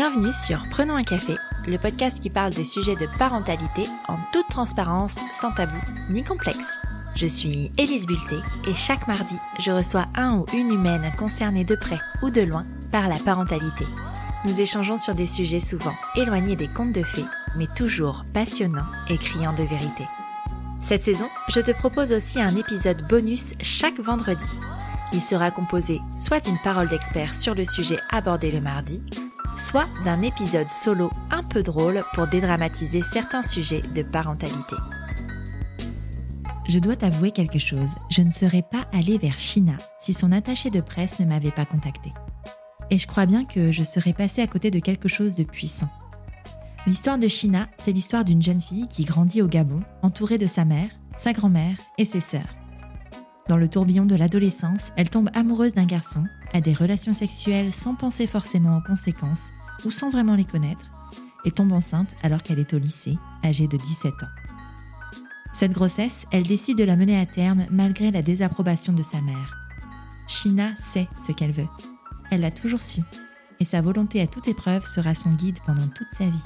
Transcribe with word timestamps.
Bienvenue 0.00 0.32
sur 0.32 0.64
Prenons 0.70 0.94
un 0.94 1.02
café, 1.02 1.34
le 1.66 1.76
podcast 1.76 2.22
qui 2.22 2.30
parle 2.30 2.52
des 2.52 2.64
sujets 2.64 2.94
de 2.94 3.08
parentalité 3.18 3.82
en 4.06 4.14
toute 4.32 4.46
transparence, 4.48 5.18
sans 5.32 5.50
tabou 5.50 5.80
ni 6.08 6.22
complexe. 6.22 6.78
Je 7.16 7.26
suis 7.26 7.72
Élise 7.76 8.06
Bulté 8.06 8.36
et 8.68 8.76
chaque 8.76 9.08
mardi, 9.08 9.34
je 9.58 9.72
reçois 9.72 10.06
un 10.14 10.36
ou 10.36 10.46
une 10.54 10.72
humaine 10.72 11.10
concernée 11.18 11.64
de 11.64 11.74
près 11.74 11.98
ou 12.22 12.30
de 12.30 12.42
loin 12.42 12.64
par 12.92 13.08
la 13.08 13.16
parentalité. 13.16 13.86
Nous 14.44 14.60
échangeons 14.60 14.98
sur 14.98 15.16
des 15.16 15.26
sujets 15.26 15.58
souvent 15.58 15.96
éloignés 16.14 16.54
des 16.54 16.68
contes 16.68 16.92
de 16.92 17.02
fées, 17.02 17.26
mais 17.56 17.66
toujours 17.74 18.24
passionnants 18.32 18.86
et 19.10 19.18
criants 19.18 19.52
de 19.52 19.64
vérité. 19.64 20.06
Cette 20.78 21.02
saison, 21.02 21.28
je 21.48 21.58
te 21.58 21.72
propose 21.72 22.12
aussi 22.12 22.40
un 22.40 22.54
épisode 22.54 23.04
bonus 23.08 23.54
chaque 23.60 23.98
vendredi. 23.98 24.46
Il 25.12 25.22
sera 25.22 25.50
composé 25.50 26.00
soit 26.14 26.38
d'une 26.38 26.60
parole 26.60 26.88
d'expert 26.88 27.34
sur 27.34 27.56
le 27.56 27.64
sujet 27.64 27.98
abordé 28.10 28.52
le 28.52 28.60
mardi, 28.60 29.02
soit 29.58 29.88
d'un 30.04 30.22
épisode 30.22 30.68
solo 30.68 31.10
un 31.30 31.42
peu 31.42 31.62
drôle 31.62 32.04
pour 32.14 32.26
dédramatiser 32.26 33.02
certains 33.02 33.42
sujets 33.42 33.82
de 33.82 34.02
parentalité. 34.02 34.76
Je 36.68 36.78
dois 36.78 36.96
t'avouer 36.96 37.30
quelque 37.30 37.58
chose, 37.58 37.94
je 38.10 38.22
ne 38.22 38.30
serais 38.30 38.62
pas 38.62 38.86
allée 38.92 39.16
vers 39.16 39.38
China 39.38 39.72
si 39.98 40.12
son 40.12 40.32
attaché 40.32 40.70
de 40.70 40.80
presse 40.80 41.18
ne 41.18 41.24
m'avait 41.24 41.50
pas 41.50 41.64
contacté. 41.64 42.10
Et 42.90 42.98
je 42.98 43.06
crois 43.06 43.26
bien 43.26 43.44
que 43.44 43.72
je 43.72 43.82
serais 43.82 44.12
passée 44.12 44.42
à 44.42 44.46
côté 44.46 44.70
de 44.70 44.78
quelque 44.78 45.08
chose 45.08 45.34
de 45.34 45.44
puissant. 45.44 45.88
L'histoire 46.86 47.18
de 47.18 47.28
China, 47.28 47.66
c'est 47.78 47.92
l'histoire 47.92 48.24
d'une 48.24 48.42
jeune 48.42 48.60
fille 48.60 48.86
qui 48.88 49.04
grandit 49.04 49.42
au 49.42 49.48
Gabon, 49.48 49.78
entourée 50.02 50.38
de 50.38 50.46
sa 50.46 50.64
mère, 50.64 50.90
sa 51.16 51.32
grand-mère 51.32 51.76
et 51.98 52.04
ses 52.04 52.20
sœurs. 52.20 52.54
Dans 53.48 53.56
le 53.56 53.68
tourbillon 53.68 54.04
de 54.04 54.14
l'adolescence, 54.14 54.92
elle 54.96 55.08
tombe 55.08 55.30
amoureuse 55.34 55.72
d'un 55.72 55.86
garçon, 55.86 56.24
a 56.52 56.60
des 56.60 56.74
relations 56.74 57.14
sexuelles 57.14 57.72
sans 57.72 57.94
penser 57.94 58.26
forcément 58.26 58.76
aux 58.76 58.82
conséquences 58.82 59.52
ou 59.84 59.90
sans 59.90 60.10
vraiment 60.10 60.34
les 60.34 60.44
connaître, 60.44 60.84
et 61.44 61.50
tombe 61.50 61.72
enceinte 61.72 62.14
alors 62.22 62.42
qu'elle 62.42 62.58
est 62.58 62.74
au 62.74 62.78
lycée, 62.78 63.16
âgée 63.44 63.68
de 63.68 63.76
17 63.76 64.12
ans. 64.22 64.26
Cette 65.54 65.72
grossesse, 65.72 66.26
elle 66.30 66.44
décide 66.44 66.78
de 66.78 66.84
la 66.84 66.96
mener 66.96 67.18
à 67.18 67.26
terme 67.26 67.66
malgré 67.70 68.10
la 68.10 68.22
désapprobation 68.22 68.92
de 68.92 69.02
sa 69.02 69.20
mère. 69.20 69.56
China 70.28 70.72
sait 70.78 71.08
ce 71.26 71.32
qu'elle 71.32 71.52
veut. 71.52 71.68
Elle 72.30 72.42
l'a 72.42 72.50
toujours 72.50 72.82
su, 72.82 73.02
et 73.60 73.64
sa 73.64 73.80
volonté 73.80 74.20
à 74.20 74.26
toute 74.26 74.48
épreuve 74.48 74.86
sera 74.86 75.14
son 75.14 75.30
guide 75.30 75.58
pendant 75.66 75.88
toute 75.88 76.10
sa 76.12 76.26
vie. 76.26 76.38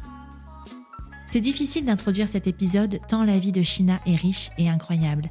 C'est 1.26 1.40
difficile 1.40 1.86
d'introduire 1.86 2.28
cet 2.28 2.46
épisode 2.46 3.00
tant 3.08 3.24
la 3.24 3.38
vie 3.38 3.52
de 3.52 3.62
China 3.62 4.00
est 4.06 4.16
riche 4.16 4.50
et 4.58 4.68
incroyable. 4.68 5.30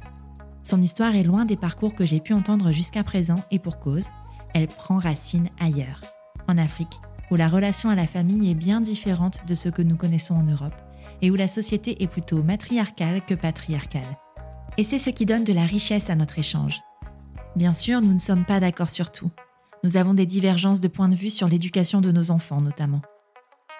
Son 0.64 0.80
histoire 0.80 1.14
est 1.14 1.22
loin 1.22 1.44
des 1.44 1.56
parcours 1.56 1.94
que 1.94 2.04
j'ai 2.04 2.20
pu 2.20 2.34
entendre 2.34 2.72
jusqu'à 2.72 3.02
présent 3.02 3.42
et 3.50 3.58
pour 3.58 3.80
cause, 3.80 4.06
elle 4.54 4.66
prend 4.66 4.98
racine 4.98 5.48
ailleurs, 5.58 6.00
en 6.48 6.58
Afrique, 6.58 7.00
où 7.32 7.36
la 7.36 7.48
relation 7.48 7.88
à 7.88 7.94
la 7.94 8.06
famille 8.06 8.50
est 8.50 8.54
bien 8.54 8.82
différente 8.82 9.46
de 9.48 9.54
ce 9.54 9.70
que 9.70 9.80
nous 9.80 9.96
connaissons 9.96 10.34
en 10.34 10.42
Europe 10.42 10.74
et 11.22 11.30
où 11.30 11.34
la 11.34 11.48
société 11.48 12.02
est 12.02 12.06
plutôt 12.06 12.42
matriarcale 12.42 13.22
que 13.26 13.32
patriarcale. 13.32 14.02
Et 14.76 14.84
c'est 14.84 14.98
ce 14.98 15.08
qui 15.08 15.24
donne 15.24 15.42
de 15.42 15.54
la 15.54 15.64
richesse 15.64 16.10
à 16.10 16.14
notre 16.14 16.38
échange. 16.38 16.82
Bien 17.56 17.72
sûr, 17.72 18.02
nous 18.02 18.12
ne 18.12 18.18
sommes 18.18 18.44
pas 18.44 18.60
d'accord 18.60 18.90
sur 18.90 19.10
tout. 19.10 19.30
Nous 19.82 19.96
avons 19.96 20.12
des 20.12 20.26
divergences 20.26 20.82
de 20.82 20.88
point 20.88 21.08
de 21.08 21.14
vue 21.14 21.30
sur 21.30 21.48
l'éducation 21.48 22.02
de 22.02 22.12
nos 22.12 22.30
enfants 22.30 22.60
notamment. 22.60 23.00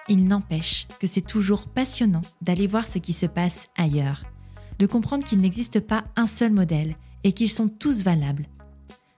Il 0.09 0.27
n'empêche 0.27 0.89
que 0.99 1.07
c'est 1.07 1.21
toujours 1.21 1.69
passionnant 1.69 2.23
d'aller 2.41 2.67
voir 2.67 2.89
ce 2.89 2.99
qui 2.99 3.13
se 3.13 3.27
passe 3.27 3.69
ailleurs, 3.77 4.23
de 4.79 4.87
comprendre 4.87 5.25
qu'il 5.25 5.41
n'existe 5.41 5.81
pas 5.81 6.05
un 6.17 6.27
seul 6.27 6.53
modèle 6.53 6.97
et 7.23 7.33
qu'ils 7.33 7.51
sont 7.51 7.69
tous 7.69 8.03
valables. 8.03 8.47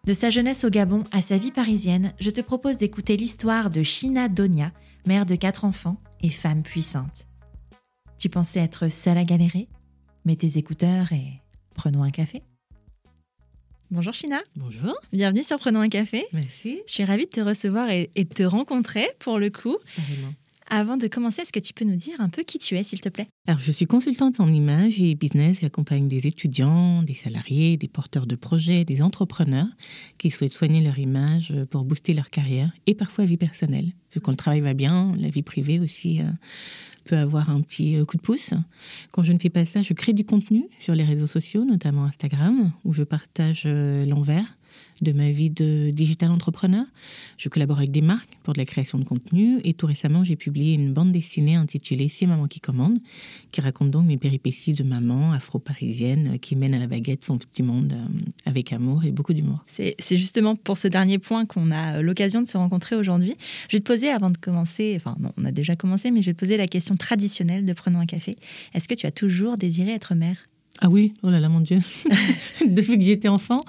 De 0.05 0.13
sa 0.13 0.29
jeunesse 0.29 0.65
au 0.65 0.69
Gabon 0.69 1.03
à 1.13 1.23
sa 1.23 1.39
vie 1.39 1.51
parisienne, 1.51 2.13
je 2.21 2.29
te 2.29 2.43
propose 2.43 2.77
d'écouter 2.77 3.17
l'histoire 3.17 3.71
de 3.71 3.83
China 3.83 4.29
Donia, 4.29 4.71
mère 5.07 5.25
de 5.25 5.35
quatre 5.35 5.65
enfants 5.65 5.97
et 6.21 6.29
femme 6.29 6.63
puissante. 6.63 7.27
Tu 8.19 8.29
pensais 8.29 8.61
être 8.61 8.91
seule 8.91 9.17
à 9.17 9.25
galérer? 9.25 9.67
Mets 10.27 10.37
tes 10.37 10.59
écouteurs 10.59 11.11
et 11.13 11.41
prenons 11.75 12.03
un 12.03 12.11
café. 12.11 12.43
Bonjour 13.91 14.13
China. 14.13 14.43
Bonjour. 14.57 14.95
Bienvenue 15.11 15.43
sur 15.43 15.59
Prenons 15.59 15.81
un 15.81 15.89
café. 15.89 16.27
Merci. 16.35 16.83
Je 16.87 16.93
suis 16.93 17.05
ravie 17.05 17.25
de 17.25 17.31
te 17.31 17.41
recevoir 17.41 17.89
et, 17.89 18.11
et 18.15 18.25
de 18.25 18.35
te 18.35 18.43
rencontrer 18.43 19.09
pour 19.21 19.39
le 19.39 19.49
coup. 19.49 19.79
Avant 20.69 20.97
de 20.97 21.07
commencer, 21.09 21.43
est-ce 21.43 21.53
que 21.53 21.61
tu 21.61 21.75
peux 21.75 21.85
nous 21.85 21.97
dire 21.97 22.21
un 22.21 22.29
peu 22.29 22.43
qui 22.43 22.59
tu 22.59 22.77
es, 22.77 22.83
s'il 22.83 23.01
te 23.01 23.09
plaît? 23.09 23.29
Alors, 23.47 23.61
je 23.61 23.71
suis 23.71 23.87
consultante 23.87 24.41
en 24.41 24.49
images 24.49 25.01
et 25.01 25.15
business. 25.15 25.59
J'accompagne 25.61 26.09
des 26.09 26.27
étudiants, 26.27 27.03
des 27.03 27.15
salariés, 27.15 27.77
des 27.77 27.89
porteurs 27.89 28.27
de 28.27 28.35
projets, 28.35 28.85
des 28.85 29.03
entrepreneurs 29.03 29.69
qui 30.19 30.31
souhaitent 30.31 30.53
soigner 30.53 30.81
leur 30.81 30.99
image 30.99 31.53
pour 31.71 31.85
booster 31.85 32.15
leur 32.15 32.31
carrière 32.31 32.73
et 32.87 32.95
parfois 32.95 33.25
vie 33.25 33.37
personnelle. 33.37 33.93
Que 34.11 34.19
quand 34.19 34.31
le 34.31 34.37
travail 34.37 34.61
va 34.61 34.75
bien, 34.75 35.13
la 35.19 35.29
vie 35.29 35.43
privée 35.43 35.81
aussi 35.81 36.21
euh, 36.21 36.25
peut 37.05 37.17
avoir 37.17 37.51
un 37.51 37.61
petit 37.61 37.97
euh, 37.97 38.05
coup 38.05 38.17
de 38.17 38.23
pouce. 38.23 38.55
Quand 39.13 39.23
je 39.23 39.33
ne 39.33 39.39
fais 39.39 39.51
pas 39.51 39.67
ça, 39.67 39.83
je 39.83 39.93
crée 39.93 40.13
du 40.13 40.25
contenu 40.25 40.67
sur 40.79 40.95
les 40.95 41.05
réseaux 41.05 41.27
sociaux, 41.27 41.65
notamment 41.65 42.05
Instagram, 42.05 42.73
où 42.85 42.93
je 42.93 43.03
partage 43.03 43.65
euh, 43.67 44.07
l'envers 44.07 44.57
de 45.03 45.13
ma 45.13 45.31
vie 45.31 45.51
de 45.51 45.91
digital 45.91 46.31
entrepreneur. 46.31 46.85
Je 47.39 47.49
collabore 47.49 47.79
avec 47.79 47.91
des 47.91 48.01
marques 48.01 48.39
pour 48.43 48.55
de 48.55 48.59
la 48.59 48.65
création 48.65 48.99
de 48.99 49.05
contenu 49.05 49.61
et 49.65 49.75
tout 49.75 49.87
récemment, 49.87 50.25
j'ai 50.25 50.37
publié 50.37 50.75
une 50.75 50.93
bande 50.93 51.13
dessinée 51.13 51.57
intitulée 51.57 52.11
C'est 52.15 52.27
maman 52.27 52.47
qui 52.47 52.61
commande, 52.61 52.99
qui 53.53 53.61
raconte 53.61 53.91
donc 53.91 54.07
mes 54.07 54.17
péripéties 54.17 54.73
de 54.73 54.85
maman 54.85 55.33
afro-parisienne 55.33 56.39
qui 56.39 56.57
mène 56.57 56.75
à 56.75 56.79
la 56.79 56.87
baguette 56.87 57.25
son 57.25 57.39
petit 57.39 57.63
monde 57.63 57.93
euh, 57.93 58.07
avec 58.47 58.73
amour 58.73 59.05
et 59.05 59.11
beaucoup 59.11 59.33
d'humour. 59.33 59.65
C'est 59.67 59.95
justement 60.17 60.57
pour 60.57 60.79
ce 60.79 60.89
dernier 60.89 61.19
point 61.19 61.47
qu'on 61.47 61.71
a 61.71 62.01
l'occasion 62.03 62.43
de 62.43 62.47
se 62.47 62.57
rencontrer 62.57 62.97
aujourd'hui. 62.97 63.37
Je 63.69 63.77
vais 63.77 63.81
te 63.81 63.87
poser 63.87 64.11
avant 64.11 64.31
de 64.31 64.37
commencer, 64.37 64.95
enfin 64.97 65.17
non, 65.21 65.33
on 65.37 65.45
a 65.45 65.53
déjà 65.53 65.77
commencé, 65.77 66.11
mais 66.11 66.23
je 66.23 66.27
vais 66.27 66.35
te 66.35 66.41
poser 66.41 66.57
la 66.57 66.67
question 66.67 66.95
traditionnelle 66.95 67.65
de 67.65 67.73
Prenons 67.75 68.01
un 68.01 68.07
café. 68.07 68.37
Est-ce 68.73 68.89
que 68.89 68.95
tu 68.95 69.07
as 69.07 69.11
toujours 69.11 69.57
désiré 69.57 69.93
être 69.93 70.15
mère? 70.15 70.37
Ah 70.81 70.89
oui, 70.91 71.15
oh 71.23 71.31
là 71.31 71.39
là, 71.39 71.49
mon 71.49 71.61
Dieu, 71.61 71.79
depuis 72.67 72.99
que 72.99 73.05
j'étais 73.05 73.29
enfant. 73.29 73.61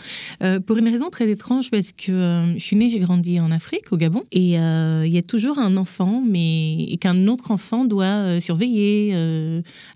Euh, 0.41 0.59
pour 0.59 0.77
une 0.77 0.89
raison 0.89 1.11
très 1.11 1.29
étrange, 1.29 1.69
parce 1.69 1.91
que 1.91 2.11
euh, 2.11 2.53
je 2.55 2.63
suis 2.63 2.75
née, 2.75 2.89
j'ai 2.89 2.97
grandi 2.97 3.39
en 3.39 3.51
Afrique, 3.51 3.91
au 3.91 3.97
Gabon, 3.97 4.23
et 4.31 4.59
euh, 4.59 5.03
il 5.05 5.13
y 5.13 5.17
a 5.19 5.21
toujours 5.21 5.59
un 5.59 5.77
enfant, 5.77 6.23
mais 6.27 6.97
qu'un 6.99 7.27
autre 7.27 7.51
enfant 7.51 7.85
doit 7.85 8.41
surveiller, 8.41 9.16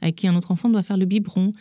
à 0.01 0.11
qui 0.11 0.27
un 0.27 0.35
autre 0.35 0.51
enfant 0.51 0.69
doit 0.69 0.83
faire 0.83 0.97
le 0.97 1.05
biberon. 1.05 1.51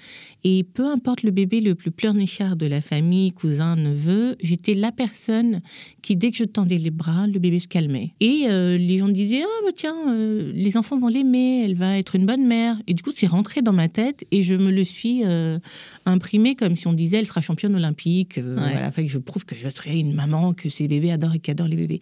Et 0.45 0.63
peu 0.63 0.87
importe 0.87 1.23
le 1.23 1.31
bébé 1.31 1.61
le 1.61 1.75
plus 1.75 1.91
pleurnichard 1.91 2.57
de 2.57 2.67
la 2.67 2.81
famille, 2.81 3.33
cousin, 3.33 3.77
neveu, 3.77 4.37
j'étais 4.43 4.75
la 4.75 4.93
personne 4.93 5.61
qui, 6.03 6.17
dès 6.17 6.31
que 6.31 6.37
je 6.37 6.45
tendais 6.45 6.79
les 6.79 6.91
bras, 6.91 7.27
le 7.27 7.39
bébé 7.39 7.59
se 7.59 7.69
calmait. 7.69 8.15
Et 8.21 8.45
euh, 8.47 8.79
les 8.79 8.99
gens 8.99 9.09
disaient, 9.09 9.43
ah 9.43 9.65
bah 9.65 9.73
tiens, 9.75 9.97
euh, 10.09 10.53
les 10.55 10.77
enfants 10.77 10.99
vont 10.99 11.09
l'aimer, 11.09 11.65
elle 11.65 11.75
va 11.75 11.99
être 11.99 12.15
une 12.15 12.25
bonne 12.25 12.47
mère. 12.47 12.81
Et 12.87 12.95
du 12.95 13.03
coup, 13.03 13.11
c'est 13.15 13.27
rentré 13.27 13.63
dans 13.63 13.73
ma 13.73 13.89
tête 13.89 14.25
et 14.31 14.43
je 14.43 14.55
me 14.55 14.71
le 14.71 14.85
suis 14.85 15.23
euh, 15.25 15.59
imprimé 16.07 16.55
comme 16.55 16.77
si 16.77 16.87
on 16.87 16.93
disait, 16.93 17.19
elle 17.19 17.27
sera 17.27 17.41
championne 17.41 17.75
olympique. 17.75 18.37
Ouais. 18.37 18.43
voilà, 18.43 18.93
fait 18.93 19.05
que 19.05 19.11
je 19.11 19.19
prouve 19.19 19.45
que 19.45 19.57
je 19.57 19.69
serai 19.69 19.99
une 19.99 20.15
maman, 20.15 20.55
que 20.55 20.69
ces 20.69 20.87
bébés 20.87 21.11
adorent 21.11 21.35
et 21.35 21.41
qui 21.41 21.51
adorent 21.51 21.69
les 21.69 21.77
bébés. 21.77 22.01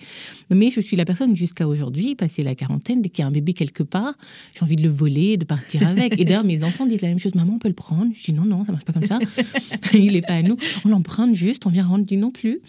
Mais 0.50 0.70
je 0.70 0.80
suis 0.80 0.96
la 0.96 1.04
personne 1.04 1.34
jusqu'à 1.36 1.66
aujourd'hui, 1.66 2.14
passé 2.14 2.42
la 2.42 2.54
quarantaine, 2.54 3.00
dès 3.00 3.08
qu'il 3.08 3.22
y 3.22 3.24
a 3.24 3.28
un 3.28 3.32
bébé 3.32 3.54
quelque 3.54 3.82
part, 3.82 4.14
j'ai 4.54 4.62
envie 4.62 4.76
de 4.76 4.82
le 4.82 4.90
voler, 4.90 5.36
de 5.36 5.44
partir 5.44 5.86
avec. 5.86 6.20
Et 6.20 6.24
d'ailleurs, 6.24 6.44
mes 6.44 6.62
enfants 6.64 6.86
disent 6.86 7.02
la 7.02 7.08
même 7.08 7.18
chose, 7.18 7.34
maman, 7.34 7.54
on 7.54 7.58
peut 7.58 7.68
le 7.68 7.74
prendre. 7.74 8.12
Dis 8.26 8.32
non, 8.32 8.44
non, 8.44 8.64
ça 8.64 8.72
marche 8.72 8.84
pas 8.84 8.92
comme 8.92 9.06
ça. 9.06 9.18
Il 9.94 10.12
n'est 10.14 10.22
pas 10.22 10.34
à 10.34 10.42
nous. 10.42 10.56
On 10.84 10.88
l'emprunte 10.88 11.34
juste, 11.34 11.64
on 11.66 11.70
vient 11.70 11.84
rendre. 11.86 12.04
Dis 12.04 12.16
non 12.16 12.30
plus. 12.32 12.60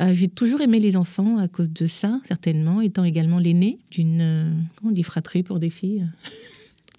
Euh, 0.00 0.12
j'ai 0.14 0.28
toujours 0.28 0.60
aimé 0.60 0.78
les 0.80 0.96
enfants 0.96 1.38
à 1.38 1.48
cause 1.48 1.70
de 1.70 1.86
ça, 1.86 2.20
certainement, 2.28 2.80
étant 2.80 3.04
également 3.04 3.38
l'aîné 3.38 3.78
d'une, 3.90 4.20
euh, 4.20 4.50
comment 4.76 4.90
on 4.90 4.94
dit, 4.94 5.02
fratrie 5.02 5.42
pour 5.42 5.58
des 5.58 5.70
filles. 5.70 6.06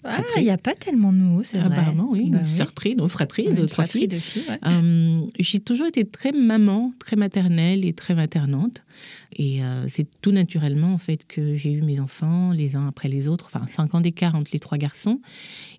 Ah, 0.02 0.22
il 0.38 0.44
n'y 0.44 0.48
a 0.50 0.56
pas 0.56 0.72
tellement 0.72 1.12
de 1.12 1.18
mots, 1.18 1.42
c'est 1.42 1.58
vrai. 1.58 1.66
Apparemment, 1.76 2.08
oui. 2.10 2.30
Bah 2.30 2.38
une 2.38 2.44
fratrie, 2.46 2.94
donc 2.96 3.10
fratrie 3.10 3.48
Ouais, 3.48 3.52
de 3.52 3.66
trois 3.66 3.84
fratrie 3.84 3.98
filles. 3.98 4.08
de 4.08 4.18
filles. 4.18 4.42
ouais. 4.48 4.58
Euh, 4.66 5.20
j'ai 5.38 5.60
toujours 5.60 5.88
été 5.88 6.06
très 6.06 6.32
maman, 6.32 6.94
très 6.98 7.16
maternelle 7.16 7.84
et 7.84 7.92
très 7.92 8.14
maternante. 8.14 8.82
Et 9.36 9.62
euh, 9.64 9.86
c'est 9.88 10.06
tout 10.20 10.32
naturellement, 10.32 10.92
en 10.92 10.98
fait, 10.98 11.26
que 11.26 11.56
j'ai 11.56 11.72
eu 11.72 11.82
mes 11.82 12.00
enfants 12.00 12.50
les 12.52 12.76
uns 12.76 12.88
après 12.88 13.08
les 13.08 13.28
autres, 13.28 13.50
enfin, 13.52 13.66
cinq 13.68 13.94
ans 13.94 14.00
d'écart 14.00 14.34
entre 14.34 14.50
les 14.52 14.58
trois 14.58 14.78
garçons. 14.78 15.20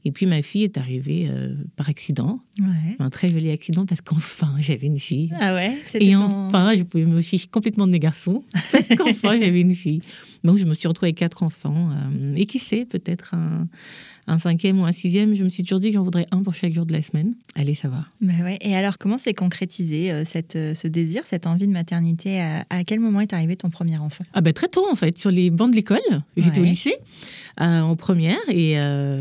Et 0.05 0.11
puis 0.11 0.25
ma 0.25 0.41
fille 0.41 0.63
est 0.63 0.77
arrivée 0.77 1.27
euh, 1.29 1.53
par 1.75 1.89
accident, 1.89 2.39
Ouais. 2.59 2.95
un 2.99 3.09
très 3.09 3.29
joli 3.31 3.49
accident, 3.49 3.85
parce 3.85 4.01
qu'enfin, 4.01 4.55
j'avais 4.59 4.87
une 4.87 4.99
fille. 4.99 5.31
Ah 5.39 5.53
ouais, 5.53 5.77
Et 5.95 6.13
ton- 6.13 6.47
enfin, 6.47 6.73
je 6.75 6.83
pouvais 6.83 7.05
me 7.05 7.21
ficher 7.21 7.47
complètement 7.47 7.87
de 7.87 7.91
mes 7.91 7.99
garçons, 7.99 8.43
parce 8.71 8.87
qu'enfin, 8.97 9.39
j'avais 9.39 9.61
une 9.61 9.75
fille. 9.75 10.01
Donc, 10.43 10.57
je 10.57 10.65
me 10.65 10.73
suis 10.73 10.87
retrouvée 10.87 11.09
avec 11.09 11.17
quatre 11.17 11.43
enfants. 11.43 11.91
euh, 11.91 12.33
et 12.35 12.45
qui 12.45 12.57
sait, 12.59 12.85
peut-être 12.85 13.33
un, 13.35 13.67
un 14.27 14.39
cinquième 14.39 14.79
ou 14.79 14.85
un 14.85 14.91
sixième, 14.91 15.35
je 15.35 15.43
me 15.43 15.49
suis 15.49 15.63
toujours 15.63 15.79
dit 15.79 15.87
que 15.89 15.93
j'en 15.95 16.03
voudrais 16.03 16.27
un 16.31 16.43
pour 16.43 16.53
chaque 16.55 16.73
jour 16.73 16.85
de 16.85 16.93
la 16.93 17.01
semaine. 17.01 17.33
Allez 17.55 17.73
savoir. 17.73 18.09
Bah 18.21 18.33
ouais. 18.43 18.57
Et 18.61 18.75
alors, 18.75 18.97
comment 18.97 19.17
s'est 19.17 19.33
concrétisé 19.33 20.11
euh, 20.11 20.23
cette, 20.25 20.55
euh, 20.55 20.75
ce 20.75 20.87
désir, 20.87 21.23
cette 21.25 21.47
envie 21.47 21.67
de 21.67 21.71
maternité? 21.71 22.39
À, 22.39 22.65
à 22.69 22.83
quel 22.83 22.99
moment 22.99 23.19
est 23.21 23.33
arrivé 23.33 23.55
ton 23.55 23.69
premier 23.69 23.97
enfant? 23.97 24.23
Ah 24.33 24.41
bah 24.41 24.53
très 24.53 24.67
tôt 24.67 24.85
en 24.91 24.95
fait, 24.95 25.17
sur 25.17 25.31
les 25.31 25.49
bancs 25.49 25.71
de 25.71 25.75
l'école. 25.75 25.99
J'étais 26.37 26.59
au 26.59 26.63
lycée. 26.63 26.95
euh, 27.59 27.81
en 27.81 27.95
première 27.95 28.39
et 28.49 28.75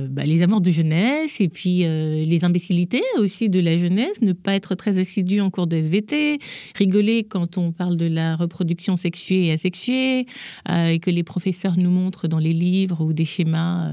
bah, 0.08 0.24
les 0.24 0.40
amours 0.42 0.60
de 0.60 0.70
jeunesse 0.70 1.40
et 1.40 1.48
puis 1.48 1.78
les 1.80 2.44
imbécilités 2.44 3.02
aussi 3.18 3.48
de 3.48 3.58
la 3.60 3.76
jeunesse, 3.76 4.20
ne 4.22 4.32
pas 4.32 4.54
être 4.54 4.74
très 4.74 4.98
assidu 4.98 5.40
en 5.40 5.50
cours 5.50 5.66
de 5.66 5.76
SVT, 5.76 6.38
rigoler 6.76 7.24
quand 7.24 7.58
on 7.58 7.72
parle 7.72 7.96
de 7.96 8.06
la 8.06 8.36
reproduction 8.36 8.96
sexuée 8.96 9.46
et 9.46 9.52
asexuée 9.52 10.26
et 10.68 10.98
que 11.00 11.10
les 11.10 11.22
professeurs 11.22 11.76
nous 11.76 11.90
montrent 11.90 12.28
dans 12.28 12.38
les 12.38 12.52
livres 12.52 13.02
ou 13.04 13.12
des 13.12 13.24
schémas 13.24 13.92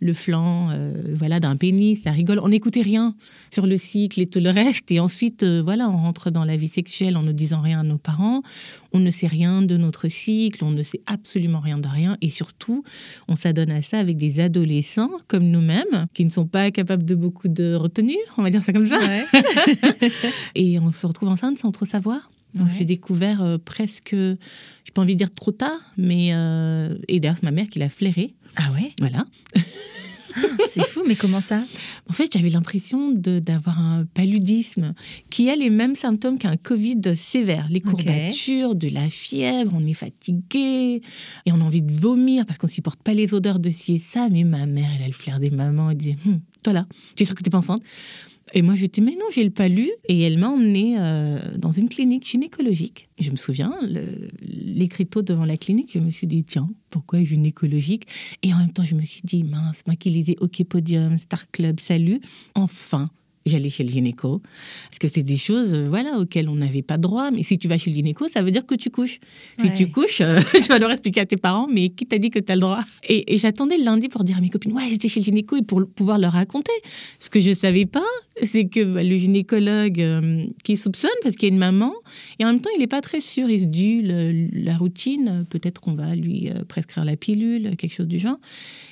le 0.00 0.12
flanc 0.12 0.68
euh, 0.70 0.92
voilà 1.14 1.40
d'un 1.40 1.56
pénis, 1.56 2.00
ça 2.02 2.10
rigole, 2.10 2.38
on 2.42 2.48
n'écoutait 2.48 2.82
rien 2.82 3.14
sur 3.52 3.66
le 3.66 3.78
cycle 3.78 4.20
et 4.20 4.26
tout 4.26 4.40
le 4.40 4.50
reste 4.50 4.90
et 4.90 5.00
ensuite 5.00 5.42
euh, 5.42 5.62
voilà 5.62 5.88
on 5.88 5.96
rentre 5.96 6.30
dans 6.30 6.44
la 6.44 6.56
vie 6.56 6.68
sexuelle 6.68 7.16
en 7.16 7.22
ne 7.22 7.32
disant 7.32 7.60
rien 7.60 7.80
à 7.80 7.82
nos 7.82 7.98
parents, 7.98 8.42
on 8.92 9.00
ne 9.00 9.10
sait 9.10 9.26
rien 9.26 9.62
de 9.62 9.76
notre 9.76 10.08
cycle, 10.08 10.64
on 10.64 10.70
ne 10.70 10.82
sait 10.82 11.00
absolument 11.06 11.60
rien 11.60 11.78
de 11.78 11.88
rien 11.88 12.16
et 12.20 12.30
surtout 12.30 12.84
on 13.28 13.36
s'adonne 13.36 13.70
à 13.70 13.82
ça 13.82 13.98
avec 13.98 14.16
des 14.16 14.40
adolescents 14.40 15.10
comme 15.26 15.44
nous-mêmes 15.44 16.06
qui 16.14 16.24
ne 16.24 16.30
sont 16.30 16.46
pas 16.46 16.70
capables 16.70 17.04
de 17.04 17.14
beaucoup 17.14 17.48
de 17.48 17.74
retenue, 17.74 18.16
on 18.36 18.42
va 18.42 18.50
dire 18.50 18.62
ça 18.62 18.72
comme 18.72 18.86
ça, 18.86 18.98
Ouais. 18.98 19.24
et 20.54 20.78
on 20.78 20.92
se 20.92 21.06
retrouve 21.06 21.28
enceinte 21.28 21.58
sans 21.58 21.70
trop 21.70 21.84
savoir. 21.86 22.28
Ouais. 22.54 22.64
j'ai 22.78 22.86
découvert 22.86 23.42
euh, 23.42 23.58
presque, 23.58 24.14
j'ai 24.14 24.92
pas 24.94 25.02
envie 25.02 25.12
de 25.12 25.18
dire 25.18 25.32
trop 25.34 25.52
tard, 25.52 25.78
mais 25.98 26.30
euh, 26.32 26.96
et 27.06 27.20
d'ailleurs 27.20 27.36
c'est 27.36 27.44
ma 27.44 27.50
mère 27.50 27.66
qui 27.66 27.78
l'a 27.78 27.90
flairé, 27.90 28.34
Ah 28.60 28.72
ouais 28.72 28.92
voilà. 29.00 29.24
C'est 30.68 30.84
fou, 30.86 31.02
mais 31.06 31.16
comment 31.16 31.40
ça? 31.40 31.62
En 32.08 32.12
fait, 32.12 32.32
j'avais 32.32 32.50
l'impression 32.50 33.10
d'avoir 33.12 33.78
un 33.80 34.04
paludisme 34.04 34.94
qui 35.30 35.50
a 35.50 35.56
les 35.56 35.70
mêmes 35.70 35.96
symptômes 35.96 36.38
qu'un 36.38 36.56
Covid 36.56 37.16
sévère. 37.16 37.66
Les 37.70 37.80
courbatures, 37.80 38.74
de 38.74 38.88
la 38.88 39.08
fièvre, 39.08 39.72
on 39.74 39.84
est 39.86 39.94
fatigué 39.94 41.02
et 41.46 41.52
on 41.52 41.60
a 41.60 41.64
envie 41.64 41.82
de 41.82 41.92
vomir 41.92 42.46
parce 42.46 42.58
qu'on 42.58 42.68
supporte 42.68 43.02
pas 43.02 43.14
les 43.14 43.34
odeurs 43.34 43.58
de 43.58 43.70
ci 43.70 43.94
et 43.94 43.98
ça. 43.98 44.28
Mais 44.30 44.44
ma 44.44 44.66
mère, 44.66 44.90
elle 44.96 45.04
a 45.04 45.08
le 45.08 45.12
flair 45.12 45.38
des 45.38 45.50
mamans. 45.50 45.90
Elle 45.90 45.96
disait 45.96 46.16
Hum, 46.26 46.40
Toi 46.62 46.72
là, 46.72 46.86
tu 47.16 47.22
es 47.22 47.26
sûre 47.26 47.34
que 47.34 47.42
t'es 47.42 47.50
pas 47.50 47.58
enceinte? 47.58 47.82
Et 48.54 48.62
moi, 48.62 48.74
je 48.74 48.86
dis 48.86 49.00
Mais 49.00 49.12
non, 49.12 49.26
j'ai 49.32 49.44
le 49.44 49.50
palu. 49.50 49.88
Et 50.08 50.20
elle 50.22 50.38
m'a 50.38 50.48
emmenée 50.48 50.96
euh, 50.98 51.56
dans 51.56 51.72
une 51.72 51.88
clinique 51.88 52.26
gynécologique. 52.26 53.08
Je 53.20 53.30
me 53.30 53.36
souviens, 53.36 53.74
l'écriteau 54.40 55.22
devant 55.22 55.44
la 55.44 55.56
clinique, 55.56 55.90
je 55.92 55.98
me 55.98 56.10
suis 56.10 56.26
dit 56.26 56.44
Tiens, 56.44 56.68
pourquoi 56.90 57.22
gynécologique? 57.22 58.06
Et 58.42 58.52
en 58.54 58.58
même 58.58 58.72
temps, 58.72 58.84
je 58.84 58.94
me 58.94 59.02
suis 59.02 59.22
dit 59.24 59.44
Mince, 59.44 59.82
moi 59.86 59.96
qui 59.96 60.10
lisais 60.10 60.36
OK 60.40 60.62
Podium, 60.64 61.18
Star 61.18 61.50
Club, 61.50 61.80
Salut, 61.80 62.20
enfin 62.54 63.10
j'allais 63.48 63.68
chez 63.70 63.84
le 63.84 63.90
gynéco. 63.90 64.40
Parce 64.90 64.98
que 64.98 65.08
c'est 65.08 65.22
des 65.22 65.36
choses 65.36 65.74
euh, 65.74 65.86
voilà, 65.88 66.18
auxquelles 66.18 66.48
on 66.48 66.56
n'avait 66.56 66.82
pas 66.82 66.98
droit. 66.98 67.30
Mais 67.30 67.42
si 67.42 67.58
tu 67.58 67.68
vas 67.68 67.78
chez 67.78 67.90
le 67.90 67.96
gynéco, 67.96 68.28
ça 68.28 68.42
veut 68.42 68.50
dire 68.50 68.66
que 68.66 68.74
tu 68.74 68.90
couches. 68.90 69.18
Si 69.60 69.66
Ouais. 69.66 69.74
tu 69.74 69.88
couches, 69.90 70.20
euh, 70.20 70.40
tu 70.54 70.62
vas 70.68 70.78
leur 70.78 70.90
expliquer 70.90 71.20
à 71.20 71.26
tes 71.26 71.36
parents, 71.36 71.66
mais 71.72 71.88
qui 71.90 72.06
t'a 72.06 72.18
dit 72.18 72.30
que 72.30 72.38
tu 72.38 72.52
as 72.52 72.54
le 72.54 72.60
droit? 72.60 72.80
Et, 73.08 73.34
et 73.34 73.38
j'attendais 73.38 73.78
le 73.78 73.84
lundi 73.84 74.08
pour 74.08 74.24
dire 74.24 74.36
à 74.38 74.40
mes 74.40 74.50
copines, 74.50 74.72
ouais, 74.72 74.84
j'étais 74.90 75.08
chez 75.08 75.20
le 75.20 75.24
gynéco 75.24 75.56
et 75.56 75.62
pour 75.62 75.82
pouvoir 75.86 76.18
leur 76.18 76.32
raconter. 76.32 76.72
Ce 77.20 77.30
que 77.30 77.40
je 77.40 77.54
savais 77.54 77.86
pas, 77.86 78.04
c'est 78.42 78.66
que 78.68 78.84
bah, 78.84 79.02
le 79.02 79.16
gynécologue 79.16 80.00
euh, 80.00 80.44
qui 80.64 80.76
soupçonne, 80.76 81.10
parce 81.22 81.36
qu'il 81.36 81.48
y 81.48 81.50
a 81.50 81.54
une 81.54 81.58
maman, 81.58 81.92
et 82.38 82.44
en 82.44 82.48
même 82.48 82.60
temps, 82.60 82.70
il 82.74 82.80
n'est 82.80 82.86
pas 82.86 83.00
très 83.00 83.20
sûr. 83.20 83.48
Il 83.50 83.60
se 83.60 83.64
dit, 83.64 84.02
le- 84.02 84.48
la 84.52 84.76
routine, 84.76 85.44
peut-être 85.48 85.80
qu'on 85.80 85.94
va 85.94 86.14
lui 86.14 86.50
prescrire 86.68 87.04
la 87.04 87.16
pilule, 87.16 87.76
quelque 87.76 87.94
chose 87.94 88.06
du 88.08 88.18
genre. 88.18 88.38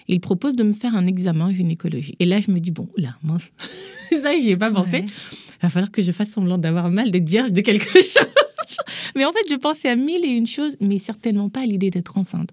Il 0.09 0.21
propose 0.21 0.55
de 0.55 0.63
me 0.63 0.73
faire 0.73 0.95
un 0.95 1.07
examen 1.07 1.53
gynécologique. 1.53 2.17
Et 2.21 2.27
là, 2.27 2.41
je 2.41 2.51
me 2.51 2.61
dis, 2.61 2.71
bon, 2.71 2.89
là, 2.97 3.17
mince. 3.23 3.51
ça, 4.23 4.39
j'y 4.39 4.51
ai 4.51 4.57
pas 4.57 4.71
pensé. 4.71 4.91
Ouais. 4.91 5.07
Il 5.07 5.63
va 5.63 5.69
falloir 5.69 5.91
que 5.91 6.03
je 6.03 6.13
fasse 6.13 6.31
semblant 6.31 6.59
d'avoir 6.59 6.91
mal, 6.91 7.11
d'être 7.11 7.29
vierge 7.29 7.53
de 7.53 7.61
quelque 7.61 7.89
chose. 7.93 8.19
mais 9.15 9.25
en 9.25 9.33
fait, 9.33 9.49
je 9.51 9.57
pensais 9.57 9.89
à 9.89 9.97
mille 9.97 10.25
et 10.25 10.29
une 10.29 10.47
choses, 10.47 10.77
mais 10.81 10.99
certainement 10.99 11.49
pas 11.49 11.61
à 11.61 11.67
l'idée 11.67 11.91
d'être 11.91 12.19
enceinte. 12.19 12.51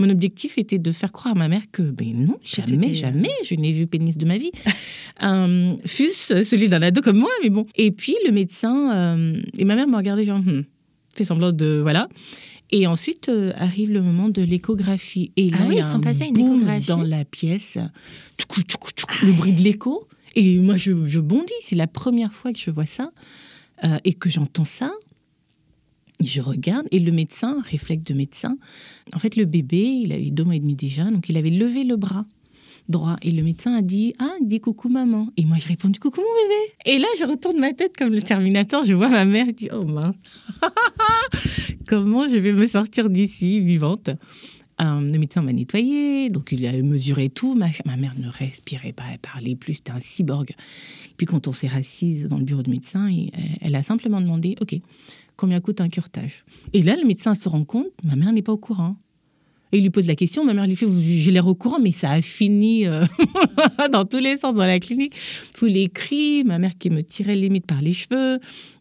Mon 0.00 0.08
objectif 0.10 0.58
était 0.58 0.78
de 0.78 0.92
faire 0.92 1.10
croire 1.10 1.34
à 1.34 1.38
ma 1.38 1.48
mère 1.48 1.62
que, 1.72 1.82
ben 1.82 2.14
non, 2.14 2.36
jamais, 2.44 2.90
euh, 2.90 2.94
jamais, 2.94 3.30
je 3.44 3.56
n'ai 3.56 3.72
vu 3.72 3.88
pénis 3.88 4.16
de 4.16 4.26
ma 4.26 4.38
vie. 4.38 4.52
euh, 5.24 5.74
fût-ce 5.84 6.44
celui 6.44 6.68
d'un 6.68 6.82
ado 6.82 7.02
comme 7.02 7.18
moi, 7.18 7.30
mais 7.42 7.50
bon. 7.50 7.66
Et 7.74 7.90
puis, 7.90 8.16
le 8.24 8.30
médecin, 8.30 8.92
euh, 8.94 9.40
et 9.56 9.64
ma 9.64 9.74
mère 9.74 9.88
m'a 9.88 9.98
regardé 9.98 10.24
genre, 10.24 10.38
Hmm, 10.38 10.62
fait 11.14 11.24
semblant 11.24 11.52
de, 11.52 11.80
voilà. 11.82 12.08
Et 12.70 12.86
ensuite 12.86 13.28
euh, 13.28 13.52
arrive 13.56 13.90
le 13.90 14.02
moment 14.02 14.28
de 14.28 14.42
l'échographie. 14.42 15.32
Et 15.36 15.50
là, 15.50 15.58
Ah 15.60 15.64
oui, 15.68 15.74
il 15.74 15.76
y 15.76 15.78
ils 15.78 15.84
a 15.84 15.90
sont 15.90 15.98
un 15.98 16.00
passés 16.00 16.24
à 16.24 16.26
une 16.26 16.38
échographie. 16.38 16.86
dans 16.88 17.02
la 17.02 17.24
pièce. 17.24 17.78
Le 19.22 19.32
bruit 19.32 19.52
de 19.52 19.60
l'écho. 19.62 20.06
Et 20.34 20.58
moi, 20.58 20.76
je, 20.76 20.92
je 21.06 21.20
bondis. 21.20 21.52
C'est 21.64 21.76
la 21.76 21.86
première 21.86 22.32
fois 22.32 22.52
que 22.52 22.58
je 22.58 22.70
vois 22.70 22.86
ça 22.86 23.10
euh, 23.84 23.96
et 24.04 24.12
que 24.12 24.28
j'entends 24.30 24.64
ça. 24.64 24.92
Je 26.22 26.40
regarde 26.40 26.86
et 26.90 26.98
le 26.98 27.12
médecin, 27.12 27.62
réflexe 27.70 28.04
de 28.04 28.14
médecin, 28.14 28.56
en 29.14 29.18
fait, 29.20 29.36
le 29.36 29.44
bébé, 29.44 29.78
il 29.78 30.12
avait 30.12 30.30
deux 30.30 30.42
mois 30.42 30.56
et 30.56 30.60
demi 30.60 30.74
déjà, 30.74 31.04
donc 31.04 31.28
il 31.28 31.36
avait 31.36 31.50
levé 31.50 31.84
le 31.84 31.96
bras 31.96 32.26
droit. 32.88 33.16
Et 33.22 33.30
le 33.30 33.42
médecin 33.44 33.76
a 33.76 33.82
dit 33.82 34.14
Ah, 34.18 34.34
dis 34.42 34.60
coucou 34.60 34.88
maman. 34.88 35.28
Et 35.36 35.44
moi, 35.44 35.58
je 35.60 35.68
réponds 35.68 35.92
Coucou 36.00 36.20
mon 36.20 36.42
bébé. 36.42 36.74
Et 36.86 36.98
là, 36.98 37.06
je 37.20 37.24
retourne 37.24 37.58
ma 37.58 37.72
tête 37.72 37.96
comme 37.96 38.12
le 38.12 38.22
Terminator. 38.22 38.82
Je 38.84 38.94
vois 38.94 39.08
ma 39.08 39.24
mère 39.24 39.46
qui 39.46 39.52
dit 39.66 39.68
Oh 39.72 39.84
mince, 39.84 40.14
comment 41.88 42.28
je 42.28 42.36
vais 42.36 42.52
me 42.52 42.66
sortir 42.66 43.10
d'ici 43.10 43.60
vivante 43.60 44.10
Euh, 44.80 45.00
le 45.00 45.18
médecin 45.18 45.42
m'a 45.42 45.52
nettoyé, 45.52 46.30
donc 46.30 46.52
il 46.52 46.64
a 46.64 46.72
mesuré 46.82 47.30
tout. 47.30 47.56
Ma, 47.56 47.66
ma 47.84 47.96
mère 47.96 48.14
ne 48.16 48.28
respirait 48.28 48.92
pas, 48.92 49.02
elle 49.12 49.18
parlait 49.18 49.56
plus, 49.56 49.74
c'était 49.74 49.90
un 49.90 50.00
cyborg. 50.00 50.50
Puis 51.16 51.26
quand 51.26 51.48
on 51.48 51.52
s'est 51.52 51.66
rassise 51.66 52.28
dans 52.28 52.38
le 52.38 52.44
bureau 52.44 52.62
de 52.62 52.70
médecin, 52.70 53.10
il- 53.10 53.32
elle 53.60 53.74
a 53.74 53.82
simplement 53.82 54.20
demandé 54.20 54.54
Ok, 54.60 54.76
combien 55.36 55.60
coûte 55.60 55.80
un 55.80 55.88
curetage? 55.88 56.44
Et 56.74 56.82
là, 56.82 56.94
le 56.96 57.04
médecin 57.04 57.34
se 57.34 57.48
rend 57.48 57.64
compte 57.64 57.88
ma 58.04 58.14
mère 58.14 58.32
n'est 58.32 58.42
pas 58.42 58.52
au 58.52 58.56
courant. 58.68 58.94
Et 59.72 59.78
il 59.78 59.82
lui 59.82 59.90
pose 59.90 60.06
la 60.06 60.14
question, 60.14 60.44
ma 60.46 60.54
mère 60.54 60.66
lui 60.68 60.76
fait 60.76 60.86
J'ai 60.88 61.32
l'air 61.32 61.46
au 61.48 61.56
courant, 61.56 61.80
mais 61.80 61.92
ça 61.92 62.12
a 62.12 62.22
fini 62.22 62.86
euh, 62.86 63.04
dans 63.92 64.04
tous 64.06 64.16
les 64.18 64.36
sens 64.38 64.54
dans 64.54 64.64
la 64.64 64.78
clinique, 64.78 65.14
sous 65.54 65.66
les 65.66 65.88
cris, 65.88 66.44
ma 66.44 66.58
mère 66.60 66.78
qui 66.78 66.88
me 66.88 67.02
tirait 67.02 67.34
limite 67.34 67.66
par 67.66 67.82
les 67.82 67.92
cheveux, 67.92 68.38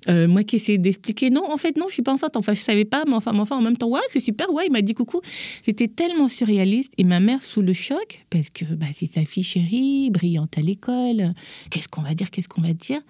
euh, 0.10 0.28
moi 0.28 0.44
qui 0.44 0.58
essayais 0.58 0.78
d'expliquer 0.78 1.30
Non, 1.30 1.44
en 1.52 1.58
fait, 1.58 1.78
non, 1.78 1.86
je 1.88 1.94
suis 1.94 2.02
pas 2.02 2.14
enceinte, 2.14 2.36
enfin, 2.36 2.54
je 2.54 2.62
savais 2.62 2.86
pas, 2.86 3.04
mais 3.08 3.14
enfin, 3.14 3.38
enfin 3.38 3.58
en 3.58 3.62
même 3.62 3.78
temps, 3.78 3.90
ouais, 3.90 4.00
c'est 4.10 4.20
super, 4.20 4.52
ouais, 4.52 4.66
il 4.68 4.72
m'a 4.72 4.82
dit 4.82 4.94
coucou. 4.94 5.22
C'était 5.64 5.88
tellement 5.88 6.28
surréaliste, 6.28 6.92
et 6.98 7.04
ma 7.04 7.20
mère 7.20 7.44
sous 7.44 7.62
le 7.62 7.74
choc, 7.74 8.26
parce 8.30 8.50
que 8.50 8.66
bah, 8.66 8.88
c'est 8.96 9.12
sa 9.12 9.26
fille 9.26 9.44
chérie, 9.44 10.10
brillante 10.12 10.58
à 10.58 10.62
l'école, 10.62 11.34
qu'est-ce 11.70 11.88
qu'on 11.88 12.02
va 12.02 12.14
dire, 12.14 12.32
qu'est-ce 12.32 12.50
qu'on 12.50 12.62
va 12.62 12.74
dire? 12.74 13.02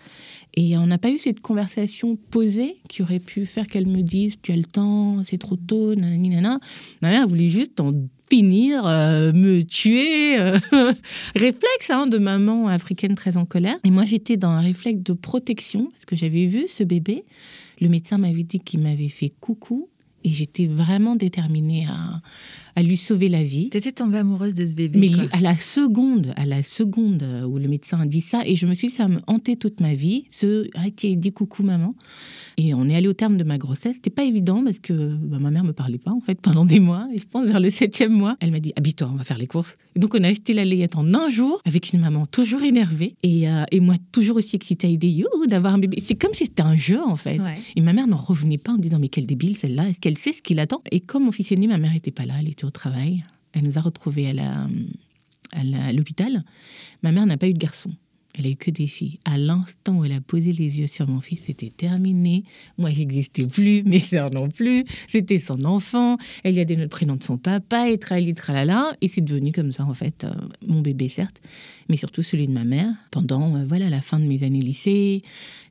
Et 0.55 0.77
on 0.77 0.87
n'a 0.87 0.97
pas 0.97 1.09
eu 1.09 1.19
cette 1.19 1.39
conversation 1.39 2.15
posée 2.31 2.77
qui 2.89 3.03
aurait 3.03 3.19
pu 3.19 3.45
faire 3.45 3.67
qu'elle 3.67 3.87
me 3.87 4.01
dise 4.01 4.35
Tu 4.41 4.51
as 4.51 4.55
le 4.55 4.63
temps, 4.63 5.23
c'est 5.23 5.37
trop 5.37 5.55
tôt, 5.55 5.93
nanana. 5.93 6.59
Ma 7.01 7.09
mère 7.09 7.27
voulait 7.27 7.49
juste 7.49 7.79
en 7.79 7.91
finir, 8.29 8.85
euh, 8.85 9.31
me 9.33 9.63
tuer. 9.63 10.39
euh, 10.39 10.59
réflexe 11.35 11.89
hein, 11.89 12.07
de 12.07 12.17
maman 12.17 12.67
africaine 12.67 13.15
très 13.15 13.37
en 13.37 13.45
colère. 13.45 13.77
Et 13.83 13.91
moi, 13.91 14.05
j'étais 14.05 14.37
dans 14.37 14.49
un 14.49 14.61
réflexe 14.61 15.01
de 15.03 15.13
protection 15.13 15.85
parce 15.91 16.05
que 16.05 16.15
j'avais 16.15 16.45
vu 16.45 16.67
ce 16.67 16.83
bébé. 16.83 17.23
Le 17.79 17.89
médecin 17.89 18.17
m'avait 18.17 18.43
dit 18.43 18.59
qu'il 18.59 18.81
m'avait 18.81 19.09
fait 19.09 19.31
coucou. 19.39 19.89
Et 20.23 20.31
j'étais 20.31 20.65
vraiment 20.65 21.15
déterminée 21.15 21.85
à, 21.87 22.21
à 22.75 22.83
lui 22.83 22.97
sauver 22.97 23.29
la 23.29 23.43
vie. 23.43 23.69
T'étais 23.69 23.93
tombée 23.93 24.17
amoureuse 24.17 24.55
de 24.55 24.65
ce 24.65 24.73
bébé. 24.73 24.99
Mais 24.99 25.09
quoi. 25.09 25.23
à 25.31 25.39
la 25.39 25.57
seconde, 25.57 26.33
à 26.35 26.45
la 26.45 26.63
seconde 26.63 27.23
où 27.47 27.57
le 27.57 27.67
médecin 27.69 28.01
a 28.01 28.05
dit 28.05 28.19
ça, 28.21 28.41
et 28.45 28.55
je 28.55 28.65
me 28.65 28.73
suis 28.73 28.89
dit, 28.89 28.95
ça 28.95 29.07
me 29.07 29.19
hantait 29.27 29.55
toute 29.55 29.79
ma 29.79 29.93
vie, 29.93 30.25
ce 30.31 30.67
ah, 30.75 30.89
dis 30.89 31.31
coucou 31.31 31.63
maman. 31.63 31.95
Et 32.59 32.73
on 32.73 32.89
est 32.89 32.95
allé 32.95 33.07
au 33.07 33.13
terme 33.13 33.37
de 33.37 33.43
ma 33.43 33.59
grossesse. 33.59 33.93
C'était 33.97 34.09
pas 34.09 34.23
évident 34.23 34.63
parce 34.63 34.79
que 34.79 34.93
bah, 34.93 35.37
ma 35.39 35.51
mère 35.51 35.63
me 35.63 35.73
parlait 35.73 35.99
pas 35.99 36.09
en 36.11 36.19
fait 36.19 36.41
pendant 36.41 36.65
des 36.65 36.79
mois. 36.79 37.07
Et 37.13 37.19
je 37.19 37.25
pense 37.27 37.45
vers 37.47 37.59
le 37.59 37.69
septième 37.69 38.11
mois, 38.11 38.35
elle 38.39 38.49
m'a 38.49 38.59
dit 38.59 38.73
habille-toi, 38.75 39.09
on 39.13 39.15
va 39.15 39.23
faire 39.23 39.37
les 39.37 39.45
courses. 39.45 39.77
Et 39.95 39.99
donc 39.99 40.15
on 40.15 40.23
a 40.23 40.27
acheté 40.29 40.53
la 40.53 40.65
layette 40.65 40.95
en 40.95 41.13
un 41.13 41.29
jour 41.29 41.61
avec 41.65 41.93
une 41.93 41.99
maman 41.99 42.25
toujours 42.25 42.63
énervée 42.63 43.13
et, 43.21 43.47
euh, 43.47 43.63
et 43.71 43.79
moi 43.79 43.93
toujours 44.11 44.37
aussi 44.37 44.55
excitée 44.55 44.87
à 44.87 44.89
l'idée 44.89 45.23
d'avoir 45.47 45.75
un 45.75 45.77
bébé. 45.77 46.01
C'est 46.03 46.15
comme 46.15 46.33
si 46.33 46.45
c'était 46.45 46.63
un 46.63 46.75
jeu 46.75 46.99
en 46.99 47.15
fait. 47.15 47.39
Ouais. 47.39 47.59
Et 47.75 47.81
ma 47.81 47.93
mère 47.93 48.07
n'en 48.07 48.17
revenait 48.17 48.57
pas 48.57 48.71
en 48.71 48.77
disant 48.77 48.97
mais 48.97 49.09
quelle 49.09 49.27
débile 49.27 49.55
celle-là, 49.55 49.89
est-ce 49.89 49.99
qu'elle 49.99 50.17
sait 50.17 50.33
ce 50.33 50.41
qu'il 50.41 50.59
attend? 50.59 50.81
Et 50.91 50.99
comme 50.99 51.25
mon 51.25 51.31
fils 51.31 51.51
est 51.51 51.55
né, 51.57 51.67
ma 51.67 51.77
mère 51.77 51.91
n'était 51.93 52.09
pas 52.11 52.25
là, 52.25 52.33
elle 52.39 52.49
était 52.49 52.65
au 52.65 52.71
travail. 52.71 53.23
Elle 53.53 53.63
nous 53.65 53.77
a 53.77 53.81
retrouvés 53.81 54.33
la- 54.33 54.67
à 55.53 55.93
l'hôpital. 55.93 56.43
Ma 57.03 57.11
mère 57.11 57.25
n'a 57.27 57.37
pas 57.37 57.47
eu 57.47 57.53
de 57.53 57.57
garçon. 57.59 57.91
Elle 58.37 58.47
a 58.47 58.49
eu 58.49 58.55
que 58.55 58.69
des 58.69 58.87
filles. 58.87 59.19
À 59.25 59.37
l'instant 59.37 59.97
où 59.97 60.05
elle 60.05 60.11
a 60.11 60.21
posé 60.21 60.51
les 60.51 60.79
yeux 60.79 60.87
sur 60.87 61.07
mon 61.07 61.21
fils, 61.21 61.39
c'était 61.47 61.69
terminé. 61.69 62.43
Moi, 62.77 62.91
j'existais 62.91 63.47
plus, 63.47 63.83
mes 63.83 63.99
sœurs 63.99 64.31
non 64.31 64.49
plus. 64.49 64.85
C'était 65.07 65.39
son 65.39 65.63
enfant. 65.65 66.17
Elle 66.43 66.53
lui 66.53 66.61
a 66.61 66.65
donné 66.65 66.83
le 66.83 66.87
prénom 66.87 67.15
de 67.15 67.23
son 67.23 67.37
papa, 67.37 67.89
et 67.89 67.97
trali, 67.97 68.33
tralala. 68.33 68.93
Et 69.01 69.07
c'est 69.07 69.21
devenu 69.21 69.51
comme 69.51 69.71
ça, 69.71 69.85
en 69.85 69.93
fait, 69.93 70.23
euh, 70.23 70.33
mon 70.67 70.81
bébé, 70.81 71.09
certes, 71.09 71.41
mais 71.89 71.97
surtout 71.97 72.21
celui 72.21 72.47
de 72.47 72.53
ma 72.53 72.63
mère. 72.63 72.93
Pendant, 73.11 73.55
euh, 73.55 73.65
voilà, 73.67 73.89
la 73.89 74.01
fin 74.01 74.19
de 74.19 74.25
mes 74.25 74.43
années 74.43 74.61
lycée. 74.61 75.23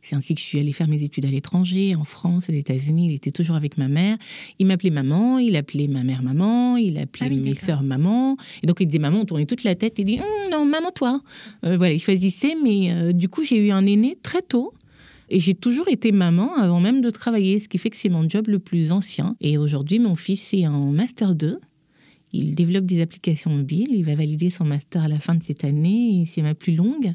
C'est 0.08 0.14
ainsi 0.14 0.36
que 0.36 0.40
je 0.40 0.46
suis 0.46 0.60
allée 0.60 0.72
faire 0.72 0.86
mes 0.86 1.02
études 1.02 1.24
à 1.26 1.30
l'étranger, 1.30 1.96
en 1.96 2.04
France, 2.04 2.48
aux 2.48 2.52
États-Unis. 2.52 3.08
Il 3.08 3.14
était 3.14 3.32
toujours 3.32 3.56
avec 3.56 3.76
ma 3.76 3.88
mère. 3.88 4.16
Il 4.60 4.66
m'appelait 4.68 4.90
maman, 4.90 5.40
il 5.40 5.56
appelait 5.56 5.88
ma 5.88 6.04
mère 6.04 6.22
maman, 6.22 6.76
il 6.76 6.96
appelait 6.98 7.26
Ah 7.26 7.28
oui, 7.28 7.40
mes 7.40 7.56
sœurs 7.56 7.82
maman. 7.82 8.36
Et 8.62 8.68
donc 8.68 8.76
il 8.78 8.86
disait 8.86 9.00
maman, 9.00 9.22
on 9.22 9.24
tournait 9.24 9.46
toute 9.46 9.64
la 9.64 9.74
tête. 9.74 9.98
Il 9.98 10.04
dit 10.04 10.20
Hum, 10.20 10.45
maman, 10.64 10.90
toi. 10.90 11.20
Euh, 11.64 11.76
voilà, 11.76 11.92
il 11.92 12.00
choisissait. 12.00 12.54
Mais 12.62 12.92
euh, 12.92 13.12
du 13.12 13.28
coup, 13.28 13.44
j'ai 13.44 13.58
eu 13.58 13.70
un 13.70 13.86
aîné 13.86 14.18
très 14.22 14.42
tôt. 14.42 14.72
Et 15.28 15.40
j'ai 15.40 15.54
toujours 15.54 15.88
été 15.88 16.12
maman 16.12 16.54
avant 16.54 16.78
même 16.78 17.00
de 17.00 17.10
travailler, 17.10 17.58
ce 17.58 17.68
qui 17.68 17.78
fait 17.78 17.90
que 17.90 17.96
c'est 17.96 18.08
mon 18.08 18.28
job 18.28 18.46
le 18.46 18.60
plus 18.60 18.92
ancien. 18.92 19.36
Et 19.40 19.58
aujourd'hui, 19.58 19.98
mon 19.98 20.14
fils 20.14 20.54
est 20.54 20.68
en 20.68 20.92
Master 20.92 21.34
2. 21.34 21.58
Il 22.32 22.54
développe 22.54 22.84
des 22.84 23.00
applications 23.00 23.50
mobiles. 23.50 23.88
Il 23.90 24.04
va 24.04 24.14
valider 24.14 24.50
son 24.50 24.64
master 24.64 25.02
à 25.02 25.08
la 25.08 25.18
fin 25.18 25.34
de 25.34 25.42
cette 25.42 25.64
année. 25.64 26.28
C'est 26.32 26.42
ma 26.42 26.54
plus 26.54 26.74
longue. 26.74 27.14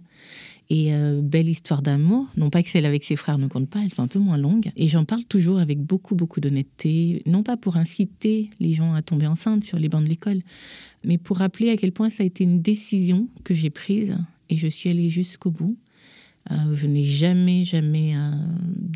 Et 0.74 0.94
euh, 0.94 1.20
belle 1.22 1.50
histoire 1.50 1.82
d'amour. 1.82 2.28
Non 2.38 2.50
pas 2.50 2.64
que 2.64 2.70
celle 2.70 2.86
avec 2.86 3.04
ses 3.04 3.18
frères 3.18 3.38
ne 3.38 3.48
compte 3.48 3.70
pas, 3.70 3.82
elles 3.84 3.94
sont 3.94 4.04
un 4.04 4.08
peu 4.08 4.20
moins 4.20 4.38
longues. 4.38 4.72
Et 4.78 4.88
j'en 4.88 5.04
parle 5.04 5.26
toujours 5.26 5.60
avec 5.60 5.80
beaucoup, 5.80 6.16
beaucoup 6.16 6.40
d'honnêteté. 6.40 7.24
Non 7.26 7.44
pas 7.44 7.58
pour 7.58 7.76
inciter 7.76 8.50
les 8.62 8.72
gens 8.72 8.94
à 8.94 9.02
tomber 9.02 9.28
enceintes 9.28 9.66
sur 9.66 9.78
les 9.78 9.90
bancs 9.90 10.02
de 10.02 10.08
l'école, 10.08 10.40
mais 11.04 11.18
pour 11.18 11.40
rappeler 11.40 11.72
à 11.72 11.76
quel 11.76 11.92
point 11.92 12.10
ça 12.10 12.24
a 12.24 12.26
été 12.26 12.46
une 12.46 12.62
décision 12.62 13.28
que 13.44 13.54
j'ai 13.54 13.70
prise. 13.70 14.18
Et 14.50 14.58
je 14.58 14.68
suis 14.70 14.90
allée 14.90 15.10
jusqu'au 15.10 15.52
bout. 15.52 15.78
Euh, 16.52 16.74
je 16.74 16.88
n'ai 16.88 17.04
jamais, 17.04 17.66
jamais 17.66 18.16
euh, 18.16 18.32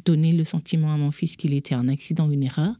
donné 0.05 0.31
le 0.31 0.45
sentiment 0.45 0.93
à 0.93 0.97
mon 0.97 1.11
fils 1.11 1.35
qu'il 1.35 1.53
était 1.53 1.75
un 1.75 1.89
accident 1.89 2.31
une 2.31 2.43
erreur, 2.43 2.73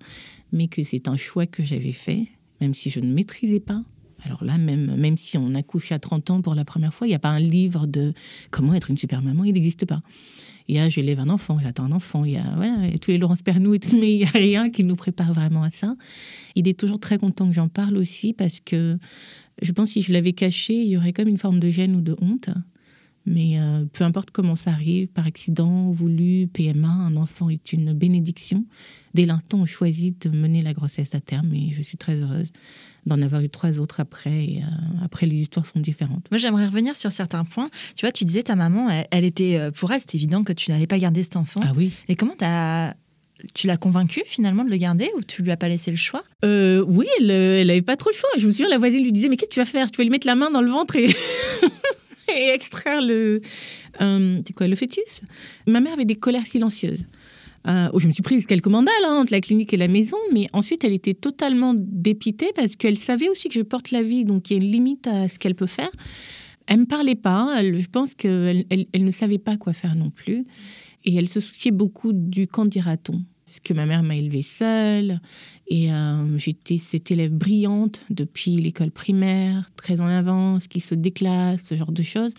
mais 0.53 0.69
que 0.69 0.85
c'est 0.85 1.09
un 1.09 1.17
choix 1.17 1.45
que 1.45 1.65
j'avais 1.65 1.91
fait, 1.91 2.27
même 2.61 2.73
si 2.73 2.89
je 2.89 3.01
ne 3.01 3.13
maîtrisais 3.13 3.59
pas. 3.59 3.83
Alors 4.23 4.43
là, 4.43 4.57
même, 4.57 4.95
même 4.95 5.17
si 5.17 5.37
on 5.37 5.53
accouche 5.55 5.91
à 5.91 5.99
30 5.99 6.29
ans 6.29 6.41
pour 6.41 6.55
la 6.55 6.65
première 6.65 6.93
fois, 6.93 7.07
il 7.07 7.09
n'y 7.09 7.15
a 7.15 7.19
pas 7.19 7.29
un 7.29 7.39
livre 7.39 7.85
de 7.87 8.13
comment 8.51 8.73
être 8.73 8.89
une 8.89 8.97
super 8.97 9.21
maman, 9.21 9.43
il 9.43 9.53
n'existe 9.53 9.85
pas. 9.85 10.01
Il 10.67 10.75
y 10.75 10.79
a 10.79 10.89
j'élève 10.89 11.19
un 11.19 11.29
enfant, 11.29 11.59
j'attends 11.59 11.85
un 11.85 11.91
enfant, 11.91 12.25
il 12.25 12.31
y 12.31 12.37
a, 12.37 12.55
voilà, 12.55 12.97
tous 12.99 13.11
les 13.11 13.17
Laurence 13.17 13.43
Pernou 13.43 13.75
et 13.75 13.79
tout, 13.79 13.95
mais 13.95 14.13
il 14.13 14.17
n'y 14.17 14.25
a 14.25 14.29
rien 14.29 14.69
qui 14.69 14.83
nous 14.83 14.95
prépare 14.95 15.33
vraiment 15.33 15.63
à 15.63 15.69
ça. 15.69 15.95
Il 16.55 16.67
est 16.67 16.79
toujours 16.79 16.99
très 16.99 17.17
content 17.17 17.47
que 17.47 17.53
j'en 17.53 17.67
parle 17.67 17.97
aussi 17.97 18.33
parce 18.33 18.59
que 18.61 18.97
je 19.61 19.71
pense 19.71 19.89
que 19.89 19.93
si 19.93 20.01
je 20.01 20.11
l'avais 20.11 20.33
caché, 20.33 20.73
il 20.73 20.87
y 20.87 20.97
aurait 20.97 21.13
comme 21.13 21.27
une 21.27 21.37
forme 21.37 21.59
de 21.59 21.69
gêne 21.69 21.95
ou 21.95 22.01
de 22.01 22.15
honte. 22.19 22.49
Mais 23.27 23.59
euh, 23.59 23.85
peu 23.91 24.03
importe 24.03 24.29
comment 24.29 24.55
ça 24.55 24.71
arrive, 24.71 25.07
par 25.07 25.25
accident, 25.25 25.89
voulu, 25.89 26.47
PMA, 26.47 26.87
un 26.87 27.15
enfant 27.15 27.49
est 27.49 27.73
une 27.73 27.93
bénédiction. 27.93 28.65
Dès 29.15 29.25
l'instant 29.25 29.59
on 29.61 29.65
choisit 29.65 30.27
de 30.27 30.35
mener 30.35 30.61
la 30.61 30.73
grossesse 30.73 31.13
à 31.15 31.19
terme, 31.19 31.53
et 31.53 31.71
je 31.73 31.81
suis 31.81 31.97
très 31.97 32.15
heureuse 32.15 32.51
d'en 33.05 33.21
avoir 33.21 33.41
eu 33.41 33.49
trois 33.49 33.79
autres 33.79 33.99
après. 33.99 34.45
Et, 34.45 34.63
euh, 34.63 35.05
après, 35.05 35.25
les 35.25 35.35
histoires 35.37 35.65
sont 35.65 35.79
différentes. 35.79 36.25
Moi, 36.31 36.37
j'aimerais 36.37 36.65
revenir 36.65 36.95
sur 36.95 37.11
certains 37.11 37.43
points. 37.45 37.69
Tu 37.95 38.05
vois, 38.05 38.11
tu 38.11 38.25
disais 38.25 38.43
ta 38.43 38.55
maman, 38.55 38.89
elle, 38.89 39.07
elle 39.11 39.25
était 39.25 39.57
euh, 39.57 39.71
pour 39.71 39.91
elle, 39.91 39.99
c'était 39.99 40.17
évident 40.17 40.43
que 40.43 40.53
tu 40.53 40.71
n'allais 40.71 40.87
pas 40.87 40.97
garder 40.97 41.23
cet 41.23 41.35
enfant. 41.35 41.61
Ah 41.63 41.73
oui 41.75 41.91
Et 42.07 42.15
comment 42.15 42.35
t'as 42.37 42.93
tu 43.53 43.67
l'as 43.67 43.77
convaincue 43.77 44.23
finalement 44.25 44.63
de 44.63 44.69
le 44.69 44.77
garder 44.77 45.09
ou 45.17 45.21
tu 45.21 45.43
lui 45.43 45.51
as 45.51 45.57
pas 45.57 45.67
laissé 45.67 45.91
le 45.91 45.97
choix? 45.97 46.23
Euh, 46.43 46.83
oui, 46.87 47.05
elle, 47.19 47.31
euh, 47.31 47.61
elle 47.61 47.69
avait 47.69 47.81
pas 47.81 47.97
trop 47.97 48.09
le 48.09 48.15
choix. 48.15 48.29
Je 48.37 48.47
me 48.47 48.51
souviens, 48.51 48.69
la 48.69 48.77
voisine 48.77 49.03
lui 49.03 49.11
disait, 49.11 49.29
mais 49.29 49.37
qu'est-ce 49.37 49.49
que 49.49 49.53
tu 49.55 49.59
vas 49.59 49.65
faire? 49.65 49.91
Tu 49.91 49.97
vas 49.97 50.03
lui 50.03 50.09
mettre 50.09 50.27
la 50.27 50.35
main 50.35 50.51
dans 50.51 50.61
le 50.61 50.69
ventre 50.69 50.95
et, 50.95 51.09
et 52.35 52.49
extraire 52.49 53.01
le, 53.01 53.41
euh, 54.01 54.41
c'est 54.45 54.53
quoi, 54.53 54.67
le 54.67 54.75
fœtus? 54.75 55.21
Ma 55.67 55.79
mère 55.79 55.93
avait 55.93 56.05
des 56.05 56.15
colères 56.15 56.45
silencieuses. 56.45 57.03
Euh, 57.67 57.89
oh, 57.93 57.99
je 57.99 58.07
me 58.07 58.11
suis 58.11 58.21
prise 58.21 58.45
quelques 58.45 58.67
mandales 58.67 58.93
hein, 59.05 59.19
entre 59.21 59.31
la 59.31 59.41
clinique 59.41 59.73
et 59.73 59.77
la 59.77 59.87
maison, 59.87 60.17
mais 60.31 60.47
ensuite 60.53 60.83
elle 60.83 60.93
était 60.93 61.13
totalement 61.13 61.73
dépitée 61.75 62.51
parce 62.55 62.75
qu'elle 62.75 62.97
savait 62.97 63.29
aussi 63.29 63.49
que 63.49 63.55
je 63.55 63.61
porte 63.63 63.91
la 63.91 64.03
vie, 64.03 64.23
donc 64.23 64.49
il 64.49 64.57
y 64.57 64.59
a 64.59 64.63
une 64.63 64.71
limite 64.71 65.07
à 65.07 65.27
ce 65.27 65.39
qu'elle 65.39 65.55
peut 65.55 65.67
faire. 65.67 65.89
Elle 66.67 66.81
me 66.81 66.85
parlait 66.85 67.15
pas. 67.15 67.61
je 67.63 67.87
pense 67.87 68.13
qu'elle 68.13 68.65
elle, 68.69 69.05
ne 69.05 69.11
savait 69.11 69.37
pas 69.37 69.57
quoi 69.57 69.73
faire 69.73 69.95
non 69.95 70.09
plus, 70.11 70.45
et 71.03 71.15
elle 71.15 71.29
se 71.29 71.39
souciait 71.39 71.71
beaucoup 71.71 72.13
du 72.13 72.47
qu'en 72.47 72.65
dira-t-on. 72.65 73.23
Parce 73.45 73.59
que 73.59 73.73
ma 73.73 73.85
mère 73.85 74.01
m'a 74.01 74.15
élevée 74.15 74.41
seule, 74.41 75.19
et 75.67 75.91
euh, 75.91 76.37
j'étais 76.37 76.77
cette 76.77 77.09
élève 77.09 77.31
brillante 77.31 78.01
depuis 78.09 78.55
l'école 78.57 78.91
primaire, 78.91 79.69
très 79.75 79.99
en 79.99 80.05
avance, 80.07 80.67
qui 80.67 80.79
se 80.79 80.93
déclasse, 80.93 81.61
ce 81.65 81.75
genre 81.75 81.91
de 81.91 82.03
choses. 82.03 82.33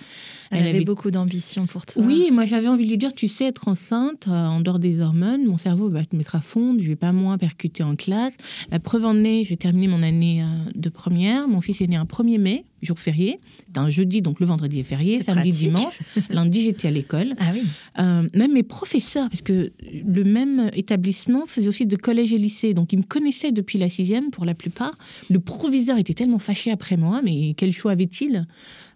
Elle, 0.51 0.59
Elle 0.59 0.67
avait, 0.69 0.77
avait- 0.77 0.85
beaucoup 0.85 1.11
d'ambition 1.11 1.67
pour 1.67 1.85
toi. 1.87 2.03
Oui, 2.05 2.31
moi 2.33 2.45
j'avais 2.45 2.69
envie 2.69 2.85
de 2.85 2.91
lui 2.91 2.99
dire, 2.99 3.13
tu 3.15 3.27
sais, 3.29 3.47
être 3.47 3.67
enceinte, 3.69 4.27
euh, 4.29 4.47
en 4.47 4.61
dehors 4.61 4.79
des 4.79 5.01
hormones, 5.01 5.45
mon 5.47 5.59
cerveau 5.59 5.89
va 5.89 6.05
te 6.05 6.15
mettre 6.15 6.37
à 6.37 6.41
fond, 6.41 6.77
je 6.79 6.87
vais 6.87 6.95
pas 6.97 7.13
moins 7.13 7.37
percuter 7.39 7.83
en 7.83 7.97
classe. 7.97 8.35
La 8.71 8.79
preuve 8.79 9.05
en 9.05 9.25
est, 9.25 9.45
j'ai 9.45 9.57
terminé 9.57 9.89
mon 9.89 10.03
année 10.03 10.43
euh, 10.43 10.47
de 10.75 10.89
première, 10.89 11.49
mon 11.49 11.61
fils 11.61 11.81
est 11.81 11.87
né 11.89 11.97
un 11.97 12.05
1er 12.05 12.39
mai, 12.39 12.65
jour 12.87 12.99
férié. 12.99 13.39
C'était 13.67 13.79
un 13.81 13.91
jeudi, 13.91 14.23
donc 14.23 14.41
le 14.41 14.47
vendredi 14.47 14.81
est 14.81 14.85
férié, 14.85 15.19
C'est 15.19 15.27
samedi, 15.33 15.51
pratique. 15.51 15.59
dimanche. 15.59 15.99
Lundi, 16.31 16.63
j'étais 16.63 16.89
à 16.89 16.91
l'école. 16.91 17.35
Ah 17.39 17.51
oui. 17.53 17.63
Euh, 17.99 18.29
même 18.35 18.53
mes 18.53 18.63
professeurs, 18.63 19.29
parce 19.29 19.43
que 19.43 19.73
le 19.83 20.25
même 20.25 20.71
établissement 20.73 21.45
faisait 21.47 21.69
aussi 21.69 21.85
de 21.87 21.97
collège 21.97 22.33
et 22.33 22.39
lycée, 22.39 22.73
donc 22.73 22.93
ils 22.93 22.99
me 22.99 23.05
connaissaient 23.05 23.53
depuis 23.53 23.79
la 23.79 23.91
sixième 23.91 24.31
pour 24.31 24.45
la 24.45 24.55
plupart. 24.55 24.93
Le 25.29 25.39
proviseur 25.41 25.99
était 25.99 26.15
tellement 26.15 26.39
fâché 26.39 26.71
après 26.71 26.97
moi, 26.97 27.21
mais 27.23 27.55
quel 27.57 27.73
choix 27.73 27.93
avait-il? 27.93 28.47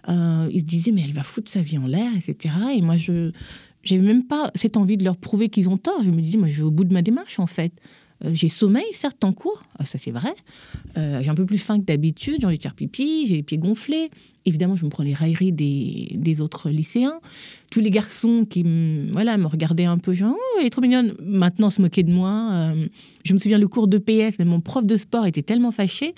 Euh, 0.08 0.48
Il 0.52 0.60
se 0.60 0.64
disait, 0.64 0.92
mais 0.92 1.02
elle 1.04 1.12
va 1.12 1.22
foutre 1.22 1.50
sa 1.50 1.60
vie 1.62 1.78
en 1.78 1.86
l'air, 1.86 2.10
etc. 2.16 2.54
Et 2.76 2.80
moi, 2.80 2.96
je 2.96 3.32
j'avais 3.82 4.02
même 4.02 4.24
pas 4.24 4.50
cette 4.56 4.76
envie 4.76 4.98
de 4.98 5.04
leur 5.04 5.16
prouver 5.16 5.48
qu'ils 5.48 5.70
ont 5.70 5.78
tort. 5.78 6.02
Je 6.04 6.10
me 6.10 6.20
dis, 6.20 6.36
moi, 6.36 6.48
je 6.50 6.56
vais 6.56 6.62
au 6.62 6.70
bout 6.70 6.84
de 6.84 6.92
ma 6.92 7.00
démarche, 7.00 7.38
en 7.38 7.46
fait. 7.46 7.72
Euh, 8.24 8.30
j'ai 8.34 8.48
sommeil, 8.48 8.84
certes, 8.92 9.24
en 9.24 9.32
cours, 9.32 9.62
Ah, 9.78 9.86
ça 9.86 9.98
c'est 9.98 10.10
vrai. 10.10 10.34
Euh, 10.98 11.20
j'ai 11.22 11.30
un 11.30 11.34
peu 11.34 11.46
plus 11.46 11.58
faim 11.58 11.78
que 11.78 11.84
d'habitude, 11.84 12.36
j'ai 12.40 12.46
envie 12.46 12.58
de 12.58 12.62
faire 12.62 12.74
pipi, 12.74 13.26
j'ai 13.26 13.36
les 13.36 13.42
pieds 13.42 13.58
gonflés. 13.58 14.10
Évidemment, 14.46 14.76
je 14.76 14.84
me 14.84 14.90
prends 14.90 15.02
les 15.02 15.14
railleries 15.14 15.52
des, 15.52 16.12
des 16.14 16.40
autres 16.40 16.70
lycéens. 16.70 17.20
Tous 17.70 17.80
les 17.80 17.90
garçons 17.90 18.46
qui 18.48 18.64
voilà, 19.12 19.36
me 19.36 19.46
regardaient 19.46 19.84
un 19.84 19.98
peu, 19.98 20.14
genre, 20.14 20.34
oh, 20.34 20.58
elle 20.58 20.66
est 20.66 20.70
trop 20.70 20.80
mignonne, 20.80 21.14
maintenant 21.20 21.70
se 21.70 21.80
moquaient 21.80 22.02
de 22.02 22.12
moi. 22.12 22.50
Euh, 22.52 22.86
je 23.24 23.34
me 23.34 23.38
souviens, 23.38 23.58
le 23.58 23.68
cours 23.68 23.86
de 23.86 23.98
PS, 23.98 24.38
même 24.38 24.48
mon 24.48 24.60
prof 24.60 24.86
de 24.86 24.96
sport 24.96 25.26
était 25.26 25.42
tellement 25.42 25.70
fâché. 25.70 26.14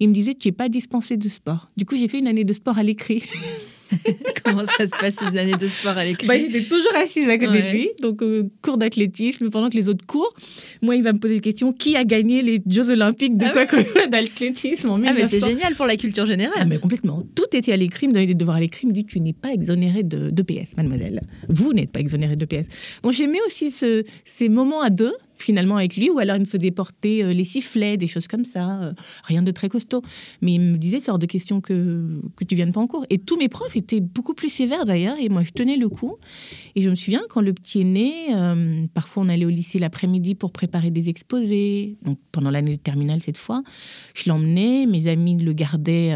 Il 0.00 0.08
me 0.08 0.14
disait, 0.14 0.34
tu 0.34 0.48
n'es 0.48 0.52
pas 0.52 0.68
dispensé 0.68 1.16
de 1.16 1.28
sport. 1.28 1.70
Du 1.76 1.84
coup, 1.86 1.96
j'ai 1.96 2.08
fait 2.08 2.18
une 2.18 2.26
année 2.26 2.44
de 2.44 2.52
sport 2.52 2.78
à 2.78 2.82
l'écrit. 2.82 3.22
Comment 4.44 4.64
ça 4.66 4.86
se 4.86 4.90
passe 4.98 5.16
une 5.22 5.36
année 5.38 5.56
de 5.56 5.66
sport 5.66 5.96
à 5.96 6.04
l'écrit 6.04 6.26
Bah, 6.26 6.38
j'étais 6.38 6.62
toujours 6.62 6.94
assise 6.96 7.28
à 7.28 7.38
côté 7.38 7.50
Ouais. 7.58 7.62
de 7.62 7.76
lui, 7.76 7.88
donc 8.02 8.22
euh, 8.22 8.44
cours 8.62 8.78
d'athlétisme, 8.78 9.50
pendant 9.50 9.68
que 9.70 9.76
les 9.76 9.88
autres 9.88 10.04
courent. 10.06 10.34
Moi, 10.82 10.96
il 10.96 11.02
va 11.02 11.12
me 11.12 11.18
poser 11.18 11.34
des 11.34 11.40
questions. 11.40 11.72
Qui 11.72 11.96
a 11.96 12.04
gagné 12.04 12.42
les 12.42 12.60
Jeux 12.68 12.90
Olympiques 12.90 13.36
de 13.36 13.46
Ah 13.46 13.66
quoi 13.66 13.66
soit 13.82 14.06
d'athlétisme 14.10 14.90
en 14.90 14.94
Ah 14.96 14.98
mais 14.98 15.12
1900 15.14 15.28
c'est 15.30 15.48
génial 15.48 15.74
pour 15.74 15.86
la 15.86 15.96
culture 15.96 16.24
Ah, 16.24 16.30
générale. 16.30 16.66
mais 16.68 16.78
complètement. 16.78 17.22
Tout 17.34 17.44
était 17.56 17.72
à 17.72 17.76
l'écrit, 17.76 18.08
me 18.08 18.12
donnait 18.12 18.26
des 18.26 18.34
devoirs 18.34 18.56
à 18.56 18.60
l'écrit, 18.60 18.80
il 18.84 18.88
me 18.88 18.92
dit 18.94 19.04
Tu 19.04 19.20
n'es 19.20 19.32
pas 19.32 19.52
exonérée 19.52 20.02
de, 20.02 20.30
de 20.30 20.42
PS, 20.42 20.76
mademoiselle. 20.76 21.22
Vous 21.48 21.72
n'êtes 21.72 21.90
pas 21.92 22.00
exonérée 22.00 22.36
de 22.36 22.44
PS. 22.44 22.66
Donc 23.02 23.12
j'aimais 23.12 23.38
aussi 23.46 23.70
ce- 23.70 24.04
ces 24.24 24.48
moments 24.48 24.80
à 24.80 24.90
deux, 24.90 25.12
finalement, 25.36 25.76
avec 25.76 25.96
lui, 25.96 26.10
ou 26.10 26.18
alors 26.18 26.36
il 26.36 26.40
me 26.40 26.44
faisait 26.46 26.70
porter 26.70 27.22
euh, 27.22 27.32
les 27.32 27.44
sifflets, 27.44 27.96
des 27.96 28.06
choses 28.06 28.28
comme 28.28 28.44
ça, 28.44 28.80
euh, 28.80 28.92
rien 29.24 29.42
de 29.42 29.50
très 29.50 29.68
costaud. 29.68 30.02
Mais 30.42 30.54
il 30.54 30.60
me 30.60 30.76
disait 30.76 31.00
C'est 31.00 31.10
hors 31.10 31.18
de 31.18 31.26
question 31.26 31.60
que, 31.60 32.20
que 32.36 32.44
tu 32.44 32.54
viennes 32.54 32.72
pas 32.72 32.80
en 32.80 32.86
cours. 32.86 33.04
Et 33.10 33.18
tous 33.18 33.36
mes 33.36 33.48
profs 33.48 33.76
étaient 33.76 34.00
beaucoup 34.00 34.34
plus 34.34 34.48
sévères 34.48 34.84
d'ailleurs, 34.84 35.16
et 35.18 35.28
moi 35.28 35.42
je 35.44 35.50
tenais 35.50 35.76
le 35.76 35.88
coup. 35.88 36.16
Et 36.76 36.82
je 36.82 36.90
me 36.90 36.94
souviens, 36.94 37.22
quand 37.28 37.40
le 37.40 37.52
petit 37.52 37.80
est 37.80 37.84
né, 37.84 38.12
euh, 38.34 38.86
parfois 38.94 39.24
on 39.24 39.28
allait 39.28 39.44
au 39.44 39.50
lycée 39.50 39.78
l'après-midi 39.78 40.34
pour 40.34 40.52
préparer 40.52 40.90
des 40.90 41.08
exposés, 41.08 41.96
donc 42.04 42.18
pendant 42.32 42.50
l'année 42.50 42.76
de 42.76 42.80
terminale 42.80 43.20
cette 43.20 43.38
fois. 43.38 43.62
Je 44.14 44.28
l'emmenais, 44.28 44.86
mes 44.86 45.08
amis 45.08 45.36
le 45.36 45.52
gardaient 45.52 46.14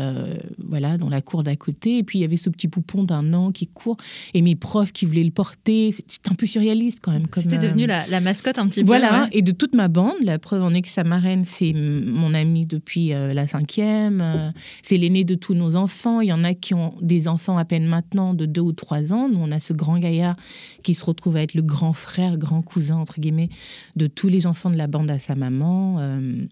voilà, 0.59 0.97
dans 0.97 1.09
la 1.09 1.21
cour 1.21 1.43
d'à 1.43 1.57
côté, 1.57 1.99
et 1.99 2.03
puis 2.03 2.19
il 2.19 2.23
y 2.23 2.25
avait 2.25 2.37
ce 2.37 2.51
petit 2.51 2.69
poupon 2.69 3.05
d'un 3.05 3.33
an 3.35 3.53
qui 3.53 3.67
court, 3.67 3.97
et 4.35 4.43
mes 4.43 4.55
profs 4.55 4.93
qui 4.93 5.07
voulaient 5.07 5.25
le 5.25 5.31
porter. 5.31 5.93
C'était 5.93 6.31
un 6.31 6.35
peu 6.35 6.47
surréaliste 6.47 7.01
quand 7.03 7.13
même. 7.13 7.27
C'était 7.35 7.59
devenu 7.59 7.87
la, 7.87 8.07
la 8.07 8.21
mascotte 8.21 8.59
un 8.59 8.69
petit 8.69 8.81
peu. 8.81 8.87
voilà, 8.87 9.08
ouais. 9.13 9.29
et 9.33 9.43
de 9.43 9.53
toute 9.53 9.75
ma 9.75 9.89
bande, 9.89 10.17
la 10.23 10.39
preuve 10.39 10.63
en 10.63 10.73
est 10.75 10.83
que 10.83 10.89
sa 10.89 11.05
marraine, 11.05 11.45
c'est 11.45 11.73
mon 11.73 12.35
amie 12.35 12.67
depuis 12.67 13.13
euh, 13.13 13.35
la 13.35 13.47
cinquième, 13.49 14.21
euh, 14.21 14.51
c'est 14.83 14.97
l'aîné 14.97 15.25
de 15.25 15.35
tous 15.35 15.55
nos 15.55 15.77
enfants. 15.77 16.21
Il 16.21 16.29
y 16.29 16.33
en 16.33 16.45
a 16.45 16.55
qui 16.55 16.75
ont 16.75 16.95
des 17.01 17.29
enfants 17.29 17.59
à 17.59 17.65
peine 17.65 17.87
maintenant 17.87 18.35
de 18.35 18.47
deux 18.47 18.61
ou 18.61 18.73
trois 18.73 19.13
ans. 19.13 19.29
Nous, 19.29 19.39
on 19.41 19.51
a 19.53 19.61
ce 19.61 19.73
grand 19.73 19.99
gaillard 19.99 20.37
qui 20.83 20.95
se 20.95 21.05
retrouve 21.05 21.37
à 21.37 21.43
être 21.43 21.55
le 21.55 21.63
grand 21.63 21.93
frère, 21.93 22.37
grand 22.37 22.63
cousin, 22.63 22.97
entre 22.97 23.21
guillemets, 23.21 23.51
de 23.97 24.07
tous 24.07 24.29
les 24.29 24.47
enfants 24.47 24.71
de 24.71 24.77
la 24.77 24.87
bande 24.87 25.11
à 25.11 25.19
sa 25.19 25.35
maman. 25.35 25.97
Euh, 25.99 26.47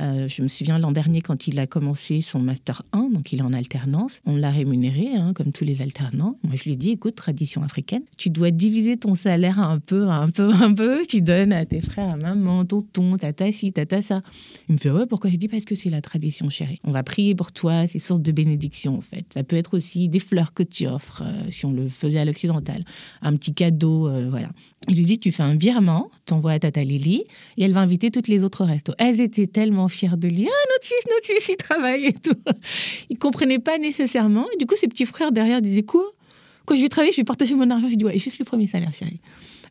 euh, 0.00 0.28
je 0.28 0.42
me 0.42 0.48
souviens 0.48 0.78
l'an 0.78 0.92
dernier, 0.92 1.20
quand 1.20 1.46
il 1.46 1.60
a 1.60 1.66
commencé 1.66 2.20
son 2.22 2.40
Master 2.40 2.82
1, 2.92 3.10
donc 3.10 3.32
il 3.32 3.38
est 3.38 3.42
en 3.42 3.52
alternance, 3.52 4.20
on 4.26 4.36
l'a 4.36 4.50
rémunéré, 4.50 5.14
hein, 5.14 5.32
comme 5.34 5.52
tous 5.52 5.64
les 5.64 5.82
alternants. 5.82 6.36
Moi, 6.42 6.54
je 6.56 6.64
lui 6.64 6.72
ai 6.72 6.76
dit, 6.76 6.90
écoute, 6.90 7.14
tradition 7.14 7.62
africaine, 7.62 8.02
tu 8.16 8.30
dois 8.30 8.50
diviser 8.50 8.96
ton 8.96 9.14
salaire 9.14 9.60
un 9.60 9.78
peu, 9.78 10.08
un 10.08 10.30
peu, 10.30 10.52
un 10.52 10.72
peu. 10.74 11.02
Tu 11.08 11.22
donnes 11.22 11.52
à 11.52 11.64
tes 11.64 11.80
frères, 11.80 12.10
à 12.10 12.16
maman, 12.16 12.64
tonton, 12.64 13.16
tata 13.16 13.52
ci, 13.52 13.72
tata 13.72 14.02
ça. 14.02 14.22
Il 14.68 14.74
me 14.74 14.78
fait, 14.78 14.90
ouais, 14.90 15.06
pourquoi? 15.06 15.30
Je 15.30 15.36
dis, 15.36 15.48
parce 15.48 15.64
que 15.64 15.74
c'est 15.74 15.90
la 15.90 16.00
tradition, 16.00 16.48
chérie. 16.48 16.80
On 16.84 16.90
va 16.90 17.02
prier 17.02 17.34
pour 17.34 17.52
toi, 17.52 17.86
c'est 17.86 17.98
sorte 17.98 18.22
de 18.22 18.32
bénédiction, 18.32 18.96
en 18.96 19.00
fait. 19.00 19.26
Ça 19.32 19.44
peut 19.44 19.56
être 19.56 19.74
aussi 19.74 20.08
des 20.08 20.18
fleurs 20.18 20.54
que 20.54 20.62
tu 20.62 20.86
offres, 20.86 21.22
euh, 21.24 21.50
si 21.50 21.66
on 21.66 21.72
le 21.72 21.88
faisait 21.88 22.18
à 22.18 22.24
l'occidental. 22.24 22.84
Un 23.22 23.36
petit 23.36 23.54
cadeau, 23.54 24.08
euh, 24.08 24.28
voilà. 24.28 24.50
Il 24.88 24.96
lui 24.96 25.04
dit, 25.04 25.18
tu 25.18 25.32
fais 25.32 25.42
un 25.42 25.54
virement, 25.54 26.10
t'envoies 26.26 26.52
à 26.52 26.58
Tata 26.58 26.84
Lily, 26.84 27.24
et 27.56 27.64
elle 27.64 27.72
va 27.72 27.80
inviter 27.80 28.10
toutes 28.10 28.28
les 28.28 28.42
autres 28.42 28.64
restos. 28.64 28.92
Elles 28.98 29.20
étaient 29.20 29.46
tellement 29.46 29.83
fières 29.88 30.16
de 30.16 30.28
lui. 30.28 30.46
Ah, 30.48 30.66
notre 30.72 30.84
fils, 30.86 31.04
notre 31.10 31.26
fils, 31.26 31.48
il 31.48 31.56
travaille 31.56 32.06
et 32.06 32.12
tout. 32.12 32.34
Il 33.10 33.18
comprenait 33.18 33.58
pas 33.58 33.78
nécessairement. 33.78 34.46
Et 34.54 34.56
du 34.56 34.66
coup, 34.66 34.76
ses 34.76 34.88
petits 34.88 35.06
frères 35.06 35.32
derrière 35.32 35.60
disaient, 35.62 35.82
quoi? 35.82 36.04
Quand 36.66 36.74
je 36.74 36.80
vais 36.82 36.88
travailler, 36.88 37.12
je 37.12 37.18
vais 37.18 37.24
partager 37.24 37.54
mon 37.54 37.68
argent. 37.70 37.88
Je 37.90 37.94
dis, 37.96 38.04
ouais, 38.04 38.18
juste 38.18 38.38
le 38.38 38.44
premier 38.44 38.66
salaire, 38.66 38.94
chérie. 38.94 39.20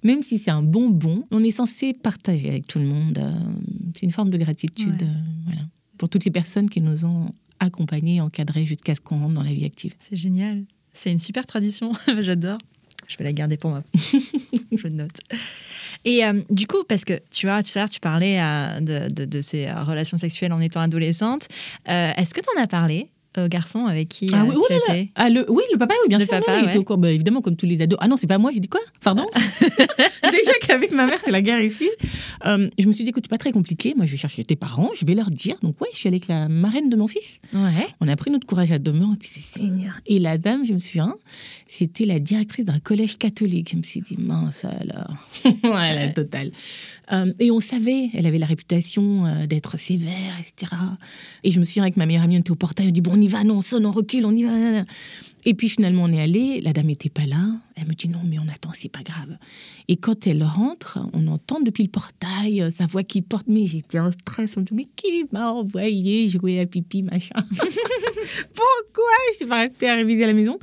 Même 0.04 0.22
si 0.22 0.38
c'est 0.38 0.52
un 0.52 0.62
bonbon, 0.62 1.26
on 1.32 1.44
est 1.44 1.52
censé 1.52 1.94
partager 1.94 2.50
avec 2.50 2.68
tout 2.68 2.78
le 2.80 2.86
monde. 2.86 3.18
Euh, 3.18 3.32
c'est 3.96 4.04
une 4.04 4.12
forme 4.12 4.30
de 4.30 4.38
gratitude, 4.38 5.02
Ouais. 5.02 5.08
euh, 5.08 5.46
voilà. 5.46 5.62
Pour 5.98 6.10
toutes 6.10 6.26
les 6.26 6.32
personnes 6.32 6.70
qui 6.70 6.82
nous 6.82 7.06
ont 7.06 7.28
accompagnés, 7.60 8.20
encadrés 8.20 8.66
jusqu'à 8.66 8.96
ce 8.96 9.00
qu'on 9.00 9.20
rentre 9.20 9.34
dans 9.34 9.44
la 9.44 9.54
vie 9.54 9.64
active. 9.66 9.94
C'est 10.00 10.18
génial. 10.18 10.66
C'est 10.94 11.12
une 11.12 11.20
super 11.20 11.46
tradition. 11.46 11.92
J'adore. 12.22 12.58
Je 13.14 13.18
vais 13.20 13.24
la 13.26 13.34
garder 13.34 13.58
pour 13.58 13.70
moi. 13.70 13.84
Je 13.96 14.88
note. 14.88 15.20
Et 16.04 16.26
euh, 16.26 16.42
du 16.50 16.66
coup, 16.68 16.84
parce 16.90 17.06
que 17.06 17.20
tu 17.32 17.46
vois, 17.46 17.62
tout 17.64 17.70
à 17.76 17.80
l'heure, 17.80 17.90
tu 17.90 18.00
parlais 18.00 18.42
euh, 18.42 18.80
de, 18.80 19.14
de- 19.14 19.26
de 19.26 19.42
ces 19.42 19.72
relations 19.72 20.18
sexuelles 20.18 20.52
en 20.52 20.60
étant 20.60 20.82
adolescente. 20.82 21.48
Euh, 21.90 22.12
Est-ce 22.18 22.34
que 22.34 22.42
tu 22.42 22.48
en 22.58 22.62
as 22.62 22.68
parlé 22.68 23.10
aux 23.38 23.48
garçons 23.48 23.86
avec 23.86 24.10
qui 24.10 24.30
Ah 24.34 24.44
euh, 24.44 24.46
oui, 24.48 24.56
tu 24.56 24.60
oh 24.60 24.66
là 24.70 24.76
là. 24.88 24.96
étais 24.98 25.12
Ah, 25.16 25.30
le, 25.30 25.46
oui, 25.50 25.64
le 25.72 25.78
papa, 25.78 25.94
oui, 26.04 26.10
bien 26.10 26.20
Le 26.20 26.26
sûr. 26.26 26.34
non, 26.34 26.40
papa, 26.42 26.60
il 26.60 26.70
était 26.70 26.78
ouais. 26.78 26.86
au 26.92 26.98
bah, 26.98 27.12
évidemment, 27.12 27.42
comme 27.42 27.56
tous 27.56 27.66
les 27.66 27.82
ados. 27.82 27.98
Ah 28.02 28.08
non, 28.08 28.18
c'est 28.18 28.28
pas 28.28 28.38
moi. 28.38 28.52
J'ai 28.54 28.60
dit 28.60 28.70
quoi? 28.70 28.82
Pardon? 29.02 29.26
Déjà 30.32 30.52
qu'avec 30.62 30.92
ma 30.92 31.06
mère, 31.06 31.20
c'est 31.24 31.32
la 31.32 31.42
guerre 31.42 31.62
ici. 31.62 31.90
Euh, 32.46 32.70
je 32.78 32.88
me 32.88 32.94
suis 32.94 33.04
dit, 33.04 33.10
écoute, 33.12 33.24
c'est 33.26 33.30
pas 33.30 33.38
très 33.38 33.52
compliqué. 33.52 33.94
Moi, 33.96 34.06
je 34.06 34.12
vais 34.12 34.18
chercher 34.18 34.44
tes 34.44 34.56
parents, 34.56 34.90
je 35.00 35.06
vais 35.06 35.16
leur 35.16 35.32
dire. 35.32 35.56
Donc, 35.62 35.80
ouais, 35.82 35.88
je 35.94 35.98
suis 35.98 36.08
allée 36.08 36.16
avec 36.18 36.28
la 36.28 36.48
marraine 36.48 36.90
de 36.90 36.96
mon 36.96 37.08
fils. 37.08 37.40
Ouais. 37.54 37.88
On 38.02 38.08
a 38.08 38.16
pris 38.16 38.32
notre 38.32 38.46
courage 38.48 38.72
à 38.72 38.80
deux 38.80 38.94
mains. 38.94 39.10
On 39.12 39.16
disait, 39.16 39.40
Seigneur. 39.42 39.94
Et 40.06 40.20
la 40.20 40.38
dame, 40.38 40.66
je 40.66 40.74
me 40.74 40.80
souviens, 40.80 41.16
c'était 41.70 42.06
la 42.06 42.20
directrice 42.20 42.66
d'un 42.66 42.80
collège 42.80 43.18
catholique. 43.18 43.70
Je 43.72 43.78
me 43.78 43.84
suis 43.84 44.02
dit, 44.02 44.16
mince 44.18 44.64
alors. 44.64 45.28
ouais, 45.46 45.96
la 45.96 46.10
totale. 46.10 46.52
Euh, 47.12 47.34
et 47.40 47.52
on 47.52 47.60
savait, 47.60 48.10
elle 48.14 48.26
avait 48.26 48.38
la 48.38 48.46
réputation 48.46 49.26
euh, 49.26 49.46
d'être 49.46 49.78
sévère, 49.78 50.36
etc. 50.40 50.72
Et 51.44 51.52
je 51.52 51.60
me 51.60 51.66
souviens 51.66 51.84
avec 51.84 51.98
ma 51.98 52.06
meilleure 52.06 52.24
amie, 52.24 52.38
on 52.38 52.40
était 52.40 52.52
au 52.52 52.56
portail, 52.56 52.88
on 52.88 52.92
dit, 52.92 53.02
bon, 53.02 53.14
on 53.14 53.22
y 53.22 53.28
va, 53.28 53.44
non, 53.44 53.58
on 53.58 53.62
sonne, 53.62 53.86
on 53.86 53.92
recule, 53.92 54.26
on 54.26 54.32
y 54.32 54.44
va. 54.44 54.84
Et 55.46 55.54
puis 55.54 55.70
finalement, 55.70 56.04
on 56.04 56.14
est 56.14 56.22
allé, 56.22 56.62
la 56.62 56.74
dame 56.74 56.88
n'était 56.88 57.10
pas 57.10 57.26
là. 57.26 57.58
Elle 57.76 57.88
me 57.88 57.94
dit, 57.94 58.08
non, 58.08 58.22
mais 58.26 58.38
on 58.40 58.48
attend, 58.54 58.72
c'est 58.74 58.90
pas 58.90 59.04
grave. 59.04 59.38
Et 59.88 59.98
quand 59.98 60.28
elle 60.28 60.44
rentre, 60.44 61.00
on 61.14 61.28
entend 61.28 61.60
depuis 61.60 61.84
le 61.84 61.90
portail 61.90 62.62
euh, 62.62 62.72
sa 62.72 62.86
voix 62.86 63.04
qui 63.04 63.22
porte, 63.22 63.48
mais 63.48 63.66
j'étais 63.66 64.00
en 64.00 64.12
stress. 64.12 64.52
On 64.56 64.62
me 64.62 64.66
dit, 64.66 64.74
mais 64.74 64.88
qui 64.96 65.26
m'a 65.32 65.52
envoyé 65.52 66.30
jouer 66.30 66.60
à 66.60 66.66
pipi, 66.66 67.04
machin? 67.04 67.36
Pourquoi 67.44 69.14
je 69.32 69.38
suis 69.38 69.46
pas 69.46 69.62
restée 69.62 69.90
à 69.90 69.96
réviser 69.96 70.24
à 70.24 70.28
la 70.28 70.34
maison? 70.34 70.60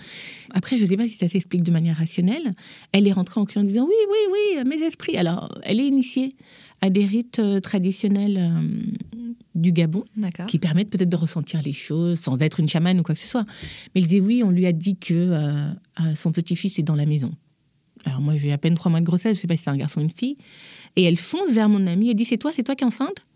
Après, 0.55 0.79
je 0.79 0.85
sais 0.85 0.97
pas 0.97 1.09
si 1.09 1.17
ça 1.17 1.29
s'explique 1.29 1.63
de 1.63 1.71
manière 1.73 1.97
rationnelle. 1.97 2.53
Elle 2.93 3.07
est 3.07 3.13
rentrée 3.13 3.41
en 3.41 3.45
criant 3.45 3.63
en 3.63 3.69
disant 3.69 3.87
oui, 3.87 3.95
oui, 4.09 4.19
oui, 4.33 4.65
mes 4.65 4.87
esprits. 4.87 5.17
Alors, 5.17 5.49
elle 5.65 5.81
est 5.81 5.87
initiée 5.87 6.37
à 6.81 6.91
des 6.91 7.05
rites 7.05 7.39
euh, 7.39 7.61
traditionnels 7.61 8.39
euh, 8.39 9.23
du 9.55 9.73
Gabon 9.73 10.05
qui 10.47 10.59
permettent 10.59 10.91
peut-être 10.91 11.09
de 11.09 11.17
ressentir 11.17 11.61
les 11.63 11.73
choses 11.73 12.19
sans 12.19 12.39
être 12.41 12.61
une 12.61 12.69
chamane 12.69 13.01
ou 13.01 13.03
quoi 13.03 13.15
que 13.15 13.21
ce 13.21 13.29
soit. 13.29 13.45
Mais 13.95 14.01
elle 14.01 14.07
dit 14.07 14.21
oui, 14.21 14.43
on 14.45 14.51
lui 14.51 14.67
a 14.67 14.73
dit 14.73 14.97
que 14.97 15.15
euh, 15.15 15.73
son 16.17 16.33
petit-fils 16.33 16.79
est 16.79 16.83
dans 16.83 16.95
la 16.95 17.07
maison. 17.07 17.33
Alors 18.07 18.21
moi, 18.21 18.37
j'ai 18.37 18.53
à 18.53 18.59
peine 18.59 18.75
trois 18.75 18.91
mois 18.91 19.01
de 19.01 19.05
grossesse, 19.05 19.37
je 19.37 19.39
ne 19.39 19.41
sais 19.43 19.47
pas 19.47 19.57
si 19.57 19.65
c'est 19.65 19.71
un 19.71 19.77
garçon 19.77 20.01
ou 20.01 20.05
une 20.05 20.11
fille. 20.11 20.39
Et 20.97 21.05
elle 21.05 21.19
fonce 21.19 21.53
vers 21.53 21.69
mon 21.69 21.87
amie 21.87 22.11
et 22.11 22.15
dit 22.15 22.25
c'est 22.25 22.39
toi, 22.39 22.53
c'est 22.55 22.63
toi 22.63 22.75
qui 22.75 22.85
es 22.85 22.87
enceinte? 22.87 23.27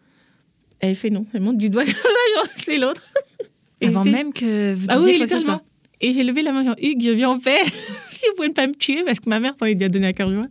Elle 0.81 0.95
fait 0.95 1.11
non, 1.11 1.27
elle 1.33 1.43
monte 1.43 1.59
du 1.59 1.71
doigt, 1.71 1.85
c'est 2.65 2.79
l'autre. 2.79 3.03
Avant 3.83 4.05
même 4.05 4.33
que 4.33 4.73
vous 4.73 4.87
disiez 4.87 4.95
ah 4.95 5.01
oui, 5.01 5.19
quoi 5.19 5.27
que 5.27 5.39
ce 5.39 5.41
soit. 5.41 5.63
Et 6.01 6.13
j'ai 6.13 6.23
levé 6.23 6.43
la 6.43 6.53
main, 6.53 6.65
genre, 6.65 6.77
Hugues, 6.83 7.03
je 7.03 7.11
viens 7.11 7.31
en 7.31 7.39
paix. 7.39 7.63
si 8.11 8.27
vous 8.29 8.37
pouvez 8.37 8.51
pas 8.51 8.67
me 8.67 8.75
tuer, 8.75 9.03
parce 9.05 9.21
que 9.21 9.29
ma 9.29 9.41
mère 9.41 9.55
m'avait 9.61 9.75
déjà 9.75 9.89
donné 9.89 10.07
à 10.07 10.13
cœur 10.13 10.31
joie. 10.31 10.47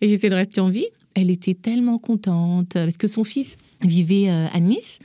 Et 0.00 0.08
j'essaie 0.08 0.28
de 0.28 0.34
rester 0.34 0.60
en 0.60 0.68
vie. 0.68 0.86
Elle 1.14 1.30
était 1.30 1.54
tellement 1.54 1.98
contente, 1.98 2.70
parce 2.74 2.96
que 2.96 3.06
son 3.08 3.24
fils 3.24 3.56
vivait 3.82 4.28
euh, 4.28 4.46
à 4.52 4.60
Nice, 4.60 4.98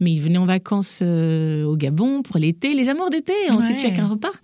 mais 0.00 0.12
il 0.12 0.20
venait 0.20 0.38
en 0.38 0.46
vacances 0.46 1.00
euh, 1.02 1.64
au 1.64 1.76
Gabon 1.76 2.22
pour 2.22 2.38
l'été, 2.38 2.74
les 2.74 2.88
amours 2.88 3.10
d'été, 3.10 3.32
ensuite 3.50 3.76
Ouais. 3.76 3.82
chacun 3.82 4.06
repart. 4.08 4.34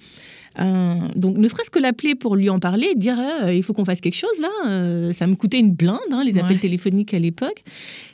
Euh, 0.58 0.94
donc, 1.14 1.36
ne 1.36 1.46
serait-ce 1.46 1.70
que 1.70 1.78
l'appeler 1.78 2.16
pour 2.16 2.34
lui 2.34 2.50
en 2.50 2.58
parler, 2.58 2.94
dire 2.96 3.16
euh, 3.18 3.54
il 3.54 3.62
faut 3.62 3.72
qu'on 3.72 3.84
fasse 3.84 4.00
quelque 4.00 4.16
chose 4.16 4.38
là, 4.40 4.48
euh, 4.68 5.12
ça 5.12 5.26
me 5.28 5.36
coûtait 5.36 5.60
une 5.60 5.72
blinde, 5.72 5.98
hein, 6.10 6.24
les 6.24 6.36
appels 6.40 6.58
téléphoniques 6.58 7.14
à 7.14 7.20
l'époque. 7.20 7.62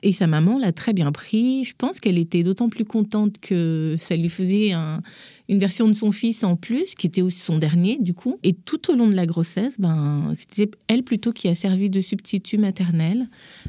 Et 0.02 0.12
sa 0.12 0.26
maman 0.26 0.58
l'a 0.58 0.72
très 0.72 0.92
bien 0.92 1.10
pris. 1.12 1.64
Je 1.64 1.72
pense 1.76 1.98
qu'elle 1.98 2.18
était 2.18 2.42
d'autant 2.42 2.68
plus 2.68 2.84
contente 2.84 3.36
que 3.40 3.96
ça 3.98 4.16
lui 4.16 4.28
faisait 4.28 4.72
un- 4.72 5.00
une 5.48 5.58
version 5.58 5.86
de 5.88 5.92
son 5.92 6.12
fils 6.12 6.44
en 6.44 6.56
plus, 6.56 6.94
qui 6.94 7.06
était 7.06 7.22
aussi 7.22 7.40
son 7.40 7.58
dernier 7.58 7.98
du 8.00 8.14
coup. 8.14 8.38
Et 8.42 8.52
tout 8.52 8.90
au 8.90 8.96
long 8.96 9.06
de 9.08 9.14
la 9.14 9.26
grossesse, 9.26 9.74
ben, 9.78 10.32
c'était 10.34 10.70
elle 10.88 11.02
plutôt 11.02 11.32
qui 11.32 11.48
a 11.48 11.54
servi 11.54 11.90
de 11.90 12.00
substitut 12.00 12.58
maternel. 12.58 13.28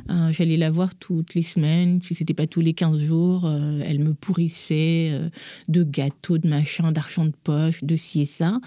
Euh, 0.10 0.32
J'allais 0.32 0.58
la 0.58 0.72
voir 0.72 0.96
toutes 0.96 1.34
les 1.36 1.44
semaines, 1.44 2.02
si 2.02 2.16
c'était 2.16 2.34
pas 2.34 2.48
tous 2.48 2.62
les 2.62 2.74
15 2.74 3.00
jours. 3.00 3.46
euh, 3.46 3.82
elle 3.86 4.00
me 4.00 4.14
pourrissait 4.14 5.10
euh, 5.12 5.30
de 5.68 5.84
gâteaux, 5.84 6.38
de 6.38 6.48
machin, 6.48 6.92
d'argent 6.92 7.26
de 7.26 7.34
poche, 7.44 7.84
de 7.84 7.96
ci 7.96 8.22
et 8.22 8.26
ça. 8.26 8.60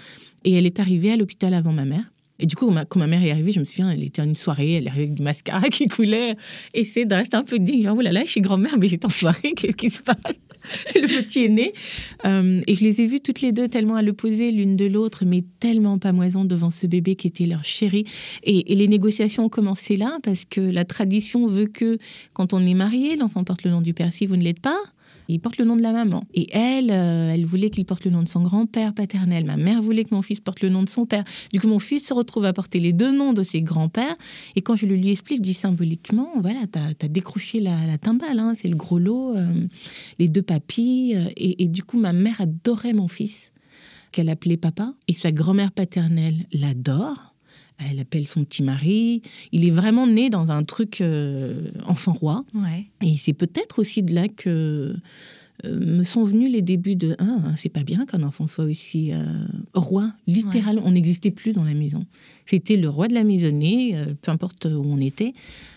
Et 0.43 0.53
elle 0.53 0.65
est 0.65 0.79
arrivée 0.79 1.11
à 1.11 1.17
l'hôpital 1.17 1.53
avant 1.53 1.73
ma 1.73 1.85
mère. 1.85 2.10
Et 2.41 2.47
du 2.47 2.55
coup, 2.55 2.73
quand 2.89 2.99
ma, 2.99 3.07
mère 3.07 3.23
est 3.23 3.29
arrivée, 3.29 3.51
je 3.51 3.59
me 3.59 3.65
souviens, 3.65 3.89
elle 3.91 4.03
était 4.03 4.21
en 4.21 4.25
une 4.25 4.35
soirée, 4.35 4.73
elle 4.73 4.87
arrivée 4.87 5.03
avec 5.03 5.13
du 5.13 5.23
mascara 5.23 5.61
qui 5.69 5.85
coulait. 5.85 6.35
Et 6.73 6.83
c'est 6.83 7.11
rester 7.13 7.37
un 7.37 7.43
peu 7.43 7.59
digne. 7.59 7.83
Genre, 7.83 7.95
oh 7.97 8.01
là 8.01 8.11
là, 8.11 8.23
je 8.25 8.31
suis 8.31 8.41
grand-mère, 8.41 8.77
mais 8.79 8.87
j'étais 8.87 9.05
en 9.05 9.09
soirée, 9.09 9.53
qu'est-ce 9.55 9.75
qui 9.75 9.91
se 9.91 10.01
passe? 10.01 10.39
Le 10.95 11.07
petit 11.07 11.45
est 11.45 11.49
né. 11.49 11.73
Euh, 12.25 12.61
et 12.65 12.75
je 12.75 12.83
les 12.83 13.01
ai 13.01 13.05
vues 13.05 13.19
toutes 13.19 13.41
les 13.41 13.51
deux 13.51 13.67
tellement 13.67 13.95
à 13.95 14.01
l'opposé 14.01 14.51
l'une 14.51 14.75
de 14.75 14.85
l'autre, 14.85 15.23
mais 15.25 15.43
tellement 15.59 15.99
pamoison 15.99 16.43
devant 16.43 16.71
ce 16.71 16.87
bébé 16.87 17.15
qui 17.15 17.27
était 17.27 17.45
leur 17.45 17.63
chéri. 17.63 18.05
Et, 18.43 18.73
et 18.73 18.75
les 18.75 18.87
négociations 18.87 19.45
ont 19.45 19.49
commencé 19.49 19.95
là, 19.95 20.17
parce 20.23 20.45
que 20.45 20.61
la 20.61 20.83
tradition 20.83 21.47
veut 21.47 21.67
que 21.67 21.99
quand 22.33 22.53
on 22.53 22.65
est 22.65 22.73
marié, 22.73 23.15
l'enfant 23.17 23.43
porte 23.43 23.63
le 23.63 23.71
nom 23.71 23.81
du 23.81 23.93
père. 23.93 24.11
Si 24.13 24.25
vous 24.25 24.35
ne 24.35 24.43
l'êtes 24.43 24.61
pas, 24.61 24.81
il 25.31 25.39
porte 25.39 25.57
le 25.57 25.65
nom 25.65 25.75
de 25.75 25.81
la 25.81 25.91
maman. 25.91 26.23
Et 26.33 26.49
elle, 26.51 26.91
euh, 26.91 27.33
elle 27.33 27.45
voulait 27.45 27.69
qu'il 27.69 27.85
porte 27.85 28.05
le 28.05 28.11
nom 28.11 28.23
de 28.23 28.29
son 28.29 28.41
grand-père 28.41 28.93
paternel. 28.93 29.45
Ma 29.45 29.57
mère 29.57 29.81
voulait 29.81 30.03
que 30.03 30.13
mon 30.13 30.21
fils 30.21 30.39
porte 30.39 30.61
le 30.61 30.69
nom 30.69 30.83
de 30.83 30.89
son 30.89 31.05
père. 31.05 31.23
Du 31.53 31.59
coup, 31.59 31.67
mon 31.67 31.79
fils 31.79 32.05
se 32.07 32.13
retrouve 32.13 32.45
à 32.45 32.53
porter 32.53 32.79
les 32.79 32.93
deux 32.93 33.11
noms 33.11 33.33
de 33.33 33.43
ses 33.43 33.61
grands-pères. 33.61 34.15
Et 34.55 34.61
quand 34.61 34.75
je 34.75 34.85
le 34.85 34.95
lui 34.95 35.11
explique, 35.11 35.39
je 35.39 35.43
dis 35.43 35.53
symboliquement, 35.53 36.29
voilà, 36.39 36.59
t'as 36.71 36.89
as 37.01 37.07
décroché 37.07 37.59
la, 37.59 37.85
la 37.85 37.97
timbale, 37.97 38.39
hein, 38.39 38.53
c'est 38.55 38.67
le 38.67 38.75
gros 38.75 38.99
lot, 38.99 39.35
euh, 39.35 39.67
les 40.19 40.27
deux 40.27 40.41
papis. 40.41 41.13
euh, 41.15 41.29
et, 41.37 41.63
et 41.63 41.67
du 41.67 41.83
coup, 41.83 41.99
ma 41.99 42.13
mère 42.13 42.41
adorait 42.41 42.93
mon 42.93 43.07
fils, 43.07 43.51
qu'elle 44.11 44.29
appelait 44.29 44.57
papa. 44.57 44.93
Et 45.07 45.13
sa 45.13 45.31
grand-mère 45.31 45.71
paternelle 45.71 46.45
l'adore. 46.51 47.30
Elle 47.77 47.99
appelle 47.99 48.27
son 48.27 48.43
petit 48.43 48.63
mari. 48.63 49.21
Il 49.51 49.65
est 49.65 49.71
vraiment 49.71 50.07
né 50.07 50.29
dans 50.29 50.49
un 50.49 50.63
truc 50.63 51.01
euh, 51.01 51.71
enfant 51.87 52.13
roi. 52.13 52.45
Ouais. 52.53 52.85
Et 53.01 53.15
c'est 53.17 53.33
peut-être 53.33 53.79
aussi 53.79 54.03
de 54.03 54.13
là 54.13 54.27
que 54.27 54.95
euh, 55.65 55.79
me 55.79 56.03
sont 56.03 56.23
venus 56.23 56.51
les 56.51 56.61
débuts 56.61 56.95
de 56.95 57.15
ah 57.19 57.53
c'est 57.57 57.69
pas 57.69 57.83
bien 57.83 58.05
qu'un 58.05 58.23
enfant 58.23 58.47
soit 58.47 58.65
aussi 58.65 59.13
euh, 59.13 59.23
roi 59.75 60.11
littéralement 60.25 60.81
on 60.85 60.91
n'existait 60.91 61.29
plus 61.29 61.51
dans 61.51 61.63
la 61.63 61.75
maison 61.75 62.05
c'était 62.47 62.77
le 62.77 62.89
roi 62.89 63.07
de 63.07 63.13
la 63.13 63.23
maisonnée 63.23 63.95
peu 64.23 64.31
importe 64.31 64.65
où 64.65 64.83
on 64.83 64.99
était 64.99 65.33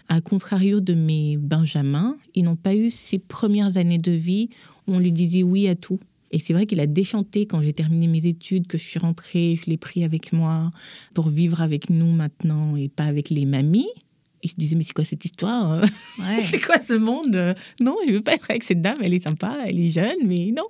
à 0.08 0.22
contrario 0.22 0.80
de 0.80 0.94
mes 0.94 1.36
benjamins 1.36 2.16
ils 2.34 2.44
n'ont 2.44 2.56
pas 2.56 2.74
eu 2.74 2.90
ces 2.90 3.18
premières 3.18 3.76
années 3.76 3.98
de 3.98 4.12
vie 4.12 4.48
où 4.86 4.94
on 4.94 5.00
lui 5.00 5.12
disait 5.12 5.42
oui 5.42 5.68
à 5.68 5.74
tout 5.74 5.98
et 6.34 6.38
c'est 6.40 6.52
vrai 6.52 6.66
qu'il 6.66 6.80
a 6.80 6.86
déchanté 6.86 7.46
quand 7.46 7.62
j'ai 7.62 7.72
terminé 7.72 8.06
mes 8.08 8.26
études, 8.28 8.66
que 8.66 8.76
je 8.76 8.82
suis 8.82 8.98
rentrée, 8.98 9.56
je 9.62 9.70
l'ai 9.70 9.76
pris 9.76 10.02
avec 10.04 10.32
moi 10.32 10.70
pour 11.14 11.28
vivre 11.28 11.62
avec 11.62 11.90
nous 11.90 12.12
maintenant 12.12 12.74
et 12.76 12.88
pas 12.88 13.04
avec 13.04 13.30
les 13.30 13.46
mamies. 13.46 13.88
Il 14.42 14.50
se 14.50 14.56
disait, 14.56 14.74
mais 14.76 14.84
c'est 14.84 14.92
quoi 14.92 15.04
cette 15.06 15.24
histoire 15.24 15.72
euh? 15.72 15.86
Ouais. 16.18 16.44
c'est 16.46 16.60
quoi 16.60 16.78
ce 16.86 16.92
monde 16.92 17.34
Euh, 17.34 17.54
Non, 17.80 17.96
je 18.06 18.12
veux 18.12 18.20
pas 18.20 18.34
être 18.34 18.50
avec 18.50 18.62
cette 18.64 18.82
dame. 18.82 18.98
Elle 19.00 19.16
est 19.16 19.22
sympa, 19.22 19.54
elle 19.66 19.78
est 19.78 19.88
jeune, 19.88 20.18
mais 20.26 20.52
non. 20.54 20.64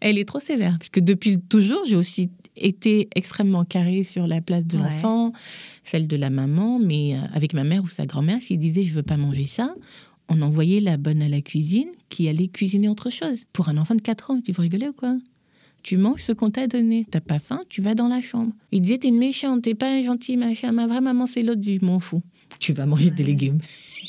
Elle 0.00 0.16
est 0.16 0.24
trop 0.26 0.40
sévère. 0.40 0.76
Parce 0.78 0.90
que 0.90 1.00
depuis 1.00 1.38
toujours, 1.40 1.82
j'ai 1.86 1.96
aussi 1.96 2.30
été 2.56 3.08
extrêmement 3.16 3.64
carrée 3.64 4.04
sur 4.04 4.26
la 4.26 4.40
place 4.40 4.64
de 4.64 4.76
Ouais. 4.78 4.84
l'enfant, 4.84 5.32
celle 5.84 6.06
de 6.06 6.16
la 6.16 6.30
maman, 6.30 6.78
mais 6.78 7.14
euh, 7.14 7.18
avec 7.34 7.52
ma 7.52 7.64
mère 7.64 7.82
ou 7.82 7.88
sa 7.88 8.06
grand-mère, 8.06 8.40
s'il 8.40 8.58
disait, 8.58 8.84
je 8.84 8.94
veux 8.94 9.02
pas 9.02 9.16
manger 9.18 9.46
ça, 9.46 9.74
on 10.28 10.42
envoyait 10.42 10.80
la 10.80 10.96
bonne 10.96 11.22
à 11.22 11.28
la 11.28 11.40
cuisine 11.40 11.88
qui 12.08 12.28
allait 12.28 12.48
cuisiner 12.48 12.88
autre 12.88 13.10
chose. 13.10 13.44
Pour 13.52 13.68
un 13.68 13.76
enfant 13.76 13.94
de 13.94 14.02
4 14.02 14.30
ans, 14.30 14.40
tu 14.40 14.52
vous 14.52 14.62
rigolez 14.62 14.88
ou 14.88 14.92
quoi? 14.92 15.16
Tu 15.82 15.98
manges 15.98 16.22
ce 16.22 16.32
qu'on 16.32 16.50
t'a 16.50 16.66
donné. 16.66 17.06
T'as 17.10 17.20
pas 17.20 17.38
faim, 17.38 17.60
tu 17.68 17.82
vas 17.82 17.94
dans 17.94 18.08
la 18.08 18.22
chambre. 18.22 18.52
Il 18.72 18.80
disait, 18.80 18.98
t'es 18.98 19.08
une 19.08 19.18
méchante, 19.18 19.62
t'es 19.62 19.74
pas 19.74 19.90
un 19.90 20.02
gentil, 20.02 20.36
machin. 20.36 20.72
Ma 20.72 20.86
vraie 20.86 21.02
maman, 21.02 21.26
c'est 21.26 21.42
l'autre, 21.42 21.60
je 21.62 21.84
m'en 21.84 22.00
fous. 22.00 22.22
Tu 22.58 22.72
vas 22.72 22.86
manger 22.86 23.10
des 23.10 23.24
légumes. 23.24 23.58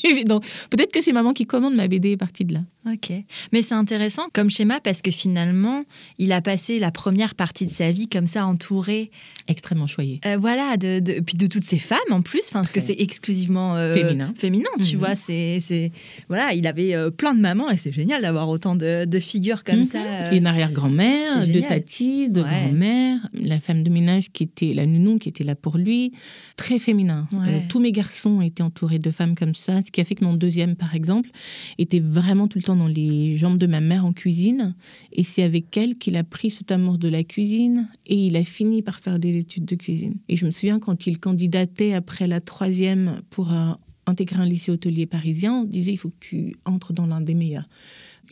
Donc, 0.26 0.44
peut-être 0.70 0.92
que 0.92 1.02
c'est 1.02 1.12
maman 1.12 1.32
qui 1.32 1.44
commande 1.44 1.74
ma 1.74 1.86
BD 1.86 2.12
est 2.12 2.16
partie 2.16 2.44
de 2.44 2.54
là. 2.54 2.60
Ok. 2.90 3.12
Mais 3.52 3.62
c'est 3.62 3.74
intéressant 3.74 4.22
comme 4.32 4.48
schéma 4.50 4.80
parce 4.80 5.02
que 5.02 5.10
finalement, 5.10 5.84
il 6.18 6.30
a 6.32 6.40
passé 6.40 6.78
la 6.78 6.90
première 6.90 7.34
partie 7.34 7.66
de 7.66 7.70
sa 7.70 7.90
vie 7.90 8.08
comme 8.08 8.26
ça, 8.26 8.46
entouré. 8.46 9.10
Extrêmement 9.48 9.86
choyé. 9.86 10.20
Euh, 10.26 10.36
voilà, 10.36 10.76
de, 10.76 11.00
de, 11.00 11.20
puis 11.20 11.36
de 11.36 11.46
toutes 11.46 11.64
ces 11.64 11.78
femmes 11.78 11.98
en 12.10 12.22
plus, 12.22 12.50
parce 12.52 12.72
que 12.72 12.80
c'est 12.80 12.96
exclusivement 12.98 13.76
euh, 13.76 13.92
féminin. 13.92 14.32
féminin. 14.36 14.68
tu 14.82 14.94
Mhm. 14.96 14.98
vois. 15.00 15.14
C'est, 15.16 15.92
voilà, 16.28 16.52
il 16.54 16.66
avait 16.66 16.94
euh, 16.94 17.10
plein 17.10 17.34
de 17.34 17.40
mamans 17.40 17.70
et 17.70 17.76
c'est 17.76 17.92
génial 17.92 18.22
d'avoir 18.22 18.48
autant 18.48 18.74
de, 18.76 19.04
de 19.04 19.18
figures 19.20 19.64
comme 19.64 19.80
Mhm. 19.80 19.86
ça. 19.86 20.32
une 20.32 20.46
arrière-grand-mère, 20.46 21.42
c'est 21.42 21.48
de 21.48 21.52
génial. 21.54 21.68
tati, 21.68 22.28
de 22.28 22.42
Ouais. 22.42 22.48
grand-mère, 22.48 23.18
la 23.34 23.58
femme 23.60 23.82
de 23.82 23.90
ménage 23.90 24.30
qui 24.32 24.44
était, 24.44 24.72
la 24.74 24.86
nounou 24.86 25.18
qui 25.18 25.28
était 25.28 25.44
là 25.44 25.54
pour 25.54 25.76
lui, 25.78 26.12
très 26.56 26.78
féminin. 26.78 27.26
Ouais. 27.32 27.64
Tous 27.68 27.80
mes 27.80 27.92
garçons 27.92 28.40
étaient 28.40 28.62
entourés 28.62 28.98
de 28.98 29.10
femmes 29.10 29.34
comme 29.34 29.54
ça, 29.54 29.82
ce 29.84 29.90
qui 29.90 30.00
a 30.00 30.04
fait 30.04 30.14
que 30.14 30.24
mon 30.24 30.34
deuxième, 30.34 30.76
par 30.76 30.94
exemple, 30.94 31.30
était 31.78 32.00
vraiment 32.00 32.46
tout 32.48 32.58
le 32.58 32.62
temps 32.62 32.75
dans 32.76 32.86
les 32.86 33.36
jambes 33.36 33.58
de 33.58 33.66
ma 33.66 33.80
mère 33.80 34.06
en 34.06 34.12
cuisine. 34.12 34.74
Et 35.12 35.24
c'est 35.24 35.42
avec 35.42 35.76
elle 35.76 35.96
qu'il 35.96 36.16
a 36.16 36.24
pris 36.24 36.50
cet 36.50 36.70
amour 36.70 36.98
de 36.98 37.08
la 37.08 37.24
cuisine 37.24 37.88
et 38.06 38.26
il 38.26 38.36
a 38.36 38.44
fini 38.44 38.82
par 38.82 39.00
faire 39.00 39.18
des 39.18 39.38
études 39.38 39.64
de 39.64 39.74
cuisine. 39.74 40.16
Et 40.28 40.36
je 40.36 40.46
me 40.46 40.50
souviens 40.50 40.78
quand 40.78 41.06
il 41.06 41.18
candidatait 41.18 41.92
après 41.92 42.26
la 42.26 42.40
troisième 42.40 43.20
pour 43.30 43.52
euh, 43.52 43.72
intégrer 44.06 44.40
un 44.40 44.46
lycée 44.46 44.70
hôtelier 44.70 45.06
parisien, 45.06 45.60
on 45.60 45.64
disait 45.64 45.92
il 45.92 45.96
faut 45.98 46.10
que 46.10 46.20
tu 46.20 46.56
entres 46.64 46.92
dans 46.92 47.06
l'un 47.06 47.20
des 47.20 47.34
meilleurs. 47.34 47.68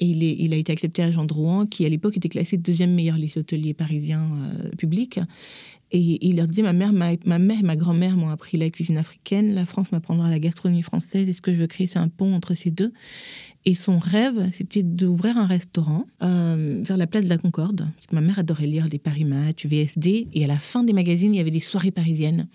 Et 0.00 0.06
il, 0.06 0.52
a 0.52 0.56
été 0.56 0.72
accepté 0.72 1.02
à 1.02 1.10
Jean 1.12 1.24
Drouin, 1.24 1.66
qui 1.66 1.86
à 1.86 1.88
l'époque 1.88 2.16
était 2.16 2.28
classé 2.28 2.56
deuxième 2.56 2.92
meilleur 2.94 3.16
lycée 3.16 3.38
hôtelier 3.38 3.74
parisien 3.74 4.22
euh, 4.22 4.70
public. 4.70 5.20
Et 5.92 6.26
il 6.26 6.36
leur 6.36 6.48
disait 6.48 6.62
ma 6.62 6.72
mère, 6.72 6.92
ma, 6.92 7.12
ma 7.24 7.38
mère 7.38 7.60
et 7.60 7.62
ma 7.62 7.76
grand-mère 7.76 8.16
m'ont 8.16 8.30
appris 8.30 8.56
la 8.56 8.68
cuisine 8.70 8.98
africaine, 8.98 9.54
la 9.54 9.66
France 9.66 9.92
m'apprendra 9.92 10.28
la 10.28 10.40
gastronomie 10.40 10.82
française. 10.82 11.28
Et 11.28 11.32
ce 11.32 11.40
que 11.40 11.52
je 11.52 11.58
veux 11.58 11.68
créer, 11.68 11.86
c'est 11.86 12.00
un 12.00 12.08
pont 12.08 12.34
entre 12.34 12.54
ces 12.54 12.72
deux. 12.72 12.92
Et 13.66 13.74
son 13.74 13.98
rêve, 13.98 14.50
c'était 14.52 14.82
d'ouvrir 14.82 15.38
un 15.38 15.46
restaurant 15.46 16.06
euh, 16.22 16.82
vers 16.84 16.98
la 16.98 17.06
place 17.06 17.24
de 17.24 17.30
la 17.30 17.38
Concorde. 17.38 17.88
Parce 17.94 18.06
que 18.06 18.14
ma 18.14 18.20
mère 18.20 18.38
adorait 18.38 18.66
lire 18.66 18.88
les 18.88 18.98
Paris 18.98 19.24
Match, 19.24 19.64
VSD. 19.64 20.28
Et 20.34 20.44
à 20.44 20.46
la 20.46 20.58
fin 20.58 20.84
des 20.84 20.92
magazines, 20.92 21.34
il 21.34 21.38
y 21.38 21.40
avait 21.40 21.50
des 21.50 21.60
soirées 21.60 21.90
parisiennes. 21.90 22.46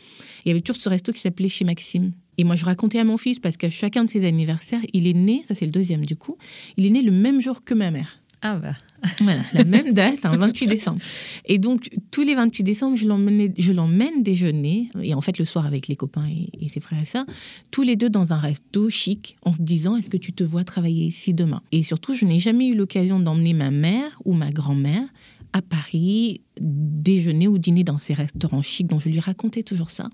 Il 0.45 0.49
y 0.49 0.51
avait 0.51 0.61
toujours 0.61 0.81
ce 0.81 0.87
resto 0.87 1.11
qui 1.11 1.19
s'appelait 1.19 1.49
Chez 1.49 1.65
Maxime. 1.65 2.11
Et 2.37 2.43
moi, 2.43 2.55
je 2.55 2.63
racontais 2.63 2.99
à 2.99 3.03
mon 3.03 3.17
fils, 3.17 3.39
parce 3.39 3.57
qu'à 3.57 3.69
chacun 3.69 4.05
de 4.05 4.09
ses 4.09 4.25
anniversaires, 4.25 4.81
il 4.93 5.07
est 5.07 5.13
né, 5.13 5.43
ça 5.47 5.55
c'est 5.55 5.65
le 5.65 5.71
deuxième 5.71 6.05
du 6.05 6.15
coup, 6.15 6.37
il 6.77 6.85
est 6.85 6.89
né 6.89 7.01
le 7.01 7.11
même 7.11 7.41
jour 7.41 7.63
que 7.65 7.73
ma 7.73 7.91
mère. 7.91 8.18
Ah 8.41 8.55
bah. 8.55 8.73
Voilà, 9.21 9.41
la 9.53 9.63
même 9.65 9.93
date, 9.93 10.25
un 10.25 10.37
28 10.37 10.67
décembre. 10.67 10.99
Et 11.45 11.57
donc, 11.57 11.89
tous 12.11 12.21
les 12.21 12.35
28 12.35 12.63
décembre, 12.63 12.97
je 12.97 13.07
l'emmène, 13.07 13.53
je 13.57 13.71
l'emmène 13.71 14.23
déjeuner, 14.23 14.89
et 15.01 15.13
en 15.13 15.21
fait, 15.21 15.37
le 15.37 15.45
soir 15.45 15.65
avec 15.65 15.87
les 15.87 15.95
copains 15.95 16.27
et, 16.27 16.49
et 16.59 16.69
ses 16.69 16.79
frères 16.79 17.01
et 17.01 17.05
sœurs, 17.05 17.25
tous 17.71 17.81
les 17.81 17.95
deux 17.95 18.09
dans 18.09 18.31
un 18.31 18.37
resto 18.37 18.89
chic, 18.89 19.37
en 19.43 19.53
se 19.53 19.61
disant 19.61 19.97
Est-ce 19.97 20.09
que 20.09 20.17
tu 20.17 20.33
te 20.33 20.43
vois 20.43 20.63
travailler 20.63 21.05
ici 21.05 21.33
demain? 21.33 21.61
Et 21.71 21.83
surtout, 21.83 22.13
je 22.13 22.25
n'ai 22.25 22.39
jamais 22.39 22.67
eu 22.67 22.75
l'occasion 22.75 23.19
d'emmener 23.19 23.53
ma 23.53 23.71
mère 23.71 24.17
ou 24.25 24.33
ma 24.33 24.49
grand-mère 24.49 25.07
à 25.53 25.61
Paris 25.61 26.41
déjeuner 26.59 27.47
ou 27.47 27.57
dîner 27.57 27.83
dans 27.83 27.97
ces 27.97 28.13
restaurants 28.13 28.61
chics, 28.61 28.87
dont 28.87 28.99
je 28.99 29.09
lui 29.09 29.19
racontais 29.19 29.63
toujours 29.63 29.89
ça. 29.89 30.09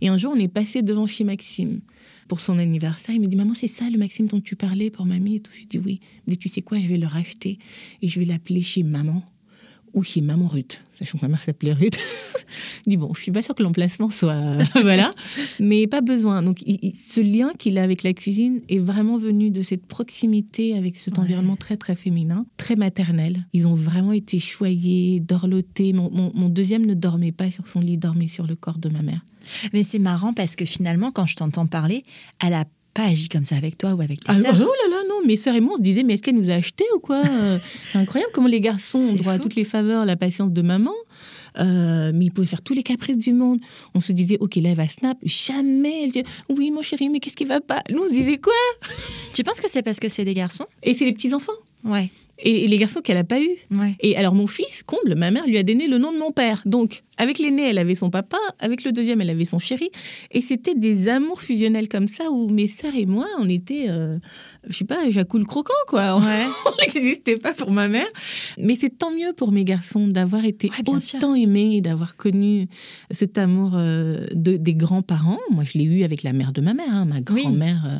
Et 0.00 0.08
un 0.08 0.18
jour, 0.18 0.32
on 0.36 0.38
est 0.38 0.48
passé 0.48 0.82
devant 0.82 1.06
chez 1.06 1.24
Maxime 1.24 1.80
pour 2.28 2.40
son 2.40 2.58
anniversaire. 2.58 3.14
Il 3.14 3.20
me 3.20 3.26
dit 3.26 3.36
Maman, 3.36 3.54
c'est 3.54 3.68
ça 3.68 3.88
le 3.90 3.98
Maxime 3.98 4.26
dont 4.26 4.40
tu 4.40 4.56
parlais 4.56 4.90
pour 4.90 5.06
mamie 5.06 5.36
et 5.36 5.40
tout. 5.40 5.52
Je 5.60 5.66
dis 5.66 5.78
Oui. 5.78 6.00
Il 6.26 6.30
me 6.30 6.32
dit 6.34 6.38
Tu 6.38 6.48
sais 6.48 6.62
quoi, 6.62 6.78
je 6.80 6.86
vais 6.86 6.98
le 6.98 7.06
racheter 7.06 7.58
et 8.02 8.08
je 8.08 8.18
vais 8.20 8.26
l'appeler 8.26 8.62
chez 8.62 8.82
maman 8.82 9.22
ou 9.92 10.02
chez 10.02 10.20
maman 10.20 10.48
Ruth. 10.48 10.80
Sachant 10.98 11.18
que 11.18 11.22
ma 11.24 11.28
mère 11.28 11.40
s'appelait 11.42 11.72
Ruth. 11.72 11.96
je 12.86 12.90
dis 12.90 12.96
Bon, 12.96 13.12
je 13.14 13.20
suis 13.22 13.30
pas 13.32 13.42
sûre 13.42 13.54
que 13.54 13.62
l'emplacement 13.62 14.10
soit. 14.10 14.58
voilà. 14.82 15.12
Mais 15.60 15.86
pas 15.86 16.00
besoin. 16.00 16.42
Donc, 16.42 16.62
il- 16.66 16.78
il- 16.82 16.94
ce 16.94 17.20
lien 17.20 17.52
qu'il 17.58 17.78
a 17.78 17.82
avec 17.82 18.02
la 18.02 18.12
cuisine 18.12 18.60
est 18.68 18.78
vraiment 18.78 19.18
venu 19.18 19.50
de 19.50 19.62
cette 19.62 19.86
proximité 19.86 20.76
avec 20.76 20.96
cet 20.96 21.14
Ouais. 21.18 21.24
environnement 21.24 21.56
très, 21.56 21.76
très 21.76 21.94
féminin, 21.96 22.46
très 22.56 22.74
maternel. 22.76 23.46
Ils 23.52 23.66
ont 23.66 23.74
vraiment 23.74 24.12
été 24.12 24.38
choyés, 24.38 25.20
dorlotés. 25.20 25.92
Mon, 25.92 26.10
mon- 26.10 26.32
mon 26.34 26.48
deuxième 26.48 26.86
ne 26.86 26.94
dormait 26.94 27.32
pas 27.32 27.50
sur 27.50 27.68
son 27.68 27.80
lit, 27.80 27.96
dormait 27.98 28.28
sur 28.28 28.46
le 28.46 28.56
corps 28.56 28.78
de 28.78 28.88
ma 28.88 29.02
mère. 29.02 29.24
Mais 29.72 29.82
c'est 29.82 29.98
marrant 29.98 30.32
parce 30.32 30.56
que 30.56 30.64
finalement, 30.64 31.12
quand 31.12 31.26
je 31.26 31.36
t'entends 31.36 31.66
parler, 31.66 32.04
elle 32.44 32.54
a 32.54 32.64
pas 32.94 33.06
agi 33.06 33.28
comme 33.28 33.44
ça 33.44 33.56
avec 33.56 33.76
toi 33.76 33.94
ou 33.94 34.00
avec 34.00 34.20
tes 34.20 34.30
Ah, 34.30 34.36
oh 34.38 34.42
là 34.44 34.50
là, 34.90 35.02
non, 35.08 35.26
mes 35.26 35.36
sœurs 35.36 35.56
et 35.56 35.60
moi, 35.60 35.74
on 35.74 35.78
se 35.78 35.82
disait, 35.82 36.04
mais 36.04 36.14
est-ce 36.14 36.22
qu'elle 36.22 36.36
nous 36.36 36.50
a 36.50 36.54
achetés 36.54 36.84
ou 36.96 37.00
quoi 37.00 37.22
C'est 37.92 37.98
incroyable 37.98 38.32
comment 38.32 38.48
les 38.48 38.60
garçons 38.60 39.00
ont 39.00 39.14
droit 39.14 39.32
à 39.34 39.38
toutes 39.38 39.56
les 39.56 39.64
faveurs, 39.64 40.04
la 40.04 40.16
patience 40.16 40.52
de 40.52 40.62
maman. 40.62 40.92
Euh, 41.58 42.10
mais 42.14 42.26
ils 42.26 42.30
pouvaient 42.32 42.46
faire 42.46 42.62
tous 42.62 42.74
les 42.74 42.82
caprices 42.82 43.18
du 43.18 43.32
monde. 43.32 43.60
On 43.94 44.00
se 44.00 44.12
disait, 44.12 44.38
ok, 44.40 44.56
là, 44.56 44.70
elle 44.70 44.76
va 44.76 44.88
snap. 44.88 45.18
Jamais 45.22 46.04
elle 46.04 46.12
dit, 46.12 46.24
oui, 46.48 46.70
mon 46.70 46.82
chéri, 46.82 47.08
mais 47.08 47.20
qu'est-ce 47.20 47.36
qui 47.36 47.44
va 47.44 47.60
pas? 47.60 47.80
Nous, 47.90 48.00
on 48.02 48.08
se 48.08 48.12
disait 48.14 48.38
quoi? 48.38 48.52
Tu 49.34 49.44
penses 49.44 49.60
que 49.60 49.70
c'est 49.70 49.82
parce 49.82 50.00
que 50.00 50.08
c'est 50.08 50.24
des 50.24 50.34
garçons? 50.34 50.66
Et 50.82 50.94
c'est 50.94 51.04
les 51.04 51.12
petits-enfants. 51.12 51.52
Ouais, 51.84 52.10
Et, 52.40 52.66
les 52.66 52.78
garçons 52.78 53.00
qu'elle 53.00 53.16
n'a 53.16 53.24
pas 53.24 53.40
eu. 53.40 53.48
ouais. 53.70 53.94
Et 54.00 54.16
alors, 54.16 54.34
mon 54.34 54.46
fils, 54.46 54.82
comble, 54.84 55.14
ma 55.14 55.30
mère 55.30 55.46
lui 55.46 55.56
a 55.58 55.62
donné 55.62 55.86
le 55.86 55.98
nom 55.98 56.12
de 56.12 56.18
mon 56.18 56.32
père. 56.32 56.62
Donc, 56.66 57.02
avec 57.16 57.38
l'aîné, 57.38 57.68
elle 57.70 57.78
avait 57.78 57.94
son 57.94 58.10
papa. 58.10 58.38
Avec 58.58 58.82
le 58.84 58.90
deuxième, 58.90 59.20
elle 59.20 59.30
avait 59.30 59.44
son 59.44 59.60
chéri. 59.60 59.88
Et 60.32 60.40
c'était 60.40 60.74
des 60.74 61.08
amours 61.08 61.40
fusionnels 61.40 61.88
comme 61.88 62.08
ça 62.08 62.30
où 62.32 62.48
mes 62.50 62.66
sœurs 62.66 62.96
et 62.96 63.06
moi, 63.06 63.26
on 63.38 63.48
était, 63.48 63.86
euh, 63.88 64.18
je 64.68 64.76
sais 64.76 64.84
pas, 64.84 65.08
Jacoul 65.10 65.46
croquant, 65.46 65.72
quoi. 65.86 66.18
Ouais. 66.24 66.46
on 66.66 66.70
n'existait 66.80 67.36
pas 67.36 67.52
pour 67.54 67.70
ma 67.70 67.86
mère. 67.86 68.08
Mais 68.58 68.74
c'est 68.74 68.90
tant 68.98 69.12
mieux 69.12 69.32
pour 69.36 69.52
mes 69.52 69.64
garçons 69.64 70.08
d'avoir 70.08 70.44
été 70.44 70.70
Ouais, 70.70 71.00
sûr. 71.00 71.18
autant 71.18 71.34
aimés, 71.36 71.80
d'avoir 71.82 72.16
connu 72.16 72.66
cet 73.12 73.38
amour 73.38 73.72
euh, 73.76 74.26
de, 74.32 74.56
des 74.56 74.74
grands-parents. 74.74 75.38
Moi, 75.52 75.62
je 75.64 75.78
l'ai 75.78 75.84
eu 75.84 76.02
avec 76.02 76.24
la 76.24 76.32
mère 76.32 76.52
de 76.52 76.60
ma 76.60 76.74
mère, 76.74 76.92
hein, 76.92 77.04
ma 77.04 77.16
Oui. 77.32 77.42
grand-mère. 77.44 77.82
euh, 77.86 77.98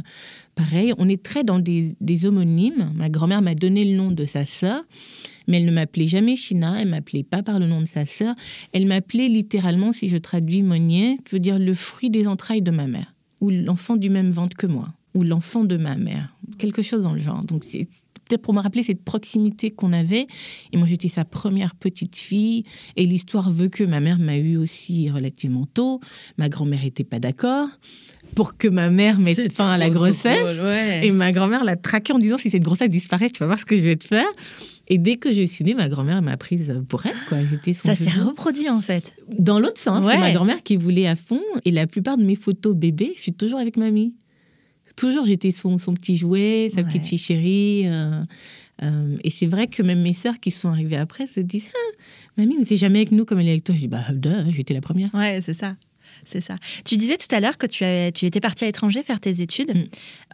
pareil, 0.54 0.92
on 0.98 1.08
est 1.08 1.22
très 1.22 1.44
dans 1.44 1.58
des, 1.58 1.96
homonymes. 2.24 2.92
Ma 2.94 3.08
grand-mère 3.08 3.42
m'a 3.42 3.54
donné 3.54 3.84
le 3.84 3.96
nom 3.96 4.10
de 4.10 4.24
sa 4.24 4.46
sœur. 4.46 4.82
Mais 5.46 5.58
elle 5.58 5.66
ne 5.66 5.72
m'appelait 5.72 6.06
jamais 6.06 6.36
China, 6.36 6.80
elle 6.80 6.88
m'appelait 6.88 7.22
pas 7.22 7.42
par 7.42 7.58
le 7.58 7.66
nom 7.66 7.82
de 7.82 7.86
sa 7.86 8.06
sœur. 8.06 8.34
Elle 8.72 8.86
m'appelait 8.86 9.28
littéralement, 9.28 9.92
si 9.92 10.08
je 10.08 10.16
traduis 10.16 10.62
Monnier, 10.62 11.18
qui 11.24 11.32
veut 11.32 11.40
dire 11.40 11.58
le 11.58 11.74
fruit 11.74 12.08
des 12.08 12.26
entrailles 12.26 12.62
de 12.62 12.70
ma 12.70 12.86
mère, 12.86 13.14
ou 13.40 13.50
l'enfant 13.50 13.96
du 13.96 14.08
même 14.08 14.30
ventre 14.30 14.56
que 14.56 14.66
moi, 14.66 14.88
ou 15.12 15.22
l'enfant 15.22 15.64
de 15.64 15.76
ma 15.76 15.96
mère, 15.96 16.34
quelque 16.56 16.80
chose 16.80 17.02
dans 17.02 17.12
le 17.12 17.20
genre. 17.20 17.44
Donc 17.44 17.64
c'est 17.68 17.86
peut-être 18.26 18.40
pour 18.40 18.54
me 18.54 18.60
rappeler 18.60 18.82
cette 18.82 19.04
proximité 19.04 19.70
qu'on 19.70 19.92
avait. 19.92 20.26
Et 20.72 20.78
moi 20.78 20.86
j'étais 20.86 21.10
sa 21.10 21.26
première 21.26 21.74
petite 21.74 22.16
fille, 22.16 22.64
et 22.96 23.04
l'histoire 23.04 23.50
veut 23.50 23.68
que 23.68 23.84
ma 23.84 24.00
mère 24.00 24.18
m'a 24.18 24.38
eu 24.38 24.56
aussi 24.56 25.10
relativement 25.10 25.66
tôt. 25.66 26.00
Ma 26.38 26.48
grand-mère 26.48 26.86
était 26.86 27.04
pas 27.04 27.18
d'accord 27.18 27.68
pour 28.34 28.56
que 28.56 28.66
ma 28.68 28.90
mère 28.90 29.18
mette 29.18 29.52
fin 29.52 29.70
à 29.72 29.78
la 29.78 29.90
grossesse. 29.90 30.40
drôle, 30.40 30.66
ouais. 30.66 31.06
Et 31.06 31.10
ma 31.12 31.30
grand-mère 31.32 31.64
l'a 31.64 31.76
traqué 31.76 32.12
en 32.12 32.18
disant 32.18 32.38
si 32.38 32.50
cette 32.50 32.62
grossesse 32.64 32.88
disparaît, 32.88 33.30
tu 33.30 33.38
vas 33.38 33.46
voir 33.46 33.58
ce 33.58 33.64
que 33.64 33.76
je 33.76 33.82
vais 33.82 33.96
te 33.96 34.06
faire. 34.06 34.26
Et 34.88 34.98
dès 34.98 35.16
que 35.16 35.32
je 35.32 35.46
suis 35.46 35.64
née, 35.64 35.72
ma 35.74 35.88
grand-mère 35.88 36.20
m'a 36.20 36.37
prise 36.37 36.82
pour 36.88 37.06
elle. 37.06 37.14
Quoi. 37.28 37.38
Ça 37.74 37.94
s'est 37.96 38.10
reproduit 38.10 38.68
en 38.68 38.82
fait. 38.82 39.12
Dans 39.38 39.58
l'autre 39.58 39.80
sens, 39.80 40.04
Ouais. 40.04 40.12
c'est 40.14 40.18
ma 40.20 40.32
grand-mère 40.32 40.62
qui 40.62 40.76
voulait 40.76 41.06
à 41.06 41.16
fond. 41.16 41.40
Et 41.64 41.70
la 41.70 41.87
plupart 41.87 42.18
de 42.18 42.24
mes 42.24 42.37
photos 42.37 42.74
bébés, 42.76 43.12
je 43.16 43.22
suis 43.22 43.32
toujours 43.32 43.58
avec 43.60 43.76
mamie. 43.76 44.14
Toujours, 44.96 45.24
j'étais 45.24 45.50
son, 45.50 45.78
son 45.78 45.94
petit 45.94 46.16
jouet, 46.16 46.70
sa 46.74 46.82
Ouais. 46.82 46.87
petite 46.87 47.06
fille 47.06 47.18
chérie. 47.18 47.82
euh, 47.87 48.22
euh, 48.82 49.16
et 49.24 49.30
c'est 49.30 49.46
vrai 49.46 49.68
que 49.68 49.82
même 49.82 50.02
mes 50.02 50.12
sœurs 50.12 50.38
qui 50.40 50.50
sont 50.50 50.68
arrivées 50.68 50.96
après 50.96 51.28
se 51.34 51.40
disent 51.40 51.70
ah, 51.74 52.02
Mamie 52.37 52.56
n'était 52.58 52.76
jamais 52.76 52.98
avec 52.98 53.12
nous 53.12 53.24
comme 53.24 53.38
elle 53.40 53.46
est 53.48 53.52
avec 53.52 53.64
toi. 53.64 53.74
Je 53.74 53.80
dis 53.80 53.88
Bah, 53.88 54.00
j'étais 54.50 54.74
la 54.74 54.80
première. 54.80 55.12
Ouais, 55.14 55.40
c'est 55.40 55.54
ça. 55.54 55.76
C'est 56.26 56.40
ça. 56.40 56.56
Tu 56.84 56.96
disais 56.96 57.16
tout 57.16 57.32
à 57.34 57.40
l'heure 57.40 57.58
que 57.58 57.66
tu, 57.66 57.84
tu 58.12 58.26
étais 58.26 58.40
partie 58.40 58.64
à 58.64 58.66
l'étranger 58.66 59.02
faire 59.02 59.20
tes 59.20 59.40
études. 59.40 59.74
Mm. 59.74 59.84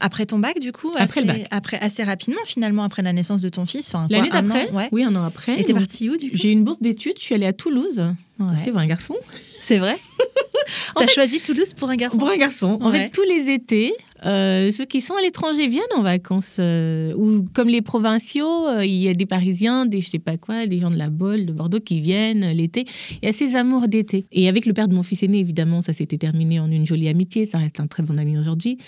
Après 0.01 0.27
ton 0.27 0.39
bac, 0.39 0.59
du 0.61 0.73
coup 0.73 0.91
Après 0.97 1.05
assez, 1.05 1.21
le 1.21 1.27
bac. 1.27 1.47
après, 1.51 1.79
assez 1.81 2.03
rapidement, 2.03 2.41
finalement, 2.45 2.85
après 2.85 3.03
la 3.03 3.13
naissance 3.13 3.41
de 3.41 3.49
ton 3.49 3.67
fils. 3.67 3.93
L'année 3.93 4.29
un 4.33 4.39
an, 4.39 4.43
d'après, 4.43 4.71
ouais. 4.71 4.89
oui, 4.93 5.05
un 5.05 5.15
an 5.17 5.25
après. 5.25 5.61
Et 5.61 5.65
t'es 5.65 5.75
partie 5.75 6.09
où, 6.11 6.17
du 6.17 6.31
coup 6.31 6.37
J'ai 6.37 6.51
eu 6.51 6.53
une 6.53 6.65
bourse 6.65 6.81
d'études, 6.81 7.17
je 7.19 7.23
suis 7.23 7.35
allée 7.35 7.47
à 7.47 7.53
Toulouse. 7.53 8.03
Ouais. 8.41 8.47
C'est 8.59 8.71
vrai, 8.71 8.85
un 8.85 8.87
garçon. 8.89 9.15
C'est 9.61 9.79
vrai 9.79 9.97
T'as 10.97 11.07
fait- 11.07 11.13
choisi 11.15 11.41
Toulouse 11.41 11.73
pour 11.75 11.91
un 11.91 11.97
garçon? 11.97 12.19
Pour 12.19 12.29
un 12.29 12.37
garçon. 12.37 12.79
En 12.81 12.91
Ouais. 12.91 12.99
fait, 13.05 13.11
tous 13.11 13.23
les 13.25 13.53
étés, 13.53 13.93
euh, 14.25 14.71
ceux 14.73 14.85
qui 14.85 15.01
sont 15.01 15.15
à 15.15 15.21
l'étranger 15.21 15.67
viennent 15.67 15.83
en 15.97 16.03
vacances. 16.03 16.57
euh, 16.59 17.13
ou 17.17 17.45
comme 17.55 17.69
les 17.69 17.83
provinciaux, 17.83 18.69
euh, 18.69 18.85
il 18.85 18.95
y 18.95 19.09
a 19.09 19.15
des 19.15 19.27
Parisiens, 19.27 19.87
des 19.87 20.01
je 20.01 20.11
sais 20.11 20.19
pas 20.19 20.37
quoi, 20.37 20.67
des 20.67 20.79
gens 20.79 20.91
de 20.91 20.97
la 20.97 21.09
Bolle, 21.11 21.47
de 21.47 21.53
Bordeaux 21.53 21.81
qui 21.81 22.01
viennent 22.01 22.51
l'été. 22.53 22.87
Il 23.23 23.27
y 23.27 23.29
a 23.29 23.33
ces 23.33 23.57
amours 23.57 23.89
d'été. 23.89 24.27
Et 24.33 24.49
avec 24.49 24.65
le 24.67 24.73
père 24.73 24.87
de 24.89 24.95
mon 24.95 25.03
fils 25.03 25.23
aîné, 25.23 25.39
évidemment, 25.39 25.83
ça 25.83 25.93
s'était 25.93 26.19
terminé 26.19 26.61
en 26.61 26.71
une 26.71 26.87
jolie 26.87 27.09
amitié. 27.09 27.47
Ça 27.47 27.59
reste 27.59 27.81
un 27.81 27.87
très 27.87 28.03
bon 28.03 28.17
ami 28.19 28.39
aujourd'hui. 28.39 28.79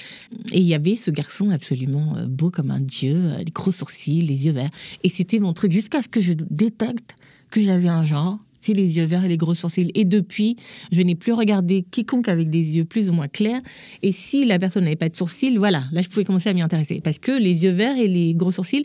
Et 0.52 0.58
il 0.58 0.66
y 0.66 0.74
avait 0.74 0.96
ce 0.96 1.10
garçon 1.10 1.50
absolument 1.50 2.14
beau 2.28 2.50
comme 2.50 2.70
un 2.70 2.80
dieu, 2.80 3.18
les 3.38 3.52
gros 3.52 3.72
sourcils, 3.72 4.22
les 4.22 4.46
yeux 4.46 4.52
verts. 4.52 4.70
Et 5.02 5.08
c'était 5.08 5.40
mon 5.40 5.52
truc 5.52 5.72
jusqu'à 5.72 6.02
ce 6.02 6.08
que 6.08 6.20
je 6.20 6.32
détecte 6.50 7.16
que 7.50 7.60
j'avais 7.62 7.88
un 7.88 8.04
genre 8.04 8.38
c'est 8.62 8.72
les 8.72 8.96
yeux 8.96 9.04
verts 9.04 9.24
et 9.24 9.28
les 9.28 9.36
gros 9.36 9.54
sourcils. 9.54 9.90
Et 9.94 10.04
depuis, 10.04 10.56
je 10.90 11.02
n'ai 11.02 11.14
plus 11.14 11.32
regardé 11.32 11.84
quiconque 11.90 12.28
avec 12.28 12.48
des 12.48 12.62
yeux 12.62 12.84
plus 12.84 13.10
ou 13.10 13.12
moins 13.12 13.28
clairs. 13.28 13.60
Et 14.02 14.12
si 14.12 14.44
la 14.44 14.58
personne 14.58 14.84
n'avait 14.84 14.96
pas 14.96 15.08
de 15.08 15.16
sourcils, 15.16 15.56
voilà, 15.56 15.84
là, 15.92 16.02
je 16.02 16.08
pouvais 16.08 16.24
commencer 16.24 16.48
à 16.48 16.54
m'y 16.54 16.62
intéresser. 16.62 17.00
Parce 17.02 17.18
que 17.18 17.32
les 17.32 17.64
yeux 17.64 17.72
verts 17.72 17.98
et 17.98 18.08
les 18.08 18.34
gros 18.34 18.52
sourcils, 18.52 18.84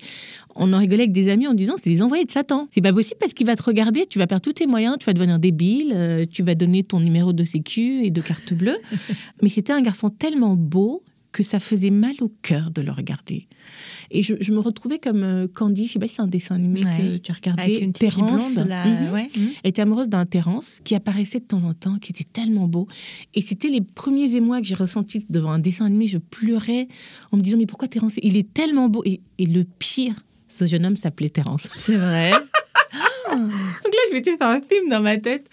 on 0.56 0.74
en 0.74 0.80
rigolait 0.80 1.04
avec 1.04 1.12
des 1.12 1.30
amis 1.30 1.48
en 1.48 1.54
disant 1.54 1.76
c'est 1.82 1.90
des 1.90 2.02
envoyés 2.02 2.26
de 2.26 2.32
Satan. 2.32 2.68
C'est 2.74 2.82
pas 2.82 2.94
possible 2.94 3.18
parce 3.20 3.34
qu'il 3.34 3.46
va 3.46 3.56
te 3.56 3.64
regarder, 3.64 4.06
tu 4.08 4.20
vas 4.20 4.28
perdre 4.28 4.42
tous 4.42 4.54
tes 4.54 4.68
moyens, 4.68 4.98
tu 5.00 5.06
vas 5.06 5.14
devenir 5.14 5.40
débile, 5.40 5.94
euh, 5.96 6.26
tu 6.30 6.44
vas 6.44 6.56
donner 6.56 6.84
ton 6.84 7.00
numéro 7.00 7.34
de 7.34 7.44
sécu 7.44 8.04
et 8.04 8.10
de 8.10 8.22
carte 8.22 8.54
bleue. 8.54 8.78
Mais 9.42 9.50
c'était 9.50 9.74
un 9.74 9.82
garçon 9.82 10.10
tellement 10.10 10.56
beau 10.56 11.04
que 11.38 11.44
ça 11.44 11.60
faisait 11.60 11.92
mal 11.92 12.16
au 12.22 12.30
cœur 12.42 12.72
de 12.72 12.82
le 12.82 12.92
regarder. 12.92 13.48
Et 14.10 14.24
je, 14.24 14.52
me 14.52 14.58
retrouvais 14.58 14.98
comme 14.98 15.22
euh, 15.22 15.48
Candy, 15.48 15.86
je 15.86 15.94
sais 15.94 16.00
pas 16.00 16.08
si 16.08 16.16
c'est 16.16 16.24
un 16.24 16.28
dessin 16.28 16.56
animé 16.56 16.82
que 16.82 17.18
tu 17.18 17.32
as 17.32 17.36
regardé. 17.36 17.62
Avec 17.62 17.82
une 17.82 17.94
Terrence, 17.94 18.56
blonde, 18.56 18.68
mhm. 18.68 19.14
ouais. 19.14 19.30
Mhm. 19.38 19.50
était 19.64 19.84
amoureuse 19.84 20.10
d'un 20.10 20.26
Terrence 20.26 20.80
qui 20.84 20.96
apparaissait 20.96 21.40
de 21.40 21.46
temps 21.46 21.64
en 21.64 21.76
temps, 21.76 22.00
qui 22.00 22.12
était 22.12 22.24
tellement 22.24 22.68
beau. 22.68 22.88
Et 23.36 23.42
c'était 23.44 23.68
les 23.68 23.82
premiers 23.82 24.34
émois 24.34 24.62
que 24.62 24.66
j'ai 24.66 24.74
ressentis 24.74 25.28
devant 25.30 25.52
un 25.52 25.60
dessin 25.60 25.86
animé. 25.86 26.08
Je 26.08 26.18
pleurais 26.18 26.88
en 27.32 27.38
me 27.38 27.44
disant, 27.44 27.60
mais 27.60 27.68
pourquoi 27.68 27.88
Terrence? 27.88 28.14
Il 28.24 28.36
est 28.36 28.52
tellement 28.52 28.90
beau. 28.90 29.04
Et, 29.06 29.22
le 29.38 29.64
pire, 29.64 30.16
ce 30.50 30.66
jeune 30.66 30.88
homme 30.88 30.98
s'appelait 30.98 31.30
Terrence. 31.30 31.62
C'est 31.78 31.98
vrai. 31.98 32.32
Donc 32.32 33.94
là, 33.94 34.02
je 34.10 34.14
m'étais 34.16 34.32
fait 34.32 34.44
un 34.44 34.62
film 34.62 34.90
dans 34.90 35.02
ma 35.02 35.18
tête 35.18 35.48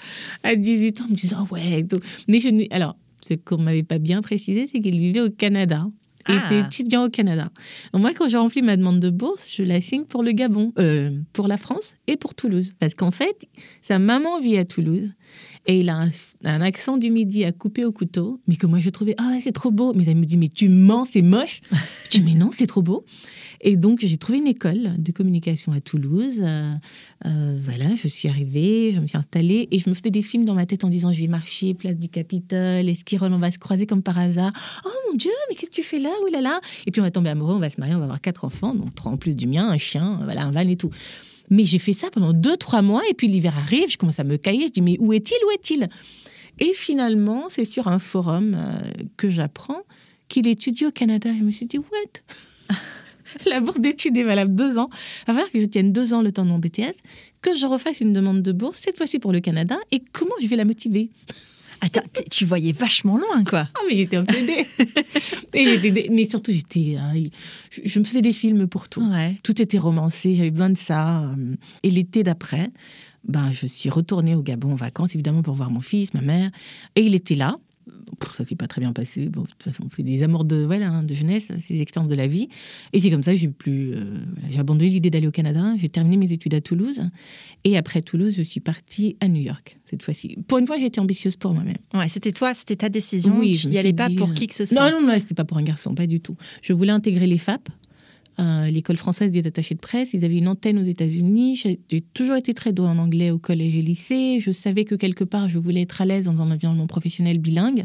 à 0.45 0.57
18 0.57 1.03
ans, 1.03 1.05
en 1.05 1.09
me 1.09 1.15
disant, 1.15 1.47
ouais. 1.51 1.85
Mais 2.27 2.41
je 2.41 2.49
Alors, 2.71 2.97
ce 3.29 3.35
qu'on 3.35 3.59
m'avait 3.59 3.83
pas 3.83 3.99
bien 3.99 4.23
précisé, 4.23 4.69
c'est 4.73 4.81
qu'il 4.81 4.99
vivait 4.99 5.21
au 5.21 5.31
Canada. 5.31 5.87
Il 6.29 6.37
était 6.37 6.61
ah. 6.63 6.67
étudiant 6.67 7.05
au 7.05 7.11
Canada. 7.11 7.51
Donc 7.93 8.01
moi, 8.01 8.13
quand 8.15 8.29
j'ai 8.29 8.39
rempli 8.39 8.63
ma 8.63 8.77
demande 8.79 8.99
de 8.99 9.11
bourse, 9.11 9.53
je 9.55 9.63
la 9.63 9.83
signe 9.83 10.05
pour 10.05 10.23
le 10.23 10.33
Gabon, 10.33 10.73
euh, 10.79 11.11
pour 11.35 11.49
la 11.49 11.59
France 11.59 11.97
et 12.07 12.17
pour 12.17 12.35
Toulouse. 12.35 12.73
Parce 12.79 12.95
qu'en 12.95 13.11
fait, 13.11 13.47
sa 13.83 13.99
maman 13.99 14.41
vit 14.41 14.57
à 14.57 14.65
Toulouse 14.65 15.11
et 15.67 15.81
il 15.81 15.91
a 15.91 16.07
un, 16.45 16.61
accent 16.63 16.97
du 16.97 17.11
midi 17.11 17.45
à 17.45 17.53
couper 17.53 17.85
au 17.85 17.93
couteau, 17.93 18.41
mais 18.47 18.57
que 18.57 18.67
moi 18.67 18.79
je 18.79 18.89
trouvais, 18.89 19.15
ah, 19.19 19.37
c'est 19.43 19.53
trop 19.53 19.71
beau. 19.71 19.93
Mais 19.95 20.05
elle 20.07 20.17
me 20.17 20.25
dit, 20.25 20.39
mais 20.39 20.49
tu 20.49 20.71
mens, 20.71 21.07
c'est 21.13 21.23
moche. 21.23 21.61
je 22.05 22.19
dis, 22.19 22.23
mais 22.23 22.35
non, 22.35 22.51
c'est 22.57 22.67
trop 22.67 22.83
beau. 22.83 23.05
Et 23.67 23.77
donc, 23.77 24.01
j'ai 24.03 24.19
trouvé 24.19 24.39
une 24.39 24.47
école 24.47 24.93
de 24.99 25.11
communication 25.11 25.73
à 25.73 25.81
Toulouse. 25.81 26.37
Euh, 26.39 26.75
euh, 27.25 27.59
voilà, 27.65 27.97
je 27.97 28.07
suis 28.09 28.29
arrivée, 28.29 28.93
je 28.95 29.01
me 29.01 29.07
suis 29.07 29.17
installée 29.17 29.69
et 29.71 29.79
je 29.79 29.89
me 29.89 29.95
faisais 29.95 30.11
des 30.11 30.21
films 30.21 30.45
dans 30.45 30.53
ma 30.53 30.67
tête 30.67 30.85
en 30.85 30.91
disant 30.91 31.15
je 31.15 31.21
vais 31.21 31.29
marcher, 31.29 31.73
place 31.73 31.97
du 31.97 32.11
Capitole, 32.11 32.87
Esquirol, 32.87 33.33
on 33.33 33.39
va 33.39 33.51
se 33.51 33.59
croiser 33.59 33.87
comme 33.87 34.03
par 34.03 34.19
hasard. 34.19 34.53
Oh 34.85 34.91
mon 35.09 35.17
Dieu, 35.17 35.33
mais 35.49 35.57
qu'est-ce 35.57 35.71
que 35.71 35.77
tu 35.77 35.83
fais 35.83 35.99
là? 35.99 36.11
Oh 36.23 36.29
là 36.31 36.43
là 36.43 36.61
Et 36.87 36.91
puis 36.91 37.01
on 37.01 37.05
va 37.05 37.11
tomber 37.11 37.31
amoureux, 37.31 37.55
on 37.55 37.59
va 37.59 37.71
se 37.71 37.81
marier, 37.81 37.95
on 37.95 37.99
va 37.99 38.05
avoir 38.05 38.21
quatre 38.21 38.45
enfants, 38.45 38.75
donc 38.75 38.95
trois 38.95 39.11
en 39.11 39.17
plus 39.17 39.35
du 39.35 39.47
mien, 39.47 39.67
un 39.67 39.79
chien, 39.79 40.21
voilà, 40.25 40.45
un 40.45 40.53
van 40.53 40.61
et 40.61 40.77
tout. 40.77 40.91
Mais 41.49 41.65
j'ai 41.65 41.79
fait 41.79 41.95
ça 41.95 42.11
pendant 42.11 42.35
deux, 42.35 42.59
trois 42.59 42.83
mois 42.83 43.03
et 43.09 43.15
puis 43.15 43.29
l'hiver 43.29 43.57
arrive, 43.57 43.91
je 43.91 43.97
commence 43.97 44.21
à 44.21 44.25
me 44.25 44.37
cailler, 44.37 44.67
je 44.67 44.73
dis 44.73 44.83
mais 44.83 44.99
où 45.01 45.15
est-il, 45.15 45.39
où 45.47 45.51
est-il? 45.53 45.89
Et 46.59 46.75
finalement, 46.75 47.47
c'est 47.49 47.65
sur 47.65 47.89
un 47.89 47.99
forum 47.99 48.55
euh, 48.55 48.79
que 49.17 49.31
j'apprends 49.31 49.81
qu'il 50.29 50.47
étudie 50.49 50.85
au 50.85 50.91
Canada. 50.91 51.31
Je 51.37 51.43
me 51.43 51.51
suis 51.51 51.67
dit, 51.67 51.79
what? 51.79 52.77
la 53.47 53.61
bourse 53.61 53.81
d'études 53.81 54.17
est 54.17 54.25
valable 54.25 54.55
deux 54.55 54.79
ans. 54.79 54.89
Il 54.93 55.27
va 55.27 55.35
falloir 55.35 55.51
que 55.51 55.61
je 55.61 55.67
tienne 55.67 55.93
deux 55.93 56.13
ans 56.13 56.23
le 56.23 56.33
temps 56.33 56.45
de 56.45 56.51
mon 56.51 56.59
BTS, 56.59 56.97
que 57.43 57.55
je 57.57 57.67
refasse 57.67 58.01
une 58.01 58.13
demande 58.13 58.43
de 58.43 58.53
bourse, 58.53 58.81
cette 58.83 58.97
fois-ci 58.97 59.19
pour 59.19 59.33
le 59.33 59.41
Canada, 59.41 59.77
et 59.93 60.03
comment 60.13 60.35
je 60.41 60.47
vais 60.47 60.57
la 60.57 60.65
motiver 60.65 61.11
Attends, 61.81 62.03
tu 62.31 62.47
voyais 62.47 62.73
vachement 62.73 63.19
loin, 63.19 63.45
quoi. 63.45 63.69
Ah, 63.75 63.81
mais 63.89 63.97
il 63.97 64.01
était 64.01 64.17
un 64.17 64.25
peu 64.25 64.35
mais 66.11 66.29
surtout, 66.29 66.51
j'étais, 66.51 66.97
euh, 66.97 67.29
je, 67.71 67.99
me 67.99 68.05
faisais 68.05 68.23
des 68.23 68.33
films 68.33 68.67
pour 68.67 68.89
tout. 68.89 69.07
Tout 69.43 69.61
était 69.61 69.79
romancé, 69.79 70.35
j'avais 70.35 70.51
besoin 70.51 70.71
de 70.71 70.79
ça. 70.79 71.25
Euh, 71.25 71.57
et 71.83 71.91
l'été 71.91 72.23
d'après, 72.23 72.71
ben, 73.25 73.53
je 73.53 73.67
suis 73.67 73.91
retournée 73.91 74.35
au 74.35 74.43
Gabon 74.43 74.73
en 74.73 74.77
vacances, 74.77 75.15
évidemment, 75.15 75.43
pour 75.43 75.55
voir 75.55 75.71
mon 75.71 75.81
fils, 75.81 76.15
ma 76.15 76.23
mère. 76.23 76.51
Et 76.97 77.03
il 77.03 77.15
était 77.15 77.35
là 77.35 77.59
ça 78.37 78.45
s'est 78.45 78.57
pas 78.57 78.67
très 78.67 78.81
bien 78.81 78.93
passé. 78.93 79.29
Bon, 79.29 79.43
de 79.43 79.49
toute 79.49 79.63
façon, 79.63 79.85
c'est 79.95 80.03
des 80.03 80.23
amours 80.23 80.45
de, 80.45 80.65
voilà, 80.65 80.91
hein, 80.91 81.03
de 81.03 81.15
jeunesse, 81.15 81.49
c'est 81.61 81.75
des 81.75 81.81
expériences 81.81 82.11
de 82.11 82.17
la 82.17 82.27
vie. 82.27 82.49
Et 82.93 83.01
c'est 83.01 83.11
comme 83.11 83.23
ça 83.23 83.33
que 83.33 83.39
j'ai 83.39 83.49
plus, 83.49 83.95
euh, 83.95 84.05
j'ai 84.51 84.59
abandonné 84.59 84.91
l'idée 84.91 85.11
d'aller 85.11 85.27
au 85.27 85.33
Canada. 85.33 85.75
J'ai 85.79 85.89
terminé 85.89 86.17
mes 86.17 86.33
études 86.33 86.55
à 86.55 86.61
Toulouse. 86.61 87.01
Et 87.65 87.77
après 87.77 88.03
Toulouse, 88.03 88.35
je 88.37 88.43
suis 88.43 88.61
partie 88.61 89.17
à 89.21 89.29
New 89.29 89.41
York, 89.41 89.79
cette 89.85 90.03
fois-ci. 90.03 90.37
Pour 90.47 90.59
une 90.59 90.67
fois, 90.67 90.79
j'ai 90.79 90.87
été 90.87 91.01
ambitieuse 91.01 91.37
pour 91.37 91.55
moi-même. 91.55 91.77
Ouais, 91.95 92.09
c'était 92.09 92.33
toi, 92.33 92.55
c'était 92.55 92.77
ta 92.77 92.89
décision. 92.89 93.39
Oui, 93.39 93.55
je 93.55 93.69
n'y 93.69 93.79
allais 93.79 93.93
pas 93.93 94.09
pour 94.11 94.35
qui 94.35 94.47
que 94.47 94.55
ce 94.55 94.65
soit. 94.65 94.91
Non, 94.91 95.01
non, 95.01 95.07
non, 95.07 95.15
c'était 95.19 95.35
pas 95.35 95.45
pour 95.45 95.59
un 95.59 95.63
garçon, 95.63 95.95
pas 95.95 96.07
du 96.07 96.21
tout. 96.21 96.37
Je 96.63 96.73
voulais 96.73 96.93
intégrer 96.93 97.27
les 97.27 97.39
FAP, 97.39 97.69
euh, 98.41 98.69
l'école 98.71 98.97
française 98.97 99.31
des 99.31 99.47
attachés 99.47 99.75
de 99.75 99.81
presse. 99.81 100.11
Ils 100.13 100.25
avaient 100.25 100.37
une 100.37 100.49
antenne 100.49 100.79
aux 100.79 100.85
États-Unis. 100.85 101.57
J'ai 101.57 102.01
toujours 102.15 102.37
été 102.37 102.53
très 102.55 102.73
douée 102.73 102.89
en 102.89 102.99
anglais 102.99 103.31
au 103.31 103.39
collège 103.39 103.77
et 103.77 103.83
lycée. 103.83 104.41
Je 104.41 104.51
savais 104.51 104.85
que 104.85 104.95
quelque 104.95 105.25
part, 105.25 105.49
je 105.49 105.59
voulais 105.59 105.83
être 105.83 106.01
à 106.01 106.05
l'aise 106.05 106.25
dans 106.25 106.41
un 106.41 106.51
environnement 106.51 106.87
professionnel 106.87 107.39
bilingue. 107.39 107.85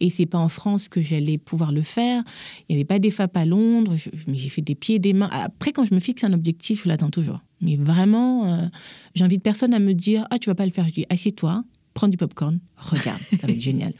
Et 0.00 0.10
c'est 0.10 0.26
pas 0.26 0.38
en 0.38 0.48
France 0.48 0.88
que 0.88 1.02
j'allais 1.02 1.38
pouvoir 1.38 1.72
le 1.72 1.82
faire. 1.82 2.22
Il 2.68 2.76
n'y 2.76 2.80
avait 2.80 2.86
pas 2.86 2.98
des 2.98 3.10
FAP 3.10 3.36
à 3.36 3.44
Londres, 3.44 3.94
mais 4.26 4.38
j'ai 4.38 4.48
fait 4.48 4.62
des 4.62 4.74
pieds 4.74 4.98
des 4.98 5.12
mains. 5.12 5.28
Après, 5.30 5.72
quand 5.72 5.84
je 5.84 5.94
me 5.94 6.00
fixe 6.00 6.24
un 6.24 6.32
objectif, 6.32 6.84
je 6.84 6.88
l'attends 6.88 7.10
toujours. 7.10 7.40
Mais 7.60 7.76
vraiment, 7.76 8.46
euh, 8.46 8.66
j'invite 9.14 9.42
personne 9.42 9.74
à 9.74 9.78
me 9.78 9.92
dire 9.92 10.26
Ah, 10.30 10.38
tu 10.38 10.48
vas 10.48 10.54
pas 10.54 10.66
le 10.66 10.72
faire. 10.72 10.86
Je 10.86 10.92
dis 10.92 11.06
Assieds-toi, 11.10 11.64
prends 11.94 12.08
du 12.08 12.16
popcorn, 12.16 12.58
regarde, 12.76 13.20
ça 13.40 13.46
va 13.46 13.52
être 13.52 13.60
génial. 13.60 13.92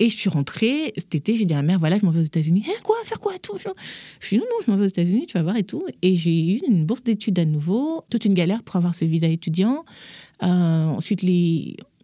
Et 0.00 0.08
je 0.08 0.16
suis 0.16 0.30
rentrée 0.30 0.94
cet 0.96 1.14
été, 1.14 1.36
j'ai 1.36 1.44
dit 1.44 1.52
à 1.52 1.58
ma 1.58 1.62
mère, 1.62 1.78
voilà, 1.78 1.98
je 1.98 2.06
m'en 2.06 2.10
vais 2.10 2.20
aux 2.20 2.24
États-Unis. 2.24 2.64
Eh, 2.66 2.82
quoi 2.82 2.96
Faire 3.04 3.20
quoi 3.20 3.38
tout 3.38 3.58
Je 3.58 4.26
suis 4.26 4.38
non, 4.38 4.44
non, 4.44 4.64
je 4.66 4.70
m'en 4.70 4.78
vais 4.78 4.86
aux 4.86 4.88
États-Unis, 4.88 5.26
tu 5.26 5.34
vas 5.34 5.42
voir 5.42 5.56
et 5.56 5.62
tout. 5.62 5.84
Et 6.00 6.16
j'ai 6.16 6.54
eu 6.54 6.60
une 6.66 6.86
bourse 6.86 7.04
d'études 7.04 7.38
à 7.38 7.44
nouveau, 7.44 8.02
toute 8.10 8.24
une 8.24 8.32
galère 8.32 8.62
pour 8.62 8.76
avoir 8.76 8.94
ce 8.94 9.04
visa 9.04 9.28
étudiant. 9.28 9.84
Euh, 10.42 10.86
ensuite, 10.86 11.22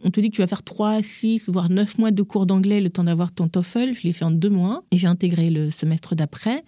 on 0.04 0.10
te 0.10 0.20
dit 0.20 0.28
que 0.28 0.36
tu 0.36 0.42
vas 0.42 0.46
faire 0.46 0.62
3, 0.62 1.02
6, 1.02 1.48
voire 1.48 1.70
9 1.70 1.96
mois 1.96 2.10
de 2.10 2.22
cours 2.22 2.44
d'anglais 2.44 2.82
le 2.82 2.90
temps 2.90 3.04
d'avoir 3.04 3.32
ton 3.32 3.48
TOEFL. 3.48 3.94
Je 3.94 4.02
l'ai 4.02 4.12
fait 4.12 4.26
en 4.26 4.30
deux 4.30 4.50
mois 4.50 4.84
et 4.90 4.98
j'ai 4.98 5.06
intégré 5.06 5.48
le 5.48 5.70
semestre 5.70 6.14
d'après. 6.14 6.64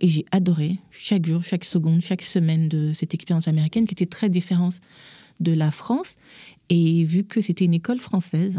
Et 0.00 0.08
j'ai 0.08 0.24
adoré 0.32 0.78
chaque 0.90 1.26
jour, 1.26 1.44
chaque 1.44 1.64
seconde, 1.64 2.00
chaque 2.00 2.22
semaine 2.22 2.68
de 2.68 2.92
cette 2.92 3.14
expérience 3.14 3.46
américaine 3.46 3.86
qui 3.86 3.94
était 3.94 4.06
très 4.06 4.28
différente 4.28 4.80
de 5.38 5.52
la 5.52 5.70
France. 5.70 6.16
Et 6.70 7.04
vu 7.04 7.22
que 7.22 7.40
c'était 7.40 7.66
une 7.66 7.74
école 7.74 8.00
française, 8.00 8.58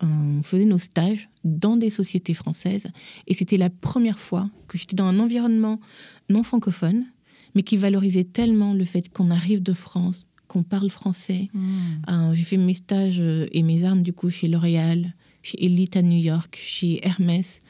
on 0.00 0.42
faisait 0.42 0.64
nos 0.64 0.78
stages 0.78 1.28
dans 1.44 1.76
des 1.76 1.90
sociétés 1.90 2.34
françaises 2.34 2.86
et 3.26 3.34
c'était 3.34 3.56
la 3.56 3.70
première 3.70 4.18
fois 4.18 4.50
que 4.68 4.76
j'étais 4.78 4.96
dans 4.96 5.06
un 5.06 5.18
environnement 5.18 5.80
non 6.28 6.42
francophone, 6.42 7.06
mais 7.54 7.62
qui 7.62 7.76
valorisait 7.76 8.24
tellement 8.24 8.74
le 8.74 8.84
fait 8.84 9.08
qu'on 9.08 9.30
arrive 9.30 9.62
de 9.62 9.72
France, 9.72 10.26
qu'on 10.48 10.62
parle 10.62 10.90
français. 10.90 11.48
Hmm. 11.54 11.70
Euh, 12.10 12.34
j'ai 12.34 12.44
fait 12.44 12.56
mes 12.56 12.74
stages 12.74 13.20
euh, 13.20 13.46
et 13.52 13.62
mes 13.62 13.84
armes 13.84 14.02
du 14.02 14.12
coup 14.12 14.28
chez 14.28 14.48
L'Oréal, 14.48 15.14
chez 15.42 15.64
Elite 15.64 15.96
à 15.96 16.02
New 16.02 16.18
York, 16.18 16.58
chez 16.60 17.04
Hermès, 17.06 17.60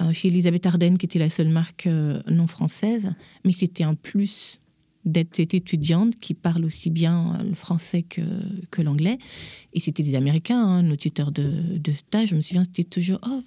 euh, 0.00 0.12
chez 0.12 0.28
Elisabeth 0.28 0.66
Arden 0.66 0.96
qui 0.96 1.06
était 1.06 1.18
la 1.18 1.30
seule 1.30 1.48
marque 1.48 1.86
non 1.86 2.46
française, 2.46 3.12
mais 3.44 3.52
c'était 3.52 3.84
un 3.84 3.94
plus 3.94 4.60
d'être 5.06 5.36
cette 5.36 5.54
étudiante 5.54 6.18
qui 6.18 6.34
parle 6.34 6.64
aussi 6.64 6.90
bien 6.90 7.38
le 7.42 7.54
français 7.54 8.02
que, 8.02 8.20
que 8.70 8.82
l'anglais. 8.82 9.18
Et 9.72 9.80
c'était 9.80 10.02
des 10.02 10.14
Américains, 10.14 10.58
hein, 10.58 10.82
nos 10.82 10.96
tuteurs 10.96 11.30
de, 11.30 11.50
de, 11.78 11.92
stage. 11.92 12.30
Je 12.30 12.34
me 12.34 12.40
souviens, 12.40 12.64
c'était 12.64 12.88
toujours 12.88 13.20
Oh, 13.26 13.42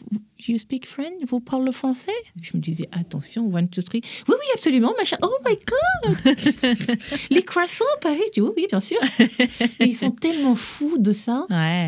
you 0.47 0.57
speak 0.57 0.85
French? 0.85 1.23
Vous 1.27 1.39
parlez 1.39 1.65
le 1.65 1.71
français? 1.71 2.11
Je 2.41 2.55
me 2.55 2.61
disais 2.61 2.87
Attention, 2.91 3.51
one, 3.53 3.67
two, 3.67 3.81
three. 3.81 4.01
Oui, 4.27 4.35
oui, 4.39 4.45
absolument, 4.53 4.93
machin. 4.97 5.17
Oh 5.23 5.35
my 5.45 5.55
God 5.65 6.37
Les 7.31 7.41
croissants, 7.41 7.83
pareil. 8.01 8.21
dis, 8.33 8.41
oui, 8.41 8.51
oui, 8.55 8.67
bien 8.69 8.79
sûr. 8.79 8.99
ils 9.79 9.97
sont 9.97 10.11
tellement 10.11 10.55
fous 10.55 10.97
de 10.99 11.11
ça. 11.11 11.47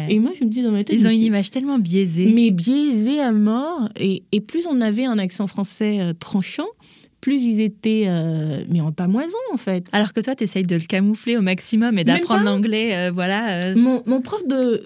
Et 0.09 0.19
moi, 0.19 0.31
je 0.37 0.43
me 0.43 0.49
dis 0.49 0.63
dans 0.63 0.71
ma 0.71 0.83
tête. 0.83 0.95
Ils 0.95 1.07
ont 1.07 1.11
une 1.11 1.21
image 1.21 1.51
tellement 1.51 1.79
biaisée. 1.79 2.33
Mais 2.33 2.49
biaisée 2.49 3.21
à 3.21 3.31
mort. 3.31 3.89
Et, 3.95 4.23
et 4.31 4.41
plus 4.41 4.65
on 4.65 4.81
avait 4.81 5.05
un 5.05 5.19
accent 5.19 5.47
français 5.47 5.99
euh, 6.01 6.13
tranchant, 6.13 6.67
plus 7.21 7.43
ils 7.43 7.61
étaient, 7.61 8.05
euh, 8.07 8.65
mais 8.67 8.81
en 8.81 8.91
moison 9.07 9.37
en 9.53 9.57
fait. 9.57 9.85
Alors 9.91 10.11
que 10.11 10.19
toi, 10.19 10.35
tu 10.35 10.43
essayes 10.43 10.63
de 10.63 10.75
le 10.75 10.81
camoufler 10.81 11.37
au 11.37 11.41
maximum 11.41 11.97
et 11.97 12.03
d'apprendre 12.03 12.43
l'anglais, 12.43 12.95
euh, 12.95 13.11
voilà. 13.11 13.61
Euh. 13.63 13.75
Mon, 13.75 14.01
mon, 14.07 14.21
prof 14.21 14.41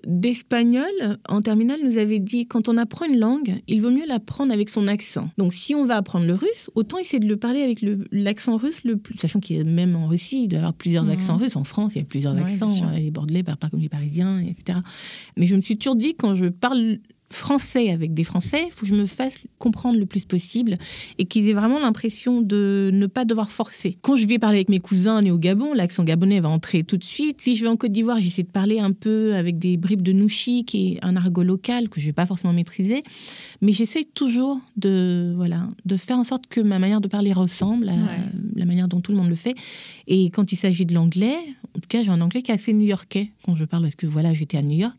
d'espagnol 0.05 1.17
en 1.27 1.41
terminale 1.41 1.79
nous 1.83 1.97
avait 1.97 2.19
dit 2.19 2.45
quand 2.45 2.67
on 2.67 2.77
apprend 2.77 3.05
une 3.05 3.19
langue, 3.19 3.55
il 3.67 3.81
vaut 3.81 3.89
mieux 3.89 4.05
l'apprendre 4.05 4.53
avec 4.53 4.69
son 4.69 4.87
accent. 4.87 5.29
Donc 5.37 5.53
si 5.53 5.73
on 5.73 5.85
va 5.85 5.95
apprendre 5.95 6.25
le 6.25 6.33
russe, 6.33 6.69
autant 6.75 6.97
essayer 6.97 7.19
de 7.19 7.27
le 7.27 7.37
parler 7.37 7.61
avec 7.61 7.79
l'accent 8.11 8.57
russe 8.57 8.83
le 8.83 8.97
plus, 8.97 9.17
sachant 9.17 9.39
qu'il 9.39 9.57
y 9.57 9.59
a 9.59 9.63
même 9.63 9.95
en 9.95 10.07
Russie, 10.07 10.43
il 10.43 10.47
doit 10.49 10.57
y 10.57 10.59
avoir 10.59 10.73
plusieurs 10.73 11.05
mmh. 11.05 11.11
accents 11.11 11.37
russes. 11.37 11.55
En 11.55 11.63
France, 11.63 11.95
il 11.95 11.99
y 11.99 12.01
a 12.01 12.05
plusieurs 12.05 12.35
accents, 12.37 12.91
les 12.95 13.11
Bordelais 13.11 13.43
parlent 13.43 13.57
pas 13.57 13.69
comme 13.69 13.79
les 13.79 13.89
Parisiens, 13.89 14.39
etc. 14.39 14.79
Mais 15.37 15.47
je 15.47 15.55
me 15.55 15.61
suis 15.61 15.77
toujours 15.77 15.95
dit 15.95 16.15
quand 16.15 16.35
je 16.35 16.45
parle 16.45 16.99
français 17.29 17.89
avec 17.89 18.13
des 18.13 18.23
Français, 18.23 18.65
il 18.67 18.71
faut 18.71 18.81
que 18.81 18.87
je 18.87 18.93
me 18.93 19.05
fasse 19.05 19.37
comprendre 19.57 19.97
le 19.97 20.05
plus 20.05 20.25
possible 20.25 20.77
et 21.17 21.25
qu'ils 21.25 21.49
aient 21.49 21.53
vraiment 21.53 21.79
l'impression 21.79 22.41
de 22.41 22.91
ne 22.93 23.07
pas 23.07 23.25
devoir 23.25 23.51
forcer. 23.51 23.97
Quand 24.01 24.15
je 24.15 24.27
vais 24.27 24.39
parler 24.39 24.57
avec 24.57 24.69
mes 24.69 24.79
cousins 24.79 25.21
nés 25.21 25.31
au 25.31 25.37
Gabon, 25.37 25.73
l'accent 25.73 26.03
gabonais 26.03 26.39
va 26.39 26.49
entrer 26.49 26.83
tout 26.83 26.97
de 26.97 27.03
suite. 27.03 27.41
Si 27.41 27.55
je 27.55 27.63
vais 27.63 27.67
en 27.67 27.77
Côte 27.77 27.91
d'Ivoire, 27.91 28.19
j'essaie 28.19 28.43
de 28.43 28.51
parler 28.51 28.79
un 28.79 28.91
peu 28.91 29.35
avec 29.35 29.59
des 29.59 29.77
bribes 29.77 30.01
de 30.01 30.11
nouchi, 30.11 30.65
qui 30.65 30.93
est 30.93 30.99
un 31.03 31.15
argot 31.15 31.43
local 31.43 31.89
que 31.89 31.99
je 31.99 32.05
ne 32.05 32.09
vais 32.09 32.13
pas 32.13 32.25
forcément 32.25 32.53
maîtriser, 32.53 33.03
mais 33.61 33.73
j'essaie 33.73 34.03
toujours 34.03 34.59
de 34.77 35.33
voilà 35.35 35.67
de 35.85 35.97
faire 35.97 36.17
en 36.17 36.23
sorte 36.23 36.47
que 36.47 36.61
ma 36.61 36.79
manière 36.79 37.01
de 37.01 37.07
parler 37.07 37.33
ressemble 37.33 37.89
à 37.89 37.95
la 38.55 38.65
manière 38.65 38.87
dont 38.87 39.01
tout 39.01 39.11
le 39.11 39.17
monde 39.17 39.29
le 39.29 39.35
fait. 39.35 39.55
Et 40.07 40.29
quand 40.29 40.51
il 40.51 40.57
s'agit 40.57 40.85
de 40.85 40.93
l'anglais, 40.93 41.37
En 41.75 41.79
tout 41.79 41.89
cas, 41.89 42.03
j'ai 42.03 42.09
un 42.09 42.21
anglais 42.21 42.41
qui 42.41 42.51
est 42.51 42.53
assez 42.53 42.71
new-yorkais 42.71 43.31
quand 43.43 43.55
je 43.55 43.65
parle, 43.65 43.83
parce 43.83 43.95
que 43.95 44.07
voilà, 44.07 44.33
j'étais 44.33 44.57
à 44.57 44.61
New 44.61 44.77
York. 44.77 44.95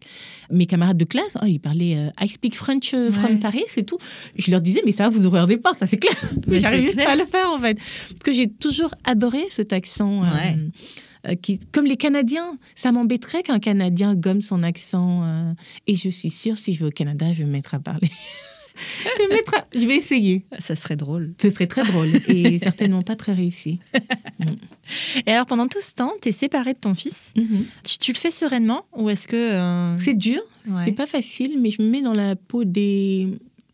Mes 0.50 0.66
camarades 0.66 0.98
de 0.98 1.04
classe, 1.04 1.36
oh, 1.40 1.46
ils 1.46 1.58
parlaient 1.58 1.96
euh, 1.96 2.24
I 2.24 2.28
speak 2.28 2.54
French 2.54 2.92
euh, 2.92 3.10
from 3.10 3.38
Paris, 3.38 3.64
c'est 3.74 3.84
tout. 3.84 3.98
Je 4.36 4.50
leur 4.50 4.60
disais, 4.60 4.82
mais 4.84 4.92
ça, 4.92 5.08
vous 5.08 5.24
ouvrez 5.24 5.46
des 5.46 5.56
portes, 5.56 5.78
ça 5.78 5.86
c'est 5.86 5.96
clair. 5.96 6.14
Mais 6.46 6.58
j'arrive 6.58 6.94
pas 6.94 7.12
à 7.12 7.16
le 7.16 7.24
faire 7.24 7.50
en 7.50 7.58
fait. 7.58 7.74
Parce 7.74 8.20
que 8.22 8.32
j'ai 8.32 8.48
toujours 8.48 8.94
adoré 9.04 9.44
cet 9.50 9.72
accent. 9.72 10.22
Euh, 10.24 11.34
qui, 11.34 11.58
comme 11.72 11.86
les 11.86 11.96
Canadiens, 11.96 12.54
ça 12.76 12.92
m'embêterait 12.92 13.42
qu'un 13.42 13.58
Canadien 13.58 14.14
gomme 14.14 14.42
son 14.42 14.62
accent. 14.62 15.54
et 15.86 15.96
je 15.96 16.08
suis 16.08 16.30
sûre, 16.30 16.58
si 16.58 16.72
je 16.72 16.80
vais 16.80 16.86
au 16.86 16.90
Canada, 16.90 17.32
je 17.32 17.38
vais 17.38 17.46
me 17.46 17.52
mettre 17.52 17.74
à 17.74 17.80
parler. 17.80 18.10
je, 19.74 19.86
vais 19.86 19.96
essayer. 19.96 20.44
Ça 20.58 20.76
serait 20.76 20.96
drôle. 20.96 21.34
Ce 21.40 21.50
serait 21.50 21.66
très 21.66 21.84
drôle 21.84 22.08
et 22.28 22.58
certainement 22.62 23.02
pas 23.02 23.16
très 23.16 23.32
réussi. 23.32 23.78
Et 25.26 25.32
alors, 25.32 25.46
pendant 25.46 25.66
tout 25.66 25.80
ce 25.80 25.94
temps, 25.94 26.12
tu 26.22 26.28
es 26.28 26.32
séparée 26.32 26.74
de 26.74 26.78
ton 26.78 26.94
fils. 26.94 27.32
Mhm. 27.36 27.64
tu, 27.82 28.12
le 28.12 28.16
fais 28.16 28.30
sereinement 28.30 28.86
ou 28.96 29.10
est-ce 29.10 29.26
que. 29.26 29.36
Euh, 29.36 29.98
c'est 29.98 30.14
dur, 30.14 30.40
c'est 30.84 30.92
pas 30.92 31.06
facile, 31.06 31.58
mais 31.60 31.70
je 31.70 31.82
me 31.82 31.88
mets 31.88 32.02
dans 32.02 32.14
la 32.14 32.36
peau 32.36 32.64
des, 32.64 33.28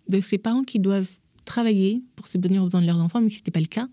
de 0.09 0.21
ces 0.21 0.39
parents 0.39 0.63
qui 0.63 0.79
doivent 0.79 1.11
travailler 1.53 2.03
pour 2.17 2.29
se 2.29 2.39
aux 2.39 2.41
besoins 2.41 2.81
de 2.81 2.87
leurs 2.87 2.99
enfants, 2.99 3.21
mais 3.21 3.29
ce 3.29 3.37
n'était 3.37 3.51
pas 3.51 3.61
le 3.61 3.67
cas. 3.67 3.87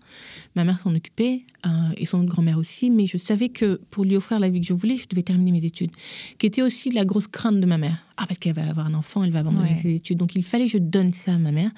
Ma 0.56 0.64
mère 0.64 0.80
s'en 0.80 0.94
occupait 0.94 1.44
euh, 1.66 1.68
et 1.98 2.06
son 2.06 2.24
grand-mère 2.24 2.56
aussi, 2.56 2.88
mais 2.88 3.06
je 3.06 3.18
savais 3.18 3.50
que 3.50 3.78
pour 3.90 4.04
lui 4.04 4.16
offrir 4.16 4.40
la 4.40 4.48
vie 4.48 4.60
que 4.62 4.66
je 4.66 4.72
voulais, 4.72 4.96
je 4.96 5.06
devais 5.06 5.22
terminer 5.22 5.52
mes 5.52 5.64
études, 5.66 5.90
qui 6.38 6.46
était 6.46 6.62
aussi 6.62 6.90
la 6.90 7.04
grosse 7.04 7.26
crainte 7.26 7.60
de 7.60 7.66
ma 7.66 7.76
mère. 7.76 7.98
Ah, 8.16 8.24
parce 8.26 8.38
qu'elle 8.38 8.54
va 8.54 8.66
avoir 8.66 8.86
un 8.86 8.94
enfant, 8.94 9.24
elle 9.24 9.30
va 9.30 9.40
abandonner 9.40 9.76
ses 9.82 9.94
études. 9.96 10.16
Donc 10.16 10.34
il 10.36 10.42
fallait 10.42 10.66
que 10.66 10.72
je 10.72 10.78
donne 10.78 11.12
ça 11.12 11.34
à 11.34 11.38
ma 11.38 11.52
mère. 11.52 11.70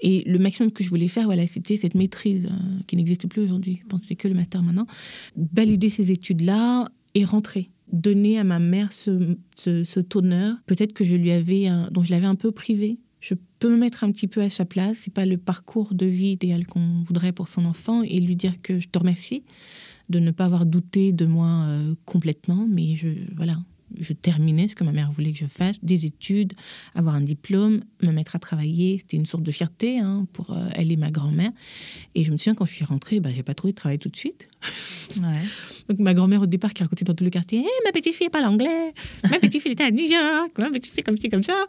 Et 0.00 0.24
le 0.26 0.40
maximum 0.40 0.72
que 0.72 0.82
je 0.82 0.88
voulais 0.88 1.08
faire, 1.08 1.26
voilà, 1.26 1.46
c'était 1.46 1.76
cette 1.76 1.94
maîtrise 1.94 2.46
euh, 2.46 2.80
qui 2.88 2.96
n'existe 2.96 3.28
plus 3.28 3.42
aujourd'hui. 3.42 3.78
Je 3.82 3.86
pense 3.86 4.00
que 4.00 4.06
c'est 4.08 4.16
que 4.16 4.26
le 4.26 4.34
master 4.34 4.62
maintenant. 4.62 4.88
Valider 5.54 5.88
ces 5.88 6.10
études-là 6.10 6.86
et 7.14 7.24
rentrer 7.24 7.70
donner 7.92 8.38
à 8.38 8.44
ma 8.44 8.58
mère 8.58 8.92
ce, 8.92 9.36
ce, 9.56 10.04
honneur, 10.14 10.56
peut-être 10.66 10.92
que 10.92 11.04
je 11.04 11.14
lui 11.14 11.30
avais, 11.30 11.68
dont 11.90 12.02
je 12.02 12.10
l'avais 12.10 12.26
un 12.26 12.34
peu 12.34 12.52
privé 12.52 12.98
je 13.20 13.34
peux 13.58 13.70
me 13.70 13.76
mettre 13.76 14.04
un 14.04 14.12
petit 14.12 14.28
peu 14.28 14.42
à 14.42 14.50
sa 14.50 14.64
place. 14.64 14.98
C'est 15.04 15.12
pas 15.12 15.26
le 15.26 15.36
parcours 15.36 15.94
de 15.94 16.06
vie 16.06 16.32
idéal 16.32 16.66
qu'on 16.66 17.02
voudrait 17.02 17.32
pour 17.32 17.48
son 17.48 17.64
enfant 17.64 18.02
et 18.02 18.18
lui 18.20 18.36
dire 18.36 18.60
que 18.62 18.78
je 18.78 18.88
te 18.88 18.98
remercie 18.98 19.44
de 20.08 20.18
ne 20.18 20.30
pas 20.30 20.46
avoir 20.46 20.66
douté 20.66 21.12
de 21.12 21.26
moi 21.26 21.64
euh, 21.66 21.94
complètement, 22.06 22.66
mais 22.68 22.96
je 22.96 23.08
voilà, 23.36 23.56
je 23.98 24.12
terminais 24.12 24.68
ce 24.68 24.74
que 24.74 24.84
ma 24.84 24.92
mère 24.92 25.10
voulait 25.10 25.32
que 25.32 25.38
je 25.38 25.46
fasse, 25.46 25.76
des 25.82 26.04
études, 26.04 26.54
avoir 26.94 27.14
un 27.14 27.20
diplôme, 27.20 27.80
me 28.02 28.12
mettre 28.12 28.36
à 28.36 28.38
travailler. 28.38 28.98
C'était 28.98 29.16
une 29.16 29.26
sorte 29.26 29.42
de 29.42 29.52
fierté 29.52 29.98
hein, 29.98 30.26
pour 30.32 30.52
euh, 30.52 30.68
elle 30.74 30.92
et 30.92 30.96
ma 30.96 31.10
grand-mère. 31.10 31.50
Et 32.14 32.24
je 32.24 32.32
me 32.32 32.36
souviens 32.36 32.54
quand 32.54 32.66
je 32.66 32.72
suis 32.72 32.84
rentrée, 32.84 33.20
bah, 33.20 33.30
j'ai 33.34 33.42
pas 33.42 33.54
trouvé 33.54 33.72
de 33.72 33.76
travail 33.76 33.98
tout 33.98 34.08
de 34.08 34.16
suite. 34.16 34.48
Donc 35.88 36.00
ma 36.00 36.12
grand-mère 36.12 36.42
au 36.42 36.46
départ 36.46 36.74
qui 36.74 36.82
racontait 36.82 37.04
dans 37.04 37.14
tout 37.14 37.24
le 37.24 37.30
quartier, 37.30 37.60
hey, 37.60 37.66
ma 37.84 37.92
petite 37.92 38.14
fille 38.14 38.28
parle 38.28 38.44
anglais, 38.44 38.92
ma 39.30 39.38
petite 39.38 39.62
fille 39.62 39.72
était 39.72 39.84
à 39.84 39.90
New 39.90 40.04
York, 40.04 40.52
ma 40.58 40.70
petite 40.70 40.92
fille 40.92 41.02
comme 41.02 41.16
ci 41.16 41.30
comme 41.30 41.42
ça. 41.42 41.66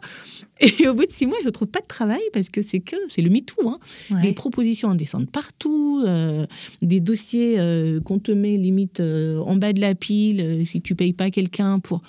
Et 0.60 0.86
au 0.88 0.94
bout 0.94 1.06
de 1.06 1.12
six 1.12 1.26
mois, 1.26 1.38
je 1.42 1.48
trouve 1.48 1.68
pas 1.68 1.80
de 1.80 1.86
travail 1.86 2.20
parce 2.34 2.50
que 2.50 2.60
c'est 2.60 2.80
que 2.80 2.96
c'est 3.08 3.22
le 3.22 3.30
MeToo. 3.30 3.68
Hein. 3.68 3.78
Des 4.20 4.32
propositions 4.32 4.90
indécentes 4.90 5.30
partout, 5.30 6.02
euh, 6.06 6.46
des 6.82 7.00
dossiers 7.00 7.58
euh, 7.58 8.00
qu'on 8.00 8.18
te 8.18 8.30
met 8.30 8.56
limite 8.58 9.00
en 9.00 9.56
bas 9.56 9.72
de 9.72 9.80
la 9.80 9.94
pile 9.94 10.66
si 10.70 10.82
tu 10.82 10.94
payes 10.94 11.14
pas 11.14 11.30
quelqu'un 11.30 11.78
pour 11.78 12.02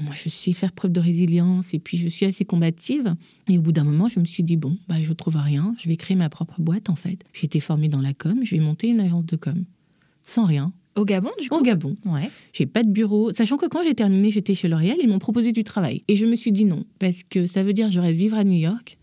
moi, 0.00 0.14
je 0.14 0.28
sais 0.28 0.52
faire 0.52 0.72
preuve 0.72 0.92
de 0.92 1.00
résilience 1.00 1.74
et 1.74 1.78
puis 1.78 1.98
je 1.98 2.08
suis 2.08 2.26
assez 2.26 2.44
combative. 2.44 3.14
Et 3.48 3.58
au 3.58 3.62
bout 3.62 3.72
d'un 3.72 3.84
moment, 3.84 4.08
je 4.08 4.20
me 4.20 4.24
suis 4.24 4.42
dit, 4.42 4.56
bon, 4.56 4.76
bah, 4.88 4.96
je 5.02 5.12
trouve 5.12 5.36
rien, 5.36 5.74
je 5.82 5.88
vais 5.88 5.96
créer 5.96 6.16
ma 6.16 6.28
propre 6.28 6.60
boîte 6.60 6.90
en 6.90 6.96
fait. 6.96 7.24
J'ai 7.32 7.46
été 7.46 7.60
formée 7.60 7.88
dans 7.88 8.00
la 8.00 8.14
com, 8.14 8.40
je 8.44 8.54
vais 8.54 8.62
monter 8.62 8.88
une 8.88 9.00
agence 9.00 9.26
de 9.26 9.36
com. 9.36 9.64
Sans 10.28 10.44
rien. 10.44 10.74
Au 10.94 11.06
Gabon, 11.06 11.30
du 11.40 11.48
coup 11.48 11.56
Au 11.56 11.62
Gabon. 11.62 11.96
Ouais. 12.04 12.30
J'ai 12.52 12.66
pas 12.66 12.82
de 12.82 12.90
bureau. 12.90 13.32
Sachant 13.32 13.56
que 13.56 13.64
quand 13.64 13.82
j'ai 13.82 13.94
terminé, 13.94 14.30
j'étais 14.30 14.54
chez 14.54 14.68
L'Oréal, 14.68 14.98
ils 15.00 15.08
m'ont 15.08 15.18
proposé 15.18 15.52
du 15.52 15.64
travail. 15.64 16.02
Et 16.06 16.16
je 16.16 16.26
me 16.26 16.36
suis 16.36 16.52
dit 16.52 16.66
non, 16.66 16.84
parce 16.98 17.22
que 17.22 17.46
ça 17.46 17.62
veut 17.62 17.72
dire 17.72 17.86
que 17.86 17.94
je 17.94 17.98
reste 17.98 18.18
vivre 18.18 18.36
à 18.36 18.44
New 18.44 18.58
York. 18.58 18.98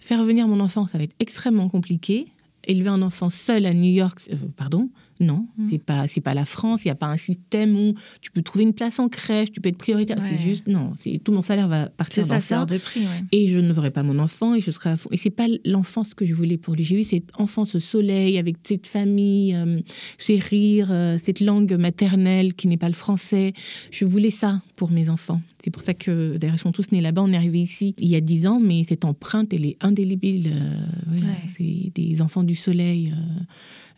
Faire 0.00 0.24
venir 0.24 0.48
mon 0.48 0.58
enfant, 0.58 0.88
ça 0.88 0.98
va 0.98 1.04
être 1.04 1.14
extrêmement 1.20 1.68
compliqué. 1.68 2.26
Élever 2.66 2.88
un 2.88 3.02
enfant 3.02 3.30
seul 3.30 3.66
à 3.66 3.72
New 3.72 3.92
York, 3.92 4.18
euh, 4.32 4.36
pardon, 4.56 4.90
non, 5.24 5.46
mmh. 5.56 5.68
c'est 5.70 5.78
pas 5.78 6.06
c'est 6.08 6.20
pas 6.20 6.34
la 6.34 6.44
France. 6.44 6.84
Il 6.84 6.88
n'y 6.88 6.92
a 6.92 6.96
pas 6.96 7.06
un 7.06 7.16
système 7.16 7.76
où 7.76 7.94
tu 8.20 8.30
peux 8.30 8.42
trouver 8.42 8.64
une 8.64 8.74
place 8.74 8.98
en 8.98 9.08
crèche, 9.08 9.50
tu 9.52 9.60
peux 9.60 9.68
être 9.68 9.78
prioritaire. 9.78 10.18
C'est 10.24 10.38
juste 10.38 10.66
non. 10.66 10.92
C'est 10.98 11.18
tout 11.22 11.32
mon 11.32 11.42
salaire 11.42 11.68
va 11.68 11.88
partir 11.88 12.26
dans 12.26 12.40
ça. 12.40 12.64
de 12.64 12.78
prix. 12.78 13.06
Et 13.32 13.48
je 13.48 13.58
ne 13.58 13.72
verrai 13.72 13.90
pas 13.90 14.02
mon 14.02 14.18
enfant 14.18 14.54
et 14.54 14.60
je 14.60 14.70
serai 14.70 14.90
à 14.90 14.96
fond. 14.96 15.08
Et 15.12 15.16
c'est 15.16 15.30
pas 15.30 15.46
l'enfance 15.64 16.14
que 16.14 16.24
je 16.24 16.34
voulais 16.34 16.56
pour 16.56 16.74
lui. 16.74 16.84
J'ai 16.84 17.00
eu 17.00 17.04
cette 17.04 17.30
enfance 17.38 17.74
au 17.74 17.80
soleil 17.80 18.38
avec 18.38 18.56
cette 18.66 18.86
famille, 18.86 19.54
euh, 19.54 19.80
ces 20.18 20.36
rires, 20.36 20.88
euh, 20.90 21.18
cette 21.22 21.40
langue 21.40 21.74
maternelle 21.74 22.54
qui 22.54 22.68
n'est 22.68 22.76
pas 22.76 22.88
le 22.88 22.94
français. 22.94 23.52
Je 23.90 24.04
voulais 24.04 24.30
ça 24.30 24.62
pour 24.76 24.90
mes 24.90 25.08
enfants. 25.08 25.40
C'est 25.62 25.70
pour 25.70 25.82
ça 25.82 25.94
que 25.94 26.36
d'ailleurs 26.36 26.56
ils 26.56 26.60
sont 26.60 26.72
tous 26.72 26.92
nés 26.92 27.00
là-bas. 27.00 27.22
On 27.22 27.32
est 27.32 27.36
arrivé 27.36 27.60
ici 27.60 27.94
il 27.98 28.08
y 28.08 28.16
a 28.16 28.20
dix 28.20 28.46
ans, 28.46 28.60
mais 28.60 28.84
cette 28.88 29.04
empreinte 29.04 29.52
elle 29.52 29.64
est 29.64 29.76
indélébile. 29.80 30.50
Euh, 30.52 31.16
c'est 31.56 31.92
des 31.94 32.20
enfants 32.20 32.42
du 32.42 32.54
soleil. 32.54 33.12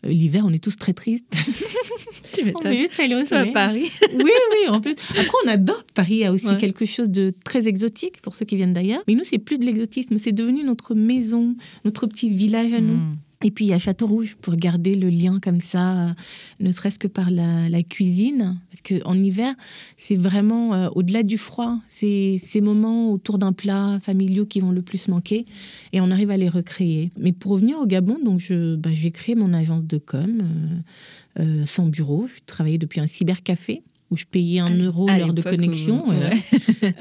Euh, 0.07 0.11
l'hiver, 0.11 0.43
on 0.45 0.53
est 0.53 0.63
tous 0.63 0.77
très 0.77 0.93
tristes. 0.93 1.25
tu. 2.33 2.53
On 2.55 3.35
à 3.35 3.45
Paris. 3.47 3.89
oui, 4.13 4.23
oui. 4.23 4.69
En 4.69 4.81
plus. 4.81 4.95
Après, 5.11 5.37
on 5.45 5.47
adore 5.47 5.83
Paris. 5.93 6.15
Il 6.15 6.19
y 6.19 6.25
a 6.25 6.31
aussi 6.31 6.55
quelque 6.57 6.85
chose 6.85 7.09
de 7.09 7.33
très 7.43 7.67
exotique 7.67 8.21
pour 8.21 8.35
ceux 8.35 8.45
qui 8.45 8.55
viennent 8.55 8.73
d'ailleurs. 8.73 9.03
Mais 9.07 9.15
nous, 9.15 9.23
c'est 9.23 9.39
plus 9.39 9.57
de 9.57 9.65
l'exotisme. 9.65 10.17
C'est 10.17 10.31
devenu 10.31 10.63
notre 10.63 10.95
maison, 10.95 11.55
notre 11.85 12.07
petit 12.07 12.29
village 12.29 12.73
à 12.73 12.81
nous. 12.81 12.95
Hmm. 12.95 13.17
Et 13.43 13.51
puis 13.51 13.65
il 13.65 13.67
y 13.67 13.73
a 13.73 13.79
Château 13.79 14.07
Rouge 14.07 14.35
pour 14.41 14.55
garder 14.55 14.95
le 14.95 15.09
lien 15.09 15.39
comme 15.39 15.61
ça, 15.61 16.15
ne 16.59 16.71
serait-ce 16.71 16.97
que 16.97 17.07
par 17.07 17.29
la, 17.29 17.83
cuisine. 17.83 18.59
Parce 18.71 19.01
qu'en 19.01 19.13
hiver, 19.13 19.53
c'est 19.95 20.15
vraiment 20.15 20.73
euh, 20.73 20.89
au-delà 20.95 21.21
du 21.21 21.37
froid, 21.37 21.77
c'est 21.87 22.37
ces 22.41 22.61
moments 22.61 23.11
autour 23.11 23.37
d'un 23.37 23.53
plat 23.53 23.99
familiaux 24.01 24.45
qui 24.45 24.59
vont 24.59 24.71
le 24.71 24.81
plus 24.81 25.07
manquer 25.07 25.45
et 25.93 26.01
on 26.01 26.09
arrive 26.09 26.31
à 26.31 26.37
les 26.37 26.49
recréer. 26.49 27.11
Mais 27.19 27.31
pour 27.31 27.51
revenir 27.51 27.77
au 27.77 27.85
Gabon, 27.85 28.17
donc 28.23 28.39
je, 28.39 28.75
bah, 28.75 28.89
j'ai 28.91 29.11
créé 29.11 29.35
mon 29.35 29.53
agence 29.53 29.83
de 29.83 29.99
com 29.99 30.41
euh, 30.41 31.41
euh, 31.43 31.65
sans 31.67 31.85
bureau. 31.85 32.27
Je 32.27 32.41
travaillais 32.45 32.79
depuis 32.79 32.99
un 32.99 33.07
cybercafé 33.07 33.83
où 34.09 34.15
je 34.15 34.25
payais 34.25 34.59
un 34.59 34.73
euro 34.77 35.07
l'heure 35.07 35.33
de 35.33 35.41
connexion. 35.41 35.97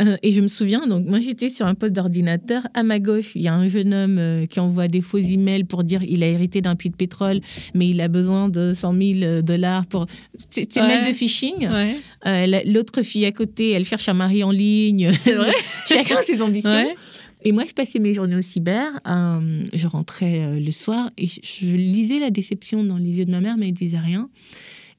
Euh, 0.00 0.16
et 0.22 0.32
je 0.32 0.40
me 0.40 0.48
souviens, 0.48 0.86
donc 0.86 1.06
moi 1.06 1.20
j'étais 1.20 1.50
sur 1.50 1.66
un 1.66 1.74
poste 1.74 1.92
d'ordinateur. 1.92 2.66
À 2.74 2.82
ma 2.82 2.98
gauche, 2.98 3.32
il 3.34 3.42
y 3.42 3.48
a 3.48 3.54
un 3.54 3.68
jeune 3.68 3.94
homme 3.94 4.18
euh, 4.18 4.46
qui 4.46 4.58
envoie 4.58 4.88
des 4.88 5.02
faux 5.02 5.18
emails 5.18 5.64
pour 5.64 5.84
dire 5.84 6.02
il 6.02 6.22
a 6.22 6.26
hérité 6.26 6.60
d'un 6.60 6.74
puits 6.74 6.90
de 6.90 6.96
pétrole, 6.96 7.40
mais 7.74 7.88
il 7.88 8.00
a 8.00 8.08
besoin 8.08 8.48
de 8.48 8.74
100 8.74 8.94
000 9.20 9.42
dollars 9.42 9.86
pour. 9.86 10.06
C'est 10.50 10.74
mails 10.76 11.08
de 11.08 11.12
phishing. 11.12 11.68
Euh, 12.26 12.62
l'autre 12.64 13.02
fille 13.02 13.26
à 13.26 13.32
côté, 13.32 13.70
elle 13.70 13.84
cherche 13.84 14.08
un 14.08 14.14
mari 14.14 14.42
en 14.42 14.50
ligne. 14.50 15.12
C'est 15.20 15.34
vrai. 15.34 15.52
Chacun 15.88 16.16
ses 16.26 16.42
ambitions. 16.42 16.94
Et 17.44 17.52
moi, 17.52 17.64
je 17.68 17.74
passais 17.74 18.00
mes 18.00 18.14
journées 18.14 18.36
au 18.36 18.42
cyber. 18.42 18.88
je 19.04 19.86
rentrais 19.86 20.58
le 20.58 20.70
soir 20.72 21.10
et 21.16 21.28
je 21.28 21.66
lisais 21.66 22.18
la 22.18 22.30
déception 22.30 22.82
dans 22.82 22.96
les 22.96 23.10
yeux 23.10 23.24
de 23.24 23.30
ma 23.30 23.40
mère, 23.40 23.56
mais 23.56 23.68
elle 23.68 23.74
disait 23.74 23.98
rien. 23.98 24.28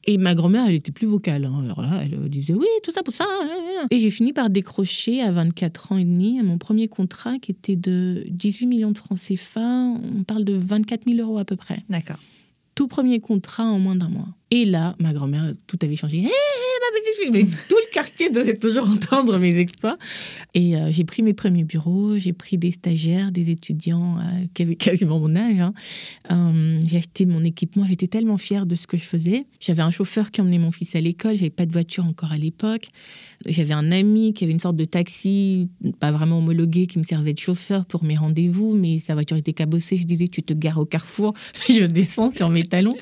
Et 0.09 0.17
ma 0.17 0.35
grand-mère, 0.35 0.65
elle 0.67 0.75
était 0.75 0.93
plus 0.93 1.05
vocale. 1.05 1.43
Hein. 1.43 1.63
Alors 1.65 1.81
là, 1.81 2.01
elle 2.01 2.29
disait 2.29 2.53
oui, 2.53 2.65
tout 2.81 2.91
ça 2.91 3.03
pour 3.03 3.13
ça. 3.13 3.25
Hein, 3.25 3.49
hein, 3.81 3.87
et 3.91 3.99
j'ai 3.99 4.09
fini 4.09 4.31
par 4.31 4.49
décrocher 4.49 5.21
à 5.21 5.31
24 5.31 5.91
ans 5.91 5.97
et 5.97 6.05
demi 6.05 6.41
mon 6.41 6.57
premier 6.57 6.87
contrat 6.87 7.37
qui 7.39 7.51
était 7.51 7.75
de 7.75 8.23
18 8.29 8.67
millions 8.67 8.91
de 8.91 8.97
francs 8.97 9.19
CFA. 9.19 9.59
On 9.59 10.23
parle 10.23 10.45
de 10.45 10.53
24 10.53 11.03
000 11.11 11.19
euros 11.27 11.37
à 11.37 11.45
peu 11.45 11.57
près. 11.57 11.83
D'accord. 11.89 12.19
Tout 12.73 12.87
premier 12.87 13.19
contrat 13.19 13.65
en 13.65 13.79
moins 13.79 13.95
d'un 13.95 14.07
mois. 14.07 14.29
Et 14.51 14.65
là, 14.65 14.95
ma 14.99 15.13
grand-mère, 15.13 15.53
tout 15.67 15.77
avait 15.81 15.95
changé. 15.95 16.19
Hé, 16.19 16.29
mais 17.31 17.43
tout 17.43 17.75
le 17.75 17.93
quartier 17.93 18.29
devait 18.29 18.55
toujours 18.55 18.87
entendre 18.89 19.37
mes 19.37 19.55
exploits. 19.57 19.97
Et 20.53 20.75
euh, 20.75 20.91
j'ai 20.91 21.03
pris 21.03 21.21
mes 21.23 21.33
premiers 21.33 21.63
bureaux, 21.63 22.17
j'ai 22.17 22.33
pris 22.33 22.57
des 22.57 22.71
stagiaires, 22.71 23.31
des 23.31 23.49
étudiants 23.49 24.17
euh, 24.17 24.45
qui 24.53 24.63
avaient 24.63 24.75
quasiment 24.75 25.19
mon 25.19 25.35
âge. 25.35 25.59
Hein. 25.59 25.73
Euh, 26.31 26.79
j'ai 26.87 26.97
acheté 26.97 27.25
mon 27.25 27.43
équipement, 27.43 27.85
j'étais 27.85 28.07
tellement 28.07 28.37
fière 28.37 28.65
de 28.65 28.75
ce 28.75 28.87
que 28.87 28.97
je 28.97 29.03
faisais. 29.03 29.45
J'avais 29.59 29.81
un 29.81 29.91
chauffeur 29.91 30.31
qui 30.31 30.41
emmenait 30.41 30.57
mon 30.57 30.71
fils 30.71 30.95
à 30.95 31.01
l'école, 31.01 31.35
j'avais 31.35 31.49
pas 31.49 31.65
de 31.65 31.71
voiture 31.71 32.05
encore 32.05 32.31
à 32.31 32.37
l'époque. 32.37 32.87
J'avais 33.45 33.73
un 33.73 33.91
ami 33.91 34.33
qui 34.33 34.43
avait 34.43 34.53
une 34.53 34.59
sorte 34.59 34.75
de 34.75 34.85
taxi, 34.85 35.69
pas 35.99 36.11
vraiment 36.11 36.39
homologué, 36.39 36.87
qui 36.87 36.97
me 36.97 37.03
servait 37.03 37.33
de 37.33 37.39
chauffeur 37.39 37.85
pour 37.85 38.03
mes 38.03 38.15
rendez-vous, 38.15 38.75
mais 38.75 38.99
sa 38.99 39.13
voiture 39.13 39.37
était 39.37 39.53
cabossée. 39.53 39.97
Je 39.97 40.05
disais, 40.05 40.27
tu 40.27 40.41
te 40.41 40.53
gares 40.53 40.79
au 40.79 40.85
carrefour, 40.85 41.33
je 41.69 41.85
descends 41.85 42.33
sur 42.33 42.49
mes 42.49 42.63
talons. 42.63 42.95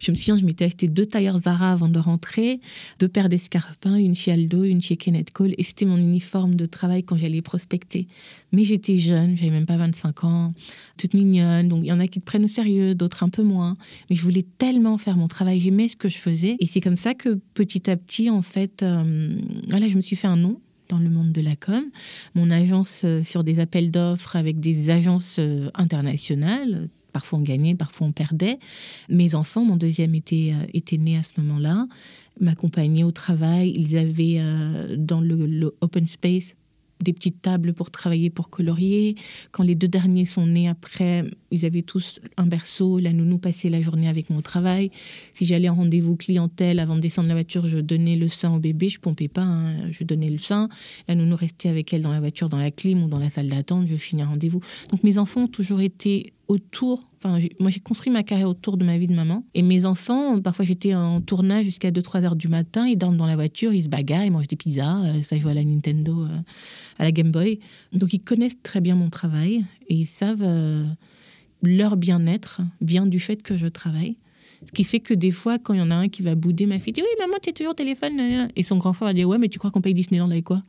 Je 0.00 0.10
me 0.10 0.16
souviens, 0.16 0.36
je 0.36 0.44
m'étais 0.44 0.64
acheté 0.64 0.85
deux 0.88 1.06
tailleurs 1.06 1.38
Zara 1.38 1.72
avant 1.72 1.88
de 1.88 1.98
rentrer, 1.98 2.60
deux 2.98 3.08
paires 3.08 3.28
d'escarpins, 3.28 3.96
une 3.96 4.14
chez 4.14 4.32
Aldo, 4.32 4.64
une 4.64 4.82
chez 4.82 4.96
Kenneth 4.96 5.30
Cole, 5.30 5.54
et 5.58 5.62
c'était 5.62 5.84
mon 5.84 5.98
uniforme 5.98 6.54
de 6.54 6.66
travail 6.66 7.02
quand 7.02 7.16
j'allais 7.16 7.42
prospecter. 7.42 8.06
Mais 8.52 8.64
j'étais 8.64 8.96
jeune, 8.96 9.36
j'avais 9.36 9.50
même 9.50 9.66
pas 9.66 9.76
25 9.76 10.24
ans, 10.24 10.54
toute 10.96 11.14
mignonne, 11.14 11.68
donc 11.68 11.80
il 11.84 11.88
y 11.88 11.92
en 11.92 12.00
a 12.00 12.06
qui 12.06 12.20
te 12.20 12.24
prennent 12.24 12.44
au 12.44 12.48
sérieux, 12.48 12.94
d'autres 12.94 13.22
un 13.22 13.28
peu 13.28 13.42
moins. 13.42 13.76
Mais 14.10 14.16
je 14.16 14.22
voulais 14.22 14.46
tellement 14.58 14.98
faire 14.98 15.16
mon 15.16 15.28
travail, 15.28 15.60
j'aimais 15.60 15.88
ce 15.88 15.96
que 15.96 16.08
je 16.08 16.18
faisais, 16.18 16.56
et 16.60 16.66
c'est 16.66 16.80
comme 16.80 16.96
ça 16.96 17.14
que 17.14 17.40
petit 17.54 17.90
à 17.90 17.96
petit, 17.96 18.30
en 18.30 18.42
fait, 18.42 18.82
euh, 18.82 19.36
voilà, 19.68 19.88
je 19.88 19.96
me 19.96 20.00
suis 20.00 20.16
fait 20.16 20.28
un 20.28 20.36
nom 20.36 20.60
dans 20.88 20.98
le 20.98 21.10
monde 21.10 21.32
de 21.32 21.40
la 21.40 21.56
com. 21.56 21.82
Mon 22.34 22.50
agence 22.50 23.02
euh, 23.04 23.22
sur 23.22 23.44
des 23.44 23.58
appels 23.58 23.90
d'offres 23.90 24.36
avec 24.36 24.60
des 24.60 24.90
agences 24.90 25.36
euh, 25.38 25.70
internationales, 25.74 26.88
Parfois 27.16 27.38
on 27.38 27.42
gagnait, 27.42 27.74
parfois 27.74 28.08
on 28.08 28.12
perdait. 28.12 28.58
Mes 29.08 29.34
enfants, 29.34 29.64
mon 29.64 29.76
deuxième 29.76 30.14
était, 30.14 30.52
euh, 30.52 30.66
était 30.74 30.98
né 30.98 31.16
à 31.16 31.22
ce 31.22 31.40
moment-là, 31.40 31.86
m'accompagnaient 32.42 33.04
au 33.04 33.10
travail. 33.10 33.72
Ils 33.74 33.96
avaient 33.96 34.36
euh, 34.36 34.96
dans 34.98 35.22
le, 35.22 35.74
open 35.80 36.06
space 36.08 36.54
des 37.00 37.14
petites 37.14 37.40
tables 37.40 37.72
pour 37.72 37.90
travailler, 37.90 38.28
pour 38.28 38.50
colorier. 38.50 39.14
Quand 39.50 39.62
les 39.62 39.74
deux 39.74 39.88
derniers 39.88 40.26
sont 40.26 40.46
nés 40.46 40.68
après, 40.68 41.24
ils 41.50 41.64
avaient 41.64 41.80
tous 41.80 42.20
un 42.36 42.44
berceau. 42.44 42.98
La 42.98 43.14
nounou 43.14 43.38
passait 43.38 43.70
la 43.70 43.80
journée 43.80 44.08
avec 44.08 44.30
au 44.30 44.42
travail. 44.42 44.90
Si 45.32 45.46
j'allais 45.46 45.70
en 45.70 45.74
rendez-vous 45.74 46.16
clientèle, 46.16 46.80
avant 46.80 46.96
de 46.96 47.00
descendre 47.00 47.28
la 47.28 47.34
voiture, 47.34 47.66
je 47.66 47.78
donnais 47.78 48.16
le 48.16 48.28
sein 48.28 48.54
au 48.54 48.58
bébé. 48.58 48.90
Je 48.90 49.00
pompais 49.00 49.28
pas, 49.28 49.42
hein. 49.42 49.90
je 49.90 50.04
donnais 50.04 50.28
le 50.28 50.38
sein. 50.38 50.68
La 51.08 51.14
nounou 51.14 51.34
restait 51.36 51.70
avec 51.70 51.94
elle 51.94 52.02
dans 52.02 52.12
la 52.12 52.20
voiture, 52.20 52.50
dans 52.50 52.58
la 52.58 52.70
clim 52.70 53.02
ou 53.04 53.08
dans 53.08 53.18
la 53.18 53.30
salle 53.30 53.48
d'attente. 53.48 53.86
Je 53.88 53.96
finis 53.96 54.20
un 54.20 54.26
rendez-vous. 54.26 54.60
Donc 54.90 55.02
mes 55.02 55.16
enfants 55.16 55.44
ont 55.44 55.48
toujours 55.48 55.80
été 55.80 56.34
autour. 56.48 57.08
Enfin, 57.18 57.38
moi, 57.58 57.70
j'ai 57.70 57.80
construit 57.80 58.12
ma 58.12 58.22
carrière 58.22 58.48
autour 58.48 58.76
de 58.76 58.84
ma 58.84 58.98
vie 58.98 59.06
de 59.08 59.14
maman. 59.14 59.44
Et 59.54 59.62
mes 59.62 59.84
enfants, 59.84 60.40
parfois, 60.40 60.64
j'étais 60.64 60.94
en 60.94 61.20
tournage 61.20 61.64
jusqu'à 61.64 61.90
2-3 61.90 62.22
heures 62.24 62.36
du 62.36 62.48
matin. 62.48 62.86
Ils 62.86 62.96
dorment 62.96 63.16
dans 63.16 63.26
la 63.26 63.34
voiture, 63.36 63.72
ils 63.72 63.84
se 63.84 63.88
bagarrent, 63.88 64.24
ils 64.24 64.30
mangent 64.30 64.46
des 64.48 64.56
pizzas. 64.56 65.02
euh, 65.04 65.22
ça, 65.24 65.34
ils 65.36 65.42
jouent 65.42 65.48
à 65.48 65.54
la 65.54 65.64
Nintendo, 65.64 66.22
euh, 66.22 66.38
à 66.98 67.04
la 67.04 67.10
Game 67.12 67.30
Boy. 67.32 67.58
Donc, 67.92 68.12
ils 68.12 68.20
connaissent 68.20 68.60
très 68.62 68.80
bien 68.80 68.94
mon 68.94 69.10
travail 69.10 69.64
et 69.88 69.94
ils 69.94 70.06
savent 70.06 70.42
euh, 70.42 70.84
leur 71.62 71.96
bien-être 71.96 72.60
vient 72.80 73.06
du 73.06 73.18
fait 73.18 73.42
que 73.42 73.56
je 73.56 73.66
travaille. 73.66 74.16
Ce 74.66 74.72
qui 74.72 74.84
fait 74.84 75.00
que 75.00 75.12
des 75.14 75.30
fois, 75.32 75.58
quand 75.58 75.74
il 75.74 75.78
y 75.80 75.82
en 75.82 75.90
a 75.90 75.94
un 75.94 76.08
qui 76.08 76.22
va 76.22 76.34
bouder, 76.34 76.64
ma 76.66 76.78
fille 76.78 76.92
dit 76.92 77.02
Oui, 77.02 77.08
maman, 77.18 77.34
tu 77.42 77.50
es 77.50 77.52
toujours 77.52 77.72
au 77.72 77.74
téléphone. 77.74 78.16
nanana. 78.16 78.48
Et 78.56 78.62
son 78.62 78.78
grand 78.78 78.92
frère 78.94 79.06
va 79.08 79.12
dire 79.14 79.28
Ouais, 79.28 79.38
mais 79.38 79.48
tu 79.48 79.58
crois 79.58 79.70
qu'on 79.70 79.80
paye 79.82 79.94
Disneyland 79.94 80.30
avec 80.30 80.44
quoi? 80.44 80.62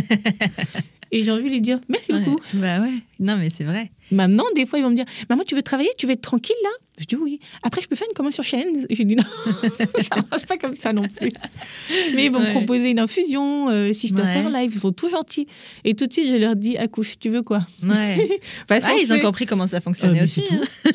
Et 1.11 1.23
j'ai 1.23 1.31
envie 1.31 1.43
de 1.45 1.49
lui 1.49 1.61
dire 1.61 1.79
Merci 1.87 2.11
Ouais. 2.11 2.23
beaucoup. 2.23 2.41
Bah 2.55 2.81
ouais. 2.81 2.93
Non, 3.19 3.37
mais 3.37 3.49
c'est 3.49 3.63
vrai. 3.63 3.91
Maintenant, 4.11 4.45
des 4.55 4.65
fois, 4.65 4.79
ils 4.79 4.83
vont 4.83 4.89
me 4.89 4.95
dire 4.95 5.05
Maman, 5.29 5.43
tu 5.43 5.55
veux 5.55 5.63
travailler? 5.63 5.89
Tu 5.97 6.05
veux 6.05 6.13
être 6.13 6.21
tranquille 6.21 6.55
là? 6.63 6.69
Je 6.99 7.05
dis 7.05 7.15
oui. 7.17 7.39
Après, 7.63 7.81
je 7.81 7.87
peux 7.87 7.95
faire 7.95 8.07
une 8.09 8.13
commande 8.15 8.31
sur 8.33 8.43
chaîne. 8.43 8.85
J'ai 8.89 9.03
dit 9.03 9.15
non, 9.17 9.23
ça 10.09 10.23
marche 10.31 10.45
pas 10.45 10.57
comme 10.57 10.75
ça 10.75 10.93
non 10.93 11.03
plus. 11.03 11.29
Mais 12.15 12.25
ils 12.25 12.31
vont 12.31 12.39
me 12.39 12.51
proposer 12.51 12.89
une 12.91 12.99
infusion 12.99 13.69
euh, 13.69 13.91
si 13.93 14.07
je 14.07 14.13
dois 14.13 14.25
Ouais. 14.25 14.33
faire 14.33 14.49
live. 14.49 14.71
Ils 14.73 14.79
sont 14.79 14.93
tout 14.93 15.09
gentils. 15.09 15.45
Et 15.83 15.93
tout 15.95 16.07
de 16.07 16.13
suite, 16.13 16.31
je 16.31 16.37
leur 16.37 16.55
dis 16.55 16.77
Accouche, 16.77 17.19
tu 17.19 17.29
veux 17.29 17.41
quoi? 17.41 17.67
Ouais. 17.83 18.39
Pas 18.67 18.79
Ah, 18.81 18.93
ils 19.01 19.11
ont 19.11 19.19
compris 19.19 19.45
comment 19.45 19.67
ça 19.67 19.77
Euh, 19.77 19.81
fonctionnait 19.81 20.13
mais 20.19 20.23
aussi. 20.23 20.43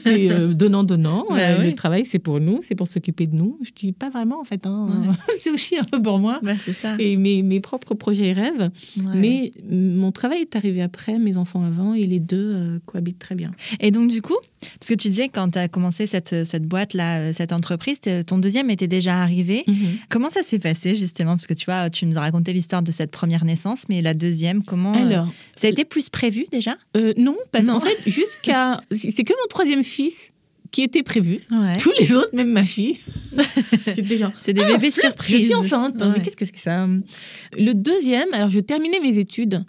c'est 0.00 0.30
hein. 0.30 0.34
euh, 0.34 0.54
donnant-donnant. 0.54 1.26
Bah 1.28 1.36
Euh, 1.38 1.56
oui. 1.60 1.66
Le 1.66 1.74
travail, 1.74 2.06
c'est 2.06 2.18
pour 2.18 2.40
nous, 2.40 2.60
c'est 2.66 2.74
pour 2.74 2.88
s'occuper 2.88 3.26
de 3.26 3.36
nous. 3.36 3.58
Je 3.62 3.70
dis 3.76 3.92
pas 3.92 4.08
vraiment, 4.10 4.40
en 4.40 4.44
fait. 4.44 4.66
hein. 4.66 4.86
Ouais. 4.88 5.08
c'est 5.40 5.50
aussi 5.50 5.76
un 5.76 5.84
peu 5.84 6.00
pour 6.00 6.18
moi. 6.18 6.40
Bah, 6.42 6.52
c'est 6.64 6.72
ça. 6.72 6.96
Et 6.98 7.16
mes, 7.16 7.42
mes 7.42 7.60
propres 7.60 7.94
projets 7.94 8.28
et 8.28 8.32
rêves. 8.32 8.70
Mais 9.14 9.50
mon 9.70 10.12
travail 10.12 10.40
est 10.40 10.56
arrivé 10.56 10.80
après, 10.82 11.18
mes 11.18 11.36
enfants 11.36 11.62
avant, 11.64 11.92
et 11.94 12.06
les 12.06 12.20
deux 12.20 12.52
euh, 12.54 12.78
cohabitent 12.86 13.18
très 13.18 13.34
bien. 13.34 13.52
Et 13.80 13.90
donc, 13.90 14.10
du 14.10 14.22
coup, 14.22 14.36
parce 14.78 14.88
que 14.90 14.94
tu 14.94 15.08
disais, 15.08 15.28
quand 15.28 15.50
tu 15.52 15.58
as 15.58 15.68
commencé 15.68 16.06
cette, 16.06 16.44
cette 16.44 16.64
boîte-là, 16.64 17.32
cette 17.32 17.52
entreprise, 17.52 17.98
ton 18.26 18.38
deuxième 18.38 18.70
était 18.70 18.86
déjà 18.86 19.22
arrivé. 19.22 19.64
Comment 20.08 20.30
ça 20.30 20.42
s'est 20.42 20.58
passé, 20.58 20.96
justement? 20.96 21.32
Parce 21.36 21.46
que 21.46 21.54
tu 21.54 21.64
vois, 21.64 21.88
tu 21.90 22.06
nous 22.06 22.16
as 22.16 22.20
raconté 22.20 22.52
l'histoire 22.52 22.82
de 22.82 22.92
cette 22.92 23.10
première 23.10 23.44
naissance, 23.44 23.84
mais 23.88 24.02
la 24.02 24.14
deuxième, 24.14 24.62
comment. 24.62 24.94
euh, 24.94 25.06
Alors, 25.06 25.32
ça 25.56 25.66
a 25.66 25.70
été 25.70 25.84
plus 25.84 26.08
prévu 26.10 26.44
déjà? 26.52 26.76
Euh, 26.96 27.12
non, 27.16 27.36
parce 27.52 27.66
qu'en 27.66 27.80
fait, 27.80 27.96
jusqu'à. 28.06 28.80
C'est 28.90 29.24
que 29.24 29.32
mon 29.32 29.48
troisième 29.48 29.82
fils 29.82 30.28
qui 30.70 30.82
était 30.82 31.02
prévu. 31.02 31.40
Ouais. 31.50 31.76
Tous 31.78 31.92
les 31.98 32.12
autres, 32.12 32.30
même 32.32 32.50
ma 32.52 32.64
fille. 32.64 32.98
C'est 33.86 34.52
des 34.52 34.62
Ah, 34.62 34.72
bébés 34.72 34.90
surprises. 34.90 35.36
Je 35.40 35.44
suis 35.46 35.54
enceinte. 35.54 36.00
Ouais. 36.00 36.08
Mais 36.16 36.22
qu'est-ce 36.22 36.36
que 36.36 36.44
c'est 36.44 36.52
que 36.52 36.60
ça? 36.60 36.86
Le 37.58 37.72
deuxième, 37.72 38.28
alors 38.32 38.50
je 38.50 38.60
terminais 38.60 39.00
mes 39.00 39.18
études. 39.18 39.64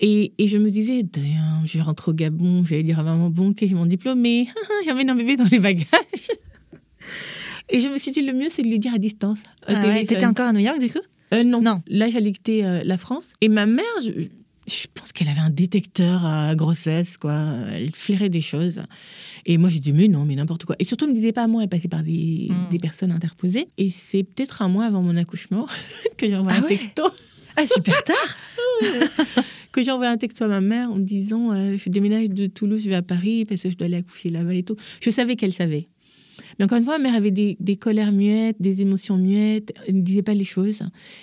Et, 0.00 0.32
et 0.38 0.46
je 0.48 0.56
me 0.58 0.70
disais, 0.70 1.04
je 1.66 1.76
vais 1.78 1.82
rentrer 1.82 2.10
au 2.10 2.14
Gabon, 2.14 2.62
je 2.64 2.70
vais 2.70 2.82
dire 2.84 3.00
à 3.00 3.02
maman, 3.02 3.30
bon, 3.30 3.50
ok, 3.50 3.56
j'ai 3.60 3.74
mon 3.74 3.86
diplôme, 3.86 4.20
mais 4.20 4.46
j'emmène 4.86 5.10
un 5.10 5.14
bébé 5.16 5.36
dans 5.36 5.46
les 5.50 5.58
bagages. 5.58 5.86
Et 7.70 7.80
je 7.80 7.88
me 7.88 7.98
suis 7.98 8.12
dit, 8.12 8.22
le 8.22 8.32
mieux, 8.32 8.48
c'est 8.50 8.62
de 8.62 8.68
lui 8.68 8.78
dire 8.78 8.94
à 8.94 8.98
distance. 8.98 9.40
Ah 9.66 9.74
ouais. 9.84 10.04
T'étais 10.06 10.24
encore 10.24 10.46
à 10.48 10.52
New 10.52 10.60
York, 10.60 10.78
du 10.78 10.88
coup? 10.90 11.00
Euh, 11.34 11.42
non. 11.44 11.60
Non. 11.60 11.82
Là, 11.88 12.08
j'allais 12.10 12.32
quitter 12.32 12.64
euh, 12.64 12.80
la 12.84 12.96
France. 12.96 13.28
Et 13.42 13.48
ma 13.50 13.66
mère, 13.66 13.84
je, 14.02 14.10
je 14.66 14.86
pense 14.94 15.12
qu'elle 15.12 15.28
avait 15.28 15.40
un 15.40 15.50
détecteur 15.50 16.24
à 16.24 16.54
grossesse, 16.54 17.18
quoi. 17.18 17.34
Elle 17.72 17.90
flairait 17.94 18.30
des 18.30 18.40
choses. 18.40 18.80
Et 19.44 19.58
moi, 19.58 19.68
j'ai 19.68 19.80
dit, 19.80 19.92
mais 19.92 20.08
non, 20.08 20.24
mais 20.24 20.34
n'importe 20.34 20.64
quoi. 20.64 20.76
Et 20.78 20.84
surtout, 20.84 21.04
elle 21.04 21.10
me 21.10 21.16
disait 21.16 21.32
pas 21.32 21.42
à 21.42 21.46
moi, 21.46 21.62
elle 21.62 21.68
passait 21.68 21.88
par 21.88 22.02
des, 22.02 22.48
Mm. 22.50 22.68
des 22.70 22.78
personnes 22.78 23.10
interposées. 23.12 23.68
Et 23.76 23.90
c'est 23.90 24.22
peut-être 24.22 24.62
un 24.62 24.68
mois 24.68 24.86
avant 24.86 25.02
mon 25.02 25.16
accouchement 25.16 25.66
que 26.16 26.26
j'ai 26.26 26.36
envoyé 26.36 26.58
Ah 26.58 26.64
un 26.64 26.68
ouais? 26.68 26.78
texto. 26.78 27.02
Ah, 27.56 27.66
super 27.66 28.02
tard 28.04 28.36
Que 29.72 29.82
j'ai 29.82 29.90
envoyé 29.90 30.10
un 30.10 30.16
texto 30.16 30.44
à 30.44 30.48
ma 30.48 30.60
mère 30.60 30.90
en 30.90 30.96
me 30.96 31.02
disant, 31.04 31.52
euh, 31.52 31.76
je 31.76 31.90
déménage 31.90 32.30
de 32.30 32.46
Toulouse, 32.46 32.80
je 32.82 32.88
vais 32.88 32.94
à 32.94 33.02
Paris 33.02 33.44
parce 33.44 33.62
que 33.62 33.70
je 33.70 33.76
dois 33.76 33.86
aller 33.86 33.96
accoucher 33.96 34.30
là-bas 34.30 34.54
et 34.54 34.62
tout. 34.62 34.76
Je 35.02 35.10
savais 35.10 35.36
qu'elle 35.36 35.52
savait. 35.52 35.88
Mais 36.58 36.64
encore 36.64 36.78
une 36.78 36.84
fois, 36.84 36.98
ma 36.98 37.04
mère 37.04 37.14
avait 37.14 37.30
des, 37.30 37.56
des 37.60 37.76
colères 37.76 38.10
muettes, 38.10 38.56
des 38.60 38.80
émotions 38.80 39.16
muettes. 39.18 39.72
Elle 39.86 39.96
ne 39.96 40.00
disait 40.00 40.22
pas 40.22 40.34
les 40.34 40.44
choses. 40.44 40.80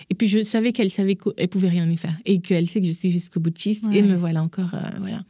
Et 0.09 0.15
puis, 0.15 0.27
je 0.27 0.43
savais 0.43 0.71
qu'elle 0.71 0.91
savait 0.91 1.15
qu'elle 1.15 1.47
pouvait 1.49 1.69
rien 1.69 1.89
y 1.89 1.97
faire. 1.97 2.15
Et 2.25 2.39
qu'elle 2.39 2.67
sait 2.67 2.79
que 2.81 2.87
je 2.87 2.91
suis 2.93 3.11
jusqu'au 3.11 3.39
boutiste. 3.39 3.83
Ouais. 3.85 3.97
Et 3.97 4.01
me 4.03 4.15
voilà 4.15 4.43
encore. 4.43 4.73
euh, 4.75 4.79
voilà. 4.99 5.23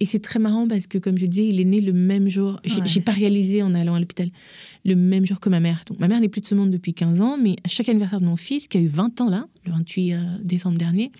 Et 0.00 0.06
c'est 0.06 0.18
très 0.20 0.38
marrant 0.38 0.66
parce 0.66 0.86
que, 0.86 0.96
comme 0.96 1.18
je 1.18 1.26
disais, 1.26 1.46
il 1.46 1.60
est 1.60 1.64
né 1.64 1.80
le 1.82 1.92
même 1.92 2.28
jour. 2.30 2.58
J'ai 2.64 2.80
Ouais. 2.80 3.00
pas 3.02 3.12
réalisé 3.12 3.62
en 3.62 3.74
allant 3.74 3.94
à 3.94 4.00
l'hôpital. 4.00 4.30
Le 4.86 4.94
même 4.96 5.26
jour 5.26 5.38
que 5.40 5.50
ma 5.50 5.60
mère. 5.60 5.84
Donc, 5.86 6.00
ma 6.00 6.08
mère 6.08 6.20
n'est 6.20 6.30
plus 6.30 6.40
de 6.40 6.46
ce 6.46 6.54
monde 6.54 6.70
depuis 6.70 6.94
15 6.94 7.20
ans. 7.20 7.36
Mais 7.40 7.56
à 7.64 7.68
chaque 7.68 7.88
anniversaire 7.90 8.20
de 8.20 8.24
mon 8.26 8.36
fils, 8.36 8.66
qui 8.66 8.78
a 8.78 8.80
eu 8.80 8.86
20 8.86 9.20
ans 9.20 9.28
là, 9.28 9.46
le 9.66 9.72
28 9.72 10.14
euh, 10.14 10.18
décembre 10.42 10.78
dernier, 10.78 11.12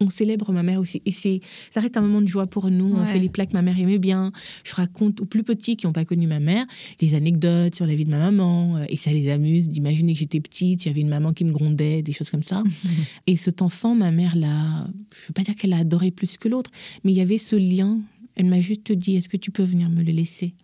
on 0.00 0.10
célèbre 0.10 0.52
ma 0.52 0.62
mère 0.62 0.80
aussi. 0.80 1.00
Et 1.06 1.10
c'est, 1.10 1.40
ça 1.72 1.80
reste 1.80 1.96
un 1.96 2.02
moment 2.02 2.20
de 2.20 2.26
joie 2.28 2.46
pour 2.46 2.70
nous. 2.70 2.94
On 2.94 3.06
fait 3.06 3.18
les 3.18 3.28
plats 3.30 3.46
que 3.46 3.54
ma 3.54 3.62
mère 3.62 3.78
aimait 3.78 3.98
bien. 3.98 4.30
Je 4.64 4.74
raconte 4.74 5.20
aux 5.22 5.24
plus 5.24 5.42
petits 5.42 5.76
qui 5.76 5.86
n'ont 5.86 5.92
pas 5.92 6.04
connu 6.04 6.26
ma 6.26 6.38
mère 6.40 6.66
des 6.98 7.14
anecdotes 7.14 7.74
sur 7.74 7.86
la 7.86 7.94
vie 7.94 8.04
de 8.04 8.10
ma 8.10 8.18
maman. 8.18 8.76
euh, 8.76 8.84
Et 8.90 8.96
ça 8.96 9.10
les 9.10 9.30
amuse 9.30 9.68
d'imaginer 9.68 10.12
que 10.12 10.18
j'étais 10.18 10.40
petite, 10.40 10.86
avait 10.86 11.00
une 11.00 11.08
maman 11.08 11.32
qui 11.32 11.44
me 11.44 11.52
grondait, 11.52 12.02
des 12.02 12.12
choses 12.12 12.30
comme 12.30 12.42
ça. 12.42 12.62
et 13.26 13.36
cet 13.36 13.62
enfant, 13.62 13.94
ma 13.94 14.10
mère 14.10 14.36
l'a. 14.36 14.86
Je 15.14 15.22
ne 15.22 15.26
veux 15.28 15.32
pas 15.34 15.42
dire 15.42 15.54
qu'elle 15.54 15.70
l'a 15.70 15.78
adoré 15.78 16.10
plus 16.10 16.36
que 16.36 16.48
l'autre, 16.48 16.70
mais 17.04 17.12
il 17.12 17.16
y 17.16 17.20
avait 17.22 17.38
ce 17.38 17.56
lien. 17.56 17.98
Elle 18.34 18.46
m'a 18.46 18.60
juste 18.60 18.92
dit 18.92 19.16
Est-ce 19.16 19.30
que 19.30 19.38
tu 19.38 19.50
peux 19.50 19.64
venir 19.64 19.88
me 19.88 20.02
le 20.02 20.12
laisser? 20.12 20.54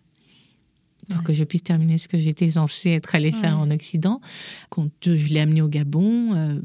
Pour 1.09 1.17
Ouais. 1.17 1.23
que 1.25 1.33
je 1.33 1.43
puisse 1.43 1.63
terminer 1.63 1.97
ce 1.97 2.07
que 2.07 2.17
j'étais 2.19 2.51
censée 2.51 2.91
être 2.91 3.13
allée 3.15 3.31
faire 3.33 3.59
en 3.59 3.69
Occident. 3.71 4.21
Quand 4.69 4.89
euh, 5.07 5.17
je 5.17 5.33
l'ai 5.33 5.39
amené 5.41 5.61
au 5.61 5.67
Gabon, 5.67 6.33
euh, 6.33 6.59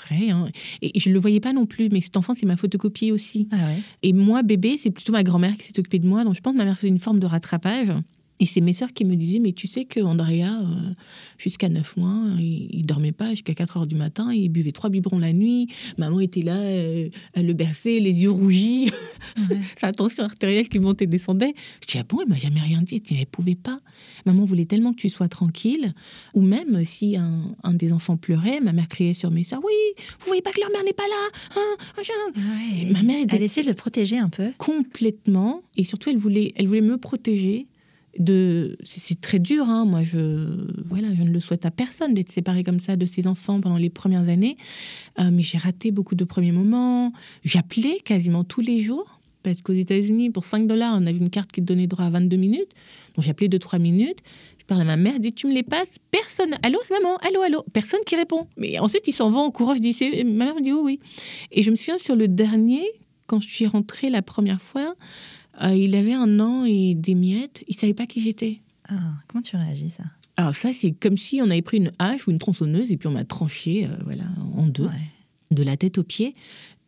pareil. 0.00 0.30
hein. 0.30 0.46
Et 0.82 0.98
je 0.98 1.08
ne 1.08 1.14
le 1.14 1.20
voyais 1.20 1.40
pas 1.40 1.52
non 1.52 1.66
plus, 1.66 1.88
mais 1.90 2.00
cet 2.00 2.16
enfant, 2.16 2.34
c'est 2.34 2.46
ma 2.46 2.56
photocopie 2.56 3.12
aussi. 3.12 3.48
Ah 3.52 3.56
ouais. 3.56 3.80
Et 4.02 4.12
moi, 4.12 4.42
bébé, 4.42 4.78
c'est 4.82 4.90
plutôt 4.90 5.12
ma 5.12 5.22
grand-mère 5.22 5.56
qui 5.56 5.66
s'est 5.66 5.78
occupée 5.78 5.98
de 5.98 6.06
moi. 6.06 6.24
Donc 6.24 6.34
je 6.34 6.40
pense 6.40 6.52
que 6.52 6.58
ma 6.58 6.64
mère 6.64 6.76
faisait 6.76 6.88
une 6.88 6.98
forme 6.98 7.18
de 7.20 7.26
rattrapage. 7.26 7.88
Et 8.38 8.46
c'est 8.46 8.60
mes 8.60 8.74
sœurs 8.74 8.92
qui 8.92 9.04
me 9.04 9.16
disaient, 9.16 9.38
mais 9.38 9.52
tu 9.52 9.66
sais 9.66 9.84
que 9.84 10.00
Andrea, 10.00 10.60
euh, 10.60 10.92
jusqu'à 11.38 11.68
9 11.68 11.96
mois, 11.96 12.20
il, 12.38 12.68
il 12.70 12.84
dormait 12.86 13.12
pas 13.12 13.30
jusqu'à 13.30 13.54
4 13.54 13.78
heures 13.78 13.86
du 13.86 13.94
matin, 13.94 14.32
il 14.32 14.48
buvait 14.50 14.72
trois 14.72 14.90
biberons 14.90 15.18
la 15.18 15.32
nuit. 15.32 15.68
Maman 15.96 16.20
était 16.20 16.42
là, 16.42 16.56
euh, 16.56 17.08
elle 17.32 17.46
le 17.46 17.52
berçait, 17.54 17.98
les 18.00 18.12
yeux 18.12 18.30
rougis, 18.30 18.90
Ouais. 19.50 19.58
sa 19.80 19.92
tension 19.92 20.22
artérielle 20.24 20.68
qui 20.68 20.78
montait 20.78 21.04
et 21.04 21.08
descendait. 21.08 21.54
Je 21.82 21.86
dis, 21.92 21.98
ah 21.98 22.04
bon, 22.08 22.18
il 22.24 22.28
m'a 22.28 22.38
jamais 22.38 22.60
rien 22.60 22.82
dit. 22.82 23.02
Elle 23.10 23.16
elle 23.18 23.26
pouvait 23.26 23.54
pas. 23.54 23.80
Maman 24.24 24.44
voulait 24.44 24.66
tellement 24.66 24.92
que 24.92 24.98
tu 25.00 25.08
sois 25.08 25.28
tranquille. 25.28 25.94
Ou 26.34 26.42
même 26.42 26.84
si 26.84 27.16
un, 27.16 27.40
un 27.62 27.72
des 27.74 27.92
enfants 27.92 28.16
pleurait, 28.16 28.60
ma 28.60 28.72
mère 28.72 28.88
criait 28.88 29.14
sur 29.14 29.30
mes 29.30 29.44
sœurs, 29.44 29.60
oui, 29.64 30.04
vous 30.20 30.26
voyez 30.26 30.42
pas 30.42 30.52
que 30.52 30.60
leur 30.60 30.70
mère 30.70 30.84
n'est 30.84 30.92
pas 30.92 31.02
là 31.08 31.56
hein. 31.56 31.76
Ouais. 32.36 32.90
Ma 32.92 33.02
mère 33.02 33.22
était 33.22 33.36
Elle 33.36 33.42
essayait 33.42 33.64
de 33.64 33.70
le 33.70 33.74
protéger 33.76 34.18
un 34.18 34.28
peu. 34.28 34.52
complètement 34.58 35.62
et 35.76 35.84
surtout 35.84 36.10
elle 36.10 36.16
voulait 36.18 36.52
elle 36.56 36.66
voulait 36.68 36.80
me 36.80 36.96
protéger 36.98 37.66
de 38.18 38.76
c'est 38.84 39.20
très 39.20 39.38
dur 39.38 39.68
hein. 39.68 39.84
moi 39.84 40.02
je 40.02 40.66
voilà 40.84 41.08
je 41.14 41.22
ne 41.22 41.30
le 41.30 41.40
souhaite 41.40 41.66
à 41.66 41.70
personne 41.70 42.14
d'être 42.14 42.30
séparé 42.30 42.64
comme 42.64 42.80
ça 42.80 42.96
de 42.96 43.04
ses 43.04 43.26
enfants 43.26 43.60
pendant 43.60 43.76
les 43.76 43.90
premières 43.90 44.28
années. 44.28 44.56
Euh, 45.18 45.30
mais 45.32 45.42
j'ai 45.42 45.58
raté 45.58 45.90
beaucoup 45.90 46.14
de 46.14 46.24
premiers 46.24 46.52
moments. 46.52 47.12
J'appelais 47.44 47.98
quasiment 48.04 48.44
tous 48.44 48.60
les 48.60 48.82
jours 48.82 49.20
parce 49.42 49.62
qu'aux 49.62 49.72
États-Unis 49.72 50.30
pour 50.30 50.44
5 50.44 50.66
dollars 50.66 50.98
on 51.00 51.06
avait 51.06 51.18
une 51.18 51.30
carte 51.30 51.52
qui 51.52 51.60
te 51.60 51.66
donnait 51.66 51.86
droit 51.86 52.04
à 52.04 52.10
22 52.10 52.36
minutes. 52.36 52.70
Donc 53.14 53.24
j'appelais 53.24 53.48
de 53.48 53.58
3 53.58 53.78
minutes. 53.78 54.18
Je 54.58 54.64
parle 54.64 54.80
à 54.80 54.84
ma 54.84 54.96
mère, 54.96 55.20
dis 55.20 55.32
tu 55.32 55.46
me 55.46 55.52
les 55.52 55.62
passes, 55.62 55.94
personne, 56.10 56.56
allô 56.62 56.78
maman, 56.90 57.16
allô 57.18 57.40
allô, 57.40 57.64
personne 57.72 58.00
qui 58.04 58.16
répond. 58.16 58.48
Mais 58.56 58.78
ensuite 58.78 59.06
ils 59.06 59.12
s'en 59.12 59.30
vont 59.30 59.40
en 59.40 59.50
courant, 59.50 59.74
je 59.74 59.80
dis 59.80 59.96
ma 60.24 60.46
mère 60.46 60.54
me 60.56 60.62
dit 60.62 60.72
oui 60.72 60.80
oui. 60.82 61.00
Et 61.52 61.62
je 61.62 61.70
me 61.70 61.76
souviens 61.76 61.98
sur 61.98 62.16
le 62.16 62.26
dernier, 62.26 62.82
quand 63.26 63.40
je 63.40 63.48
suis 63.48 63.66
rentrée 63.66 64.10
la 64.10 64.22
première 64.22 64.60
fois, 64.60 64.94
euh, 65.62 65.74
il 65.74 65.94
avait 65.94 66.12
un 66.14 66.40
an 66.40 66.64
et 66.64 66.94
des 66.94 67.14
miettes. 67.14 67.64
Il 67.68 67.76
savait 67.78 67.94
pas 67.94 68.06
qui 68.06 68.20
j'étais. 68.20 68.60
Ah, 68.88 68.94
comment 69.28 69.42
tu 69.42 69.56
réagis, 69.56 69.90
ça? 69.90 70.04
Alors 70.36 70.54
ça, 70.54 70.70
c'est 70.74 70.92
comme 70.92 71.16
si 71.16 71.40
on 71.42 71.50
avait 71.50 71.62
pris 71.62 71.78
une 71.78 71.92
hache 71.98 72.26
ou 72.28 72.30
une 72.30 72.38
tronçonneuse 72.38 72.90
et 72.92 72.96
puis 72.96 73.08
on 73.08 73.12
m'a 73.12 73.24
tranché, 73.24 73.86
euh, 73.86 73.88
voilà, 74.04 74.24
en 74.54 74.66
deux, 74.66 74.84
Ouais. 74.84 75.10
de 75.50 75.62
la 75.62 75.76
tête 75.76 75.98
aux 75.98 76.02
pieds. 76.04 76.34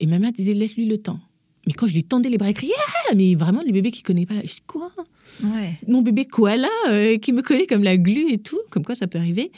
Et 0.00 0.06
ma 0.06 0.18
mère 0.18 0.32
disait 0.32 0.52
laisse-lui 0.52 0.86
le 0.86 0.98
temps. 0.98 1.18
Mais 1.66 1.72
quand 1.72 1.86
je 1.86 1.94
lui 1.94 2.04
tendais 2.04 2.28
les 2.28 2.38
bras, 2.38 2.48
elle 2.48 2.54
criait 2.54 2.72
ah 3.10 3.14
Mais 3.14 3.34
vraiment, 3.34 3.62
les 3.62 3.72
bébés 3.72 3.90
qui 3.90 4.02
connaissent 4.02 4.26
pas. 4.26 4.40
Je 4.42 4.46
dis 4.46 4.62
quoi? 4.66 4.90
Mon 5.86 6.02
bébé 6.02 6.24
koala 6.24 6.68
euh, 6.88 7.18
qui 7.18 7.32
me 7.32 7.42
collait 7.42 7.66
comme 7.66 7.82
la 7.82 7.96
glu 7.96 8.32
et 8.32 8.38
tout, 8.38 8.58
comme 8.70 8.84
quoi 8.84 8.94
ça 8.94 9.06
peut 9.06 9.18
arriver. 9.18 9.52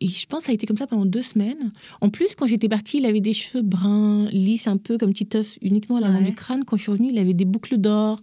Et 0.00 0.08
je 0.08 0.26
pense 0.26 0.40
que 0.40 0.46
ça 0.46 0.52
a 0.52 0.54
été 0.54 0.66
comme 0.66 0.76
ça 0.76 0.86
pendant 0.86 1.06
deux 1.06 1.22
semaines. 1.22 1.72
En 2.00 2.10
plus, 2.10 2.34
quand 2.34 2.46
j'étais 2.46 2.68
partie, 2.68 2.98
il 2.98 3.06
avait 3.06 3.20
des 3.20 3.32
cheveux 3.32 3.62
bruns, 3.62 4.28
lisses 4.30 4.66
un 4.66 4.76
peu, 4.76 4.98
comme 4.98 5.12
petit 5.12 5.28
œuf, 5.36 5.58
uniquement 5.62 5.96
à 5.96 6.00
l'avant 6.00 6.20
du 6.20 6.34
crâne. 6.34 6.64
Quand 6.64 6.76
je 6.76 6.82
suis 6.82 6.92
revenue, 6.92 7.10
il 7.10 7.18
avait 7.18 7.34
des 7.34 7.44
boucles 7.44 7.78
d'or 7.78 8.20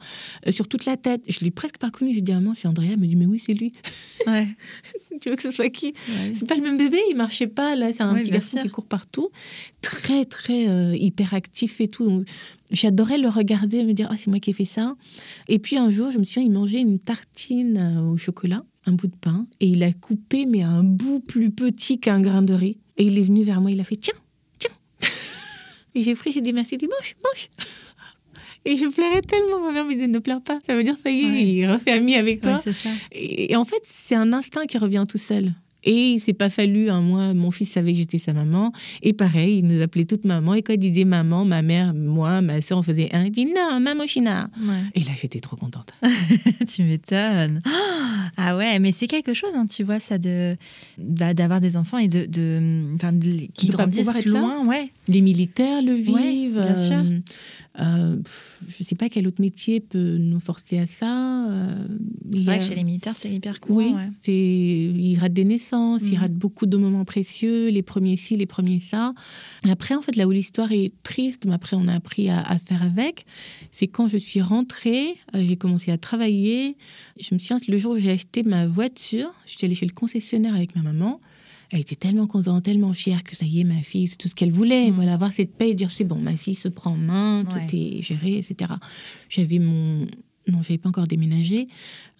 euh, 0.47 0.51
sur 0.51 0.67
toute 0.67 0.85
la 0.85 0.97
tête. 0.97 1.21
Je 1.27 1.39
l'ai 1.41 1.51
presque 1.51 1.77
pas 1.77 1.91
connu. 1.91 2.13
J'ai 2.13 2.21
dit 2.21 2.31
à 2.31 2.35
maman, 2.35 2.53
c'est 2.55 2.67
Andrea. 2.67 2.89
Elle 2.93 2.99
me 2.99 3.07
dit, 3.07 3.15
mais 3.15 3.25
oui, 3.25 3.41
c'est 3.43 3.53
lui. 3.53 3.71
Ouais. 4.27 4.47
tu 5.21 5.29
veux 5.29 5.35
que 5.35 5.41
ce 5.43 5.51
soit 5.51 5.69
qui? 5.69 5.93
C'est 6.33 6.47
pas 6.47 6.55
le 6.55 6.61
même 6.61 6.77
bébé, 6.77 6.99
il 7.09 7.15
marchait 7.15 7.47
pas. 7.47 7.75
Là, 7.75 7.93
c'est 7.93 8.03
un 8.03 8.15
petit 8.15 8.31
garçon 8.31 8.57
qui 8.61 8.69
court 8.69 8.85
partout. 8.85 9.29
Très, 9.81 10.25
très 10.25 10.67
euh, 10.67 10.95
hyperactif 10.95 11.81
et 11.81 11.87
tout. 11.87 12.05
Donc, 12.05 12.27
j'adorais 12.73 13.17
le 13.17 13.29
regarder, 13.29 13.83
me 13.83 13.93
dire, 13.93 14.09
ah, 14.11 14.15
c'est 14.17 14.27
moi 14.27 14.39
qui 14.39 14.49
ai 14.49 14.53
fait 14.53 14.65
ça. 14.65 14.95
Et 15.47 15.59
puis 15.59 15.77
un 15.77 15.89
jour, 15.89 16.11
je 16.11 16.17
me 16.17 16.23
souviens, 16.23 16.43
il 16.43 16.51
mangeait 16.51 16.81
une 16.81 16.92
tartine 16.99 17.77
euh, 17.77 18.11
au 18.11 18.17
chocolat, 18.17 18.63
un 18.85 18.93
bout 18.93 19.07
de 19.07 19.15
pain, 19.15 19.47
et 19.59 19.67
il 19.67 19.83
a 19.83 19.93
coupé, 19.93 20.45
mais 20.45 20.61
un 20.61 20.83
bout 20.83 21.19
plus 21.19 21.51
petit 21.51 21.99
qu'un 21.99 22.21
grain 22.21 22.41
de 22.41 22.53
riz. 22.53 22.77
Et 22.97 23.05
il 23.05 23.17
est 23.17 23.23
venu 23.23 23.43
vers 23.43 23.61
moi, 23.61 23.71
il 23.71 23.79
a 23.79 23.83
fait, 23.83 23.95
tiens, 23.95 24.13
tiens. 24.59 24.71
et 25.95 26.03
j'ai 26.03 26.15
pris, 26.15 26.31
j'ai 26.31 26.41
dit, 26.41 26.53
merci, 26.53 26.75
il 26.75 26.77
dit, 26.79 26.87
mange, 26.87 27.15
mange. 27.23 27.49
Et 28.65 28.77
je 28.77 28.85
pleurais 28.85 29.19
tellement. 29.19 29.59
Ma 29.59 29.73
mère 29.73 29.83
me 29.83 29.93
disait 29.93 30.07
ne 30.07 30.19
pleure 30.19 30.41
pas. 30.41 30.57
Ça 30.65 30.73
veut 30.73 30.85
dire 30.85 30.95
ça 31.03 31.09
y 31.09 31.19
est, 31.19 31.53
il 31.53 31.69
refait 31.69 31.91
ami 31.91 32.15
avec 32.15 32.39
toi. 32.39 32.61
et, 33.11 33.53
en 33.57 33.65
fait, 33.65 33.81
c'est 33.83 34.15
un 34.15 34.31
instinct 34.31 34.65
qui 34.67 34.77
revient 34.77 35.03
tout 35.07 35.17
seul. 35.17 35.51
Et 35.83 36.11
il 36.11 36.19
s'est 36.19 36.33
pas 36.33 36.49
fallu 36.49 36.89
un 36.89 37.01
mois, 37.01 37.33
mon 37.33 37.51
fils 37.51 37.71
savait 37.71 37.91
que 37.91 37.97
j'étais 37.99 38.17
sa 38.17 38.33
maman. 38.33 38.71
Et 39.01 39.13
pareil, 39.13 39.59
il 39.59 39.67
nous 39.67 39.81
appelait 39.81 40.05
toute 40.05 40.25
maman. 40.25 40.53
Et 40.53 40.61
quand 40.61 40.73
il 40.73 40.79
disait 40.79 41.05
maman, 41.05 41.45
ma 41.45 41.61
mère, 41.61 41.93
moi, 41.93 42.41
ma 42.41 42.61
soeur, 42.61 42.77
on 42.77 42.83
faisait 42.83 43.13
un. 43.13 43.25
Il 43.25 43.31
dit 43.31 43.45
non, 43.45 43.79
maman 43.79 44.07
China. 44.07 44.49
Et 44.95 45.01
là, 45.01 45.11
j'étais 45.19 45.39
trop 45.39 45.55
contente. 45.55 45.93
tu 46.73 46.83
m'étonnes. 46.83 47.61
Ah 48.35 48.57
ouais, 48.57 48.79
mais 48.79 48.91
c'est 48.91 49.05
quelque 49.05 49.33
chose, 49.35 49.51
hein, 49.53 49.67
tu 49.67 49.83
vois, 49.83 49.99
ça 49.99 50.17
de 50.17 50.57
d'avoir 50.97 51.61
des 51.61 51.77
enfants 51.77 51.99
et 51.99 52.07
de, 52.07 52.25
de, 52.25 53.47
qui 53.53 53.67
grandissent 53.67 54.25
loin, 54.25 54.65
ouais. 54.65 54.89
Les 55.07 55.21
militaires 55.21 55.83
le 55.83 55.93
vivent. 55.93 56.59
bien 56.59 56.75
sûr. 56.75 56.95
Euh, 56.95 57.19
euh, 57.79 58.17
je 58.67 58.75
ne 58.79 58.85
sais 58.85 58.95
pas 58.95 59.09
quel 59.09 59.27
autre 59.27 59.41
métier 59.41 59.79
peut 59.79 60.17
nous 60.17 60.39
forcer 60.39 60.77
à 60.77 60.85
ça. 60.87 61.49
Euh, 61.49 61.87
c'est 62.31 62.41
vrai 62.41 62.59
que 62.59 62.65
chez 62.65 62.75
les 62.75 62.83
militaires, 62.83 63.17
c'est 63.17 63.31
hyper 63.31 63.59
courant. 63.59 63.77
Oui, 63.77 64.31
ils 64.31 65.17
ratent 65.17 65.33
des 65.33 65.43
naissances, 65.43 66.01
ils 66.03 66.11
mhm. 66.11 66.19
ratent 66.19 66.35
beaucoup 66.35 66.67
de 66.67 66.77
moments 66.77 67.05
précieux, 67.05 67.69
les 67.69 67.81
premiers 67.81 68.17
ci, 68.17 68.35
les 68.35 68.45
premiers 68.45 68.79
ça. 68.79 69.13
Après, 69.69 69.95
en 69.95 70.01
fait, 70.01 70.15
là 70.15 70.27
où 70.27 70.31
l'histoire 70.31 70.71
est 70.71 70.91
triste, 71.01 71.45
mais 71.45 71.53
après, 71.53 71.75
on 71.75 71.87
a 71.87 71.95
appris 71.95 72.29
à, 72.29 72.59
faire 72.63 72.83
avec, 72.83 73.25
c'est 73.71 73.87
quand 73.87 74.07
je 74.07 74.17
suis 74.17 74.41
rentrée, 74.41 75.15
euh, 75.35 75.43
j'ai 75.47 75.55
commencé 75.55 75.91
à 75.91 75.97
travailler. 75.97 76.77
Je 77.19 77.33
me 77.33 77.39
souviens, 77.39 77.57
le 77.67 77.77
jour 77.77 77.93
où 77.93 77.97
j'ai 77.97 78.11
acheté 78.11 78.43
ma 78.43 78.67
voiture, 78.67 79.31
je 79.47 79.57
suis 79.57 79.65
allée 79.65 79.75
chez 79.75 79.87
le 79.87 79.93
concessionnaire 79.93 80.53
avec 80.53 80.75
ma 80.75 80.83
maman 80.83 81.19
elle 81.73 81.79
était 81.79 81.95
tellement 81.95 82.27
contente, 82.27 82.63
tellement 82.63 82.93
fière 82.93 83.23
que 83.23 83.35
ça 83.35 83.45
y 83.45 83.59
est, 83.59 83.63
ma 83.63 83.81
fille, 83.81 84.07
c'est 84.07 84.15
tout 84.15 84.27
ce 84.27 84.35
qu'elle 84.35 84.51
voulait. 84.51 84.91
Mm. 84.91 84.93
Voilà, 84.93 85.13
avoir 85.15 85.33
cette 85.33 85.55
paix 85.55 85.71
et 85.71 85.73
dire 85.73 85.89
c'est 85.91 86.03
bon, 86.03 86.17
ma 86.17 86.37
fille 86.37 86.55
se 86.55 86.67
prend 86.67 86.91
en 86.91 86.97
main, 86.97 87.45
tout 87.49 87.75
est 87.75 88.01
géré, 88.01 88.37
etc. 88.37 88.71
J'avais 89.27 89.59
mon. 89.59 90.05
Non, 90.49 90.61
j'avais 90.61 90.77
pas 90.77 90.89
encore 90.89 91.07
déménagé 91.07 91.69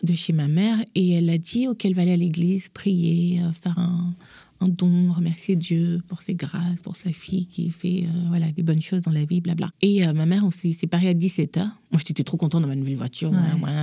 de 0.01 0.14
chez 0.16 0.32
ma 0.32 0.47
mère 0.47 0.78
et 0.95 1.12
elle 1.12 1.30
a 1.30 1.38
dit 1.38 1.68
qu'elle 1.78 1.93
va 1.93 2.04
aller 2.04 2.14
à 2.14 2.18
l'église, 2.18 2.70
prier, 2.70 3.41
euh, 3.41 3.51
faire 3.51 3.78
un, 3.78 4.16
un 4.64 4.70
don, 4.70 5.11
remercier 5.11 5.55
Dieu 5.55 6.01
pour 6.07 6.22
ses 6.22 6.36
grâces, 6.36 6.80
pour 6.82 6.95
sa 6.95 7.11
fille 7.11 7.45
qui 7.45 7.70
fait 7.70 8.05
euh, 8.05 8.28
voilà, 8.30 8.51
des 8.51 8.64
bonnes 8.64 8.82
choses 8.82 9.01
dans 9.01 9.11
la 9.11 9.26
vie, 9.26 9.41
blabla. 9.41 9.72
Et 9.82 10.07
euh, 10.07 10.14
ma 10.14 10.26
mère, 10.26 10.45
on 10.45 10.51
s'est 10.51 10.74
séparés 10.74 11.09
à 11.09 11.14
17h. 11.14 11.59
Moi, 11.59 12.01
j'étais 12.05 12.24
trop 12.24 12.38
contente 12.38 12.61
dans 12.61 12.68
ma 12.68 12.76
nouvelle 12.76 12.95
voiture. 12.95 13.32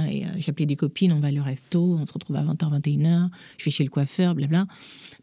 et 0.08 0.26
euh, 0.26 0.28
j'appelais 0.38 0.66
des 0.66 0.76
copines, 0.76 1.12
on 1.12 1.20
va 1.20 1.28
au 1.30 1.42
resto, 1.42 1.96
on 2.00 2.06
se 2.06 2.12
retrouve 2.12 2.36
à 2.36 2.44
20h, 2.44 2.80
21h. 2.80 3.28
Je 3.58 3.64
vais 3.64 3.70
chez 3.70 3.84
le 3.84 3.90
coiffeur, 3.90 4.34
blabla. 4.34 4.66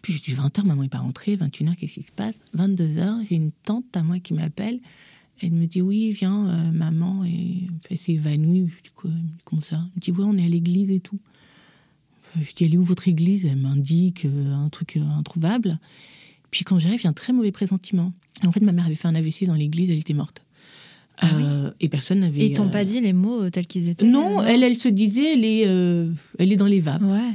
Puis 0.01 0.13
je 0.13 0.21
dis 0.21 0.33
20h, 0.33 0.63
maman 0.63 0.83
n'est 0.83 0.89
pas 0.89 0.99
rentrée. 0.99 1.35
21h, 1.35 1.75
qu'est-ce 1.75 1.95
qui 1.95 2.03
se 2.03 2.11
passe? 2.11 2.35
22h, 2.55 3.25
j'ai 3.27 3.35
une 3.35 3.51
tante 3.51 3.95
à 3.95 4.03
moi 4.03 4.19
qui 4.19 4.33
m'appelle. 4.33 4.79
Elle 5.41 5.51
me 5.51 5.65
dit 5.65 5.81
oui, 5.81 6.11
viens, 6.11 6.71
maman, 6.71 7.23
et 7.23 7.67
elle 7.89 7.97
s'est 7.97 8.13
évanouie. 8.13 8.67
Je 8.75 8.83
dis 8.83 8.95
quoi, 8.95 9.11
comme 9.43 9.61
ça 9.61 9.77
Elle 9.77 9.95
me 9.95 10.01
dit 10.01 10.11
oui, 10.11 10.23
on 10.27 10.37
est 10.37 10.45
à 10.45 10.49
l'église 10.49 10.89
et 10.89 10.99
tout. 10.99 11.19
Je 12.36 12.53
dis, 12.53 12.65
elle 12.65 12.73
est 12.73 12.78
où 12.78 12.84
votre 12.84 13.07
église 13.07 13.45
Elle 13.45 13.57
m'indique 13.57 14.25
euh, 14.25 14.53
un 14.53 14.69
truc 14.69 14.97
euh, 14.97 15.01
introuvable. 15.17 15.80
Puis 16.51 16.63
quand 16.63 16.80
j'arrive, 16.80 17.01
j'ai 17.01 17.07
un 17.07 17.13
très 17.13 17.34
mauvais 17.34 17.51
pressentiment. 17.51 18.13
En 18.45 18.51
fait, 18.51 18.61
ma 18.61 18.71
mère 18.71 18.86
avait 18.86 18.95
fait 18.95 19.07
un 19.07 19.15
AVC 19.15 19.45
dans 19.45 19.55
l'église, 19.55 19.89
elle 19.89 19.97
était 19.97 20.13
morte. 20.13 20.43
Ah 21.19 21.36
euh, 21.36 21.71
et 21.80 21.89
personne 21.89 22.19
n'avait. 22.19 22.45
Ils 22.45 22.53
t'ont 22.53 22.69
pas 22.69 22.86
dit 22.86 23.01
les 23.01 23.13
mots 23.13 23.49
tels 23.49 23.65
qu'ils 23.65 23.89
étaient 23.89 24.05
Non, 24.05 24.41
elle, 24.43 24.63
elle 24.63 24.78
se 24.78 24.88
disait, 24.88 25.34
elle 25.34 25.45
est, 25.45 25.61
elle 26.38 26.51
est 26.51 26.57
dans 26.57 26.67
les 26.67 26.80
vapes. 26.80 27.01
Ouais. 27.01 27.34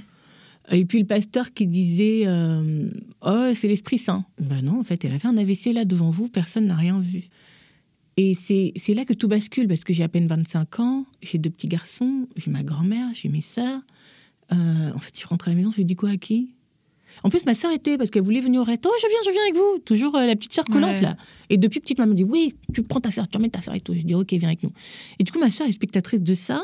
Et 0.70 0.84
puis 0.84 1.00
le 1.00 1.04
pasteur 1.04 1.52
qui 1.52 1.66
disait, 1.66 2.26
oh, 3.22 3.52
c'est 3.56 3.66
l'Esprit 3.66 3.98
Saint. 3.98 4.24
Ben 4.40 4.62
non, 4.62 4.78
en 4.78 4.84
fait, 4.84 5.04
elle 5.04 5.12
a 5.12 5.18
fait 5.18 5.26
un 5.26 5.36
AVC 5.36 5.72
là 5.74 5.84
devant 5.84 6.10
vous, 6.10 6.28
personne 6.28 6.66
n'a 6.66 6.76
rien 6.76 7.00
vu. 7.00 7.24
Et 8.16 8.34
c'est 8.34 8.94
là 8.94 9.04
que 9.04 9.14
tout 9.14 9.28
bascule, 9.28 9.66
parce 9.66 9.84
que 9.84 9.92
j'ai 9.92 10.04
à 10.04 10.08
peine 10.08 10.26
25 10.26 10.80
ans, 10.80 11.06
j'ai 11.22 11.38
deux 11.38 11.50
petits 11.50 11.68
garçons, 11.68 12.28
j'ai 12.36 12.50
ma 12.50 12.62
grand-mère, 12.62 13.08
j'ai 13.14 13.28
mes 13.28 13.40
sœurs. 13.40 13.80
Euh, 14.52 14.92
en 14.94 14.98
fait, 14.98 15.18
je 15.18 15.26
rentre 15.26 15.48
à 15.48 15.50
la 15.50 15.56
maison, 15.56 15.70
je 15.70 15.76
lui 15.76 15.84
dis 15.84 15.96
quoi 15.96 16.10
à 16.10 16.16
qui? 16.16 16.54
En 17.24 17.30
plus, 17.30 17.44
ma 17.44 17.54
sœur 17.54 17.70
était, 17.72 17.98
parce 17.98 18.10
qu'elle 18.10 18.22
voulait 18.22 18.40
venir 18.40 18.62
au 18.62 18.64
resto, 18.64 18.88
oh, 18.90 18.96
je 19.00 19.06
viens, 19.06 19.18
je 19.24 19.30
viens 19.30 19.42
avec 19.42 19.56
vous. 19.56 19.78
Toujours 19.84 20.16
euh, 20.16 20.26
la 20.26 20.34
petite 20.34 20.52
sœur 20.52 20.64
collante, 20.64 21.00
là. 21.00 21.16
Et 21.50 21.58
depuis 21.58 21.80
petite, 21.80 21.98
maman 21.98 22.14
dit, 22.14 22.24
oui, 22.24 22.54
tu 22.72 22.82
prends 22.82 23.00
ta 23.00 23.10
sœur, 23.10 23.28
tu 23.28 23.36
remets 23.36 23.50
ta 23.50 23.62
sœur 23.62 23.74
et 23.74 23.80
tout. 23.80 23.94
Je 23.94 24.00
dis, 24.00 24.14
ok, 24.14 24.32
viens 24.32 24.48
avec 24.48 24.62
nous. 24.62 24.72
Et 25.18 25.24
du 25.24 25.30
coup, 25.30 25.38
ma 25.38 25.50
sœur 25.50 25.66
est 25.68 25.72
spectatrice 25.72 26.20
de 26.20 26.34
ça. 26.34 26.62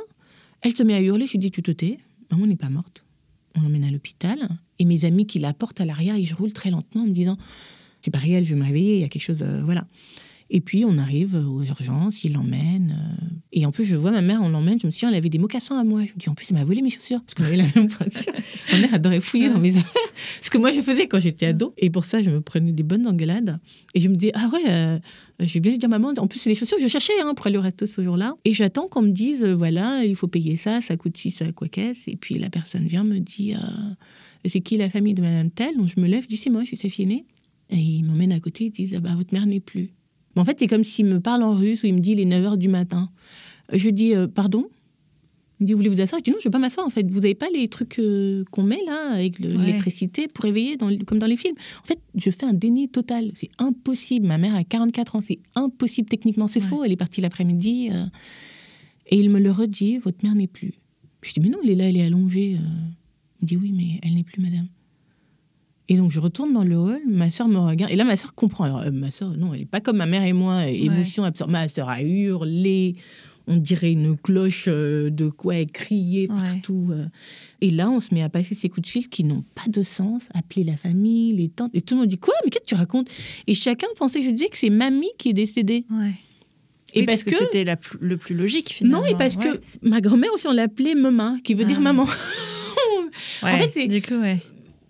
Elle 0.63 0.75
se 0.75 0.83
met 0.83 0.95
à 0.95 1.01
hurler, 1.01 1.27
je 1.27 1.33
lui 1.33 1.39
dis, 1.39 1.51
tu 1.51 1.63
te 1.63 1.71
tais, 1.71 1.99
maman 2.31 2.47
n'est 2.47 2.57
pas 2.57 2.71
morte. 2.71 3.05
On 3.57 3.61
l'emmène 3.61 3.85
à 3.85 3.91
l'hôpital. 3.91 4.49
Et 4.79 4.85
mes 4.85 5.05
amis 5.05 5.27
qui 5.27 5.39
la 5.39 5.53
portent 5.53 5.81
à 5.81 5.85
l'arrière, 5.85 6.17
ils 6.17 6.33
roulent 6.33 6.53
très 6.53 6.71
lentement 6.71 7.03
en 7.03 7.07
me 7.07 7.13
disant, 7.13 7.37
c'est 8.03 8.11
pas 8.11 8.19
réel, 8.19 8.45
je 8.45 8.51
vais 8.51 8.61
me 8.61 8.65
réveiller, 8.65 8.97
il 8.97 9.01
y 9.01 9.05
a 9.05 9.09
quelque 9.09 9.23
chose, 9.23 9.43
euh, 9.43 9.63
voilà. 9.65 9.87
Et 10.51 10.61
puis 10.61 10.85
on 10.85 10.97
arrive 10.97 11.35
aux 11.35 11.63
urgences, 11.63 12.25
il 12.25 12.33
l'emmène. 12.33 12.97
Euh, 12.99 13.37
et 13.53 13.67
en 13.67 13.73
plus, 13.73 13.85
je 13.85 13.97
vois 13.97 14.11
ma 14.11 14.23
mère, 14.23 14.41
on 14.43 14.49
l'emmène. 14.49 14.79
Je 14.81 14.87
me 14.87 14.91
suis 14.91 15.01
dit, 15.01 15.11
elle 15.11 15.19
avait 15.19 15.29
des 15.29 15.39
mocassins 15.39 15.79
à 15.79 15.85
moi. 15.85 16.03
Je 16.03 16.13
me 16.13 16.19
dis, 16.19 16.29
en 16.29 16.35
plus, 16.35 16.47
elle 16.51 16.57
m'a 16.57 16.65
volé 16.65 16.83
mes 16.83 16.91
chaussures. 16.91 17.21
Parce 17.23 17.35
qu'on 17.35 17.45
avait 17.45 17.57
la 17.57 17.65
même 17.75 17.89
voiture. 17.89 18.33
ma 18.73 18.79
mère 18.79 18.95
adorait 18.95 19.21
fouiller 19.21 19.49
dans 19.49 19.59
mes 19.59 19.77
affaires. 19.77 20.03
Ce 20.41 20.51
que 20.51 20.59
moi, 20.59 20.73
je 20.73 20.81
faisais 20.81 21.07
quand 21.07 21.19
j'étais 21.19 21.47
ado. 21.47 21.75
Et 21.79 21.91
pour 21.91 22.05
ça, 22.05 22.23
je 22.23 22.31
me 22.31 22.41
prenais 22.41 22.73
des 22.73 22.83
bonnes 22.83 23.07
engueulades. 23.07 23.59
Et 23.95 24.01
je 24.01 24.09
me 24.09 24.17
dis, 24.17 24.31
ah 24.35 24.51
ouais, 24.53 24.71
euh, 24.71 24.99
je 25.41 25.53
vais 25.55 25.61
bien 25.61 25.73
lui 25.73 25.79
dire, 25.79 25.89
maman, 25.89 26.13
en 26.17 26.27
plus, 26.27 26.39
c'est 26.39 26.51
les 26.51 26.55
chaussures 26.55 26.77
que 26.77 26.83
je 26.83 26.89
cherchais 26.89 27.19
hein, 27.23 27.35
pour 27.35 27.47
aller 27.47 27.59
au 27.59 27.63
resto 27.63 27.87
ce 27.87 28.03
jour-là. 28.03 28.35
Et 28.45 28.53
j'attends 28.53 28.89
qu'on 28.89 29.03
me 29.03 29.11
dise, 29.11 29.43
euh, 29.43 29.55
voilà, 29.55 30.05
il 30.05 30.15
faut 30.15 30.29
payer 30.29 30.57
ça, 30.57 30.81
ça 30.81 30.97
coûte 30.97 31.17
ci, 31.17 31.31
ça 31.31 31.51
quoi 31.53 31.69
qu'est-ce. 31.69 32.11
Et 32.11 32.17
puis 32.17 32.39
la 32.39 32.51
personne 32.51 32.87
vient 32.87 33.05
me 33.05 33.19
dit, 33.19 33.55
c'est 34.45 34.61
qui 34.61 34.77
la 34.77 34.91
famille 34.91 35.15
de 35.15 35.23
madame 35.23 35.51
telle? 35.51 35.77
Donc 35.77 35.89
je 35.89 36.01
me 36.01 36.07
lève, 36.07 36.23
je 36.23 36.29
dis, 36.29 36.37
c'est 36.37 36.51
moi, 36.51 36.63
je 36.63 36.69
suis 36.69 36.77
sa 36.77 36.89
fille 36.89 37.05
aînée. 37.05 37.25
Et 37.71 37.77
ils 37.77 38.03
m'emmènent 38.03 38.33
à 38.33 38.41
côté, 38.41 38.65
ils 38.65 38.71
disent, 38.71 38.95
ah 38.97 39.01
bah, 39.01 39.15
votre 39.17 39.33
mère 39.35 39.47
n'est 39.47 39.61
plus 39.61 39.91
en 40.39 40.45
fait, 40.45 40.59
c'est 40.59 40.67
comme 40.67 40.85
s'il 40.85 41.07
me 41.07 41.21
parle 41.21 41.43
en 41.43 41.55
russe 41.55 41.83
ou 41.83 41.87
il 41.87 41.95
me 41.95 42.01
dit 42.01 42.13
il 42.13 42.21
est 42.21 42.25
9h 42.25 42.57
du 42.57 42.69
matin. 42.69 43.11
Je 43.73 43.89
dis 43.91 44.15
euh, 44.15 44.27
pardon? 44.27 44.67
Il 45.61 45.65
me 45.65 45.67
dit 45.67 45.73
vous 45.73 45.79
voulez 45.79 45.89
vous 45.89 46.01
asseoir? 46.01 46.21
Je 46.21 46.25
dis 46.25 46.31
non, 46.31 46.37
je 46.41 46.43
ne 46.43 46.49
veux 46.49 46.53
pas 46.53 46.59
m'asseoir 46.59 46.87
en 46.87 46.91
fait. 46.91 47.07
Vous 47.11 47.21
n'avez 47.21 47.35
pas 47.35 47.49
les 47.53 47.69
trucs 47.69 47.99
euh, 47.99 48.45
qu'on 48.51 48.63
met 48.63 48.81
là 48.87 49.13
avec 49.15 49.39
l'électricité 49.39 50.29
pour 50.29 50.45
réveiller 50.45 50.77
dans, 50.77 50.97
comme 51.05 51.19
dans 51.19 51.27
les 51.27 51.37
films? 51.37 51.57
En 51.83 51.87
fait, 51.87 51.99
je 52.15 52.31
fais 52.31 52.45
un 52.45 52.53
déni 52.53 52.89
total. 52.89 53.33
C'est 53.35 53.51
impossible. 53.59 54.27
Ma 54.27 54.39
mère 54.39 54.55
a 54.55 54.65
44 54.65 55.17
ans. 55.17 55.21
C'est 55.21 55.41
impossible 55.55 56.09
techniquement. 56.09 56.49
C'est 56.49 56.61
faux. 56.61 56.85
Elle 56.85 56.93
est 56.93 56.97
partie 56.97 57.21
l'après-midi. 57.21 57.91
Euh, 57.93 58.05
et 59.11 59.19
il 59.19 59.31
me 59.31 59.41
le 59.41 59.51
redit 59.51 59.99
votre 59.99 60.25
mère 60.25 60.35
n'est 60.35 60.47
plus. 60.47 60.75
Je 61.23 61.33
dis 61.33 61.41
mais 61.41 61.49
non, 61.49 61.59
elle 61.65 61.71
est 61.71 61.75
là, 61.75 61.89
elle 61.89 61.97
est 61.97 62.05
allongée. 62.05 62.51
Il 63.41 63.43
me 63.43 63.47
dit 63.47 63.57
oui, 63.57 63.73
mais 63.73 64.01
elle 64.03 64.15
n'est 64.15 64.25
plus 64.25 64.41
madame. 64.41 64.69
Et 65.89 65.97
donc 65.97 66.13
je 66.13 66.21
retourne 66.21 66.53
dans 66.53 66.65
le 66.65 66.77
hall, 66.77 67.01
ma 67.07 67.31
soeur 67.31 67.49
me 67.49 67.59
regarde, 67.59 67.91
et 67.91 67.97
là 67.97 68.05
ma 68.05 68.17
soeur 68.17 68.35
comprend. 68.35 68.65
Alors 68.65 68.83
euh, 68.83 68.91
ma 68.91 69.11
soeur, 69.11 69.31
non, 69.31 69.55
elle 69.55 69.61
n'est 69.61 69.67
pas 69.67 69.81
comme 69.81 69.97
ma 69.97 70.07
mère 70.07 70.23
et 70.23 70.35
moi, 70.35 70.67
émotion 70.67 71.25
absorbée. 71.25 71.53
Ma 71.53 71.69
soeur 71.69 71.89
a 71.89 72.03
hurlé, 72.03 72.97
on 73.47 73.57
dirait 73.57 73.93
une 73.93 74.15
cloche 74.19 74.67
euh, 74.69 75.09
de 75.09 75.31
quoi 75.31 75.57
elle 75.57 75.73
criait 75.73 76.29
partout. 76.29 76.89
Euh. 76.91 77.07
Et 77.63 77.71
là, 77.71 77.89
on 77.89 78.01
se 78.01 78.15
met 78.15 78.23
à 78.23 78.29
passer 78.29 78.55
ces 78.55 78.69
coups 78.69 78.87
de 78.87 78.91
fil 78.91 79.09
qui 79.09 79.25
n'ont 79.25 79.45
pas 79.55 79.69
de 79.69 79.83
sens, 79.83 80.25
appeler 80.35 80.63
la 80.63 80.77
famille, 80.77 81.33
les 81.33 81.49
tantes, 81.49 81.71
et 81.73 81.81
tout 81.81 81.95
le 81.95 82.01
monde 82.01 82.11
dit 82.11 82.19
quoi 82.19 82.35
Mais 82.45 82.51
qu'est-ce 82.51 82.65
que 82.65 82.69
tu 82.69 82.75
racontes? 82.75 83.09
Et 83.47 83.55
chacun 83.55 83.87
pensait 83.97 84.21
que 84.21 84.27
je 84.27 84.31
disais 84.31 84.51
que 84.51 84.59
c'est 84.59 84.71
mamie 84.71 85.11
qui 85.17 85.31
est 85.31 85.35
décédée. 85.35 85.87
Ouais. 85.91 86.13
Et 86.95 87.05
parce, 87.05 87.25
que, 87.25 87.35
c'était 87.35 87.65
le 88.01 88.17
plus 88.17 88.35
logique 88.35 88.71
finalement. 88.71 89.03
Non, 89.03 89.07
et 89.07 89.15
parce 89.15 89.37
que 89.37 89.61
ma 89.83 90.01
grand-mère 90.01 90.33
aussi 90.33 90.47
on 90.47 90.53
l'appelait 90.53 90.95
maman, 90.95 91.39
qui 91.43 91.55
veut 91.55 91.65
dire 91.65 91.77
ah. 91.79 91.83
maman. 91.83 92.05
en 93.43 93.59
fait, 93.59 93.89
du 93.89 94.03
coup, 94.03 94.15
ouais 94.15 94.43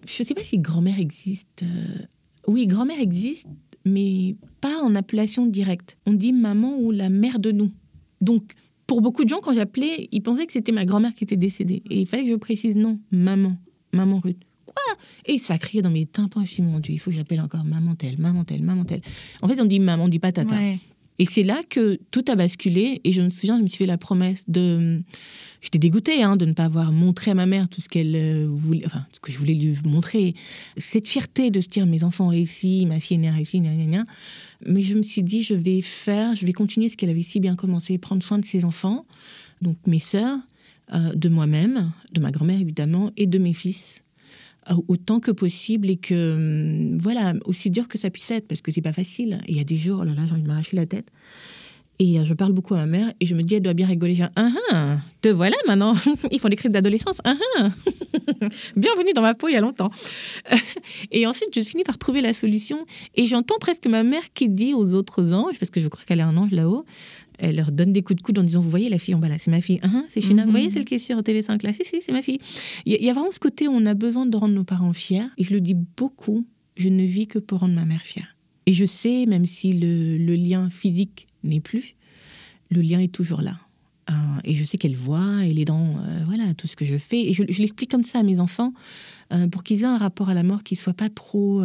je 0.09 0.23
ne 0.23 0.27
sais 0.27 0.35
pas 0.35 0.45
si 0.45 0.59
grand-mère 0.59 0.99
existe. 0.99 1.63
Euh, 1.63 2.07
oui, 2.47 2.67
grand-mère 2.67 3.01
existe, 3.01 3.47
mais 3.85 4.37
pas 4.61 4.83
en 4.83 4.95
appellation 4.95 5.47
directe. 5.47 5.97
On 6.07 6.13
dit 6.13 6.33
maman 6.33 6.79
ou 6.79 6.91
la 6.91 7.11
mère 7.11 7.39
de 7.39 7.53
nous. 7.53 7.71
Donc, 8.21 8.55
pour 8.87 9.03
beaucoup 9.03 9.25
de 9.25 9.29
gens, 9.29 9.41
quand 9.41 9.55
j'appelais, 9.55 10.09
ils 10.13 10.23
pensaient 10.23 10.47
que 10.47 10.53
c'était 10.53 10.73
ma 10.73 10.85
grand-mère 10.85 11.13
qui 11.15 11.25
était 11.25 11.37
décédée. 11.37 11.83
Et 11.91 12.01
il 12.01 12.07
fallait 12.07 12.25
que 12.25 12.31
je 12.31 12.37
précise 12.37 12.75
non, 12.75 12.99
maman, 13.11 13.57
maman 13.93 14.19
Ruth. 14.19 14.39
Quoi? 14.65 14.97
Et 15.27 15.39
ça 15.39 15.59
criait 15.59 15.83
dans 15.83 15.91
mes 15.91 16.07
tympans. 16.07 16.45
Je 16.45 16.53
suis 16.53 16.63
mon 16.63 16.81
Dieu, 16.81 16.95
il 16.95 16.99
faut 16.99 17.11
que 17.11 17.17
j'appelle 17.17 17.41
encore 17.41 17.65
maman 17.65 17.95
telle, 17.95 18.19
maman 18.19 18.45
telle, 18.45 18.63
maman 18.63 18.85
telle. 18.85 19.03
En 19.43 19.49
fait, 19.49 19.61
on 19.61 19.67
dit 19.67 19.79
maman, 19.79 20.05
on 20.05 20.09
dit 20.09 20.19
pas 20.19 20.33
tata. 20.33 20.57
Et 21.19 21.25
c'est 21.25 21.43
là 21.43 21.63
que 21.69 21.99
tout 22.11 22.25
a 22.29 22.37
basculé. 22.37 23.01
Et 23.05 23.13
je 23.13 23.23
me 23.23 23.31
souviens, 23.31 23.59
je 23.59 23.63
me 23.63 23.69
suis 23.69 23.79
fait 23.79 23.87
la 23.87 23.99
promesse 23.99 24.45
de. 24.49 25.03
J'étais 25.61 25.81
dégoûtée 25.81 26.23
hein, 26.23 26.37
de 26.37 26.45
ne 26.45 26.53
pas 26.53 26.67
avoir 26.67 26.93
montré 26.93 27.33
à 27.33 27.35
ma 27.35 27.47
mère 27.47 27.69
tout 27.69 27.81
ce 27.81 27.89
qu'elle 27.89 28.15
euh, 28.15 28.47
voulait, 28.49 28.87
enfin, 28.87 29.05
ce 29.13 29.19
que 29.19 29.33
je 29.33 29.39
voulais 29.39 29.55
lui 29.55 29.77
montrer. 29.85 30.35
Cette 30.77 31.09
fierté 31.09 31.51
de 31.51 31.61
se 31.61 31.69
dire 31.69 31.85
mes 31.85 32.05
enfants 32.05 32.27
ont 32.27 32.31
réussi, 32.31 32.87
ma 32.87 33.01
fille 33.01 33.23
est 33.25 33.31
réussie, 33.31 33.61
gna, 33.61 33.75
gna, 33.75 33.85
gna. 33.85 34.05
Mais 34.67 34.83
je 34.83 34.95
me 34.95 35.03
suis 35.03 35.25
dit, 35.25 35.43
je 35.43 35.55
vais 35.55 35.83
faire, 35.83 36.37
je 36.37 36.47
vais 36.47 36.53
continuer 36.53 36.89
ce 36.89 36.97
qu'elle 36.97 37.11
avait 37.11 37.25
si 37.25 37.41
bien 37.41 37.57
commencé, 37.57 37.99
prendre 37.99 38.23
soin 38.23 38.39
de 38.39 38.45
ses 38.45 38.65
enfants, 38.65 39.05
donc 39.61 39.79
mes 39.87 40.01
sœurs, 40.01 40.39
euh, 40.95 41.13
de 41.15 41.29
moi-même, 41.29 41.93
de 42.13 42.21
ma 42.21 42.31
grand-mère 42.31 42.61
évidemment, 42.61 43.11
et 43.17 43.27
de 43.27 43.39
mes 43.39 43.55
fils 43.55 44.03
autant 44.89 45.21
que 45.21 45.31
possible 45.31 45.91
et 45.91 45.97
que 45.97 46.35
hum, 46.35 46.99
voilà 46.99 47.35
aussi 47.45 47.71
dur 47.71 47.89
que 47.89 47.99
ça 47.99 48.11
puisse 48.11 48.31
être 48.31 48.47
parce 48.47 48.61
que 48.61 48.73
c'est 48.73 48.83
pas 48.83 48.93
facile. 48.93 49.39
Il 49.49 49.57
y 49.57 49.61
a 49.61 49.65
des 49.65 49.77
jours 49.77 50.01
oh 50.03 50.05
là 50.05 50.13
là 50.13 50.23
j'ai 50.27 50.33
envie 50.33 50.43
de 50.43 50.49
m'arracher 50.49 50.77
la 50.77 50.87
tête 50.87 51.11
et 51.99 52.19
euh, 52.19 52.25
je 52.25 52.35
parle 52.35 52.53
beaucoup 52.53 52.75
à 52.75 52.79
ma 52.79 52.87
mère 52.87 53.13
et 53.21 53.27
je 53.27 53.35
me 53.35 53.43
dis 53.43 53.55
elle 53.55 53.63
doit 53.63 53.75
bien 53.75 53.87
rigoler 53.87 54.15
genre, 54.15 54.31
ah, 54.37 54.51
ah, 54.73 54.97
te 55.21 55.29
voilà 55.29 55.57
maintenant 55.67 55.95
ils 56.31 56.41
font 56.41 56.49
des 56.49 56.57
cris 56.57 56.69
d'adolescence 56.69 57.21
ah, 57.25 57.35
ah. 57.59 57.71
bienvenue 58.77 59.13
dans 59.15 59.23
ma 59.23 59.35
peau 59.35 59.49
il 59.49 59.55
y 59.55 59.57
a 59.57 59.61
longtemps 59.61 59.91
et 61.11 61.27
ensuite 61.27 61.51
je 61.55 61.61
finis 61.61 61.85
par 61.85 61.99
trouver 61.99 62.21
la 62.21 62.35
solution 62.35 62.87
et 63.15 63.27
j'entends 63.27 63.59
presque 63.59 63.87
ma 63.87 64.03
mère 64.03 64.33
qui 64.35 64.49
dit 64.49 64.75
aux 64.75 64.95
autres 64.95 65.33
anges 65.33 65.59
parce 65.59 65.71
que 65.71 65.81
je 65.81 65.89
crois 65.89 66.05
qu'elle 66.07 66.21
est 66.21 66.23
un 66.23 66.37
ange 66.37 66.53
là-haut 66.53 66.85
elle 67.39 67.57
leur 67.57 67.71
donne 67.71 67.93
des 67.93 68.03
coups 68.03 68.17
de 68.17 68.23
coude 68.23 68.39
en 68.41 68.43
disant 68.43 68.61
Vous 68.61 68.69
voyez 68.69 68.89
la 68.89 68.99
fille 68.99 69.15
en 69.15 69.21
bas 69.21 69.29
là, 69.29 69.37
c'est 69.39 69.53
ma 69.53 69.61
fille. 69.61 69.79
Ah, 69.85 70.03
c'est 70.09 70.21
China. 70.21 70.45
Vous 70.45 70.51
voyez 70.51 70.73
celle 70.73 70.85
qui 70.85 70.97
est 70.97 70.99
sur 70.99 71.21
TV5 71.21 71.65
là 71.65 71.73
Si, 71.73 71.85
si, 71.85 72.03
c'est 72.05 72.11
ma 72.11 72.21
fille. 72.21 72.41
Il 72.85 73.01
y, 73.01 73.09
a 73.09 73.13
vraiment 73.13 73.31
ce 73.31 73.39
côté 73.39 73.69
où 73.69 73.71
on 73.71 73.87
a 73.87 73.95
besoin 73.95 74.27
de 74.27 74.37
rendre 74.37 74.55
nos 74.55 74.65
parents 74.65 74.93
fiers. 74.93 75.23
Et 75.39 75.45
je 75.45 75.55
le 75.55 75.61
dis 75.61 75.75
beaucoup 75.75 76.45
je 76.79 76.89
ne 76.89 77.05
vis 77.05 77.27
que 77.27 77.39
pour 77.39 77.61
rendre 77.61 77.75
ma 77.75 77.85
mère 77.85 78.03
fière. 78.03 78.37
Et 78.67 78.73
je 78.73 78.85
sais, 78.85 79.27
même 79.27 79.47
si 79.47 79.73
le, 79.73 80.35
lien 80.35 80.71
physique 80.71 81.28
n'est 81.45 81.61
plus, 81.61 81.95
le 82.71 82.81
lien 82.81 83.01
est 83.01 83.13
toujours 83.13 83.43
là. 83.43 83.59
Euh, 84.11 84.15
et 84.45 84.55
je 84.55 84.65
sais 84.65 84.79
qu'elle 84.79 84.97
voit, 84.97 85.45
elle 85.45 85.59
est 85.59 85.65
dans 85.65 85.97
euh, 85.99 86.21
voilà, 86.27 86.55
tout 86.55 86.67
ce 86.67 86.77
que 86.77 86.85
je 86.85 86.97
fais. 86.97 87.21
Et 87.21 87.35
je, 87.35 87.43
l'explique 87.43 87.91
comme 87.91 88.05
ça 88.05 88.21
à 88.21 88.23
mes 88.23 88.41
enfants 88.41 88.73
euh, 89.33 89.49
pour 89.49 89.63
qu'ils 89.63 89.83
aient 89.83 89.87
un 89.87 89.99
rapport 89.99 90.31
à 90.31 90.35
la 90.35 90.43
mort 90.43 90.63
qui 90.63 90.75
ne 90.75 90.79
soit 90.79 90.95
pas 90.95 91.09
trop 91.09 91.63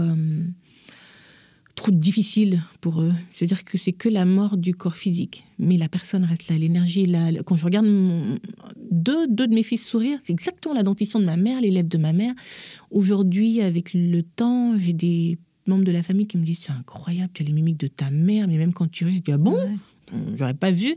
trop 1.76 1.92
difficile 1.92 2.62
pour 2.82 3.02
eux. 3.02 3.14
C'est-à-dire 3.32 3.64
que 3.64 3.80
c'est 3.80 3.94
que 3.94 4.08
la 4.08 4.26
mort 4.26 4.58
du 4.58 4.76
corps 4.76 4.96
physique. 4.96 5.44
Mais 5.58 5.76
la 5.76 5.90
personne 5.90 6.24
reste 6.24 6.48
là, 6.48 6.58
l'énergie 6.58 7.08
là. 7.08 7.32
Quand 7.44 7.56
je 7.56 7.66
regarde 7.66 7.88
deux, 8.92 9.28
deux 9.28 9.48
de 9.48 9.56
mes 9.56 9.64
fils 9.64 9.84
sourire, 9.84 10.20
c'est 10.24 10.34
exactement 10.34 10.76
la 10.76 10.84
dentition 10.84 11.20
de 11.20 11.26
ma 11.26 11.36
mère, 11.36 11.62
les 11.62 11.72
lèvres 11.72 11.90
de 11.90 11.98
ma 11.98 12.14
mère. 12.14 12.36
Aujourd'hui, 12.92 13.62
avec 13.62 13.96
le 13.96 14.22
temps, 14.22 14.78
j'ai 14.80 14.94
des 14.94 15.40
membres 15.68 15.84
de 15.84 15.92
la 15.92 16.04
famille 16.04 16.28
qui 16.28 16.38
me 16.38 16.46
disent 16.46 16.60
c'est 16.62 16.72
incroyable, 16.72 17.32
tu 17.34 17.44
as 17.44 17.46
les 17.46 17.52
mimiques 17.52 17.80
de 17.80 17.88
ta 17.88 18.10
mère, 18.10 18.48
mais 18.48 18.58
même 18.58 18.74
quand 18.74 18.90
tu 18.90 19.06
ris, 19.06 19.18
je 19.18 19.22
dis 19.22 19.32
ah 19.32 19.38
bon? 19.38 19.58
J'aurais 20.36 20.54
pas 20.54 20.72
vu. 20.72 20.96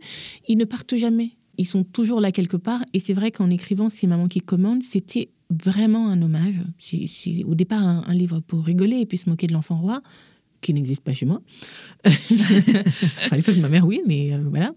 Ils 0.49 0.59
ne 0.59 0.64
partent 0.64 0.97
jamais. 0.97 1.31
Ils 1.59 1.64
sont 1.64 1.85
toujours 1.85 2.21
là 2.21 2.33
quelque 2.33 2.57
part. 2.57 2.83
Et 2.93 3.01
c'est 3.01 3.14
vrai 3.14 3.31
qu'en 3.31 3.49
écrivant 3.49 3.89
C'est 3.89 4.07
maman 4.07 4.29
qui 4.29 4.41
commande, 4.41 4.83
c'était 4.83 5.31
vraiment 5.49 6.09
un 6.09 6.21
hommage. 6.21 6.57
C'est 6.79 7.45
au 7.45 7.55
départ 7.55 7.83
un, 7.83 8.05
un 8.07 8.14
livre 8.14 8.41
pour 8.41 8.64
rigoler 8.64 8.99
et 8.99 9.07
puis 9.07 9.17
se 9.17 9.31
moquer 9.31 9.47
de 9.47 9.53
l'enfant 9.53 9.79
roi 9.79 10.03
qui 10.61 10.75
n'existe 10.75 11.03
pas 11.03 11.14
chez 11.14 11.27
moi. 11.27 11.41
enfin, 12.07 13.37
il 13.37 13.43
que 13.43 13.61
ma 13.61 13.69
mère, 13.69 13.87
oui, 13.87 14.01
mais 14.07 14.33
euh, 14.35 14.43
voilà, 14.49 14.73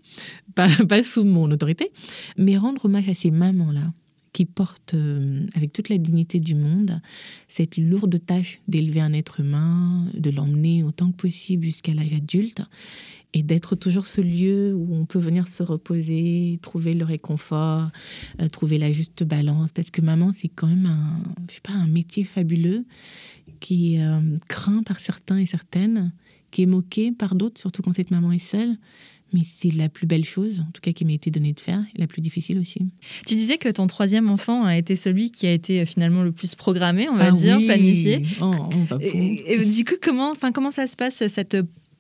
pas, 0.56 0.68
pas, 0.88 1.04
sous 1.04 1.24
mon 1.24 1.50
autorité. 1.52 1.92
Mais 2.38 2.58
rendre 2.58 2.86
hommage 2.86 3.10
à 3.10 3.16
ces 3.16 3.32
mamans-là, 3.32 3.92
qui 4.34 4.46
portent 4.46 4.94
euh, 4.94 5.46
avec 5.56 5.74
toute 5.74 5.90
la 5.90 5.98
dignité 5.98 6.40
du 6.40 6.56
monde 6.56 7.02
cette 7.48 7.78
lourde 7.78 8.24
tâche 8.26 8.60
d'élever 8.68 9.02
un 9.02 9.14
être 9.14 9.40
humain, 9.40 10.08
de 10.14 10.30
l'emmener 10.30 10.84
autant 10.84 11.12
que 11.12 11.18
possible 11.18 11.64
jusqu'à 11.64 11.94
l'âge 11.94 12.14
adulte 12.14 12.62
et 13.34 13.44
d'être 13.44 13.76
toujours 13.76 14.08
ce 14.08 14.22
lieu 14.22 14.74
où 14.74 14.96
on 14.96 15.06
peut 15.06 15.20
venir 15.20 15.48
se 15.48 15.62
reposer, 15.62 16.60
trouver 16.62 16.94
le 16.94 17.06
réconfort, 17.06 17.90
euh, 18.42 18.50
trouver 18.50 18.78
la 18.78 18.92
juste 18.92 19.24
balance. 19.24 19.72
Parce 19.72 19.92
que 19.92 20.02
maman, 20.02 20.32
c'est 20.32 20.48
quand 20.48 20.68
même 20.68 20.88
un, 20.88 21.20
je 21.48 21.56
sais 21.56 21.62
pas, 21.62 21.74
un 21.74 21.88
métier 21.88 22.24
fabuleux 22.24 22.86
qui 23.60 24.00
euh, 24.00 24.38
craint 24.48 24.84
par 24.84 25.00
certains 25.00 25.38
et 25.38 25.46
certaines, 25.46 26.12
qui 26.52 26.64
est 26.64 26.68
moqué 26.68 27.12
par 27.12 27.36
d'autres, 27.36 27.60
surtout 27.60 27.82
quand 27.82 27.94
cette 27.94 28.12
maman 28.12 28.32
est 28.32 28.40
seule. 28.40 28.78
Mais 29.34 29.42
c'est 29.62 29.74
la 29.74 29.90
plus 29.90 30.08
belle 30.08 30.26
chose, 30.26 30.62
en 30.62 30.72
tout 30.72 30.82
cas, 30.82 30.92
qui 30.92 31.06
m'a 31.06 31.14
été 31.14 31.32
donnée 31.32 31.54
de 31.54 31.60
faire, 31.60 31.84
et 31.96 32.00
la 32.00 32.08
plus 32.08 32.22
difficile 32.22 32.60
aussi. 32.60 32.80
Tu 33.26 33.36
disais 33.36 33.58
que 33.58 33.70
ton 33.70 33.88
troisième 33.88 34.30
enfant 34.30 34.66
a 34.66 34.78
été 34.78 34.96
celui 34.96 35.32
qui 35.32 35.46
a 35.48 35.54
été 35.54 35.82
euh, 35.82 35.86
finalement 35.86 36.24
le 36.24 36.32
plus 36.32 36.56
programmé, 36.56 37.08
on 37.10 37.16
va 37.16 37.28
ah 37.28 37.32
dire, 37.32 37.58
planifié. 37.60 38.24
Oh, 38.42 38.54
et, 39.00 39.54
et, 39.54 39.66
du 39.66 39.86
coup, 39.86 39.96
comment, 40.02 40.32
enfin, 40.32 40.52
comment 40.52 40.72
ça 40.72 40.88
se 40.88 40.96
passe, 40.96 41.28
cette 41.28 41.58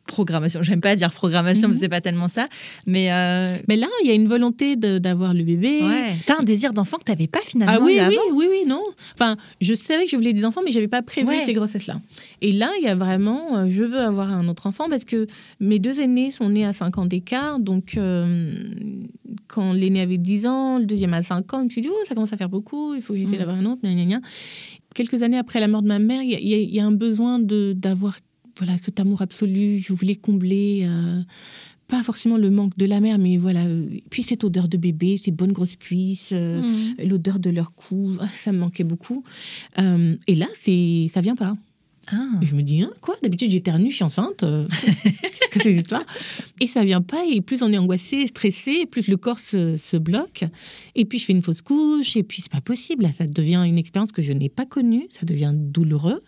programmation. 0.09 0.61
J'aime 0.63 0.81
pas 0.81 0.95
dire 0.95 1.11
programmation, 1.11 1.69
mais 1.69 1.75
mhm. 1.75 1.79
c'est 1.79 1.89
pas 1.89 2.01
tellement 2.01 2.27
ça. 2.27 2.49
Mais, 2.85 3.11
euh, 3.13 3.57
mais 3.67 3.77
là, 3.77 3.87
il 4.03 4.07
y 4.07 4.11
a 4.11 4.13
une 4.13 4.27
volonté 4.27 4.75
d'avoir 4.75 5.33
le 5.33 5.43
bébé. 5.43 5.81
Ouais. 5.81 6.15
T'as 6.25 6.39
un 6.39 6.43
désir 6.43 6.73
d'enfant 6.73 6.97
que 6.97 7.05
t'avais 7.05 7.27
pas 7.27 7.39
finalement. 7.45 7.77
Ah 7.79 7.83
oui, 7.83 7.99
oui, 8.09 8.17
oui, 8.33 8.45
oui, 8.49 8.63
non. 8.67 8.81
Enfin, 9.13 9.37
je 9.61 9.73
savais 9.73 10.03
que 10.03 10.11
je 10.11 10.15
voulais 10.15 10.33
des 10.33 10.43
enfants, 10.43 10.61
mais 10.65 10.71
j'avais 10.71 10.87
pas 10.87 11.01
prévu 11.01 11.31
ces 11.45 11.53
grossesses-là. 11.53 12.01
Et 12.41 12.51
là, 12.51 12.71
il 12.79 12.83
y 12.83 12.87
a 12.87 12.95
vraiment, 12.95 13.57
euh, 13.57 13.67
je 13.69 13.83
veux 13.83 13.99
avoir 13.99 14.29
un 14.31 14.47
autre 14.47 14.67
enfant 14.67 14.89
parce 14.89 15.05
que 15.05 15.27
mes 15.59 15.79
deux 15.79 15.99
aînés 16.01 16.31
sont 16.31 16.49
nés 16.49 16.65
à 16.65 16.73
5 16.73 16.97
ans 16.97 17.05
d'écart. 17.05 17.59
Donc, 17.59 17.95
euh, 17.95 18.53
quand 19.47 19.73
l'aîné 19.73 20.01
avait 20.01 20.17
10 20.17 20.47
ans, 20.47 20.79
le 20.79 20.85
deuxième 20.85 21.13
à 21.13 21.23
5 21.23 21.53
ans, 21.53 21.59
je 21.59 21.65
me 21.65 21.69
suis 21.69 21.81
dit, 21.81 21.89
oh, 21.91 22.05
ça 22.07 22.15
commence 22.15 22.33
à 22.33 22.37
faire 22.37 22.49
beaucoup, 22.49 22.95
il 22.95 23.01
faut 23.01 23.13
essayer 23.13 23.35
mmh. 23.35 23.39
d'avoir 23.39 23.57
un 23.57 23.65
autre. 23.65 23.81
Quelques 24.95 25.21
années 25.21 25.37
après 25.37 25.59
la 25.59 25.67
mort 25.67 25.83
de 25.83 25.87
ma 25.87 25.99
mère, 25.99 26.23
il 26.23 26.31
y, 26.31 26.75
y, 26.75 26.79
a 26.79 26.85
un 26.85 26.91
besoin 26.91 27.39
d'avoir 27.39 28.17
voilà, 28.59 28.77
cet 28.77 28.99
amour 28.99 29.21
absolu, 29.21 29.79
je 29.79 29.93
voulais 29.93 30.15
combler, 30.15 30.81
euh, 30.83 31.21
pas 31.87 32.03
forcément 32.03 32.37
le 32.37 32.49
manque 32.49 32.77
de 32.77 32.85
la 32.85 32.99
mère, 32.99 33.17
mais 33.17 33.37
voilà, 33.37 33.65
puis 34.09 34.21
cette 34.21 34.43
odeur 34.43 34.67
de 34.67 34.77
bébé, 34.77 35.17
ces 35.17 35.31
bonnes 35.31 35.53
grosses 35.53 35.77
cuisses, 35.77 36.29
euh, 36.33 36.61
mm. 36.61 37.07
l'odeur 37.07 37.39
de 37.39 37.49
leur 37.49 37.73
cou, 37.73 38.15
ça 38.35 38.51
me 38.51 38.59
manquait 38.59 38.83
beaucoup. 38.83 39.23
Euh, 39.79 40.15
et 40.27 40.35
là, 40.35 40.47
c'est, 40.59 41.09
ça 41.13 41.21
vient 41.21 41.35
pas. 41.35 41.55
Ah. 42.11 42.27
Je 42.41 42.55
me 42.55 42.63
dis, 42.63 42.81
hein, 42.81 42.91
quoi 43.01 43.15
D'habitude, 43.23 43.51
j'éternue, 43.51 43.91
je 43.91 43.95
suis 43.95 44.03
enceinte. 44.03 44.39
Qu'est-ce 45.03 45.51
que 45.51 45.61
c'est 45.61 45.71
l'histoire 45.71 46.03
Et 46.59 46.65
ça 46.65 46.83
vient 46.83 47.01
pas. 47.03 47.23
Et 47.29 47.39
plus 47.39 47.61
on 47.61 47.71
est 47.71 47.77
angoissé, 47.77 48.27
stressé, 48.27 48.87
plus 48.87 49.07
le 49.07 49.15
corps 49.15 49.37
se, 49.37 49.77
se, 49.77 49.95
bloque. 49.95 50.43
Et 50.95 51.05
puis, 51.05 51.19
je 51.19 51.25
fais 51.25 51.33
une 51.33 51.43
fausse 51.43 51.61
couche. 51.61 52.17
Et 52.17 52.23
puis, 52.23 52.41
c'est 52.41 52.51
pas 52.51 52.61
possible. 52.61 53.07
ça 53.15 53.27
devient 53.27 53.61
une 53.63 53.77
expérience 53.77 54.11
que 54.11 54.23
je 54.23 54.31
n'ai 54.31 54.49
pas 54.49 54.65
connue. 54.65 55.07
Ça 55.11 55.25
devient 55.25 55.53
douloureux 55.53 56.21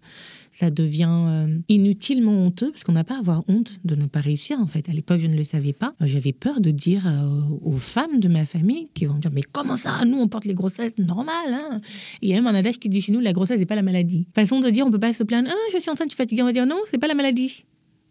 ça 0.61 0.69
devient 0.69 1.09
euh, 1.09 1.57
inutilement 1.69 2.33
honteux 2.33 2.69
parce 2.71 2.83
qu'on 2.83 2.91
n'a 2.91 3.03
pas 3.03 3.15
à 3.15 3.17
avoir 3.17 3.43
honte 3.47 3.79
de 3.83 3.95
ne 3.95 4.05
pas 4.05 4.19
réussir 4.19 4.59
en 4.59 4.67
fait. 4.67 4.87
À 4.89 4.93
l'époque, 4.93 5.19
je 5.19 5.25
ne 5.25 5.35
le 5.35 5.43
savais 5.43 5.73
pas. 5.73 5.95
J'avais 6.01 6.33
peur 6.33 6.61
de 6.61 6.69
dire 6.69 7.07
euh, 7.07 7.41
aux 7.63 7.79
femmes 7.79 8.19
de 8.19 8.27
ma 8.27 8.45
famille 8.45 8.87
qui 8.93 9.07
vont 9.07 9.15
dire 9.15 9.31
mais 9.33 9.41
comment 9.41 9.75
ça? 9.75 10.05
Nous 10.05 10.19
on 10.19 10.27
porte 10.27 10.45
les 10.45 10.53
grossesses 10.53 10.95
normales. 10.99 11.33
Hein 11.47 11.81
il 12.21 12.29
y 12.29 12.33
a 12.33 12.35
même 12.35 12.45
un 12.45 12.53
adage 12.53 12.77
qui 12.77 12.89
dit 12.89 13.01
chez 13.01 13.11
nous 13.11 13.21
la 13.21 13.33
grossesse 13.33 13.57
n'est 13.57 13.65
pas 13.65 13.75
la 13.75 13.81
maladie. 13.81 14.27
Façon 14.35 14.59
de 14.59 14.69
dire 14.69 14.85
on 14.85 14.91
peut 14.91 14.99
pas 14.99 15.13
se 15.13 15.23
plaindre 15.23 15.49
ah 15.51 15.71
je 15.73 15.79
suis 15.79 15.89
enceinte, 15.89 16.09
je 16.09 16.15
suis 16.15 16.17
fatiguée. 16.17 16.43
On 16.43 16.45
va 16.45 16.53
dire 16.53 16.67
non 16.67 16.77
c'est 16.91 16.99
pas 16.99 17.07
la 17.07 17.15
maladie. 17.15 17.65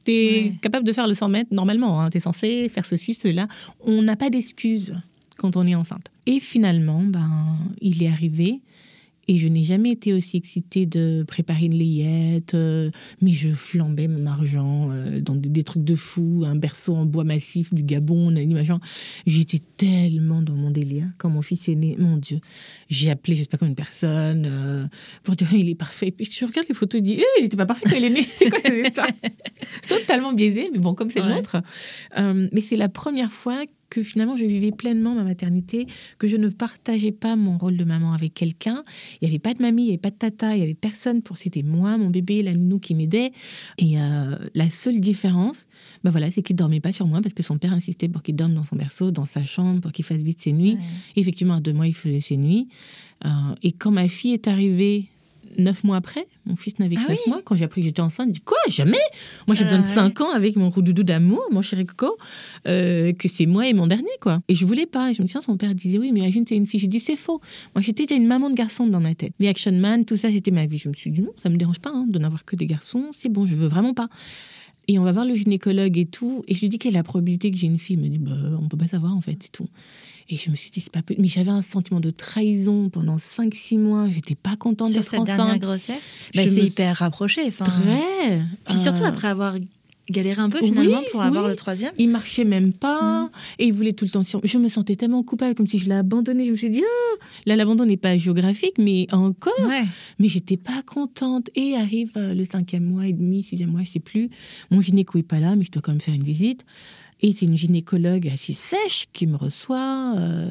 Tu 0.05 0.11
es 0.11 0.55
capable 0.61 0.85
de 0.85 0.93
faire 0.93 1.07
le 1.07 1.15
100 1.15 1.29
mètres 1.29 1.55
normalement. 1.55 2.01
Hein. 2.01 2.11
Tu 2.11 2.17
es 2.17 2.21
censé 2.21 2.69
faire 2.69 2.85
ceci, 2.85 3.15
cela. 3.15 3.47
On 3.79 4.03
n'a 4.03 4.17
pas 4.17 4.29
d'excuses 4.29 4.95
quand 5.37 5.57
on 5.57 5.65
est 5.69 5.77
enceinte. 5.77 6.11
Et 6.27 6.41
finalement, 6.41 7.03
ben, 7.03 7.59
il 7.81 8.03
est 8.03 8.09
arrivé 8.09 8.61
et 9.31 9.39
je 9.39 9.47
n'ai 9.47 9.63
jamais 9.63 9.93
été 9.93 10.13
aussi 10.13 10.39
excitée 10.39 10.87
de 10.87 11.23
préparer 11.23 11.67
une 11.67 11.79
layette, 11.79 12.55
euh, 12.55 12.91
mais 13.23 13.31
je 13.31 13.51
flambais 13.51 14.09
mon 14.09 14.27
argent 14.27 14.91
euh, 14.91 15.21
dans 15.21 15.37
des, 15.37 15.63
trucs 15.63 15.85
de 15.85 15.95
fou, 15.95 16.43
un 16.45 16.57
berceau 16.57 16.97
en 16.97 17.07
bois 17.07 17.23
massif 17.23 17.73
du 17.73 17.85
Gabon, 17.85 18.33
machin. 18.33 18.81
J'étais 19.27 19.61
tellement 19.77 20.43
dans 20.43 20.57
mon 20.57 20.73
délire 20.73 21.07
quand 21.17 21.31
mon 21.31 21.43
fils 21.43 21.69
est 21.69 21.77
né. 21.77 21.95
Mon 21.97 22.17
Dieu, 22.17 22.41
j'ai 22.89 23.09
appelé, 23.09 23.37
je 23.37 23.43
sais 23.43 23.49
pas 23.49 23.57
combien 23.57 23.71
de 23.71 23.77
personnes 23.77 24.49
euh, 24.51 24.87
pour 25.23 25.37
dire 25.37 25.55
il 25.55 25.69
est 25.69 25.77
parfait. 25.77 26.11
Puis 26.11 26.29
je 26.29 26.45
regarde 26.45 26.67
les 26.69 26.75
photos 26.75 26.99
et 26.99 27.03
dis 27.03 27.21
eh, 27.21 27.39
il 27.39 27.45
n'était 27.45 27.57
pas 27.57 27.67
parfait 27.67 27.85
quand 27.89 27.97
il 27.97 28.05
est 28.07 28.11
né. 28.11 28.27
C'est 28.37 28.51
quoi 28.51 29.07
Totalement 29.87 30.33
biaisé, 30.33 30.71
mais 30.73 30.81
bon, 30.81 30.95
comme 30.95 31.09
c'est 31.09 31.21
le 31.21 31.29
nôtre. 31.29 31.63
mais 32.17 32.61
c'est 32.61 32.75
la 32.75 32.89
première 32.89 33.31
fois 33.31 33.63
que 33.91 34.03
finalement 34.03 34.37
je 34.37 34.45
vivais 34.45 34.71
pleinement 34.71 35.15
ma 35.15 35.25
maternité, 35.25 35.87
que 36.19 36.27
je 36.27 36.37
ne 36.37 36.49
partageais 36.49 37.13
pas 37.13 37.37
mon 37.37 37.59
rôle 37.59 37.77
de 37.77 37.85
maman 37.85 38.13
avec 38.13 38.35
quelqu'un. 38.35 38.85
Il 39.21 39.29
n'y 39.29 39.33
avait 39.35 39.39
pas 39.39 39.53
de 39.53 39.61
mamie, 39.61 39.83
il 39.83 39.87
n'y 39.87 39.91
avait 39.93 39.99
pas 39.99 40.11
de 40.11 40.17
tata, 40.17 40.55
il 40.55 40.59
n'y 40.59 40.63
avait 40.63 40.75
personne 40.75 41.23
pour 41.23 41.37
c'était 41.37 41.63
moi, 41.63 41.99
mon 41.99 42.11
bébé, 42.11 42.43
la 42.43 42.55
nounou 42.55 42.79
qui 42.79 42.95
m'aidait. 42.95 43.33
Et 43.79 43.99
euh, 43.99 44.37
la 44.55 44.71
seule 44.71 45.01
différence, 45.01 45.65
bah 46.05 46.11
voilà, 46.11 46.31
c'est 46.31 46.43
qu'il 46.43 46.57
dormait 46.57 46.81
pas 46.81 46.93
sur 46.93 47.07
moi 47.07 47.21
parce 47.21 47.35
que 47.35 47.43
son 47.43 47.59
père 47.59 47.73
insistait 47.73 48.09
pour 48.09 48.23
qu'il 48.23 48.37
dorme 48.37 48.55
dans 48.55 48.65
son 48.65 48.77
berceau, 48.77 49.11
dans 49.11 49.27
sa 49.27 49.45
chambre, 49.45 49.81
pour 49.81 49.93
qu'il 49.93 50.05
fasse 50.05 50.23
vite 50.23 50.41
ses 50.41 50.53
nuits. 50.53 50.79
effectivement, 51.17 51.55
à 51.55 51.61
deux 51.61 51.73
mois, 51.73 51.87
il 51.87 51.95
faisait 51.95 52.21
ses 52.21 52.37
nuits. 52.37 52.69
Euh, 53.25 53.29
et 53.63 53.73
quand 53.73 53.91
ma 53.91 54.09
fille 54.09 54.33
est 54.33 54.49
arrivée 54.49 55.09
neuf 55.59 55.85
mois 55.85 55.97
après. 55.97 56.27
Mon 56.47 56.57
fils 56.57 56.79
n'avait 56.79 56.97
que 56.97 57.01
ah 57.09 57.15
mois. 57.29 57.41
Quand 57.45 57.57
j'ai 57.57 57.65
appris 57.65 57.81
que 57.81 57.87
j'étais 57.87 58.01
enceinte, 58.01 58.29
je 58.29 58.33
dis 58.35 58.41
quoi 58.41 58.59
Jamais? 58.69 58.97
Moi, 59.47 59.55
j'ai 59.55 59.65
besoin 59.65 59.81
de 59.81 59.87
ah 59.87 59.95
cinq 59.95 60.21
ans 60.21 60.31
avec 60.31 60.57
mon 60.57 60.71
roudoudou 60.71 61.03
d'amour, 61.03 61.43
mon 61.51 61.63
chéri 61.63 61.87
Coco, 61.87 62.17
euh, 62.67 63.13
que 63.13 63.29
c'est 63.29 63.47
moi 63.47 63.67
et 63.69 63.73
mon 63.73 63.87
dernier, 63.87 64.09
quoi. 64.21 64.41
Et 64.49 64.55
je 64.55 64.65
voulais 64.67 64.87
pas. 64.87 65.11
Et 65.11 65.15
je 65.15 65.23
me 65.23 65.27
souviens, 65.27 65.41
son 65.41 65.57
père 65.57 65.75
disait 65.75 65.99
oui, 65.99 66.11
mais 66.13 66.21
imagine, 66.21 66.45
t'es 66.45 66.57
une 66.57 66.67
fille. 66.67 66.81
Je 66.81 66.87
dis 66.87 67.01
c'est 67.01 67.17
faux. 67.17 67.41
Moi, 67.75 67.83
j'étais 67.83 68.05
une 68.15 68.27
maman 68.27 68.51
de 68.51 68.55
garçon 68.55 68.87
dans 68.87 69.01
ma 69.01 69.15
tête. 69.15 69.33
Les 69.39 69.49
action 69.49 69.73
man, 69.73 70.05
tout 70.05 70.17
ça, 70.17 70.31
c'était 70.31 70.51
ma 70.51 70.67
vie. 70.67 70.79
Je 70.79 70.89
me 70.89 70.95
suis 70.95 71.11
dit 71.11 71.23
non, 71.23 71.33
ça 71.37 71.49
me 71.49 71.57
dérange 71.57 71.79
pas 71.79 71.91
hein, 71.91 72.07
de 72.09 72.19
n'avoir 72.19 72.45
que 72.45 72.57
des 72.57 72.67
garçons. 72.67 73.11
C'est 73.17 73.29
bon, 73.29 73.47
je 73.47 73.55
veux 73.55 73.69
vraiment 73.69 73.95
pas. 73.95 74.09
Et 74.89 74.99
on 74.99 75.05
va 75.05 75.13
voir 75.13 75.25
le 75.25 75.35
gynécologue 75.35 75.99
et 75.99 76.07
tout. 76.07 76.43
Et 76.49 76.55
je 76.55 76.61
lui 76.61 76.69
dis 76.69 76.79
quelle 76.79 76.95
est 76.95 76.99
la 76.99 77.03
probabilité 77.03 77.51
que 77.51 77.57
j'ai 77.57 77.67
une 77.67 77.79
fille? 77.79 77.97
Il 77.97 78.03
me 78.03 78.09
dit, 78.09 78.19
bah, 78.19 78.33
on 78.61 78.69
peut 78.69 78.77
pas 78.77 78.89
savoir 78.89 79.15
en 79.15 79.21
fait, 79.21 79.37
c'est 79.41 79.53
tout. 79.53 79.69
Et 80.33 80.37
je 80.37 80.49
me 80.49 80.55
suis 80.55 80.71
dit, 80.71 80.81
c'est 80.81 80.93
pas 80.93 81.03
Mais 81.19 81.27
j'avais 81.27 81.51
un 81.51 81.61
sentiment 81.61 81.99
de 81.99 82.11
trahison 82.11 82.89
pendant 82.89 83.17
5-6 83.17 83.79
mois. 83.79 84.07
J'étais 84.09 84.37
pas 84.37 84.55
contente 84.55 84.93
d'être 84.93 85.01
enceinte. 85.01 85.27
Sur 85.27 85.27
cette 85.27 85.37
dernière 85.37 85.59
grossesse 85.59 86.05
bah, 86.35 86.43
C'est 86.47 86.65
hyper 86.65 86.97
rapproché. 86.97 87.43
Enfin... 87.49 87.65
Très. 87.65 88.41
Puis 88.67 88.79
surtout 88.79 89.03
euh, 89.03 89.09
après 89.09 89.27
avoir 89.27 89.57
galéré 90.09 90.41
un 90.41 90.49
peu 90.49 90.61
finalement 90.61 91.03
pour 91.11 91.23
avoir 91.23 91.49
le 91.49 91.57
troisième. 91.57 91.93
Il 91.99 92.11
marchait 92.11 92.45
même 92.45 92.73
pas 92.73 93.25
mm. 93.25 93.31
et 93.59 93.67
il 93.67 93.73
voulait 93.73 93.93
tout 93.93 94.05
le 94.05 94.11
temps 94.11 94.23
sur. 94.23 94.41
Je 94.45 94.59
me 94.59 94.69
sentais 94.69 94.95
tellement 94.95 95.25
coupable, 95.25 95.57
comme 95.57 95.67
si 95.67 95.79
je 95.79 95.89
l'ai 95.89 95.97
abandonné. 95.97 96.47
Je 96.47 96.53
me 96.53 96.57
suis 96.57 96.71
dit, 96.71 96.83
oh, 96.85 97.17
là 97.47 97.57
l'abandon 97.57 97.85
n'est 97.85 97.97
pas 97.97 98.17
géographique, 98.17 98.75
mais 98.79 99.07
encore. 99.13 99.53
Mais 100.19 100.29
j'étais 100.29 100.57
pas 100.57 100.83
contente. 100.87 101.51
Et 101.57 101.75
arrive 101.75 102.13
euh, 102.17 102.35
le 102.35 102.45
cinquième 102.45 102.85
mois 102.85 103.07
et 103.07 103.13
demi, 103.13 103.43
sixième 103.43 103.71
mois, 103.71 103.83
je 103.83 103.91
sais 103.91 104.01
plus. 104.01 104.31
Mon 104.71 104.81
gynéco 104.81 105.19
est 105.19 105.25
pas 105.25 105.41
là, 105.41 105.57
mais 105.57 105.65
je 105.65 105.73
dois 105.73 105.83
quand 105.83 105.93
même 105.93 106.01
faire 106.01 106.15
une 106.15 106.25
visite. 106.25 106.65
Et 107.23 107.35
c'est 107.39 107.47
une 107.47 107.57
gynécologue 107.57 108.29
assez 108.29 108.53
sèche 108.55 109.07
qui 109.13 109.27
me 109.27 109.37
reçoit. 109.37 110.15
Euh, 110.17 110.51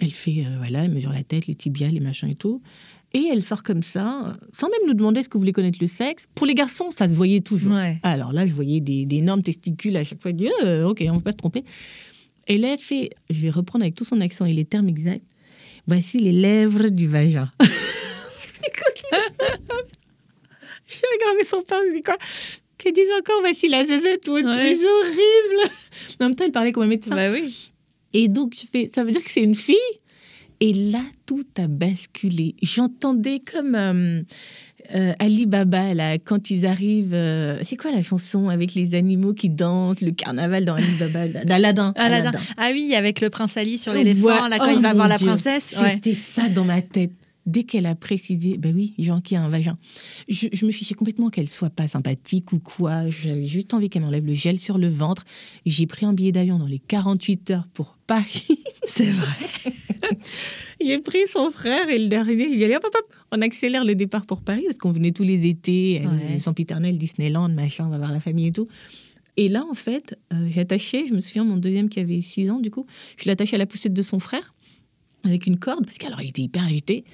elle 0.00 0.10
fait, 0.10 0.44
euh, 0.46 0.56
voilà, 0.58 0.84
elle 0.84 0.90
mesure 0.90 1.12
la 1.12 1.22
tête, 1.22 1.46
les 1.46 1.54
tibias, 1.54 1.88
les 1.88 2.00
machins 2.00 2.28
et 2.28 2.34
tout. 2.34 2.62
Et 3.14 3.28
elle 3.32 3.42
sort 3.42 3.62
comme 3.62 3.82
ça, 3.82 4.36
sans 4.52 4.68
même 4.68 4.80
nous 4.86 4.94
demander 4.94 5.20
est-ce 5.20 5.28
que 5.30 5.34
vous 5.34 5.40
voulez 5.40 5.52
connaître 5.52 5.78
le 5.80 5.86
sexe. 5.86 6.28
Pour 6.34 6.46
les 6.46 6.54
garçons, 6.54 6.90
ça 6.94 7.08
se 7.08 7.14
voyait 7.14 7.40
toujours. 7.40 7.74
Alors 8.02 8.32
là, 8.32 8.46
je 8.46 8.52
voyais 8.52 8.80
des, 8.80 9.06
énormes 9.10 9.42
testicules 9.42 9.96
à 9.96 10.04
chaque 10.04 10.20
fois. 10.20 10.30
Je 10.30 10.36
dis, 10.36 10.48
euh, 10.62 10.86
ok, 10.86 11.02
on 11.08 11.14
ne 11.14 11.18
peut 11.18 11.24
pas 11.24 11.32
se 11.32 11.36
tromper. 11.38 11.64
Et 12.48 12.58
là, 12.58 12.74
elle 12.74 12.78
fait, 12.78 13.10
je 13.30 13.40
vais 13.40 13.50
reprendre 13.50 13.84
avec 13.84 13.94
tout 13.94 14.04
son 14.04 14.20
accent 14.20 14.44
et 14.44 14.52
les 14.52 14.66
termes 14.66 14.88
exacts. 14.88 15.24
Voici 15.86 16.18
les 16.18 16.32
lèvres 16.32 16.88
du 16.88 17.08
vagin. 17.08 17.50
je 17.60 17.66
regardé 21.14 21.44
son 21.48 21.62
père, 21.62 21.78
je 21.86 21.94
dis 21.94 22.02
quoi? 22.02 22.18
Qu'elle 22.78 22.92
dise 22.92 23.08
encore, 23.18 23.40
voici 23.40 23.68
la 23.68 23.84
zézette, 23.84 24.22
tu 24.22 24.30
es 24.30 24.44
horrible. 24.44 25.70
En 26.20 26.24
même 26.24 26.34
temps, 26.34 26.44
elle 26.44 26.52
parlait 26.52 26.72
comme 26.72 26.84
un 26.84 26.88
médecin. 26.88 27.14
Bah 27.14 27.30
oui. 27.30 27.70
Et 28.12 28.28
donc, 28.28 28.54
je 28.54 28.66
fais, 28.70 28.90
ça 28.92 29.04
veut 29.04 29.10
dire 29.10 29.22
que 29.22 29.30
c'est 29.30 29.42
une 29.42 29.54
fille? 29.54 29.76
Et 30.60 30.72
là, 30.72 31.02
tout 31.26 31.44
a 31.56 31.68
basculé. 31.68 32.56
J'entendais 32.62 33.40
comme 33.40 33.74
euh, 33.76 34.22
euh, 34.94 35.12
Ali 35.18 35.46
Baba, 35.46 35.94
là, 35.94 36.18
quand 36.18 36.50
ils 36.50 36.66
arrivent. 36.66 37.14
Euh, 37.14 37.60
c'est 37.64 37.76
quoi 37.76 37.92
la 37.92 38.02
chanson 38.02 38.48
avec 38.48 38.74
les 38.74 38.94
animaux 38.94 39.34
qui 39.34 39.50
dansent, 39.50 40.00
le 40.00 40.10
carnaval 40.10 40.64
dans 40.64 40.74
Ali 40.74 40.94
Baba 40.98 41.28
d'Aladin 41.28 41.92
Aladdin. 41.96 42.32
Ah 42.56 42.70
oui, 42.72 42.94
avec 42.94 43.20
le 43.20 43.30
prince 43.30 43.56
Ali 43.56 43.78
sur 43.78 43.92
l'éléphant, 43.92 44.48
là, 44.48 44.58
quand 44.58 44.70
il 44.70 44.82
va 44.82 44.92
oh 44.92 44.96
voir 44.96 45.08
la 45.08 45.18
princesse. 45.18 45.74
C'était 45.76 46.14
ça 46.14 46.48
dans 46.48 46.64
ma 46.64 46.82
tête 46.82 47.12
dès 47.48 47.64
qu'elle 47.64 47.86
a 47.86 47.94
précisé, 47.94 48.58
ben 48.58 48.74
oui, 48.74 48.94
Jean 48.98 49.20
qui 49.20 49.34
a 49.34 49.42
un 49.42 49.48
vagin, 49.48 49.78
je, 50.28 50.66
me 50.66 50.70
fichais 50.70 50.94
complètement 50.94 51.30
qu'elle 51.30 51.48
soit 51.48 51.70
pas 51.70 51.88
sympathique 51.88 52.52
ou 52.52 52.58
quoi. 52.60 53.08
J'avais 53.08 53.46
juste 53.46 53.72
envie 53.72 53.88
qu'elle 53.88 54.02
m'enlève 54.02 54.26
le 54.26 54.34
gel 54.34 54.60
sur 54.60 54.76
le 54.76 54.88
ventre. 54.88 55.24
J'ai 55.64 55.86
pris 55.86 56.04
un 56.04 56.12
billet 56.12 56.30
d'avion 56.30 56.58
dans 56.58 56.66
les 56.66 56.78
48 56.78 57.50
heures 57.50 57.66
pour 57.72 57.96
Paris. 58.06 58.62
C'est 58.84 59.10
vrai. 59.10 59.48
J'ai 60.80 60.98
pris 60.98 61.26
son 61.32 61.50
frère 61.50 61.88
et 61.88 61.98
le 61.98 62.08
dernier, 62.08 62.48
il 62.48 62.58
dit 62.58 62.64
hop, 62.76 62.84
hop, 62.84 62.94
hop, 62.94 63.16
on 63.32 63.40
accélère 63.40 63.84
le 63.84 63.94
départ 63.94 64.26
pour 64.26 64.42
Paris 64.42 64.64
parce 64.66 64.78
qu'on 64.78 64.92
venait 64.92 65.12
tous 65.12 65.24
les 65.24 65.48
étés, 65.48 66.02
ouais. 66.04 66.38
son 66.38 66.52
piternel, 66.52 66.98
Disneyland, 66.98 67.48
machin, 67.48 67.86
on 67.86 67.90
va 67.90 67.98
voir 67.98 68.12
la 68.12 68.20
famille 68.20 68.48
et 68.48 68.52
tout. 68.52 68.68
Et 69.38 69.48
là, 69.48 69.64
en 69.70 69.74
fait, 69.74 70.18
euh, 70.32 70.48
j'ai 70.52 70.60
attaché, 70.60 71.06
je 71.06 71.14
me 71.14 71.20
souviens, 71.20 71.44
mon 71.44 71.56
deuxième 71.56 71.88
qui 71.88 72.00
avait 72.00 72.20
6 72.20 72.50
ans, 72.50 72.58
du 72.58 72.70
coup, 72.70 72.86
je 73.16 73.24
l'ai 73.24 73.30
attaché 73.30 73.56
à 73.56 73.58
la 73.58 73.66
poussette 73.66 73.94
de 73.94 74.02
son 74.02 74.18
frère 74.18 74.54
avec 75.24 75.46
une 75.46 75.58
corde, 75.58 75.84
parce 75.84 75.98
qu'alors 75.98 76.22
il 76.22 76.28
était 76.28 76.42
hyper 76.42 76.64
agité 76.64 77.04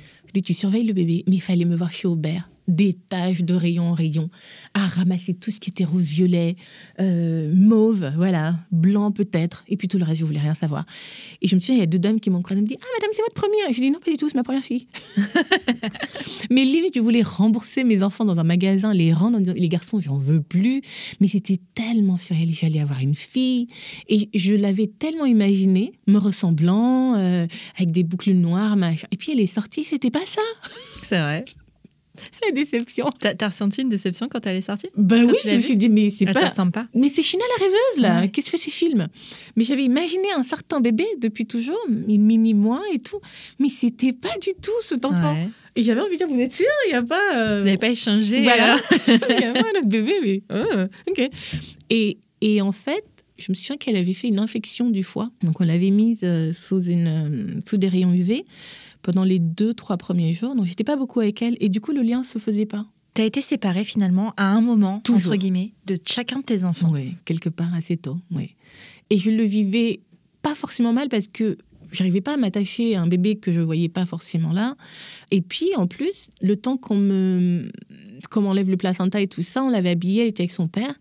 tu 0.40 0.54
surveilles 0.54 0.86
le 0.86 0.92
bébé, 0.92 1.24
mais 1.28 1.36
il 1.36 1.40
fallait 1.40 1.64
me 1.64 1.76
voir 1.76 1.92
chez 1.92 2.08
Aubert 2.08 2.48
des 2.68 2.94
taches 2.94 3.42
de 3.42 3.54
rayon 3.54 3.88
en 3.88 3.92
rayon, 3.92 4.30
à 4.74 4.86
ramasser 4.86 5.34
tout 5.34 5.50
ce 5.50 5.60
qui 5.60 5.70
était 5.70 5.84
rose-violet, 5.84 6.56
euh, 7.00 7.52
mauve, 7.54 8.12
voilà, 8.16 8.56
blanc 8.70 9.10
peut-être, 9.10 9.64
et 9.68 9.76
puis 9.76 9.88
tout 9.88 9.98
le 9.98 10.04
reste, 10.04 10.20
je 10.20 10.24
voulais 10.24 10.40
rien 10.40 10.54
savoir. 10.54 10.86
Et 11.42 11.48
je 11.48 11.54
me 11.54 11.60
souviens, 11.60 11.76
il 11.76 11.80
y 11.80 11.82
a 11.82 11.86
deux 11.86 11.98
dames 11.98 12.20
qui 12.20 12.30
m'ont 12.30 12.42
croisé, 12.42 12.62
me 12.62 12.66
dit 12.66 12.76
Ah, 12.80 12.86
madame, 12.98 13.10
c'est 13.14 13.22
votre 13.22 13.34
première 13.34 13.72
Je 13.72 13.80
dis 13.80 13.90
Non, 13.90 13.98
pas 13.98 14.10
du 14.10 14.16
tout, 14.16 14.28
c'est 14.28 14.36
ma 14.36 14.42
première 14.42 14.64
fille. 14.64 14.86
mais 16.50 16.64
limite, 16.64 16.94
je 16.94 17.00
voulais 17.00 17.22
rembourser 17.22 17.84
mes 17.84 18.02
enfants 18.02 18.24
dans 18.24 18.38
un 18.38 18.44
magasin, 18.44 18.92
les 18.92 19.12
rendre 19.12 19.36
en 19.36 19.40
disant 19.40 19.54
Les 19.56 19.68
garçons, 19.68 20.00
j'en 20.00 20.16
veux 20.16 20.42
plus. 20.42 20.82
Mais 21.20 21.28
c'était 21.28 21.60
tellement 21.74 22.16
surréel, 22.16 22.50
j'allais 22.52 22.80
avoir 22.80 23.00
une 23.00 23.14
fille. 23.14 23.68
Et 24.08 24.30
je 24.34 24.54
l'avais 24.54 24.86
tellement 24.86 25.26
imaginé, 25.26 25.92
me 26.06 26.18
ressemblant, 26.18 27.14
euh, 27.16 27.46
avec 27.76 27.92
des 27.92 28.04
boucles 28.04 28.32
noires, 28.32 28.76
machin. 28.76 29.06
Et 29.10 29.16
puis 29.16 29.32
elle 29.32 29.40
est 29.40 29.46
sortie, 29.46 29.84
c'était 29.84 30.10
pas 30.10 30.26
ça. 30.26 30.42
C'est 31.02 31.20
vrai. 31.20 31.44
La 32.46 32.52
déception. 32.52 33.10
T'as 33.18 33.34
as 33.40 33.48
ressenti 33.48 33.82
une 33.82 33.88
déception 33.88 34.28
quand 34.28 34.46
elle 34.46 34.56
est 34.56 34.62
sortie? 34.62 34.88
Bah 34.96 35.16
oui, 35.18 35.34
je 35.44 35.56
me 35.56 35.60
suis 35.60 35.76
dit, 35.76 35.88
mais 35.88 36.10
c'est 36.10 36.26
pas. 36.26 36.50
Pas. 36.72 36.86
Mais 36.94 37.08
c'est 37.08 37.22
China 37.22 37.44
la 37.58 37.64
rêveuse, 37.64 37.98
là. 37.98 38.28
Qu'est-ce 38.28 38.50
que 38.50 38.58
fait 38.58 38.64
ces 38.64 38.70
films 38.70 39.08
Mais 39.56 39.64
j'avais 39.64 39.84
imaginé 39.84 40.32
un 40.36 40.44
certain 40.44 40.80
bébé 40.80 41.04
depuis 41.18 41.46
toujours, 41.46 41.78
une 41.88 42.24
mini-moi 42.24 42.80
et 42.92 42.98
tout. 42.98 43.20
Mais 43.58 43.68
c'était 43.68 44.12
pas 44.12 44.36
du 44.40 44.50
tout 44.60 44.72
cet 44.82 45.04
enfant. 45.04 45.36
Et 45.76 45.82
j'avais 45.82 46.00
envie 46.00 46.12
de 46.12 46.18
dire, 46.18 46.28
vous 46.28 46.38
êtes 46.38 46.52
sûr 46.52 46.66
Il 46.86 46.90
n'y 46.90 46.94
a 46.94 47.02
pas. 47.02 47.36
Euh, 47.36 47.58
vous 47.58 47.64
n'avez 47.64 47.78
pas 47.78 47.88
échangé 47.88 48.42
Voilà. 48.42 48.78
Il 49.08 49.36
n'y 49.36 49.44
a 49.44 49.52
pas 49.52 49.60
un 49.60 49.78
autre 49.78 49.88
bébé, 49.88 50.14
mais. 50.22 50.42
Oh, 50.54 51.10
ok. 51.10 51.28
Et, 51.90 52.18
et 52.40 52.60
en 52.60 52.70
fait, 52.70 53.04
je 53.36 53.50
me 53.50 53.54
souviens 53.54 53.76
qu'elle 53.76 53.96
avait 53.96 54.12
fait 54.12 54.28
une 54.28 54.38
infection 54.38 54.90
du 54.90 55.02
foie. 55.02 55.30
Donc, 55.42 55.60
on 55.60 55.64
l'avait 55.64 55.90
mise 55.90 56.20
euh, 56.22 56.52
sous, 56.52 56.82
une, 56.82 57.08
euh, 57.08 57.60
sous 57.66 57.76
des 57.76 57.88
rayons 57.88 58.12
UV 58.12 58.44
pendant 59.04 59.22
les 59.22 59.38
deux, 59.38 59.74
trois 59.74 59.96
premiers 59.96 60.34
jours. 60.34 60.56
Donc, 60.56 60.66
j'étais 60.66 60.82
pas 60.82 60.96
beaucoup 60.96 61.20
avec 61.20 61.40
elle. 61.42 61.56
Et 61.60 61.68
du 61.68 61.80
coup, 61.80 61.92
le 61.92 62.00
lien 62.00 62.24
se 62.24 62.38
faisait 62.38 62.66
pas. 62.66 62.86
Tu 63.14 63.22
as 63.22 63.26
été 63.26 63.42
séparée 63.42 63.84
finalement 63.84 64.32
à 64.36 64.46
un 64.46 64.60
moment, 64.60 65.00
entre 65.08 65.36
guillemets, 65.36 65.74
de 65.86 65.96
chacun 66.04 66.40
de 66.40 66.44
tes 66.44 66.64
enfants. 66.64 66.90
Oui, 66.90 67.14
quelque 67.24 67.50
part 67.50 67.72
assez 67.74 67.96
tôt. 67.96 68.16
Oui. 68.32 68.56
Et 69.10 69.18
je 69.18 69.30
le 69.30 69.44
vivais 69.44 70.00
pas 70.42 70.56
forcément 70.56 70.92
mal 70.92 71.08
parce 71.08 71.28
que 71.28 71.58
j'arrivais 71.92 72.22
pas 72.22 72.34
à 72.34 72.36
m'attacher 72.36 72.96
à 72.96 73.02
un 73.02 73.06
bébé 73.06 73.36
que 73.36 73.52
je 73.52 73.60
voyais 73.60 73.90
pas 73.90 74.06
forcément 74.06 74.52
là. 74.52 74.74
Et 75.30 75.42
puis, 75.42 75.68
en 75.76 75.86
plus, 75.86 76.30
le 76.42 76.56
temps 76.56 76.76
qu'on 76.76 76.96
me 76.96 77.70
comme 78.28 78.46
on 78.46 78.50
enlève 78.50 78.68
le 78.68 78.76
placenta 78.76 79.20
et 79.20 79.26
tout 79.26 79.42
ça, 79.42 79.62
on 79.62 79.70
l'avait 79.70 79.90
habillé, 79.90 80.22
elle 80.22 80.28
était 80.28 80.42
avec 80.42 80.52
son 80.52 80.68
père. 80.68 80.94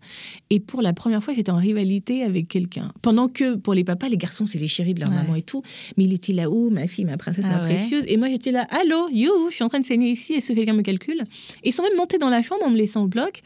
Et 0.50 0.60
pour 0.60 0.82
la 0.82 0.92
première 0.92 1.22
fois, 1.22 1.34
j'étais 1.34 1.50
en 1.50 1.56
rivalité 1.56 2.22
avec 2.22 2.48
quelqu'un. 2.48 2.92
Pendant 3.02 3.28
que 3.28 3.54
pour 3.54 3.74
les 3.74 3.84
papas, 3.84 4.08
les 4.08 4.16
garçons, 4.16 4.46
c'est 4.46 4.58
les 4.58 4.68
chéris 4.68 4.94
de 4.94 5.00
leur 5.00 5.10
maman 5.10 5.34
et 5.34 5.42
tout. 5.42 5.62
Mais 5.96 6.04
il 6.04 6.12
était 6.12 6.32
là, 6.32 6.50
où 6.50 6.70
ma 6.70 6.86
fille, 6.86 7.04
ma 7.04 7.16
princesse, 7.16 7.44
ma 7.44 7.56
ah 7.56 7.66
précieuse. 7.66 8.04
Et 8.08 8.16
moi, 8.16 8.28
j'étais 8.28 8.52
là, 8.52 8.66
allô, 8.70 9.08
you, 9.10 9.30
je 9.50 9.54
suis 9.54 9.64
en 9.64 9.68
train 9.68 9.80
de 9.80 9.86
saigner 9.86 10.10
ici, 10.10 10.34
est-ce 10.34 10.48
que 10.48 10.54
quelqu'un 10.54 10.74
me 10.74 10.82
calcule? 10.82 11.22
Et 11.62 11.70
ils 11.70 11.72
sont 11.72 11.82
même 11.82 11.96
montés 11.96 12.18
dans 12.18 12.30
la 12.30 12.42
chambre 12.42 12.64
en 12.64 12.70
me 12.70 12.76
laissant 12.76 13.04
au 13.04 13.08
bloc. 13.08 13.42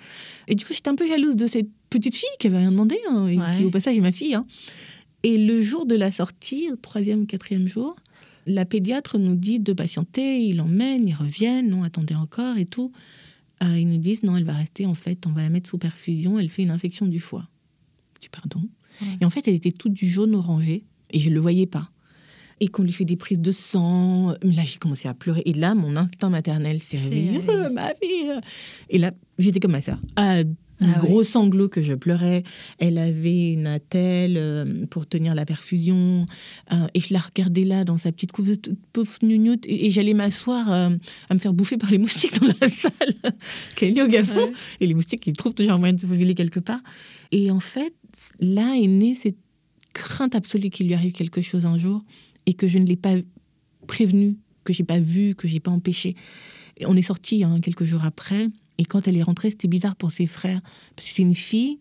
Et 0.47 0.55
du 0.55 0.64
coup, 0.64 0.72
j'étais 0.72 0.89
un 0.89 0.95
peu 0.95 1.07
jalouse 1.07 1.37
de 1.37 1.47
cette 1.47 1.68
petite 1.91 2.16
fille 2.16 2.29
qui 2.39 2.47
avait 2.47 2.59
rien 2.59 2.70
demandé, 2.70 2.99
hein, 3.11 3.26
et 3.26 3.39
qui, 3.57 3.64
au 3.64 3.70
passage, 3.70 3.97
est 3.97 4.01
ma 4.01 4.12
fille. 4.12 4.35
Hein. 4.35 4.47
Et 5.22 5.37
le 5.39 5.61
jour 5.61 5.87
de 5.87 5.95
la 5.95 6.12
sortie, 6.12 6.70
troisième 6.81 7.26
quatrième 7.26 7.68
jour, 7.68 7.97
la 8.47 8.64
pédiatre 8.64 9.18
nous 9.18 9.35
dit 9.35 9.61
de 9.61 9.72
patienter, 9.72 10.41
il 10.41 10.61
emmène, 10.61 11.07
ils 11.07 11.14
reviennent, 11.14 11.68
non, 11.68 11.83
attendez 11.83 12.14
encore 12.14 12.57
et 12.57 12.66
tout. 12.66 12.93
Euh, 13.62 13.78
ils 13.78 13.88
nous 13.88 13.98
disent 13.98 14.22
non, 14.22 14.36
elle 14.36 14.44
va 14.44 14.54
rester 14.54 14.86
en 14.86 14.94
fait, 14.94 15.26
on 15.26 15.32
va 15.32 15.42
la 15.42 15.50
mettre 15.50 15.68
sous 15.68 15.78
perfusion, 15.78 16.38
elle 16.38 16.50
fait 16.50 16.62
une 16.62 16.70
infection 16.70 17.06
du 17.06 17.20
foie. 17.20 17.48
Dis 18.20 18.28
pardon. 18.28 18.62
Et 19.20 19.24
en 19.24 19.30
fait, 19.30 19.46
elle 19.46 19.54
était 19.54 19.70
toute 19.70 19.92
du 19.92 20.09
jaune 20.09 20.34
orangé 20.34 20.84
et 21.11 21.20
je 21.20 21.28
ne 21.28 21.34
le 21.34 21.40
voyais 21.40 21.66
pas. 21.66 21.90
Et 22.61 22.66
qu'on 22.66 22.82
lui 22.82 22.92
fait 22.92 23.04
des 23.04 23.16
prises 23.16 23.38
de 23.38 23.52
sang. 23.52 24.34
Là, 24.42 24.64
j'ai 24.64 24.78
commencé 24.78 25.06
à 25.06 25.14
pleurer. 25.14 25.42
Et 25.46 25.52
là, 25.52 25.76
mon 25.76 25.94
instinct 25.94 26.28
maternel 26.28 26.82
s'est 26.82 26.96
réveillé. 26.96 27.40
ma 27.72 27.94
fille 27.94 28.32
Et 28.88 28.98
là, 28.98 29.12
j'étais 29.38 29.61
comme 29.61 29.72
ma 29.72 29.82
soeur. 29.82 30.00
Ah, 30.16 30.38
un 30.81 30.93
ah 30.93 30.99
gros 30.99 31.24
sanglot 31.24 31.68
que 31.68 31.83
je 31.83 31.95
pleurais. 31.95 32.45
Elle 32.79 32.99
avait 32.99 33.53
une 33.53 33.66
attelle 33.66 34.37
euh, 34.37 34.87
pour 34.87 35.07
tenir 35.07 35.35
la 35.35 35.45
perfusion. 35.45 36.26
Euh, 36.72 36.87
et 36.95 37.01
je 37.01 37.12
la 37.12 37.20
regardais 37.20 37.64
là 37.64 37.85
dans 37.85 37.97
sa 37.97 38.12
petite 38.12 38.33
couve, 38.33 38.57
pauvre 38.93 39.18
gnounoute. 39.22 39.64
Et, 39.66 39.91
j'allais 39.91 40.14
m'asseoir 40.14 40.72
euh, 40.72 40.91
à 41.29 41.35
me 41.35 41.39
faire 41.39 41.53
bouffer 41.53 41.76
par 41.76 41.91
les 41.91 41.99
moustiques 41.99 42.41
dans 42.41 42.53
la 42.61 42.68
salle. 42.68 42.93
Qu'elle 43.74 43.99
est 43.99 44.03
au 44.03 44.09
gafon. 44.09 44.51
Et 44.81 44.87
les 44.87 44.95
moustiques, 44.95 45.26
ils 45.26 45.35
trouvent 45.35 45.55
toujours 45.55 45.79
moyen 45.79 45.95
de 45.95 46.01
se 46.01 46.07
faufiler 46.07 46.35
quelque 46.35 46.61
part. 46.61 46.81
Et 47.33 47.51
en 47.51 47.61
fait, 47.61 47.95
là 48.41 48.74
est 48.76 48.87
née 48.87 49.14
cette 49.14 49.39
crainte 49.93 50.35
absolue 50.35 50.70
qu'il 50.70 50.87
lui 50.87 50.95
arrive 50.95 51.12
quelque 51.12 51.41
chose 51.41 51.66
un 51.66 51.79
jour 51.79 52.05
et 52.47 52.55
que 52.55 52.68
je 52.68 52.79
ne 52.79 52.87
l'ai 52.87 52.97
pas 52.97 53.14
prévenu, 53.87 54.37
que 54.64 54.72
j'ai 54.72 54.85
pas 54.85 55.01
vu, 55.01 55.35
que 55.35 55.49
j'ai 55.49 55.61
pas 55.61 55.70
empêché. 55.70 56.14
Et 56.76 56.87
on 56.87 56.95
est 56.95 57.03
sorti 57.03 57.43
hein, 57.43 57.59
quelques 57.61 57.85
jours 57.85 58.05
après. 58.05 58.49
Et 58.79 58.85
quand 58.85 59.09
elle 59.09 59.16
est 59.16 59.22
rentrée, 59.22 59.51
c'était 59.51 59.68
bizarre 59.68 59.97
pour 59.97 60.12
ses 60.12 60.26
frères. 60.26 60.61
Parce 60.97 61.09
que 61.09 61.14
c'est 61.14 61.22
une 61.22 61.35
fille, 61.35 61.79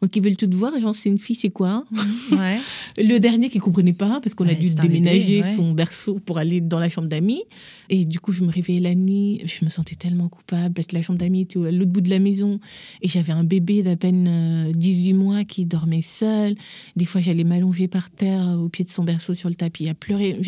Donc 0.00 0.14
ils 0.14 0.22
veulent 0.22 0.36
tout 0.36 0.48
voir, 0.52 0.78
genre 0.78 0.94
c'est 0.94 1.08
une 1.08 1.18
fille, 1.18 1.34
c'est 1.34 1.50
quoi? 1.50 1.84
Ouais. 2.30 2.58
Le 2.98 3.18
dernier 3.18 3.48
qui 3.50 3.58
comprenait 3.58 3.92
pas 3.92 4.20
parce 4.22 4.34
qu'on 4.34 4.46
a 4.46 4.54
dû 4.54 4.68
bébé, 4.68 4.82
déménager 4.88 5.40
ouais. 5.42 5.56
son 5.56 5.72
berceau 5.72 6.20
pour 6.24 6.38
aller 6.38 6.60
dans 6.60 6.78
la 6.78 6.88
chambre 6.88 7.08
d'amis. 7.08 7.42
Et 7.88 8.04
du 8.04 8.20
coup, 8.20 8.30
je 8.30 8.44
me 8.44 8.50
réveillais 8.52 8.78
la 8.78 8.94
nuit, 8.94 9.40
je 9.44 9.64
me 9.64 9.70
sentais 9.70 9.96
tellement 9.96 10.28
coupable 10.28 10.82
la 10.92 11.02
chambre 11.02 11.18
d'amis 11.18 11.40
était 11.40 11.58
à 11.66 11.72
l'autre 11.72 11.90
bout 11.90 12.00
de 12.00 12.10
la 12.10 12.20
maison 12.20 12.60
et 13.02 13.08
j'avais 13.08 13.32
un 13.32 13.42
bébé 13.42 13.82
d'à 13.82 13.96
peine 13.96 14.26
euh, 14.68 14.72
18 14.72 15.12
mois 15.14 15.42
qui 15.44 15.66
dormait 15.66 16.02
seul. 16.02 16.54
Des 16.94 17.04
fois, 17.04 17.20
j'allais 17.20 17.42
m'allonger 17.44 17.88
par 17.88 18.10
terre 18.10 18.46
euh, 18.50 18.54
au 18.56 18.68
pied 18.68 18.84
de 18.84 18.90
son 18.90 19.02
berceau 19.02 19.34
sur 19.34 19.48
le 19.48 19.56
tapis 19.56 19.88
à 19.88 19.94
pleurer. 19.94 20.38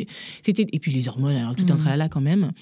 C'était 0.45 0.67
et 0.73 0.79
puis 0.79 0.93
les 0.93 1.09
hormones, 1.09 1.35
alors 1.37 1.57
tout 1.57 1.67
un 1.71 1.75
Mhm. 1.75 1.81
tralala 1.81 2.09
quand 2.09 2.21
même. 2.21 2.53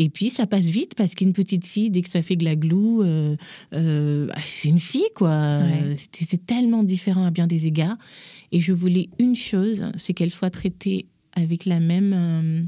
Et 0.00 0.08
puis 0.08 0.30
ça 0.30 0.46
passe 0.46 0.64
vite 0.64 0.94
parce 0.94 1.14
qu'une 1.14 1.32
petite 1.32 1.66
fille, 1.66 1.90
dès 1.90 2.02
que 2.02 2.08
ça 2.08 2.22
fait 2.22 2.36
glaglou, 2.36 3.02
euh, 3.02 3.36
euh, 3.74 4.28
ah, 4.32 4.40
c'est 4.44 4.68
une 4.68 4.78
fille 4.78 5.10
quoi. 5.14 5.58
Ouais. 5.58 5.96
C'est 6.12 6.46
tellement 6.46 6.84
différent 6.84 7.24
à 7.26 7.30
bien 7.30 7.48
des 7.48 7.66
égards. 7.66 7.98
Et 8.52 8.60
je 8.60 8.72
voulais 8.72 9.10
une 9.18 9.34
chose, 9.36 9.82
c'est 9.98 10.14
qu'elle 10.14 10.30
soit 10.30 10.50
traitée 10.50 11.06
avec 11.32 11.66
la 11.66 11.80
même, 11.80 12.12
euh, 12.14 12.62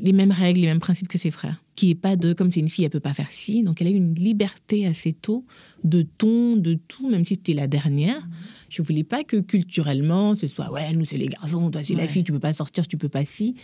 les 0.00 0.12
mêmes 0.12 0.30
règles, 0.30 0.60
les 0.60 0.66
mêmes 0.68 0.80
principes 0.80 1.08
que 1.08 1.18
ses 1.18 1.30
frères. 1.32 1.60
Qui 1.74 1.90
est 1.90 1.94
pas 1.94 2.16
de, 2.16 2.32
comme 2.32 2.50
c'est 2.50 2.60
une 2.60 2.70
fille, 2.70 2.84
elle 2.84 2.90
peut 2.90 3.00
pas 3.00 3.12
faire 3.12 3.30
ci. 3.30 3.62
Donc 3.62 3.82
elle 3.82 3.88
a 3.88 3.90
eu 3.90 3.96
une 3.96 4.14
liberté 4.14 4.86
assez 4.86 5.12
tôt 5.12 5.44
de 5.84 6.02
ton, 6.02 6.56
de 6.56 6.78
tout, 6.88 7.10
même 7.10 7.24
si 7.24 7.34
c'était 7.34 7.52
la 7.54 7.66
dernière. 7.66 8.26
Je 8.70 8.82
voulais 8.82 9.04
pas 9.04 9.24
que 9.24 9.36
culturellement, 9.36 10.34
ce 10.36 10.46
soit, 10.46 10.72
ouais, 10.72 10.92
nous 10.94 11.04
c'est 11.04 11.18
les 11.18 11.28
garçons, 11.28 11.70
toi 11.70 11.82
c'est 11.84 11.92
la 11.94 12.04
Ouais. 12.04 12.08
fille, 12.08 12.24
tu 12.24 12.32
peux 12.32 12.38
pas 12.38 12.54
sortir, 12.54 12.86
tu 12.88 12.96
peux 12.96 13.08
pas 13.10 13.24
ci. 13.24 13.56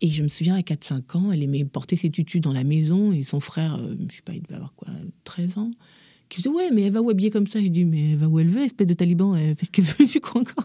Et 0.00 0.10
je 0.10 0.22
me 0.22 0.28
souviens, 0.28 0.54
à 0.56 0.60
4-5 0.60 1.16
ans, 1.16 1.32
elle 1.32 1.42
aimait 1.42 1.64
porter 1.64 1.96
ses 1.96 2.10
tutus 2.10 2.40
dans 2.40 2.52
la 2.52 2.64
maison 2.64 3.12
et 3.12 3.24
son 3.24 3.40
frère, 3.40 3.74
euh, 3.80 3.94
je 4.10 4.16
sais 4.16 4.22
pas, 4.22 4.32
il 4.32 4.42
devait 4.42 4.54
avoir 4.54 4.72
quoi, 4.74 4.88
13 5.24 5.58
ans, 5.58 5.70
qui 6.28 6.36
disait, 6.38 6.50
ouais, 6.50 6.70
mais 6.72 6.82
elle 6.82 6.92
va 6.92 7.00
où 7.02 7.08
habiller 7.10 7.30
comme 7.30 7.46
ça 7.46 7.58
Je 7.60 7.68
dis, 7.68 7.84
mais 7.84 8.10
elle 8.12 8.18
va 8.18 8.28
où 8.28 8.38
elle 8.38 8.48
veut, 8.48 8.62
espèce 8.62 8.86
de 8.86 8.94
taliban, 8.94 9.34
elle 9.34 9.56
fait 9.56 9.66
ce 9.66 9.70
qu'elle 9.70 9.84
veut, 9.98 10.06
tu 10.06 10.20
crois 10.20 10.42
encore? 10.42 10.64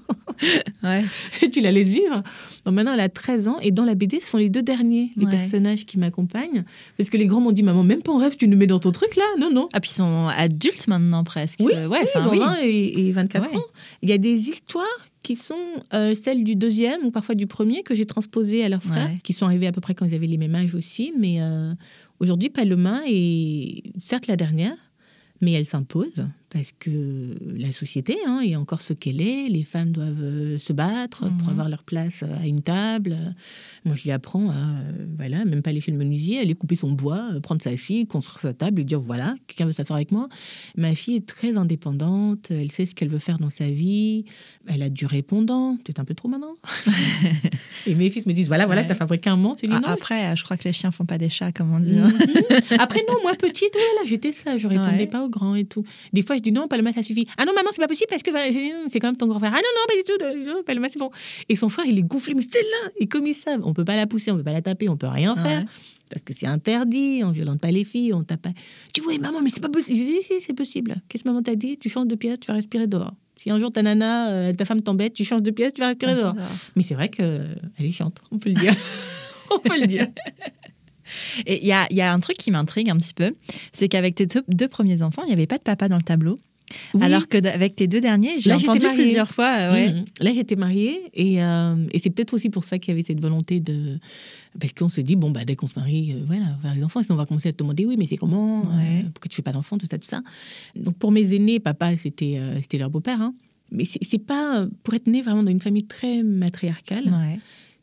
Ouais. 0.83 1.03
et 1.41 1.49
tu 1.51 1.61
la 1.61 1.71
laisses 1.71 1.87
vivre. 1.89 2.21
Donc 2.65 2.75
maintenant, 2.75 2.93
elle 2.93 2.99
a 2.99 3.07
13 3.09 3.47
ans. 3.47 3.57
Et 3.61 3.71
dans 3.71 3.85
la 3.85 3.95
BD, 3.95 4.19
ce 4.19 4.27
sont 4.27 4.37
les 4.37 4.49
deux 4.49 4.61
derniers, 4.61 5.11
les 5.15 5.25
Ouais. 5.25 5.31
personnages 5.31 5.85
qui 5.85 5.97
m'accompagnent. 5.97 6.65
Parce 6.97 7.09
que 7.09 7.15
les 7.17 7.25
grands 7.27 7.39
m'ont 7.39 7.53
dit, 7.53 7.63
maman, 7.63 7.81
même 7.83 8.01
pas 8.01 8.11
en 8.11 8.17
rêve, 8.17 8.35
tu 8.35 8.47
nous 8.49 8.57
mets 8.57 8.67
dans 8.67 8.79
ton 8.79 8.91
truc 8.91 9.15
là? 9.15 9.23
Non, 9.39 9.49
non. 9.51 9.69
Ah, 9.73 9.79
puis 9.79 9.89
ils 9.89 9.95
sont 9.95 10.27
adultes 10.27 10.87
maintenant 10.87 11.23
presque. 11.23 11.59
Oui, 11.61 11.71
Euh, 11.75 11.87
ouais, 11.87 12.01
Oui, 12.01 12.07
ils 12.15 12.27
ont 12.27 12.31
oui. 12.31 12.39
20 12.39 12.55
et, 12.63 13.07
et 13.07 13.11
24 13.13 13.49
Ouais. 13.49 13.57
ans. 13.57 13.63
Il 14.01 14.09
y 14.09 14.13
a 14.13 14.17
des 14.17 14.35
histoires 14.49 14.85
qui 15.23 15.35
sont 15.35 15.55
euh, 15.93 16.13
celles 16.15 16.43
du 16.43 16.55
deuxième 16.55 17.03
ou 17.05 17.11
parfois 17.11 17.33
du 17.35 17.47
premier 17.47 17.81
que 17.83 17.95
j'ai 17.95 18.05
transposées 18.05 18.63
à 18.63 18.69
leurs 18.69 18.83
frères, 18.83 19.07
Ouais. 19.09 19.19
qui 19.23 19.33
sont 19.33 19.45
arrivés 19.45 19.67
à 19.67 19.71
peu 19.71 19.81
près 19.81 19.95
quand 19.95 20.05
ils 20.05 20.13
avaient 20.13 20.27
les 20.27 20.37
mêmes 20.37 20.53
âges 20.55 20.75
aussi. 20.75 21.13
Mais 21.17 21.41
euh, 21.41 21.73
aujourd'hui, 22.19 22.49
Paloma 22.49 23.01
est 23.07 23.83
certes 24.05 24.27
la 24.27 24.35
dernière, 24.35 24.75
mais 25.41 25.53
elle 25.53 25.65
s'impose 25.65 26.25
parce 26.53 26.71
que 26.77 27.31
la 27.57 27.71
société 27.71 28.15
hein, 28.27 28.41
est 28.45 28.55
encore 28.55 28.81
ce 28.81 28.93
qu'elle 28.93 29.21
est. 29.21 29.47
Les 29.49 29.63
femmes 29.63 29.91
doivent 29.91 30.21
euh, 30.21 30.57
se 30.59 30.71
battre 30.71 31.21
pour 31.39 31.47
Mhm. 31.47 31.49
avoir 31.49 31.67
leur 31.69 31.81
place 31.83 32.21
euh, 32.21 32.27
à 32.41 32.45
une 32.45 32.61
table. 32.61 33.17
Moi, 33.85 33.95
je 33.95 34.03
lui 34.03 34.11
apprends 34.11 34.51
à, 34.51 34.53
euh, 34.53 35.05
voilà, 35.17 35.43
même 35.45 35.63
pas 35.63 35.71
aller 35.71 35.81
chez 35.81 35.91
le 35.91 35.97
menuisier, 35.97 36.39
aller 36.39 36.53
couper 36.53 36.75
son 36.75 36.91
bois, 36.91 37.29
prendre 37.41 37.61
sa 37.61 37.75
scie, 37.75 38.05
construire 38.05 38.41
sa 38.41 38.53
table 38.53 38.81
et 38.81 38.83
dire 38.83 38.99
voilà, 38.99 39.35
quelqu'un 39.47 39.65
veut 39.65 39.73
s'asseoir 39.73 39.97
avec 39.97 40.11
moi. 40.11 40.29
Ma 40.77 40.93
fille 40.95 41.15
est 41.15 41.25
très 41.25 41.57
indépendante, 41.57 42.51
elle 42.51 42.71
sait 42.71 42.85
ce 42.85 42.93
qu'elle 42.93 43.09
veut 43.09 43.19
faire 43.19 43.39
dans 43.39 43.49
sa 43.49 43.67
vie, 43.69 44.25
elle 44.67 44.83
a 44.83 44.89
du 44.89 45.05
répondant, 45.07 45.77
peut-être 45.77 45.99
un 45.99 46.05
peu 46.05 46.13
trop 46.13 46.27
maintenant. 46.29 46.53
et 47.87 47.95
mes 47.95 48.09
fils 48.09 48.25
me 48.27 48.33
disent 48.33 48.47
voilà, 48.47 48.65
voilà, 48.67 48.81
Ouais. 48.81 48.87
t'as 48.87 48.95
fabriqué 48.95 49.29
un 49.29 49.37
dis, 49.37 49.43
Ah, 49.69 49.79
non, 49.79 49.87
Après, 49.87 50.35
je 50.35 50.43
crois 50.43 50.57
que 50.57 50.65
les 50.65 50.73
chiens 50.73 50.91
font 50.91 51.05
pas 51.05 51.17
des 51.17 51.29
chats, 51.29 51.51
comme 51.51 51.73
on 51.73 51.79
dit. 51.79 51.97
hein. 51.97 52.09
Mhm. 52.09 52.79
Après, 52.79 52.99
non, 53.07 53.15
moi, 53.23 53.33
petite, 53.35 53.71
oh 53.73 53.77
là 53.77 54.01
là, 54.03 54.07
j'étais 54.07 54.31
ça, 54.33 54.57
je 54.57 54.67
répondais 54.67 54.97
Ouais. 54.97 55.07
pas 55.07 55.23
aux 55.23 55.29
grands 55.29 55.55
et 55.55 55.65
tout. 55.65 55.83
Des 56.13 56.21
fois, 56.21 56.35
je 56.37 56.41
dis 56.43 56.51
non, 56.51 56.67
Paloma, 56.67 56.93
ça 56.93 57.03
suffit. 57.03 57.27
Ah 57.37 57.45
non, 57.45 57.53
maman, 57.53 57.69
c'est 57.71 57.81
pas 57.81 57.87
possible 57.87 58.07
parce 58.09 58.23
que 58.23 58.31
bah, 58.31 58.41
c'est 58.89 58.99
quand 58.99 59.07
même 59.07 59.17
ton 59.17 59.27
grand 59.27 59.39
frère. 59.39 59.53
Ah 59.53 59.57
non, 59.57 59.63
non, 59.75 59.87
pas 59.87 59.95
du 59.95 60.03
tout, 60.03 60.49
non, 60.51 60.63
Paloma, 60.63 60.87
c'est 60.89 60.99
bon. 60.99 61.11
Et 61.49 61.55
son 61.55 61.69
frère, 61.69 61.85
il 61.85 61.97
est 61.97 62.03
gonflé, 62.03 62.33
mais 62.33 62.43
c'est 62.43 62.61
là. 62.61 62.91
Et 62.99 63.07
comme 63.07 63.27
ils 63.27 63.35
savent, 63.35 63.61
on 63.63 63.73
peut 63.73 63.85
pas 63.85 63.95
la 63.95 64.07
pousser, 64.07 64.31
on 64.31 64.37
peut 64.37 64.43
pas 64.43 64.53
la 64.53 64.61
taper, 64.61 64.89
on 64.89 64.97
peut 64.97 65.07
rien 65.07 65.35
faire. 65.35 65.61
Ouais. 65.61 65.65
Parce 66.09 66.23
que 66.23 66.33
c'est 66.33 66.45
interdit, 66.45 67.21
on 67.23 67.31
violente 67.31 67.59
pas 67.59 67.71
les 67.71 67.83
filles, 67.83 68.13
on 68.13 68.23
tape 68.23 68.41
pas. 68.41 68.51
Tu 68.93 69.01
vois, 69.01 69.17
maman, 69.17 69.41
mais 69.41 69.49
c'est 69.51 69.61
pas 69.61 69.69
possible. 69.69 69.97
Je 69.97 70.03
dis, 70.03 70.21
si, 70.21 70.41
c'est 70.45 70.53
possible. 70.53 70.95
Qu'est-ce 71.09 71.23
que 71.23 71.29
maman 71.29 71.41
t'a 71.41 71.55
dit? 71.55 71.77
Tu 71.77 71.89
changes 71.89 72.07
de 72.07 72.15
pièce, 72.15 72.39
tu 72.39 72.47
vas 72.47 72.53
respirer 72.53 72.85
dehors. 72.85 73.13
Si 73.37 73.49
un 73.49 73.59
jour 73.59 73.71
ta 73.71 73.81
nana, 73.81 74.29
euh, 74.29 74.53
ta 74.53 74.63
femme 74.63 74.81
t'embête, 74.81 75.13
tu 75.13 75.23
changes 75.23 75.41
de 75.41 75.51
pièce, 75.51 75.73
tu 75.73 75.81
vas 75.81 75.87
respirer 75.87 76.15
dehors. 76.15 76.35
Mais 76.75 76.83
c'est 76.83 76.93
vrai 76.93 77.09
qu'elle 77.09 77.57
est 77.79 77.91
chiante, 77.91 78.21
on 78.31 78.37
peut 78.37 78.49
le 78.49 78.55
dire. 78.55 78.73
on 79.51 79.59
peut 79.59 79.79
le 79.79 79.87
dire. 79.87 80.07
Et 81.45 81.61
il 81.61 81.67
y 81.67 81.71
a, 81.71 81.87
il 81.89 81.97
y 81.97 82.01
a 82.01 82.11
un 82.13 82.19
truc 82.19 82.37
qui 82.37 82.51
m'intrigue 82.51 82.89
un 82.89 82.97
petit 82.97 83.13
peu, 83.13 83.35
c'est 83.73 83.87
qu'avec 83.87 84.15
tes 84.15 84.27
deux, 84.47 84.67
premiers 84.67 85.01
enfants, 85.01 85.23
il 85.23 85.27
n'y 85.27 85.33
avait 85.33 85.47
pas 85.47 85.57
de 85.57 85.63
papa 85.63 85.87
dans 85.89 85.97
le 85.97 86.01
tableau. 86.03 86.39
Oui. 86.95 87.03
Alors 87.03 87.27
que 87.27 87.37
avec 87.47 87.75
tes 87.75 87.85
deux 87.87 88.01
derniers, 88.01 88.39
j'ai 88.39 88.51
entendu 88.51 88.85
plusieurs 88.95 89.29
fois. 89.29 89.57
euh, 89.59 89.73
ouais. 89.73 89.93
Mhm. 89.93 90.05
Là, 90.21 90.31
j'étais 90.33 90.55
mariée 90.55 91.01
et, 91.13 91.43
euh, 91.43 91.75
et 91.91 91.99
c'est 91.99 92.09
peut-être 92.09 92.33
aussi 92.33 92.49
pour 92.49 92.63
ça 92.63 92.79
qu'il 92.79 92.91
y 92.93 92.95
avait 92.95 93.03
cette 93.05 93.19
volonté 93.19 93.59
de. 93.59 93.99
Parce 94.59 94.73
qu'on 94.73 94.89
se 94.89 95.01
dit, 95.01 95.15
bon, 95.15 95.29
bah, 95.29 95.45
dès 95.45 95.55
qu'on 95.55 95.67
se 95.67 95.77
marie, 95.77 96.13
euh, 96.13 96.23
voilà, 96.25 96.45
on 96.45 96.55
va 96.63 96.69
faire 96.69 96.75
des 96.75 96.83
enfants, 96.83 97.03
sinon 97.03 97.15
on 97.15 97.17
va 97.19 97.25
commencer 97.27 97.49
à 97.49 97.51
te 97.51 97.57
demander, 97.57 97.85
oui, 97.85 97.95
mais 97.97 98.07
c'est 98.07 98.17
comment 98.17 98.61
euh, 98.61 98.77
Ouais. 98.77 99.03
Pourquoi 99.13 99.29
tu 99.29 99.35
fais 99.35 99.41
pas 99.43 99.51
d'enfants, 99.51 99.77
tout 99.77 99.85
ça, 99.89 99.99
tout 99.99 100.07
ça. 100.07 100.21
Donc 100.75 100.95
pour 100.97 101.11
mes 101.11 101.31
aînés, 101.35 101.59
papa, 101.59 101.95
c'était 101.97 102.39
c'était 102.61 102.79
leur 102.79 102.89
beau-père. 102.89 103.21
hein. 103.21 103.35
Mais 103.71 103.85
c'est 103.85 103.99
c'est 104.03 104.17
pas. 104.17 104.65
Pour 104.83 104.95
être 104.95 105.05
né 105.07 105.21
vraiment 105.21 105.43
dans 105.43 105.51
une 105.51 105.61
famille 105.61 105.85
très 105.85 106.23
matriarcale, 106.23 107.03
Ouais. 107.05 107.39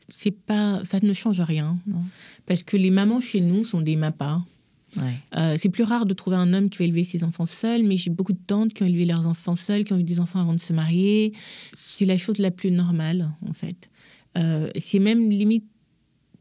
c'est 0.09 0.31
pas, 0.33 0.81
ça 0.85 0.99
ne 1.01 1.12
change 1.12 1.41
rien. 1.41 1.78
Non. 1.87 2.03
Parce 2.47 2.62
que 2.62 2.76
les 2.76 2.91
mamans 2.91 3.20
chez 3.20 3.41
nous 3.41 3.64
sont 3.64 3.80
des 3.80 3.97
mapas. 3.97 4.43
Ouais. 4.97 5.03
Euh, 5.36 5.57
c'est 5.59 5.68
plus 5.68 5.84
rare 5.84 6.05
de 6.05 6.14
trouver 6.14 6.36
un 6.36 6.53
homme 6.53 6.68
qui 6.68 6.78
va 6.78 6.84
élever 6.84 7.05
ses 7.05 7.22
enfants 7.22 7.47
seuls, 7.47 7.84
mais 7.84 7.97
j'ai 7.97 8.11
beaucoup 8.11 8.32
de 8.32 8.41
tantes 8.45 8.74
qui 8.74 8.82
ont 8.82 8.86
élevé 8.86 9.05
leurs 9.05 9.26
enfants 9.26 9.55
seuls, 9.55 9.84
qui 9.84 9.93
ont 9.93 9.99
eu 9.99 10.05
des 10.05 10.18
enfants 10.18 10.41
avant 10.41 10.55
de 10.55 10.61
se 10.61 10.72
marier. 10.72 11.32
C'est 11.74 12.05
la 12.05 12.18
chose 12.18 12.38
la 12.38 12.51
plus 12.51 12.70
normale, 12.72 13.30
en 13.49 13.53
fait. 13.53 13.88
Euh, 14.36 14.68
c'est 14.80 14.99
même 14.99 15.28
limite. 15.30 15.64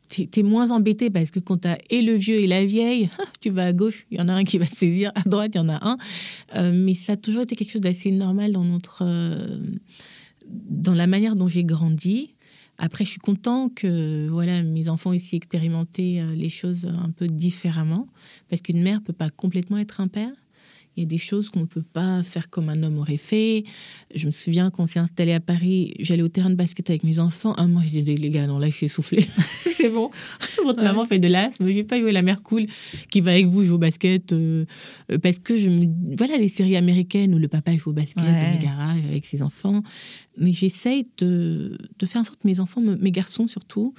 T'es 0.08 0.26
t'es 0.26 0.41
moins 0.41 0.72
embêté 0.72 1.12
parce 1.12 1.30
que 1.30 1.39
quand 1.39 1.58
t'as 1.58 1.78
et 1.91 2.02
le 2.02 2.14
vieux 2.16 2.39
et 2.39 2.47
la 2.47 2.66
vieille, 2.66 3.10
tu 3.41 3.52
vas 3.52 3.66
à 3.66 3.74
gauche, 3.74 4.08
il 4.10 4.18
y 4.18 4.22
en 4.22 4.28
a 4.28 4.34
un 4.34 4.43
qui 4.43 4.58
va 4.58 4.66
te 4.66 4.76
saisir, 4.76 5.12
à 5.14 5.22
droite, 5.22 5.52
il 5.54 5.58
y 5.58 5.62
en 5.62 5.70
a 5.70 5.88
un. 5.88 5.97
Euh, 6.56 6.72
mais 6.74 6.95
ça 6.95 7.14
a 7.14 7.18
toujours 7.18 7.43
été 7.43 7.56
quelque 7.56 7.72
chose 7.72 7.82
d'assez 7.82 8.10
normal 8.10 8.54
dans 8.54 8.64
notre. 8.64 9.04
euh, 9.06 9.60
dans 10.50 10.95
la 10.95 11.08
manière 11.08 11.36
dont 11.36 11.47
j'ai 11.47 11.64
grandi. 11.64 12.34
Après, 12.82 13.04
je 13.04 13.10
suis 13.12 13.20
content 13.20 13.68
que 13.68 14.28
voilà, 14.30 14.64
mes 14.64 14.88
enfants 14.88 15.12
aient 15.12 15.22
expérimenté 15.34 16.22
euh, 16.22 16.34
les 16.34 16.48
choses 16.48 16.86
un 16.86 17.12
peu 17.12 17.28
différemment, 17.28 18.08
parce 18.50 18.62
qu'une 18.62 18.82
mère 18.82 19.02
peut 19.04 19.14
pas 19.14 19.30
complètement 19.30 19.78
être 19.78 20.00
un 20.00 20.08
père. 20.08 20.32
Il 21.00 21.04
y 21.04 21.06
a 21.06 21.08
des 21.08 21.18
choses 21.18 21.47
qu'on 21.47 21.62
ne 21.62 21.66
peut 21.66 21.82
pas 21.82 22.24
faire 22.24 22.50
comme 22.50 22.68
un 22.68 22.84
homme 22.84 22.97
aurait 22.97 23.16
fait. 23.16 23.64
Je 24.14 24.26
me 24.26 24.32
souviens 24.32 24.70
quand 24.70 24.84
on 24.84 24.88
s'est 24.88 25.00
installé 25.00 25.32
à 25.32 25.39
Paris, 25.39 25.93
j'allais 26.00 26.24
au 26.24 26.28
terrain 26.28 26.50
de 26.50 26.56
basket 26.56 26.89
avec 26.89 27.06
mes 27.06 27.20
enfants. 27.20 27.54
Un 27.58 27.70
mois, 27.70 27.84
je 27.84 28.00
disais, 28.00 28.16
les 28.16 28.30
gars, 28.30 28.47
non, 28.47 28.60
là, 28.60 28.68
je 28.70 28.76
suis 28.76 28.88
essoufflée. 28.88 29.26
c'est 29.66 29.88
bon. 29.89 30.12
Votre 30.66 30.80
Ouais. 30.80 30.84
maman 30.86 31.06
fait 31.06 31.20
de 31.20 31.30
l'asthme. 31.30 31.66
Je 31.70 31.72
vais 31.74 31.84
pas 31.86 32.02
jouer 32.02 32.12
la 32.12 32.22
mère 32.22 32.41
cool 32.41 32.66
qui 33.10 33.22
va 33.22 33.32
avec 33.32 33.45
vous 33.45 33.64
jouer 33.64 33.76
au 33.76 33.78
basket. 33.78 34.34
euh, 34.34 34.66
euh, 35.10 35.18
parce 35.20 35.39
que 35.39 35.58
je 35.58 35.70
me. 35.70 35.86
Voilà, 36.18 36.36
les 36.38 36.50
séries 36.50 36.76
américaines 36.76 37.34
où 37.34 37.38
le 37.38 37.47
papa 37.47 37.74
joue 37.78 37.91
au 37.91 37.93
basket 37.93 38.22
Ouais. 38.22 38.41
dans 38.41 38.52
le 38.60 38.62
garage 38.62 39.06
avec 39.06 39.26
ses 39.26 39.41
enfants. 39.41 39.82
Mais 40.38 40.52
j'essaye 40.52 41.06
de, 41.20 41.78
de 41.97 42.06
faire 42.06 42.20
en 42.22 42.26
sorte 42.26 42.39
que 42.41 42.47
mes 42.47 42.60
enfants, 42.60 42.82
me- 42.82 42.97
mes 42.97 43.12
garçons 43.12 43.47
surtout, 43.47 43.93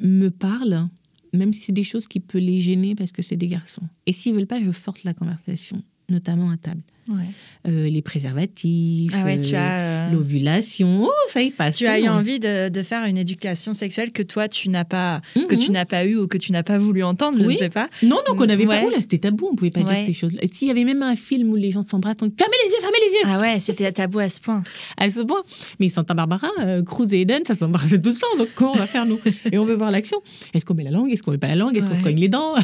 me 0.00 0.28
parlent, 0.28 0.86
même 1.32 1.52
si 1.52 1.62
c'est 1.62 1.72
des 1.72 1.82
choses 1.82 2.06
qui 2.06 2.20
peuvent 2.20 2.40
les 2.40 2.58
gêner 2.58 2.94
parce 2.94 3.10
que 3.12 3.22
c'est 3.22 3.36
des 3.36 3.48
garçons. 3.48 3.82
Et 4.06 4.12
s'ils 4.12 4.34
veulent 4.34 4.46
pas, 4.46 4.62
je 4.62 4.70
force 4.70 5.02
la 5.04 5.14
conversation, 5.14 5.82
notamment 6.08 6.50
à 6.50 6.56
table. 6.56 6.80
Ouais. 7.08 7.24
Euh, 7.66 7.88
les 7.88 8.02
préservatifs, 8.02 9.12
Ah 9.14 9.24
ouais, 9.24 9.38
euh, 9.38 9.54
euh, 9.56 10.10
l'ovulation, 10.12 11.04
oh, 11.04 11.10
ça 11.30 11.40
y 11.40 11.50
passe. 11.50 11.76
Tu 11.76 11.86
as 11.86 11.98
eu 11.98 12.02
monde. 12.02 12.18
envie 12.18 12.38
de, 12.38 12.68
de 12.68 12.82
faire 12.82 13.04
une 13.06 13.16
éducation 13.16 13.72
sexuelle 13.72 14.12
que 14.12 14.22
toi 14.22 14.46
tu 14.46 14.68
n'as 14.68 14.84
pas 14.84 15.22
que 15.34 15.54
Mhm. 15.54 15.58
tu 15.60 15.70
n'as 15.70 15.86
pas 15.86 16.04
eu 16.04 16.16
ou 16.16 16.28
que 16.28 16.36
tu 16.36 16.52
n'as 16.52 16.62
pas 16.62 16.76
voulu 16.76 17.02
entendre, 17.02 17.38
je 17.40 17.46
Oui. 17.46 17.54
ne 17.54 17.58
sais 17.58 17.70
pas. 17.70 17.88
Non, 18.02 18.18
non, 18.28 18.34
qu'on 18.36 18.44
n'avait 18.44 18.66
Ouais. 18.66 18.82
pas. 18.84 18.90
Là, 18.90 18.98
c'était 19.00 19.16
tabou, 19.18 19.48
on 19.50 19.54
pouvait 19.56 19.70
pas 19.70 19.80
dire 19.82 20.04
ces 20.04 20.12
choses-là. 20.12 20.40
Et 20.42 20.48
S'il 20.52 20.68
y 20.68 20.70
avait 20.70 20.84
même 20.84 21.02
un 21.02 21.16
film 21.16 21.48
où 21.50 21.56
les 21.56 21.70
gens 21.70 21.82
s'embrassent, 21.82 22.16
on 22.20 22.26
dit 22.26 22.34
fermez 22.36 22.56
les 22.66 22.70
yeux, 22.72 22.80
fermez 22.80 22.98
les 23.06 23.12
yeux 23.14 23.22
Ah 23.24 23.40
ouais, 23.40 23.58
c'était 23.60 23.90
tabou 23.90 24.18
à 24.18 24.28
ce 24.28 24.38
point. 24.40 24.62
à 24.98 25.08
ce 25.08 25.20
point. 25.22 25.42
Mais 25.80 25.88
Santa 25.88 26.12
Barbara, 26.12 26.50
euh, 26.60 26.82
Cruz 26.82 27.08
et 27.12 27.22
Eden, 27.22 27.40
ça 27.46 27.54
s'embrassait 27.54 27.98
tout 28.00 28.10
le 28.10 28.16
temps. 28.16 28.36
Donc 28.36 28.48
comment 28.54 28.72
on 28.72 28.78
va 28.78 28.86
faire 28.86 29.06
nous? 29.06 29.18
Et 29.50 29.56
on 29.56 29.64
veut 29.64 29.76
voir 29.76 29.90
l'action. 29.90 30.20
Est-ce 30.52 30.66
qu'on 30.66 30.74
met 30.74 30.84
la 30.84 30.90
langue? 30.90 31.10
Est-ce 31.10 31.22
qu'on 31.22 31.30
met 31.32 31.38
pas 31.38 31.48
la 31.48 31.56
langue? 31.56 31.74
Est-ce 31.74 31.88
qu'on 31.88 31.96
se 31.96 32.02
cogne 32.02 32.20
les 32.20 32.28
dents? 32.28 32.54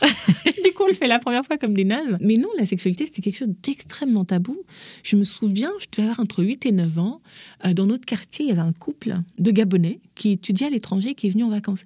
Du 0.64 0.72
coup, 0.72 0.84
on 0.84 0.88
le 0.88 0.94
fait 0.94 1.06
la 1.06 1.18
première 1.18 1.44
fois 1.44 1.56
comme 1.58 1.74
des 1.74 1.84
nazes. 1.84 2.18
Mais 2.20 2.34
non, 2.34 2.48
la 2.58 2.66
sexualité, 2.66 3.06
c'était 3.06 3.22
quelque 3.22 3.38
chose 3.38 3.54
d'extrêmement 3.62 4.24
tabou. 4.24 4.56
Je 5.02 5.16
me 5.16 5.24
souviens, 5.24 5.72
je 5.80 5.86
devais 5.90 6.02
avoir 6.08 6.20
entre 6.20 6.42
8 6.44 6.66
et 6.66 6.72
9 6.72 6.98
ans. 6.98 7.20
euh, 7.66 7.72
dans 7.72 7.86
notre 7.86 8.04
quartier, 8.06 8.46
il 8.46 8.48
y 8.48 8.52
avait 8.52 8.60
un 8.60 8.72
couple 8.72 9.14
de 9.38 9.50
Gabonais 9.50 10.00
qui 10.14 10.32
étudiait 10.32 10.66
à 10.66 10.70
l'étranger, 10.70 11.14
qui 11.14 11.26
est 11.26 11.30
venu 11.30 11.44
en 11.44 11.48
vacances. 11.50 11.82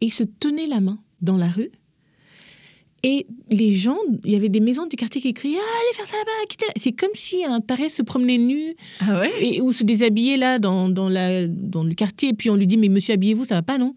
Et 0.00 0.06
ils 0.06 0.12
se 0.12 0.24
tenaient 0.24 0.66
la 0.66 0.80
main 0.80 0.98
dans 1.22 1.36
la 1.36 1.48
rue. 1.48 1.70
Et 3.02 3.26
les 3.50 3.74
gens, 3.74 3.98
il 4.24 4.32
y 4.32 4.36
avait 4.36 4.48
des 4.48 4.58
maisons 4.60 4.86
du 4.86 4.96
quartier 4.96 5.20
qui 5.20 5.32
criaient 5.32 5.58
ah, 5.60 5.78
Allez 5.80 5.96
faire 5.96 6.06
ça 6.06 6.16
là-bas, 6.16 6.46
quittez 6.48 6.66
C'est 6.80 6.92
comme 6.92 7.10
si 7.14 7.44
un 7.44 7.60
taré 7.60 7.88
se 7.88 8.02
promenait 8.02 8.38
nu 8.38 8.74
Ah 9.00 9.20
ouais? 9.20 9.30
et, 9.40 9.60
ou 9.60 9.72
se 9.72 9.84
déshabiller 9.84 10.36
là 10.36 10.58
dans, 10.58 10.88
dans, 10.88 11.08
la, 11.08 11.46
dans 11.46 11.84
le 11.84 11.94
quartier. 11.94 12.30
Et 12.30 12.32
puis 12.32 12.50
on 12.50 12.56
lui 12.56 12.66
dit, 12.66 12.76
mais 12.76 12.88
monsieur, 12.88 13.14
habillez-vous, 13.14 13.44
ça 13.44 13.54
va 13.54 13.62
pas, 13.62 13.78
non? 13.78 13.94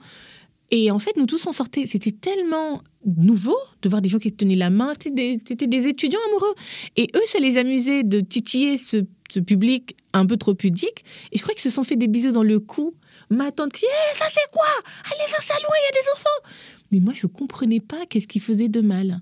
Et 0.72 0.91
en 0.91 0.99
fait, 0.99 1.17
nous 1.17 1.26
tous, 1.26 1.45
on 1.47 1.53
sortait. 1.53 1.86
C'était 1.89 2.11
tellement 2.11 2.82
nouveau 3.05 3.57
de 3.82 3.89
voir 3.89 4.01
des 4.01 4.09
gens 4.09 4.20
qui 4.20 4.32
tenaient 4.32 4.55
la 4.55 4.70
main. 4.70 4.93
C'était 5.01 5.67
des, 5.67 5.88
étudiants 5.88 6.20
amoureux. 6.28 6.53
Et 6.95 7.07
eux, 7.15 7.24
ça 7.28 7.39
les 7.39 7.57
amusait 7.57 8.03
de 8.03 8.20
titiller 8.20 8.78
ce 8.78 9.39
public 9.39 9.95
un 10.13 10.26
peu 10.26 10.38
trop 10.38 10.53
pudique. 10.53 11.03
Et 11.32 11.38
je 11.38 11.43
crois 11.43 11.53
qu'ils 11.53 11.63
se 11.63 11.70
sont 11.70 11.84
fait 11.84 11.95
des 11.95 12.07
bisous 12.07 12.32
dans 12.32 12.43
le 12.43 12.59
cou. 12.59 12.93
Ma 13.30 13.51
tante 13.51 13.74
crie 13.74 13.86
Eh, 13.88 14.17
ça 14.17 14.26
c'est 14.34 14.49
quoi? 14.51 14.65
Allez 15.05 15.32
vers 15.32 15.43
salon, 15.43 15.70
il 15.70 15.86
y 15.86 15.99
a 15.99 16.01
des 16.01 16.09
enfants 16.15 16.49
mais 16.92 17.00
moi, 17.00 17.14
je 17.16 17.28
ne 17.28 17.32
comprenais 17.32 17.80
pas 17.80 18.06
qu'est-ce 18.08 18.28
qui 18.28 18.40
faisait 18.40 18.70
de 18.70 18.82
mal. 18.82 19.22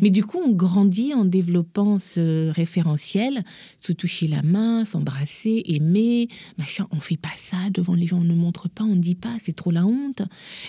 Mais 0.00 0.10
du 0.10 0.24
coup, 0.24 0.38
on 0.44 0.50
grandit 0.50 1.14
en 1.14 1.24
développant 1.24 2.00
ce 2.00 2.50
référentiel, 2.50 3.44
se 3.78 3.92
toucher 3.92 4.26
la 4.26 4.42
main, 4.42 4.84
s'embrasser, 4.84 5.62
aimer, 5.66 6.28
machin. 6.58 6.88
On 6.90 6.98
fait 6.98 7.16
pas 7.16 7.30
ça 7.36 7.56
devant 7.70 7.94
les 7.94 8.06
gens, 8.06 8.18
on 8.18 8.24
ne 8.24 8.34
montre 8.34 8.68
pas, 8.68 8.82
on 8.82 8.96
ne 8.96 9.00
dit 9.00 9.14
pas, 9.14 9.36
c'est 9.40 9.54
trop 9.54 9.70
la 9.70 9.86
honte. 9.86 10.22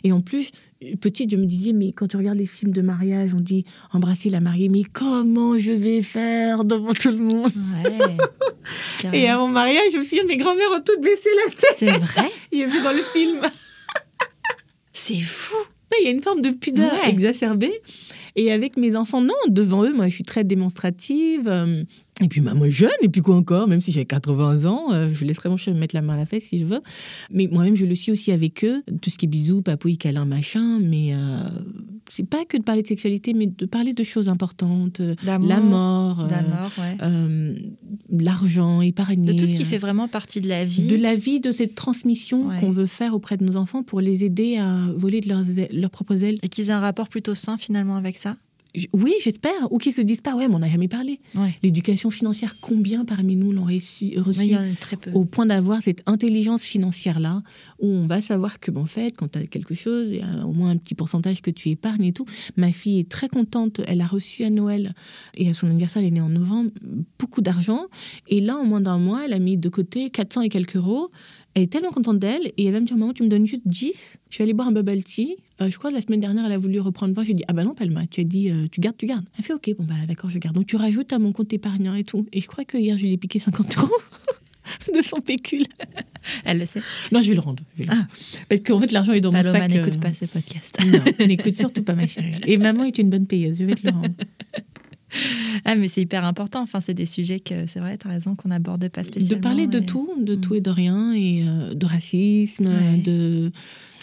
Et 0.03 0.11
en 0.11 0.21
plus, 0.21 0.51
petite, 1.01 1.31
je 1.31 1.37
me 1.37 1.45
disais, 1.45 1.73
mais 1.73 1.91
quand 1.91 2.07
tu 2.07 2.17
regardes 2.17 2.37
les 2.37 2.45
films 2.45 2.71
de 2.71 2.81
mariage, 2.81 3.33
on 3.33 3.39
dit 3.39 3.65
embrasser 3.91 4.29
la 4.29 4.41
mariée, 4.41 4.69
mais 4.69 4.83
comment 4.83 5.57
je 5.57 5.71
vais 5.71 6.03
faire 6.03 6.63
devant 6.63 6.93
tout 6.93 7.11
le 7.11 7.17
monde? 7.17 7.51
Et 9.13 9.27
à 9.27 9.37
mon 9.37 9.47
mariage, 9.47 9.91
je 9.93 9.97
me 9.97 10.03
suis 10.03 10.19
dit, 10.19 10.25
mes 10.25 10.37
grand-mères 10.37 10.69
ont 10.71 10.83
toutes 10.85 11.01
baissé 11.01 11.29
la 11.45 11.51
tête. 11.51 11.75
C'est 11.77 11.97
vrai? 11.97 12.31
J'ai 12.53 12.65
vu 12.65 12.81
dans 12.83 12.93
le 12.93 13.03
film. 13.13 13.41
C'est 14.93 15.19
fou 15.19 15.57
il 16.01 16.05
y 16.05 16.07
a 16.07 16.11
une 16.11 16.21
forme 16.21 16.41
de 16.41 16.49
pudeur 16.49 16.91
exacerbée. 17.07 17.73
Et 18.35 18.51
avec 18.51 18.77
mes 18.77 18.95
enfants, 18.95 19.21
non, 19.21 19.33
devant 19.47 19.83
eux, 19.83 19.93
moi, 19.93 20.07
je 20.07 20.15
suis 20.15 20.23
très 20.23 20.43
démonstrative. 20.43 21.47
Euh, 21.47 21.83
et 22.21 22.27
puis, 22.27 22.41
bah, 22.41 22.53
moi, 22.55 22.69
jeune, 22.69 22.89
et 23.03 23.09
puis 23.09 23.21
quoi 23.21 23.35
encore, 23.35 23.67
même 23.67 23.81
si 23.81 23.91
j'ai 23.91 24.05
80 24.05 24.65
ans, 24.65 24.91
euh, 24.91 25.09
je 25.13 25.23
laisserai 25.23 25.49
mon 25.49 25.57
chien 25.57 25.73
me 25.73 25.79
mettre 25.79 25.95
la 25.95 26.01
main 26.01 26.15
à 26.15 26.17
la 26.17 26.25
fesse 26.25 26.45
si 26.45 26.57
je 26.57 26.65
veux. 26.65 26.81
Mais 27.31 27.47
moi-même, 27.51 27.75
je 27.75 27.85
le 27.85 27.93
suis 27.93 28.11
aussi 28.11 28.31
avec 28.31 28.63
eux. 28.63 28.83
Tout 29.01 29.11
ce 29.11 29.17
qui 29.17 29.25
est 29.25 29.29
bisous, 29.29 29.61
papouille, 29.61 29.97
câlin, 29.97 30.25
machin. 30.25 30.79
Mais 30.79 31.13
euh, 31.13 31.43
c'est 32.15 32.27
pas 32.27 32.45
que 32.45 32.57
de 32.57 32.63
parler 32.63 32.83
de 32.83 32.87
sexualité, 32.87 33.33
mais 33.33 33.47
de 33.47 33.65
parler 33.65 33.93
de 33.93 34.03
choses 34.03 34.29
importantes. 34.29 35.01
La 35.23 35.39
mort. 35.39 36.27
L'argent, 38.09 38.81
épargner. 38.81 39.33
De 39.33 39.39
tout 39.39 39.47
ce 39.47 39.55
qui 39.55 39.65
fait 39.65 39.77
vraiment 39.77 40.07
partie 40.07 40.39
de 40.39 40.47
la 40.47 40.63
vie. 40.63 40.87
De 40.87 40.95
la 40.95 41.15
vie, 41.15 41.39
de 41.39 41.51
cette 41.51 41.75
transmission 41.75 42.49
qu'on 42.59 42.71
veut 42.71 42.85
faire 42.85 43.15
auprès 43.15 43.37
de 43.37 43.43
nos 43.43 43.55
enfants 43.55 43.83
pour 43.83 43.99
les 43.99 44.23
aider 44.23 44.57
à 44.57 44.87
voler 44.95 45.21
de 45.21 45.29
leurs, 45.29 45.43
leurs 45.71 45.89
propres 45.89 46.23
ailes. 46.23 46.37
Et 46.43 46.49
qu'ils 46.49 46.69
aient 46.69 46.73
un 46.73 46.79
rapport 46.79 47.09
plutôt 47.09 47.35
sain 47.35 47.57
finalement 47.57 47.95
avec 47.95 48.17
ça 48.17 48.37
oui, 48.93 49.13
j'espère. 49.23 49.71
Ou 49.71 49.77
qu'ils 49.77 49.93
se 49.93 50.01
disent 50.01 50.21
pas, 50.21 50.35
ouais, 50.35 50.47
mais 50.47 50.55
on 50.55 50.59
n'a 50.59 50.69
jamais 50.69 50.87
parlé. 50.87 51.19
L'éducation 51.61 52.09
financière, 52.09 52.55
combien 52.61 53.05
parmi 53.05 53.35
nous 53.35 53.51
l'ont 53.51 53.65
reçu, 53.65 54.15
très 54.79 54.97
peu. 54.97 55.11
Au 55.11 55.25
point 55.25 55.45
d'avoir 55.45 55.81
cette 55.81 56.01
intelligence 56.05 56.63
financière-là, 56.63 57.43
où 57.79 57.87
on 57.87 58.07
va 58.07 58.21
savoir 58.21 58.59
que, 58.59 58.71
bon, 58.71 58.81
en 58.81 58.85
fait, 58.85 59.15
quand 59.15 59.31
tu 59.31 59.39
as 59.39 59.45
quelque 59.45 59.75
chose, 59.75 60.07
il 60.09 60.17
y 60.17 60.21
a 60.21 60.45
au 60.45 60.53
moins 60.53 60.71
un 60.71 60.77
petit 60.77 60.95
pourcentage 60.95 61.41
que 61.41 61.51
tu 61.51 61.69
épargnes 61.69 62.05
et 62.05 62.13
tout. 62.13 62.25
Ma 62.57 62.71
fille 62.71 62.99
est 62.99 63.09
très 63.09 63.29
contente. 63.29 63.81
Elle 63.87 64.01
a 64.01 64.07
reçu 64.07 64.43
à 64.43 64.49
Noël, 64.49 64.93
et 65.35 65.49
à 65.49 65.53
son 65.53 65.67
anniversaire, 65.67 66.01
elle 66.01 66.07
est 66.07 66.11
née 66.11 66.21
en 66.21 66.29
novembre, 66.29 66.71
beaucoup 67.19 67.41
d'argent. 67.41 67.85
Et 68.27 68.39
là, 68.39 68.57
en 68.57 68.65
moins 68.65 68.81
d'un 68.81 68.97
mois, 68.97 69.25
elle 69.25 69.33
a 69.33 69.39
mis 69.39 69.57
de 69.57 69.69
côté 69.69 70.09
400 70.09 70.41
et 70.41 70.49
quelques 70.49 70.75
euros. 70.77 71.11
Elle 71.55 71.63
est 71.63 71.71
tellement 71.71 71.91
contente 71.91 72.19
d'elle 72.19 72.51
et 72.57 72.65
elle 72.65 72.73
va 72.73 72.79
me 72.79 72.85
dire 72.85 72.97
Maman, 72.97 73.13
tu 73.13 73.23
me 73.23 73.27
donnes 73.27 73.45
juste 73.45 73.61
10 73.65 73.93
Je 74.29 74.37
vais 74.37 74.43
aller 74.43 74.53
boire 74.53 74.67
un 74.67 74.71
bubble 74.71 75.03
tea. 75.03 75.37
Euh, 75.61 75.69
je 75.69 75.77
crois 75.77 75.91
que 75.91 75.95
la 75.95 76.01
semaine 76.01 76.19
dernière, 76.19 76.45
elle 76.45 76.51
a 76.51 76.57
voulu 76.57 76.79
reprendre 76.79 77.13
Je 77.21 77.27
J'ai 77.27 77.33
dit 77.33 77.43
Ah 77.47 77.53
bah 77.53 77.63
non, 77.63 77.75
Palma, 77.75 78.07
tu 78.07 78.21
as 78.21 78.23
dit 78.23 78.49
euh, 78.49 78.67
Tu 78.71 78.81
gardes, 78.81 78.97
tu 78.97 79.05
gardes. 79.05 79.25
Elle 79.37 79.43
fait 79.43 79.53
Ok, 79.53 79.69
bon 79.77 79.83
bah 79.83 79.93
d'accord, 80.07 80.29
je 80.31 80.39
garde. 80.39 80.55
Donc 80.55 80.65
tu 80.65 80.75
rajoutes 80.75 81.13
à 81.13 81.19
mon 81.19 81.31
compte 81.31 81.53
épargnant 81.53 81.93
et 81.93 82.03
tout. 82.03 82.25
Et 82.33 82.41
je 82.41 82.47
crois 82.47 82.65
que 82.65 82.77
hier, 82.77 82.97
je 82.97 83.03
lui 83.03 83.13
ai 83.13 83.17
piqué 83.17 83.39
50 83.39 83.77
euros. 83.77 83.91
de 84.93 85.01
son 85.01 85.17
pécule. 85.17 85.65
Elle 86.45 86.59
le 86.59 86.65
sait 86.65 86.81
Non, 87.11 87.21
je 87.21 87.29
vais 87.29 87.35
le 87.35 87.41
rendre. 87.41 87.63
Ah. 87.89 88.07
Parce 88.49 88.61
qu'en 88.61 88.79
fait, 88.79 88.91
l'argent 88.91 89.13
est 89.13 89.21
dans 89.21 89.31
mon 89.31 89.41
sac. 89.41 89.69
n'écoute 89.69 89.95
euh, 89.97 89.99
pas 89.99 90.13
ce 90.13 90.25
podcast. 90.25 90.77
non, 90.85 91.27
n'écoute 91.27 91.55
surtout 91.55 91.83
pas 91.83 91.93
ma 91.93 92.07
chérie. 92.07 92.33
Et 92.47 92.57
maman 92.57 92.85
est 92.85 92.97
une 92.97 93.09
bonne 93.09 93.27
payeuse, 93.27 93.57
je 93.59 93.65
vais 93.65 93.75
te 93.75 93.85
le 93.85 93.93
rendre. 93.93 94.15
ah, 95.65 95.75
mais 95.75 95.87
c'est 95.87 96.01
hyper 96.01 96.25
important. 96.25 96.61
Enfin, 96.61 96.81
c'est 96.81 96.93
des 96.93 97.05
sujets 97.05 97.39
que, 97.39 97.65
c'est 97.65 97.79
vrai, 97.79 97.97
tu 97.97 98.07
as 98.07 98.11
raison, 98.11 98.35
qu'on 98.35 98.51
aborde 98.51 98.87
pas 98.89 99.03
spécialement. 99.03 99.37
De 99.37 99.43
parler 99.43 99.67
de 99.67 99.79
tout, 99.79 100.09
de 100.19 100.35
tout 100.35 100.53
mm. 100.53 100.57
et 100.57 100.61
de 100.61 100.69
rien, 100.69 101.13
et 101.13 101.43
euh, 101.45 101.73
de 101.73 101.85
racisme, 101.85 102.69
de... 103.03 103.51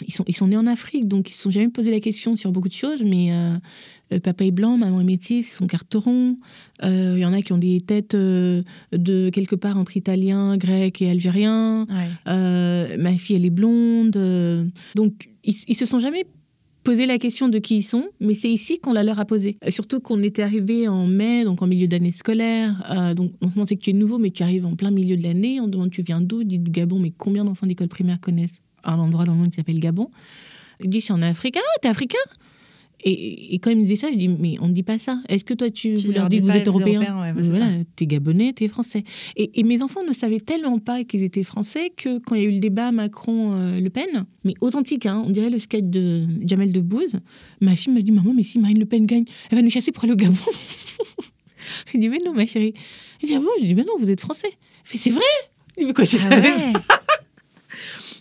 Ils 0.07 0.13
sont, 0.13 0.23
ils 0.27 0.35
sont 0.35 0.47
nés 0.47 0.57
en 0.57 0.65
Afrique, 0.65 1.07
donc 1.07 1.29
ils 1.29 1.33
ne 1.33 1.35
se 1.35 1.43
sont 1.43 1.51
jamais 1.51 1.69
posé 1.69 1.91
la 1.91 1.99
question 1.99 2.35
sur 2.35 2.51
beaucoup 2.51 2.69
de 2.69 2.73
choses, 2.73 3.03
mais 3.03 3.31
euh, 3.31 3.55
euh, 4.13 4.19
papa 4.19 4.45
est 4.45 4.51
blanc, 4.51 4.75
maman 4.75 4.99
est 4.99 5.03
métisse, 5.03 5.49
ils 5.51 5.55
sont 5.55 5.67
carterons. 5.67 6.37
Il 6.81 7.19
y 7.19 7.25
en 7.25 7.33
a 7.33 7.43
qui 7.43 7.53
ont 7.53 7.59
des 7.59 7.81
têtes 7.81 8.15
de 8.15 9.29
quelque 9.29 9.55
part 9.55 9.77
entre 9.77 9.95
italien, 9.95 10.57
grec 10.57 11.03
et 11.03 11.11
algérien. 11.11 11.85
ma 12.25 13.17
fille, 13.17 13.35
elle 13.35 13.45
est 13.45 13.51
blonde. 13.51 14.71
donc, 14.95 15.29
ils, 15.43 15.55
ils 15.67 15.75
se 15.75 15.85
sont 15.85 15.99
jamais 15.99 16.25
poser 16.83 17.05
la 17.05 17.17
question 17.17 17.49
de 17.49 17.59
qui 17.59 17.77
ils 17.77 17.83
sont, 17.83 18.09
mais 18.19 18.35
c'est 18.35 18.49
ici 18.49 18.79
qu'on 18.79 18.93
la 18.93 19.03
leur 19.03 19.19
a 19.19 19.25
posé. 19.25 19.57
Euh, 19.65 19.71
surtout 19.71 19.99
qu'on 19.99 20.21
était 20.23 20.43
arrivé 20.43 20.87
en 20.87 21.07
mai, 21.07 21.43
donc 21.43 21.61
en 21.61 21.67
milieu 21.67 21.87
d'année 21.87 22.11
scolaire. 22.11 22.83
Euh, 22.91 23.13
donc 23.13 23.33
on 23.55 23.65
sait 23.65 23.75
que 23.75 23.81
tu 23.81 23.91
es 23.91 23.93
nouveau, 23.93 24.17
mais 24.17 24.31
tu 24.31 24.43
arrives 24.43 24.65
en 24.65 24.75
plein 24.75 24.91
milieu 24.91 25.17
de 25.17 25.23
l'année. 25.23 25.59
On 25.59 25.67
demande 25.67 25.91
tu 25.91 26.01
viens 26.01 26.21
d'où? 26.21 26.43
Dit 26.43 26.59
Gabon, 26.59 26.99
mais 26.99 27.11
combien 27.15 27.45
d'enfants 27.45 27.67
d'école 27.67 27.87
primaire 27.87 28.19
connaissent? 28.19 28.61
Un 28.83 28.97
endroit 28.97 29.25
dans 29.25 29.33
le 29.33 29.37
monde 29.37 29.49
qui 29.49 29.57
s'appelle 29.57 29.79
Gabon 29.79 30.09
disent 30.87 31.05
c'est 31.05 31.13
en 31.13 31.21
Afrique. 31.21 31.57
Ah, 31.57 31.79
t'es 31.81 31.87
africain? 31.87 32.17
Et, 33.03 33.59
quand 33.59 33.71
ils 33.71 33.77
me 33.77 33.81
disaient 33.81 33.95
ça, 33.95 34.11
je 34.11 34.17
dis 34.17 34.27
mais 34.27 34.57
on 34.61 34.67
ne 34.67 34.73
dit 34.73 34.83
pas 34.83 34.99
ça. 34.99 35.19
Est-ce 35.29 35.43
que 35.43 35.53
toi 35.53 35.69
tu, 35.69 35.93
leur 36.11 36.29
dis 36.29 36.39
que 36.39 36.43
vous 36.43 36.51
êtes 36.51 36.67
européen 36.67 37.33
Voilà, 37.35 37.67
t'es 37.95 38.05
gabonais, 38.05 38.53
t'es 38.53 38.67
français. 38.67 39.03
Et, 39.35 39.63
mes 39.63 39.81
enfants 39.81 40.03
ne 40.03 40.13
savaient 40.13 40.39
tellement 40.39 40.79
pas 40.79 41.03
qu'ils 41.03 41.23
étaient 41.23 41.43
français 41.43 41.91
que 41.95 42.19
quand 42.19 42.35
il 42.35 42.41
y 42.41 42.45
a 42.45 42.49
eu 42.49 42.53
le 42.53 42.59
débat 42.59 42.91
Macron-Le 42.91 43.89
Pen, 43.89 44.25
mais 44.43 44.53
authentique, 44.61 45.05
hein, 45.05 45.23
on 45.25 45.29
dirait 45.29 45.49
le 45.49 45.59
sketch 45.59 45.83
de 45.83 46.25
Jamel 46.45 46.71
Debbouze, 46.71 47.19
ma 47.61 47.75
fille 47.75 47.93
me 47.93 48.01
dit 48.01 48.11
maman 48.11 48.33
mais 48.33 48.43
si 48.43 48.59
Marine 48.59 48.79
Le 48.79 48.85
Pen 48.85 49.05
gagne, 49.05 49.25
elle 49.49 49.57
va 49.57 49.61
nous 49.61 49.69
chasser 49.69 49.91
pour 49.91 50.03
aller 50.03 50.13
au 50.13 50.17
Gabon. 50.17 50.35
je 51.93 51.97
dis 51.97 52.09
mais 52.09 52.19
non 52.25 52.33
ma 52.33 52.45
chérie. 52.45 52.73
Elle 53.21 53.29
dit 53.29 53.35
ah 53.35 53.39
bon? 53.39 53.49
Je 53.59 53.65
dis 53.65 53.75
mais 53.75 53.83
non 53.83 53.93
vous 53.99 54.09
êtes 54.09 54.21
français. 54.21 54.51
fait 54.83 54.97
c'est 54.97 55.11
vrai? 55.11 55.21
Je 55.75 55.81
dis 55.81 55.87
mais 55.87 55.93
quoi 55.93 56.03
je 56.03 56.17
ah 56.29 56.81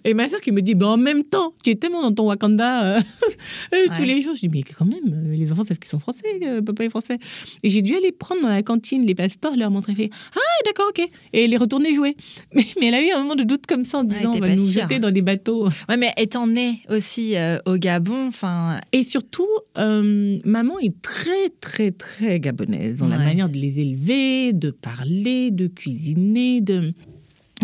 et 0.04 0.14
ma 0.14 0.28
soeur 0.28 0.40
qui 0.40 0.52
me 0.52 0.62
dit, 0.62 0.74
ben, 0.74 0.86
en 0.86 0.96
même 0.96 1.24
temps, 1.24 1.54
tu 1.62 1.70
es 1.70 1.74
tellement 1.74 2.02
dans 2.02 2.12
ton 2.12 2.26
Wakanda 2.26 2.96
euh, 2.96 3.00
euh, 3.74 3.76
tous 3.94 4.02
les 4.02 4.22
jours. 4.22 4.34
Je 4.34 4.40
dis, 4.40 4.48
mais 4.48 4.62
quand 4.62 4.84
même, 4.84 4.98
euh, 5.12 5.36
les 5.36 5.50
enfants 5.52 5.64
savent 5.64 5.78
qu'ils 5.78 5.90
sont 5.90 5.98
français, 5.98 6.22
papa 6.64 6.84
est 6.84 6.88
français. 6.88 7.18
Et 7.62 7.70
j'ai 7.70 7.82
dû 7.82 7.94
aller 7.94 8.12
prendre 8.12 8.42
dans 8.42 8.48
la 8.48 8.62
cantine 8.62 9.04
les 9.04 9.14
passeports, 9.14 9.56
leur 9.56 9.70
montrer, 9.70 9.94
fait, 9.94 10.10
ah, 10.34 10.64
d'accord, 10.64 10.86
ok. 10.90 11.06
Et 11.32 11.46
les 11.46 11.56
retourner 11.56 11.94
jouer. 11.94 12.16
Mais, 12.54 12.66
mais, 12.78 12.86
elle 12.86 12.94
a 12.94 13.02
eu 13.02 13.10
un 13.10 13.18
moment 13.22 13.36
de 13.36 13.44
doute 13.44 13.66
comme 13.66 13.84
ça 13.84 13.98
en 13.98 14.04
disant, 14.04 14.32
on 14.34 14.40
va 14.40 14.54
nous 14.54 14.66
jeter 14.66 14.98
dans 14.98 15.10
des 15.10 15.22
bateaux. 15.22 15.68
Ouais, 15.88 15.96
mais 15.96 16.12
étant 16.16 16.46
née 16.46 16.80
aussi 16.88 17.34
au 17.64 17.76
Gabon, 17.76 18.26
enfin. 18.26 18.80
Et 18.92 19.02
surtout, 19.02 19.48
maman 19.76 20.78
est 20.80 21.00
très, 21.00 21.50
très, 21.60 21.92
très 21.92 22.40
gabonaise 22.40 22.96
dans 22.96 23.06
la 23.06 23.18
manière 23.18 23.48
de 23.48 23.56
les 23.56 23.78
élever, 23.78 24.52
de 24.52 24.70
parler, 24.70 25.50
de 25.50 25.68
cuisiner, 25.68 26.60
de. 26.60 26.92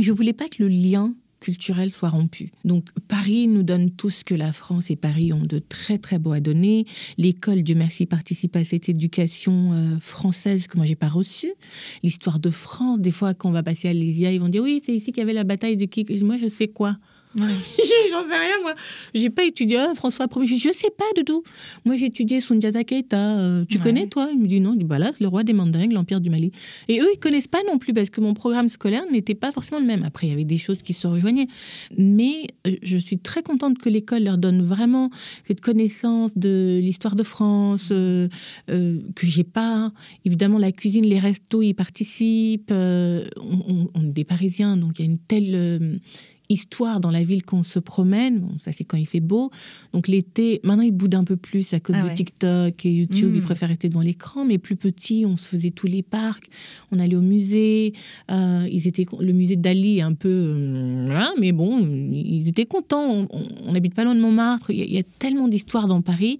Je 0.00 0.12
voulais 0.12 0.32
pas 0.32 0.48
que 0.48 0.62
le 0.62 0.68
lien 0.68 1.14
culturel 1.46 1.92
soit 1.92 2.08
rompu. 2.08 2.50
Donc 2.64 2.88
Paris 3.06 3.46
nous 3.46 3.62
donne 3.62 3.92
tout 3.92 4.10
ce 4.10 4.24
que 4.24 4.34
la 4.34 4.50
France 4.50 4.90
et 4.90 4.96
Paris 4.96 5.32
ont 5.32 5.44
de 5.44 5.60
très 5.60 5.96
très 5.96 6.18
beau 6.18 6.32
à 6.32 6.40
donner. 6.40 6.86
L'école, 7.18 7.62
Dieu 7.62 7.76
merci, 7.76 8.04
participe 8.04 8.56
à 8.56 8.64
cette 8.64 8.88
éducation 8.88 9.72
euh, 9.72 10.00
française 10.00 10.66
que 10.66 10.76
moi 10.76 10.86
j'ai 10.86 10.96
pas 10.96 11.06
reçue. 11.06 11.52
L'histoire 12.02 12.40
de 12.40 12.50
France, 12.50 12.98
des 12.98 13.12
fois 13.12 13.32
quand 13.32 13.48
on 13.48 13.52
va 13.52 13.62
passer 13.62 13.88
à 13.88 13.92
l'Ésia, 13.92 14.32
ils 14.32 14.40
vont 14.40 14.48
dire 14.48 14.64
oui 14.64 14.82
c'est 14.84 14.92
ici 14.92 15.12
qu'il 15.12 15.18
y 15.18 15.22
avait 15.22 15.32
la 15.32 15.44
bataille 15.44 15.76
de 15.76 15.84
qui 15.84 16.04
Moi 16.24 16.36
je 16.36 16.48
sais 16.48 16.66
quoi. 16.66 16.96
J'en 18.10 18.22
sais 18.22 18.38
rien, 18.38 18.60
moi. 18.62 18.74
J'ai 19.14 19.28
pas 19.28 19.44
étudié 19.44 19.76
ah, 19.76 19.92
François 19.94 20.26
Ier. 20.36 20.56
Je 20.56 20.72
sais 20.72 20.90
pas 20.90 21.04
du 21.14 21.24
tout. 21.24 21.42
Moi, 21.84 21.96
j'ai 21.96 22.06
étudié 22.06 22.40
Sundiata 22.40 22.82
Keita. 22.82 23.16
Euh, 23.18 23.64
tu 23.68 23.78
connais, 23.78 24.06
toi? 24.06 24.28
Il 24.32 24.38
me 24.38 24.46
dit 24.46 24.60
non. 24.60 24.72
Je 24.72 24.78
dis, 24.78 24.84
bah 24.84 24.98
là, 24.98 25.12
le 25.20 25.28
roi 25.28 25.42
des 25.42 25.52
Mandingues, 25.52 25.92
l'Empire 25.92 26.20
du 26.20 26.30
Mali. 26.30 26.52
Et 26.88 27.00
eux, 27.00 27.08
ils 27.12 27.18
connaissent 27.18 27.48
pas 27.48 27.62
non 27.66 27.78
plus 27.78 27.92
parce 27.92 28.08
que 28.08 28.22
mon 28.22 28.32
programme 28.32 28.68
scolaire 28.70 29.04
n'était 29.10 29.34
pas 29.34 29.52
forcément 29.52 29.80
le 29.80 29.86
même. 29.86 30.02
Après, 30.04 30.26
il 30.26 30.30
y 30.30 30.32
avait 30.32 30.44
des 30.44 30.58
choses 30.58 30.80
qui 30.82 30.94
se 30.94 31.06
rejoignaient. 31.06 31.48
Mais 31.98 32.46
euh, 32.66 32.76
je 32.82 32.96
suis 32.96 33.18
très 33.18 33.42
contente 33.42 33.78
que 33.78 33.90
l'école 33.90 34.24
leur 34.24 34.38
donne 34.38 34.62
vraiment 34.62 35.10
cette 35.46 35.60
connaissance 35.60 36.38
de 36.38 36.80
l'histoire 36.82 37.16
de 37.16 37.22
France 37.22 37.88
euh, 37.90 38.28
que 38.66 39.26
j'ai 39.26 39.44
pas. 39.44 39.92
Évidemment, 40.24 40.58
la 40.58 40.72
cuisine, 40.72 41.04
les 41.04 41.18
restos, 41.18 41.60
ils 41.60 41.74
participent. 41.74 42.72
on, 42.72 43.90
on, 43.94 44.02
est 44.02 44.12
des 44.12 44.24
Parisiens, 44.24 44.76
donc 44.78 44.98
il 44.98 45.04
y 45.04 45.08
a 45.08 45.10
une 45.10 45.18
telle 45.18 46.00
histoire 46.48 47.00
dans 47.00 47.10
la 47.10 47.22
ville 47.22 47.44
qu'on 47.44 47.62
se 47.62 47.78
promène. 47.78 48.40
Bon, 48.40 48.58
ça, 48.62 48.72
c'est 48.72 48.84
quand 48.84 48.96
il 48.96 49.06
fait 49.06 49.20
beau. 49.20 49.50
Donc, 49.92 50.08
l'été, 50.08 50.60
maintenant, 50.64 50.82
il 50.82 50.92
boude 50.92 51.14
un 51.14 51.24
peu 51.24 51.36
plus 51.36 51.72
à 51.74 51.80
cause 51.80 51.96
ah 51.98 52.08
de 52.08 52.14
TikTok 52.14 52.86
et 52.86 52.90
YouTube. 52.90 53.32
Il 53.34 53.40
mmh. 53.40 53.44
préfère 53.44 53.68
rester 53.68 53.88
devant 53.88 54.00
l'écran. 54.00 54.44
Mais 54.44 54.58
plus 54.58 54.76
petit, 54.76 55.24
on 55.26 55.36
se 55.36 55.44
faisait 55.44 55.70
tous 55.70 55.86
les 55.86 56.02
parcs. 56.02 56.48
On 56.92 56.98
allait 56.98 57.16
au 57.16 57.22
musée. 57.22 57.92
Euh, 58.30 58.66
ils 58.70 58.86
étaient, 58.86 59.06
le 59.18 59.32
musée 59.32 59.56
d'Ali 59.56 59.98
est 59.98 60.02
un 60.02 60.14
peu. 60.14 60.28
Euh, 60.28 61.24
mais 61.38 61.52
bon, 61.52 61.78
ils 61.80 62.48
étaient 62.48 62.66
contents. 62.66 63.26
On 63.64 63.72
n'habite 63.72 63.94
pas 63.94 64.04
loin 64.04 64.14
de 64.14 64.20
Montmartre. 64.20 64.70
Il 64.70 64.78
y 64.78 64.82
a, 64.82 64.84
il 64.84 64.94
y 64.94 64.98
a 64.98 65.04
tellement 65.18 65.48
d'histoires 65.48 65.86
dans 65.86 66.02
Paris. 66.02 66.38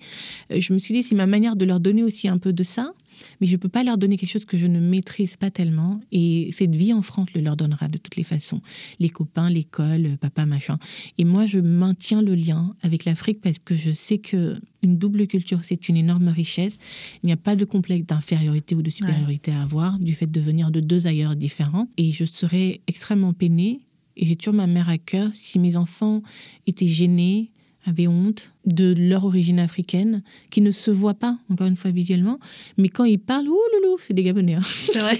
Euh, 0.50 0.60
je 0.60 0.72
me 0.72 0.78
suis 0.78 0.94
dit, 0.94 1.02
c'est 1.02 1.14
ma 1.14 1.26
manière 1.26 1.56
de 1.56 1.64
leur 1.64 1.80
donner 1.80 2.02
aussi 2.02 2.28
un 2.28 2.38
peu 2.38 2.52
de 2.52 2.62
ça. 2.62 2.92
Mais 3.40 3.46
je 3.46 3.52
ne 3.52 3.56
peux 3.56 3.68
pas 3.68 3.82
leur 3.82 3.98
donner 3.98 4.16
quelque 4.16 4.30
chose 4.30 4.44
que 4.44 4.58
je 4.58 4.66
ne 4.66 4.80
maîtrise 4.80 5.36
pas 5.36 5.50
tellement. 5.50 6.00
Et 6.12 6.50
cette 6.56 6.74
vie 6.74 6.92
en 6.92 7.02
France 7.02 7.28
le 7.34 7.40
leur 7.40 7.56
donnera 7.56 7.88
de 7.88 7.98
toutes 7.98 8.16
les 8.16 8.22
façons. 8.22 8.60
Les 8.98 9.08
copains, 9.08 9.50
l'école, 9.50 10.16
papa, 10.20 10.46
machin. 10.46 10.78
Et 11.18 11.24
moi, 11.24 11.46
je 11.46 11.58
maintiens 11.58 12.22
le 12.22 12.34
lien 12.34 12.74
avec 12.82 13.04
l'Afrique 13.04 13.40
parce 13.40 13.58
que 13.58 13.74
je 13.74 13.92
sais 13.92 14.18
que 14.18 14.56
une 14.82 14.98
double 14.98 15.26
culture, 15.26 15.60
c'est 15.62 15.88
une 15.88 15.96
énorme 15.96 16.28
richesse. 16.28 16.76
Il 17.22 17.26
n'y 17.26 17.32
a 17.32 17.36
pas 17.36 17.56
de 17.56 17.64
complexe 17.64 18.06
d'infériorité 18.06 18.74
ou 18.74 18.82
de 18.82 18.90
supériorité 18.90 19.50
à 19.50 19.62
avoir 19.62 19.98
du 19.98 20.12
fait 20.12 20.26
de 20.26 20.40
venir 20.40 20.70
de 20.70 20.80
deux 20.80 21.06
ailleurs 21.06 21.34
différents. 21.34 21.88
Et 21.96 22.12
je 22.12 22.24
serais 22.24 22.80
extrêmement 22.86 23.32
peinée, 23.32 23.80
et 24.16 24.26
j'ai 24.26 24.36
toujours 24.36 24.54
ma 24.54 24.66
mère 24.66 24.88
à 24.88 24.98
cœur, 24.98 25.30
si 25.34 25.58
mes 25.58 25.76
enfants 25.76 26.22
étaient 26.66 26.86
gênés, 26.86 27.50
avaient 27.86 28.08
honte, 28.08 28.50
de 28.66 28.94
leur 28.98 29.24
origine 29.24 29.60
africaine, 29.60 30.22
qui 30.50 30.60
ne 30.60 30.72
se 30.72 30.90
voient 30.90 31.14
pas, 31.14 31.38
encore 31.50 31.68
une 31.68 31.76
fois, 31.76 31.92
visuellement. 31.92 32.38
Mais 32.78 32.88
quand 32.88 33.04
ils 33.04 33.18
parlent, 33.18 33.46
ouh 33.46 33.60
loulou, 33.74 33.96
c'est 34.04 34.12
des 34.12 34.24
Gabonais. 34.24 34.54
Hein. 34.54 34.62
C'est 34.64 34.98
vrai. 34.98 35.16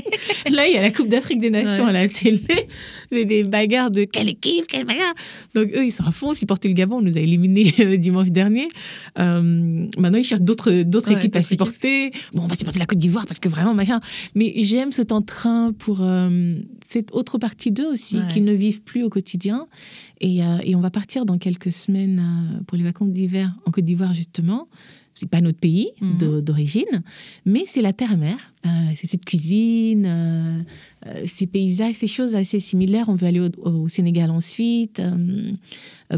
Là, 0.50 0.68
il 0.68 0.74
y 0.74 0.76
a 0.76 0.82
la 0.82 0.90
Coupe 0.90 1.08
d'Afrique 1.08 1.38
des 1.38 1.50
Nations 1.50 1.86
à 1.86 1.92
la 1.92 2.08
télé. 2.08 2.40
C'est 3.10 3.24
des 3.24 3.42
bagarres 3.42 3.90
de 3.90 4.04
quelle 4.04 4.28
équipe, 4.28 4.66
quelle 4.66 4.84
bagarre. 4.84 5.14
Donc, 5.54 5.68
eux, 5.74 5.84
ils 5.84 5.92
sont 5.92 6.04
à 6.04 6.12
fond. 6.12 6.34
Ils 6.34 6.36
supportaient 6.36 6.68
le 6.68 6.74
Gabon. 6.74 6.98
On 6.98 7.02
nous 7.02 7.16
a 7.16 7.20
éliminés 7.20 7.96
dimanche 7.98 8.28
dernier. 8.28 8.68
Euh, 9.18 9.40
maintenant, 9.96 10.18
ils 10.18 10.24
cherchent 10.24 10.42
d'autres, 10.42 10.82
d'autres 10.82 11.12
équipes 11.12 11.36
à 11.36 11.42
supporter. 11.42 12.10
Bon, 12.34 12.42
on 12.42 12.48
va 12.48 12.54
supporter 12.54 12.78
la 12.78 12.86
Côte 12.86 12.98
d'Ivoire 12.98 13.26
parce 13.26 13.40
que 13.40 13.48
vraiment, 13.48 13.72
machin. 13.72 14.00
Mais 14.34 14.52
j'aime 14.58 14.92
ce 14.92 15.00
temps-train 15.00 15.72
pour 15.72 16.00
euh, 16.02 16.56
cette 16.88 17.14
autre 17.14 17.38
partie 17.38 17.70
d'eux 17.70 17.86
aussi, 17.86 18.18
qui 18.30 18.40
ne 18.40 18.52
vivent 18.52 18.82
plus 18.82 19.04
au 19.04 19.08
quotidien. 19.08 19.68
Et, 20.20 20.40
et, 20.64 20.74
on 20.76 20.80
va 20.80 20.90
partir 20.90 21.24
dans 21.24 21.38
quelques 21.38 21.72
semaines 21.72 22.62
pour 22.66 22.76
les 22.76 22.84
vacances 22.84 23.10
d'hiver 23.10 23.54
en 23.64 23.70
Côte 23.70 23.84
d'Ivoire, 23.84 24.12
justement. 24.12 24.68
C'est 25.20 25.28
pas 25.28 25.42
notre 25.42 25.58
pays 25.58 25.90
mhm. 26.00 26.40
d'origine, 26.40 27.02
mais 27.44 27.64
c'est 27.70 27.82
la 27.82 27.92
terre-mère. 27.92 28.38
Euh, 28.66 28.68
c'est 29.00 29.10
cette 29.10 29.24
cuisine, 29.24 30.04
euh, 30.06 30.62
euh, 31.06 31.22
ces 31.26 31.46
paysages, 31.46 31.96
ces 31.96 32.06
choses 32.06 32.34
assez 32.34 32.60
similaires. 32.60 33.08
On 33.08 33.14
veut 33.14 33.26
aller 33.26 33.40
au, 33.40 33.88
Sénégal 33.88 34.30
ensuite 34.30 35.00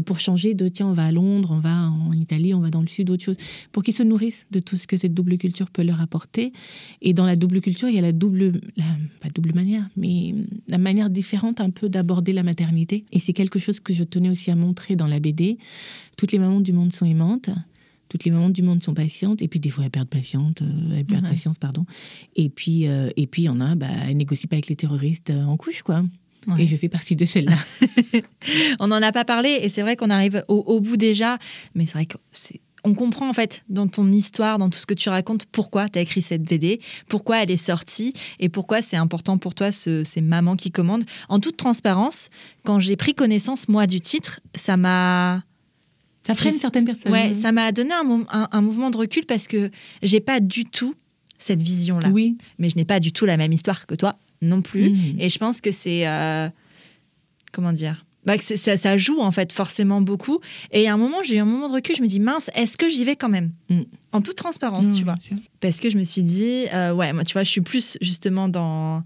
pour 0.05 0.19
changer 0.19 0.53
de 0.53 0.67
tiens, 0.67 0.87
on 0.87 0.93
va 0.93 1.05
à 1.05 1.11
Londres, 1.11 1.51
on 1.51 1.59
va 1.59 1.89
en 1.89 2.13
Italie, 2.13 2.53
on 2.53 2.61
va 2.61 2.69
dans 2.69 2.81
le 2.81 2.87
sud, 2.87 3.09
autre 3.09 3.23
chose, 3.23 3.37
pour 3.71 3.83
qu'ils 3.83 3.93
se 3.93 4.03
nourrissent 4.03 4.45
de 4.51 4.59
tout 4.59 4.75
ce 4.77 4.87
que 4.87 4.95
cette 4.97 5.13
double 5.13 5.37
culture 5.37 5.69
peut 5.69 5.83
leur 5.83 6.01
apporter. 6.01 6.53
Et 7.01 7.13
dans 7.13 7.25
la 7.25 7.35
double 7.35 7.59
culture, 7.59 7.89
il 7.89 7.95
y 7.95 7.99
a 7.99 8.01
la 8.01 8.13
double, 8.13 8.53
la, 8.77 8.85
pas 9.21 9.29
double 9.33 9.53
manière, 9.53 9.89
mais 9.97 10.33
la 10.67 10.77
manière 10.77 11.09
différente 11.09 11.59
un 11.59 11.69
peu 11.69 11.89
d'aborder 11.89 12.31
la 12.31 12.43
maternité. 12.43 13.05
Et 13.11 13.19
c'est 13.19 13.33
quelque 13.33 13.59
chose 13.59 13.79
que 13.79 13.93
je 13.93 14.03
tenais 14.03 14.29
aussi 14.29 14.49
à 14.49 14.55
montrer 14.55 14.95
dans 14.95 15.07
la 15.07 15.19
BD. 15.19 15.57
Toutes 16.17 16.31
les 16.31 16.39
mamans 16.39 16.61
du 16.61 16.73
monde 16.73 16.93
sont 16.93 17.05
aimantes. 17.05 17.49
Toutes 18.13 18.25
les 18.25 18.31
mamans 18.31 18.51
du 18.51 18.61
monde 18.61 18.83
sont 18.83 18.93
patientes. 18.93 19.41
Et 19.41 19.47
puis, 19.47 19.59
des 19.59 19.71
fois, 19.71 19.85
elles 19.85 19.89
perdent 19.89 20.07
patience, 20.07 20.53
euh, 20.61 20.97
elles 20.99 21.03
perdent 21.03 21.27
patience, 21.27 21.57
pardon. 21.57 21.83
Et 22.35 22.47
puis, 22.47 22.87
euh, 22.87 23.09
et 23.17 23.25
puis, 23.25 23.41
il 23.41 23.45
y 23.45 23.49
en 23.49 23.59
a, 23.59 23.73
bah, 23.73 23.87
elles 24.07 24.15
négocient 24.15 24.47
pas 24.47 24.57
avec 24.57 24.67
les 24.67 24.75
terroristes 24.75 25.31
euh, 25.31 25.43
en 25.45 25.57
couche, 25.57 25.81
quoi. 25.81 26.03
Et 26.59 26.67
je 26.67 26.75
fais 26.75 26.89
partie 26.89 27.15
de 27.15 27.25
celle-là. 27.25 27.55
on 28.79 28.85
n'en 28.85 29.01
a 29.01 29.11
pas 29.11 29.25
parlé, 29.25 29.57
et 29.63 29.67
c'est 29.67 29.81
vrai 29.81 29.95
qu'on 29.95 30.11
arrive 30.11 30.45
au, 30.47 30.79
bout 30.79 30.95
déjà. 30.95 31.39
Mais 31.73 31.87
c'est 31.87 31.93
vrai 31.93 32.05
que 32.05 32.17
on 32.83 32.93
comprend 32.93 33.29
en 33.29 33.33
fait 33.33 33.63
dans 33.67 33.87
ton 33.87 34.11
histoire, 34.11 34.59
dans 34.59 34.69
tout 34.69 34.77
ce 34.77 34.85
que 34.85 34.93
tu 34.93 35.09
racontes, 35.09 35.47
pourquoi 35.47 35.89
tu 35.89 35.97
as 35.97 36.03
écrit 36.03 36.21
cette 36.21 36.43
BD, 36.43 36.81
pourquoi 37.07 37.41
elle 37.41 37.49
est 37.49 37.57
sortie 37.57 38.13
et 38.39 38.49
pourquoi 38.49 38.83
c'est 38.83 38.97
important 38.97 39.39
pour 39.39 39.55
toi 39.55 39.71
ce, 39.71 40.03
ces 40.03 40.21
mamans 40.21 40.57
qui 40.57 40.69
commandent. 40.69 41.05
En 41.29 41.39
toute 41.39 41.57
transparence, 41.57 42.29
quand 42.63 42.79
j'ai 42.79 42.97
pris 42.97 43.15
connaissance, 43.15 43.69
moi, 43.69 43.87
du 43.87 44.01
titre, 44.01 44.41
ça 44.53 44.77
m'a 44.77 45.43
ça 46.25 46.35
freine 46.35 46.53
certaines 46.53 46.85
personnes. 46.85 47.11
Ouais, 47.11 47.33
ça 47.33 47.51
m'a 47.51 47.71
donné 47.71 47.93
un, 47.93 48.47
un, 48.51 48.61
mouvement 48.61 48.89
de 48.89 48.97
recul 48.97 49.25
parce 49.25 49.47
que 49.47 49.69
j'ai 50.01 50.21
pas 50.21 50.39
du 50.39 50.65
tout 50.65 50.95
cette 51.37 51.61
vision-là. 51.61 52.09
Oui. 52.09 52.37
Mais 52.59 52.69
je 52.69 52.77
n'ai 52.77 52.85
pas 52.85 52.99
du 52.99 53.11
tout 53.11 53.25
la 53.25 53.37
même 53.37 53.51
histoire 53.51 53.85
que 53.85 53.95
toi 53.95 54.15
non 54.41 54.61
plus. 54.61 54.89
Mmh. 54.89 55.19
Et 55.19 55.29
je 55.29 55.39
pense 55.39 55.61
que 55.61 55.71
c'est. 55.71 56.07
Euh, 56.07 56.49
comment 57.51 57.73
dire? 57.73 58.05
Bah, 58.25 58.35
ça, 58.39 58.77
ça, 58.77 58.97
joue 58.97 59.19
en 59.19 59.31
fait 59.31 59.51
forcément 59.51 59.99
beaucoup. 59.99 60.39
Et 60.71 60.87
à 60.87 60.93
un 60.93 60.97
moment, 60.97 61.21
j'ai 61.23 61.35
eu 61.35 61.39
un 61.39 61.45
moment 61.45 61.67
de 61.67 61.73
recul, 61.73 61.93
je 61.95 62.01
me 62.01 62.07
dis 62.07 62.21
mince, 62.21 62.49
est-ce 62.55 62.77
que 62.77 62.87
j'y 62.87 63.03
vais 63.03 63.17
quand 63.17 63.27
même? 63.27 63.51
Mmh. 63.69 63.81
En 64.13 64.21
toute 64.21 64.37
transparence, 64.37 64.87
mmh, 64.87 64.95
tu 64.95 65.03
vois. 65.03 65.15
Parce 65.59 65.81
que 65.81 65.89
je 65.89 65.97
me 65.97 66.03
suis 66.03 66.23
dit, 66.23 66.65
euh, 66.73 66.93
ouais, 66.93 67.11
moi, 67.11 67.25
tu 67.25 67.33
vois, 67.33 67.43
je 67.43 67.49
suis 67.49 67.61
plus 67.61 67.97
justement 67.99 68.47
dans 68.47 69.03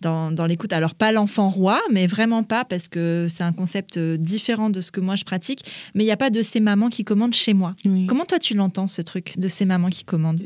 dans, 0.00 0.46
l'écoute. 0.46 0.72
Alors 0.72 0.94
pas 0.94 1.12
l'enfant 1.12 1.48
roi, 1.48 1.80
mais 1.90 2.06
vraiment 2.06 2.42
pas, 2.42 2.64
parce 2.64 2.88
que 2.88 3.26
c'est 3.28 3.44
un 3.44 3.52
concept 3.52 3.96
euh, 3.96 4.16
différent 4.16 4.70
de 4.70 4.80
ce 4.80 4.90
que 4.90 5.00
moi 5.00 5.16
je 5.16 5.24
pratique. 5.24 5.64
Mais 5.94 6.04
il 6.04 6.06
n'y 6.06 6.12
a 6.12 6.16
pas 6.16 6.30
de 6.30 6.42
ces 6.42 6.60
mamans 6.60 6.88
qui 6.88 7.04
commandent 7.04 7.34
chez 7.34 7.54
moi. 7.54 7.74
Comment 8.06 8.24
toi 8.24 8.38
tu 8.38 8.54
l'entends, 8.54 8.88
ce 8.88 9.02
truc 9.02 9.38
de 9.38 9.48
ces 9.48 9.64
mamans 9.64 9.90
qui 9.90 10.04
commandent? 10.04 10.42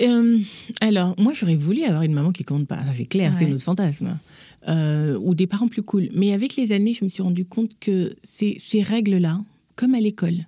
Euh, 0.00 0.38
Alors, 0.80 1.14
moi 1.18 1.32
j'aurais 1.34 1.56
voulu 1.56 1.84
avoir 1.84 2.02
une 2.02 2.14
maman 2.14 2.32
qui 2.32 2.44
commande 2.44 2.66
pas, 2.66 2.80
c'est 2.96 3.06
clair, 3.06 3.34
c'est 3.38 3.46
notre 3.46 3.62
fantasme. 3.62 4.18
Euh, 4.66 5.18
ou 5.20 5.34
des 5.34 5.46
parents 5.46 5.68
plus 5.68 5.82
cool. 5.82 6.08
Mais 6.14 6.32
avec 6.32 6.56
les 6.56 6.72
années, 6.72 6.94
je 6.94 7.04
me 7.04 7.10
suis 7.10 7.22
rendu 7.22 7.44
compte 7.44 7.78
que 7.80 8.14
ces, 8.22 8.56
ces 8.60 8.80
règles-là, 8.80 9.40
comme 9.76 9.94
à 9.94 10.00
l'école, 10.00 10.46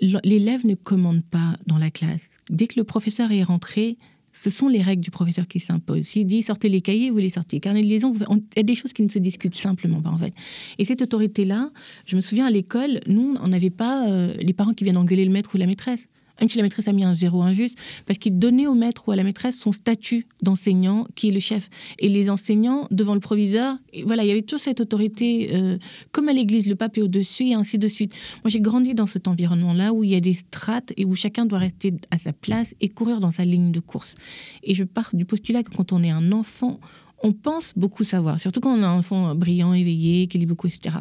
l'élève 0.00 0.66
ne 0.66 0.74
commande 0.74 1.22
pas 1.24 1.56
dans 1.66 1.78
la 1.78 1.90
classe. 1.90 2.20
Dès 2.50 2.66
que 2.66 2.74
le 2.76 2.84
professeur 2.84 3.30
est 3.32 3.42
rentré, 3.42 3.98
ce 4.40 4.50
sont 4.50 4.68
les 4.68 4.82
règles 4.82 5.02
du 5.02 5.10
professeur 5.10 5.46
qui 5.46 5.60
s'imposent. 5.60 6.02
S'il 6.02 6.26
dit 6.26 6.42
sortez 6.42 6.68
les 6.68 6.80
cahiers, 6.80 7.10
vous 7.10 7.18
les 7.18 7.30
sortez. 7.30 7.60
Carnet 7.60 7.80
de 7.80 7.86
liaison, 7.86 8.14
il 8.14 8.42
y 8.56 8.60
a 8.60 8.62
des 8.62 8.74
choses 8.74 8.92
qui 8.92 9.02
ne 9.02 9.08
se 9.08 9.18
discutent 9.18 9.54
simplement 9.54 10.00
pas 10.00 10.10
en 10.10 10.18
fait. 10.18 10.34
Et 10.78 10.84
cette 10.84 11.02
autorité-là, 11.02 11.70
je 12.04 12.16
me 12.16 12.20
souviens 12.20 12.46
à 12.46 12.50
l'école, 12.50 13.00
nous, 13.06 13.36
on 13.40 13.48
n'avait 13.48 13.70
pas 13.70 14.08
euh, 14.08 14.34
les 14.40 14.52
parents 14.52 14.74
qui 14.74 14.84
viennent 14.84 14.96
engueuler 14.96 15.24
le 15.24 15.32
maître 15.32 15.54
ou 15.54 15.58
la 15.58 15.66
maîtresse 15.66 16.08
même 16.40 16.48
si 16.48 16.56
la 16.56 16.62
maîtresse 16.62 16.88
a 16.88 16.92
mis 16.92 17.04
un 17.04 17.14
zéro 17.14 17.42
injuste, 17.42 17.78
parce 18.06 18.18
qu'il 18.18 18.38
donnait 18.38 18.66
au 18.66 18.74
maître 18.74 19.08
ou 19.08 19.12
à 19.12 19.16
la 19.16 19.24
maîtresse 19.24 19.56
son 19.56 19.72
statut 19.72 20.26
d'enseignant, 20.42 21.06
qui 21.14 21.28
est 21.28 21.32
le 21.32 21.40
chef. 21.40 21.68
Et 21.98 22.08
les 22.08 22.30
enseignants, 22.30 22.86
devant 22.90 23.14
le 23.14 23.20
proviseur, 23.20 23.76
voilà, 24.04 24.24
il 24.24 24.28
y 24.28 24.30
avait 24.30 24.42
toute 24.42 24.60
cette 24.60 24.80
autorité, 24.80 25.50
euh, 25.52 25.78
comme 26.12 26.28
à 26.28 26.32
l'église, 26.32 26.66
le 26.66 26.74
pape 26.74 26.98
est 26.98 27.02
au-dessus, 27.02 27.48
et 27.48 27.54
ainsi 27.54 27.78
de 27.78 27.88
suite. 27.88 28.12
Moi, 28.44 28.50
j'ai 28.50 28.60
grandi 28.60 28.94
dans 28.94 29.06
cet 29.06 29.28
environnement-là 29.28 29.92
où 29.92 30.04
il 30.04 30.10
y 30.10 30.14
a 30.14 30.20
des 30.20 30.34
strates 30.34 30.92
et 30.96 31.04
où 31.04 31.14
chacun 31.14 31.46
doit 31.46 31.58
rester 31.58 31.94
à 32.10 32.18
sa 32.18 32.32
place 32.32 32.74
et 32.80 32.88
courir 32.88 33.20
dans 33.20 33.30
sa 33.30 33.44
ligne 33.44 33.72
de 33.72 33.80
course. 33.80 34.14
Et 34.62 34.74
je 34.74 34.84
pars 34.84 35.10
du 35.12 35.24
postulat 35.24 35.62
que 35.62 35.74
quand 35.74 35.92
on 35.92 36.02
est 36.02 36.10
un 36.10 36.32
enfant, 36.32 36.80
on 37.26 37.32
pense 37.32 37.72
beaucoup 37.74 38.04
savoir, 38.04 38.40
surtout 38.40 38.60
quand 38.60 38.72
on 38.72 38.82
a 38.84 38.86
un 38.86 38.98
enfant 38.98 39.34
brillant, 39.34 39.74
éveillé, 39.74 40.28
qui 40.28 40.38
lit 40.38 40.46
beaucoup, 40.46 40.68
etc. 40.68 40.98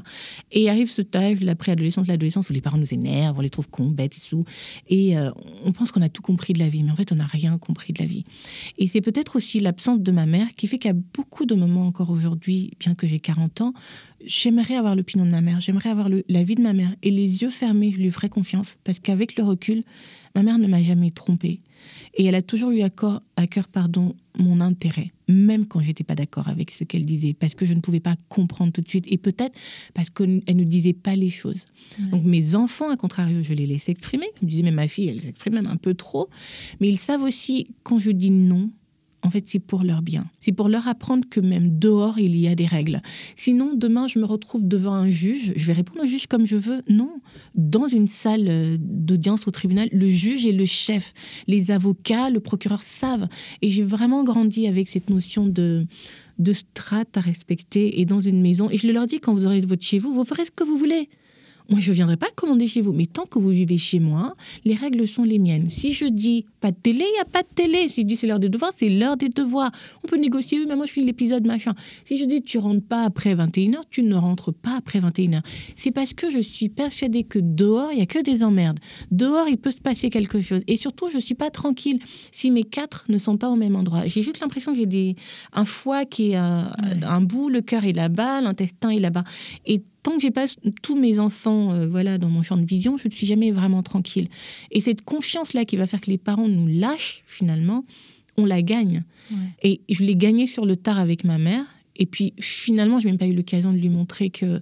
Et 0.52 0.72
arrive 0.72 0.90
ce 0.90 1.04
âge, 1.14 1.42
la 1.42 1.56
préadolescence, 1.56 2.08
l'adolescence, 2.08 2.50
où 2.50 2.54
les 2.54 2.62
parents 2.62 2.80
nous 2.80 2.96
énervent, 2.96 3.38
on 3.38 3.42
les 3.42 3.52
trouve 3.52 3.70
cons, 3.70 3.90
bêtes 3.90 4.18
et 4.18 4.30
tout. 4.30 4.44
Et 4.88 5.16
euh, 5.18 5.30
on 5.64 5.72
pense 5.72 5.92
qu'on 5.92 6.02
a 6.02 6.10
tout 6.10 6.24
compris 6.24 6.54
de 6.54 6.60
la 6.60 6.68
vie, 6.68 6.82
mais 6.82 6.90
en 6.90 6.96
fait, 6.96 7.12
on 7.12 7.16
n'a 7.16 7.28
rien 7.28 7.60
compris 7.60 7.94
de 7.94 8.02
la 8.02 8.08
vie. 8.08 8.26
Et 8.80 8.88
c'est 8.88 9.02
peut-être 9.02 9.36
aussi 9.36 9.60
l'absence 9.60 10.00
de 10.00 10.12
ma 10.12 10.26
mère 10.26 10.48
qui 10.56 10.66
fait 10.66 10.80
qu'à 10.80 10.94
beaucoup 10.94 11.46
de 11.46 11.54
moments 11.54 11.86
encore 11.86 12.10
aujourd'hui, 12.10 12.72
bien 12.80 12.96
que 12.96 13.06
j'ai 13.06 13.20
40 13.20 13.62
ans, 13.62 13.74
j'aimerais 14.26 14.78
avoir 14.78 14.96
l'opinion 14.96 15.28
de 15.28 15.32
ma 15.32 15.42
mère, 15.42 15.62
j'aimerais 15.62 15.90
avoir 15.90 16.10
la 16.10 16.44
vie 16.44 16.56
de 16.56 16.64
ma 16.64 16.74
mère. 16.74 16.96
Et 17.04 17.12
les 17.12 17.44
yeux 17.44 17.52
fermés, 17.52 17.92
je 17.92 18.02
lui 18.02 18.10
ferai 18.10 18.30
confiance, 18.30 18.78
parce 18.84 18.98
qu'avec 18.98 19.38
le 19.38 19.44
recul, 19.44 19.84
ma 20.34 20.42
mère 20.42 20.58
ne 20.58 20.66
m'a 20.66 20.82
jamais 20.82 21.12
trompée. 21.12 21.62
Et 22.14 22.26
elle 22.26 22.36
a 22.36 22.42
toujours 22.42 22.72
eu 22.72 22.82
à 22.82 22.90
cœur, 22.90 23.22
à 23.36 23.48
cœur 23.48 23.68
pardon, 23.68 24.16
mon 24.38 24.62
intérêt, 24.62 25.12
même 25.28 25.66
quand 25.66 25.80
j'étais 25.80 26.04
pas 26.04 26.16
d'accord 26.16 26.48
avec 26.50 26.72
ce 26.72 26.84
qu'elle 26.84 27.06
disait, 27.06 27.34
parce 27.34 27.56
que 27.56 27.66
je 27.66 27.74
ne 27.74 27.80
pouvais 27.80 28.00
pas 28.00 28.16
comprendre 28.30 28.72
tout 28.72 28.82
de 28.82 28.90
suite, 28.90 29.06
et 29.08 29.18
peut-être 29.18 29.58
parce 29.94 30.10
qu'elle 30.10 30.42
ne 30.48 30.64
disait 30.64 30.94
pas 30.94 31.16
les 31.16 31.30
choses. 31.30 31.66
Donc 32.12 32.24
mes 32.24 32.56
enfants, 32.56 32.90
à 32.90 32.98
contrario, 32.98 33.44
je 33.44 33.54
les 33.54 33.66
laisse 33.66 33.90
exprimer, 33.90 34.28
comme 34.40 34.50
disais, 34.50 34.64
mais 34.64 34.72
ma 34.72 34.88
fille, 34.88 35.08
elle 35.08 35.22
s'exprime 35.22 35.54
même 35.54 35.68
un 35.68 35.78
peu 35.78 35.94
trop, 35.94 36.30
mais 36.80 36.88
ils 36.90 36.98
savent 36.98 37.24
aussi 37.24 37.68
quand 37.84 38.00
je 38.00 38.12
dis 38.12 38.32
non, 38.32 38.70
en 39.26 39.30
fait, 39.30 39.46
c'est 39.48 39.60
pour 39.60 39.84
leur 39.84 40.02
bien. 40.02 40.26
C'est 40.40 40.52
pour 40.52 40.70
leur 40.70 40.88
apprendre 40.88 41.26
que 41.30 41.40
même 41.40 41.80
dehors, 41.80 42.20
il 42.20 42.38
y 42.38 42.48
a 42.48 42.56
des 42.56 42.66
règles. 42.66 43.02
Sinon, 43.36 43.74
demain, 43.76 44.08
je 44.08 44.20
me 44.20 44.26
retrouve 44.26 44.68
devant 44.68 44.94
un 44.94 45.10
juge, 45.10 45.54
je 45.56 45.66
vais 45.66 45.74
répondre 45.74 46.04
au 46.04 46.06
juge 46.06 46.28
comme 46.28 46.46
je 46.46 46.56
veux. 46.56 46.82
Non. 46.90 47.16
Dans 47.56 47.88
une 47.88 48.08
salle 48.08 48.46
euh, 48.48 48.78
d'audience 48.80 49.48
au 49.48 49.52
tribunal, 49.52 49.90
le 49.92 50.08
juge 50.08 50.46
est 50.46 50.52
le 50.52 50.66
chef. 50.66 51.14
Les 51.48 51.72
avocats, 51.72 52.30
le 52.30 52.40
procureur 52.40 52.84
savent. 52.84 53.28
Et 53.62 53.72
j'ai 53.72 53.84
vraiment 53.84 54.24
grandi 54.24 54.68
avec 54.68 54.90
cette 54.90 55.10
notion 55.10 55.48
de 55.48 55.88
de 56.38 56.52
strate 56.52 57.16
à 57.18 57.22
respecter 57.22 58.02
et 58.02 58.06
dans 58.06 58.20
une 58.20 58.42
maison. 58.42 58.70
Et 58.70 58.78
je 58.78 58.92
leur 58.92 59.08
dis, 59.08 59.22
quand 59.22 59.34
vous 59.34 59.46
aurez 59.46 59.62
votre 59.62 59.84
chez 59.84 60.00
vous, 60.00 60.14
vous 60.14 60.26
ferez 60.26 60.44
ce 60.46 60.52
que 60.52 60.66
vous 60.66 60.78
voulez. 60.78 61.10
Moi, 61.70 61.80
je 61.80 61.90
ne 61.90 61.96
viendrai 61.96 62.18
pas 62.18 62.28
commander 62.36 62.68
chez 62.68 62.82
vous, 62.82 62.94
mais 62.94 63.08
tant 63.08 63.26
que 63.26 63.40
vous 63.40 63.50
vivez 63.50 63.78
chez 63.78 64.00
moi, 64.00 64.36
les 64.66 64.76
règles 64.76 65.08
sont 65.08 65.24
les 65.24 65.40
miennes. 65.40 65.70
Si 65.72 65.94
je 65.94 66.06
dis 66.06 66.46
pas 66.60 66.72
de 66.72 66.78
télé, 66.78 67.06
il 67.08 67.14
n'y 67.14 67.20
a 67.20 67.26
pas 67.26 67.42
de 67.42 67.48
télé. 67.54 67.90
Si 67.90 68.02
je 68.02 68.06
dis 68.06 68.16
c'est 68.16 68.28
l'heure 68.28 68.40
des 68.40 68.50
devoirs, 68.50 68.72
c'est 68.78 68.90
l'heure 68.90 69.18
des 69.18 69.30
devoirs. 69.30 69.72
On 70.04 70.08
peut 70.08 70.18
négocier, 70.18 70.60
oui, 70.60 70.66
mais 70.68 70.76
moi 70.76 70.86
je 70.86 70.94
fais 70.94 71.02
l'épisode 71.02 71.46
machin. 71.46 71.74
Si 72.06 72.18
je 72.18 72.26
dis 72.26 72.42
tu 72.42 72.58
rentres 72.58 72.86
pas 72.86 73.04
après 73.04 73.34
21h, 73.36 73.82
tu 73.90 74.04
ne 74.04 74.16
rentres 74.16 74.54
pas 74.54 74.78
après 74.78 75.00
21h. 75.00 75.42
C'est 75.76 75.92
parce 75.92 76.14
que 76.14 76.32
je 76.32 76.40
suis 76.40 76.70
persuadée 76.70 77.24
que 77.24 77.40
dehors, 77.40 77.92
il 77.92 77.98
n'y 77.98 78.02
a 78.02 78.06
que 78.06 78.20
des 78.20 78.44
emmerdes. 78.44 78.80
Dehors, 79.12 79.48
il 79.48 79.58
peut 79.58 79.72
se 79.72 79.82
passer 79.82 80.10
quelque 80.10 80.42
chose. 80.42 80.62
Et 80.68 80.78
surtout, 80.78 81.10
je 81.10 81.18
ne 81.18 81.22
suis 81.22 81.36
pas 81.36 81.50
tranquille 81.50 82.00
si 82.32 82.52
mes 82.52 82.64
quatre 82.64 83.06
ne 83.10 83.18
sont 83.18 83.38
pas 83.38 83.50
au 83.50 83.56
même 83.56 83.76
endroit. 83.76 84.06
J'ai 84.06 84.22
juste 84.22 84.40
l'impression 84.40 84.74
que 84.74 84.78
j'ai 84.78 84.86
des... 84.86 85.16
un 85.54 85.66
foie 85.66 86.06
qui 86.06 86.32
est 86.32 86.36
à, 86.36 86.72
un 87.04 87.22
bout, 87.22 87.50
le 87.50 87.62
cœur 87.62 87.86
est 87.86 87.94
là-bas, 87.94 88.42
l'intestin 88.42 88.90
est 88.90 89.00
là-bas. 89.00 89.24
Et 89.66 89.82
tant 90.06 90.16
que 90.16 90.22
j'ai 90.22 90.32
pas 90.32 90.46
tous 90.84 90.96
mes 90.96 91.18
enfants 91.18 91.74
euh, 91.74 91.88
voilà 91.88 92.20
dans 92.20 92.30
mon 92.30 92.44
champ 92.44 92.58
de 92.58 92.66
vision, 92.66 92.96
je 92.96 93.08
ne 93.08 93.14
suis 93.14 93.26
jamais 93.26 93.52
vraiment 93.52 93.82
tranquille. 93.82 94.28
Et 94.72 94.80
cette 94.80 95.02
confiance 95.02 95.54
là 95.54 95.66
qui 95.66 95.78
va 95.78 95.88
faire 95.88 96.00
que 96.00 96.12
les 96.12 96.20
parents 96.20 96.48
nous 96.48 96.68
lâchent 96.68 97.24
finalement, 97.26 97.86
on 98.38 98.46
la 98.46 98.62
gagne. 98.62 99.04
Et 99.64 99.82
je 99.90 100.04
l'ai 100.04 100.16
gagnée 100.16 100.46
sur 100.46 100.68
le 100.68 100.76
tard 100.76 101.00
avec 101.00 101.24
ma 101.24 101.40
mère. 101.40 101.66
Et 101.96 102.06
puis 102.06 102.34
finalement, 102.40 103.00
je 103.00 103.06
n'ai 103.06 103.14
même 103.14 103.18
pas 103.18 103.26
eu 103.26 103.34
l'occasion 103.34 103.74
de 103.74 103.78
lui 103.78 103.90
montrer 103.90 104.30
que 104.30 104.62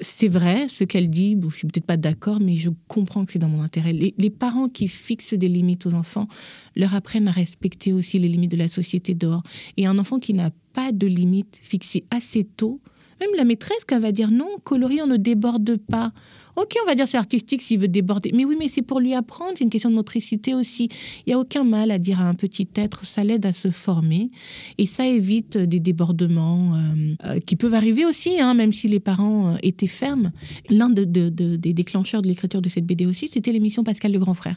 c'est 0.00 0.28
vrai 0.28 0.68
ce 0.70 0.84
qu'elle 0.84 1.10
dit. 1.10 1.34
Bon, 1.34 1.50
je 1.50 1.58
suis 1.58 1.66
peut-être 1.66 1.84
pas 1.84 1.98
d'accord, 1.98 2.40
mais 2.40 2.56
je 2.56 2.70
comprends 2.88 3.26
que 3.26 3.32
c'est 3.32 3.38
dans 3.38 3.48
mon 3.48 3.60
intérêt. 3.60 3.92
Les, 3.92 4.14
les, 4.16 4.30
parents 4.30 4.70
qui 4.70 4.88
fixent 4.88 5.34
des 5.34 5.48
limites 5.48 5.84
aux 5.84 5.92
enfants 5.92 6.28
leur 6.74 6.94
apprennent 6.94 7.28
à 7.28 7.32
respecter 7.32 7.92
aussi 7.92 8.18
les 8.18 8.28
limites 8.28 8.52
de 8.52 8.56
la 8.56 8.68
société 8.68 9.12
dehors. 9.12 9.42
Et 9.76 9.86
un 9.86 9.98
enfant 9.98 10.18
qui 10.18 10.32
n'a 10.32 10.50
pas 10.72 10.90
de 10.92 11.06
limites 11.06 11.58
fixées 11.62 12.04
assez 12.10 12.44
tôt, 12.44 12.80
même 13.26 13.36
la 13.36 13.44
maîtresse, 13.44 13.78
quand 13.86 13.96
elle 13.96 14.02
va 14.02 14.12
dire 14.12 14.30
non, 14.30 14.48
coloris, 14.64 15.00
on 15.02 15.06
ne 15.06 15.16
déborde 15.16 15.76
pas. 15.76 16.12
Ok, 16.56 16.76
on 16.80 16.86
va 16.86 16.94
dire 16.94 17.08
c'est 17.08 17.16
artistique 17.16 17.62
s'il 17.62 17.80
veut 17.80 17.88
déborder. 17.88 18.30
Mais 18.32 18.44
oui, 18.44 18.54
mais 18.56 18.68
c'est 18.68 18.82
pour 18.82 19.00
lui 19.00 19.12
apprendre, 19.14 19.52
c'est 19.56 19.64
une 19.64 19.70
question 19.70 19.90
de 19.90 19.96
motricité 19.96 20.54
aussi. 20.54 20.88
Il 21.26 21.30
n'y 21.30 21.32
a 21.34 21.38
aucun 21.38 21.64
mal 21.64 21.90
à 21.90 21.98
dire 21.98 22.20
à 22.20 22.24
un 22.24 22.34
petit 22.34 22.68
être, 22.76 23.04
ça 23.04 23.24
l'aide 23.24 23.44
à 23.44 23.52
se 23.52 23.70
former. 23.70 24.30
Et 24.78 24.86
ça 24.86 25.06
évite 25.06 25.58
des 25.58 25.80
débordements 25.80 26.74
euh, 26.74 27.14
euh, 27.24 27.40
qui 27.40 27.56
peuvent 27.56 27.74
arriver 27.74 28.06
aussi, 28.06 28.40
hein, 28.40 28.54
même 28.54 28.72
si 28.72 28.86
les 28.86 29.00
parents 29.00 29.54
euh, 29.54 29.56
étaient 29.62 29.88
fermes. 29.88 30.30
L'un 30.70 30.90
de, 30.90 31.04
des 31.04 31.72
déclencheurs 31.72 32.22
de 32.22 32.28
l'écriture 32.28 32.62
de 32.62 32.68
cette 32.68 32.86
BD 32.86 33.04
aussi, 33.04 33.28
c'était 33.32 33.50
l'émission 33.50 33.82
Pascal 33.82 34.12
le 34.12 34.20
Grand 34.20 34.34
Frère, 34.34 34.56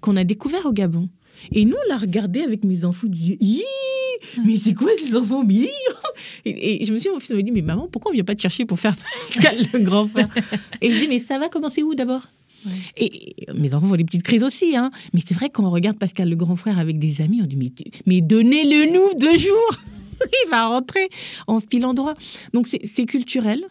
qu'on 0.00 0.16
a 0.16 0.22
découvert 0.22 0.66
au 0.66 0.72
Gabon. 0.72 1.08
Et 1.50 1.64
nous, 1.64 1.74
on 1.74 1.88
l'a 1.88 1.98
regardé 1.98 2.42
avec 2.42 2.62
mes 2.64 2.84
enfants, 2.84 3.08
on 3.08 4.03
mais 4.44 4.56
c'est 4.56 4.74
quoi 4.74 4.90
ces 4.98 5.16
enfants 5.16 5.44
mais 5.44 5.68
et, 6.44 6.84
je 6.84 6.92
me 6.92 6.98
suis 6.98 7.10
mon 7.10 7.20
fils 7.20 7.30
me 7.30 7.42
dit 7.42 7.50
mais 7.50 7.62
maman 7.62 7.88
pourquoi 7.90 8.10
on 8.10 8.14
vient 8.14 8.24
pas 8.24 8.34
te 8.34 8.40
chercher 8.40 8.64
pour 8.64 8.78
faire 8.78 8.96
Pascal 9.34 9.56
le 9.72 9.80
grand 9.80 10.06
frère? 10.06 10.28
Et 10.80 10.90
je 10.90 10.98
dis 10.98 11.08
mais 11.08 11.20
ça 11.20 11.38
va 11.38 11.48
commencer 11.48 11.82
où 11.82 11.94
d'abord? 11.94 12.22
Et, 12.96 13.34
mes 13.54 13.74
enfants 13.74 13.88
font 13.88 13.96
des 13.96 14.04
petites 14.04 14.22
crises 14.22 14.42
aussi, 14.42 14.76
hein. 14.76 14.90
Mais 15.12 15.20
c'est 15.24 15.34
vrai 15.34 15.50
quand 15.50 15.64
on 15.64 15.70
regarde 15.70 15.98
Pascal 15.98 16.28
le 16.28 16.36
grand 16.36 16.56
frère 16.56 16.78
avec 16.78 16.98
des 16.98 17.20
amis, 17.20 17.40
on 17.42 17.46
dit 17.46 17.56
mais, 17.56 17.72
mais 18.06 18.20
donnez-le 18.20 18.90
nous 18.92 19.18
deux 19.18 19.38
jours, 19.38 19.78
il 20.46 20.50
va 20.50 20.68
rentrer 20.68 21.08
en 21.46 21.60
filant 21.60 21.94
droit. 21.94 22.14
Donc 22.52 22.68
c'est 22.68 23.06
culturel 23.06 23.64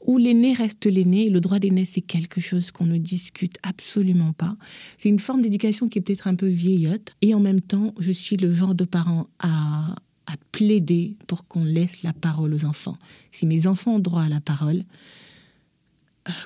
où 0.00 0.18
l'aîné 0.18 0.52
reste 0.52 0.86
l'aîné. 0.86 1.28
Le 1.28 1.40
droit 1.40 1.58
d'aîné, 1.58 1.84
c'est 1.84 2.00
quelque 2.00 2.40
chose 2.40 2.70
qu'on 2.70 2.86
ne 2.86 2.98
discute 2.98 3.56
absolument 3.62 4.32
pas. 4.32 4.56
C'est 4.96 5.08
une 5.08 5.18
forme 5.18 5.42
d'éducation 5.42 5.88
qui 5.88 5.98
est 5.98 6.02
peut-être 6.02 6.28
un 6.28 6.34
peu 6.34 6.48
vieillotte. 6.48 7.14
Et 7.22 7.34
en 7.34 7.40
même 7.40 7.60
temps, 7.60 7.94
je 7.98 8.12
suis 8.12 8.36
le 8.36 8.54
genre 8.54 8.74
de 8.74 8.84
parent 8.84 9.28
à, 9.38 9.96
à 10.26 10.34
plaider 10.52 11.16
pour 11.26 11.46
qu'on 11.46 11.64
laisse 11.64 12.02
la 12.02 12.12
parole 12.12 12.54
aux 12.54 12.64
enfants. 12.64 12.98
Si 13.32 13.46
mes 13.46 13.66
enfants 13.66 13.96
ont 13.96 14.00
droit 14.00 14.22
à 14.22 14.28
la 14.28 14.40
parole, 14.40 14.84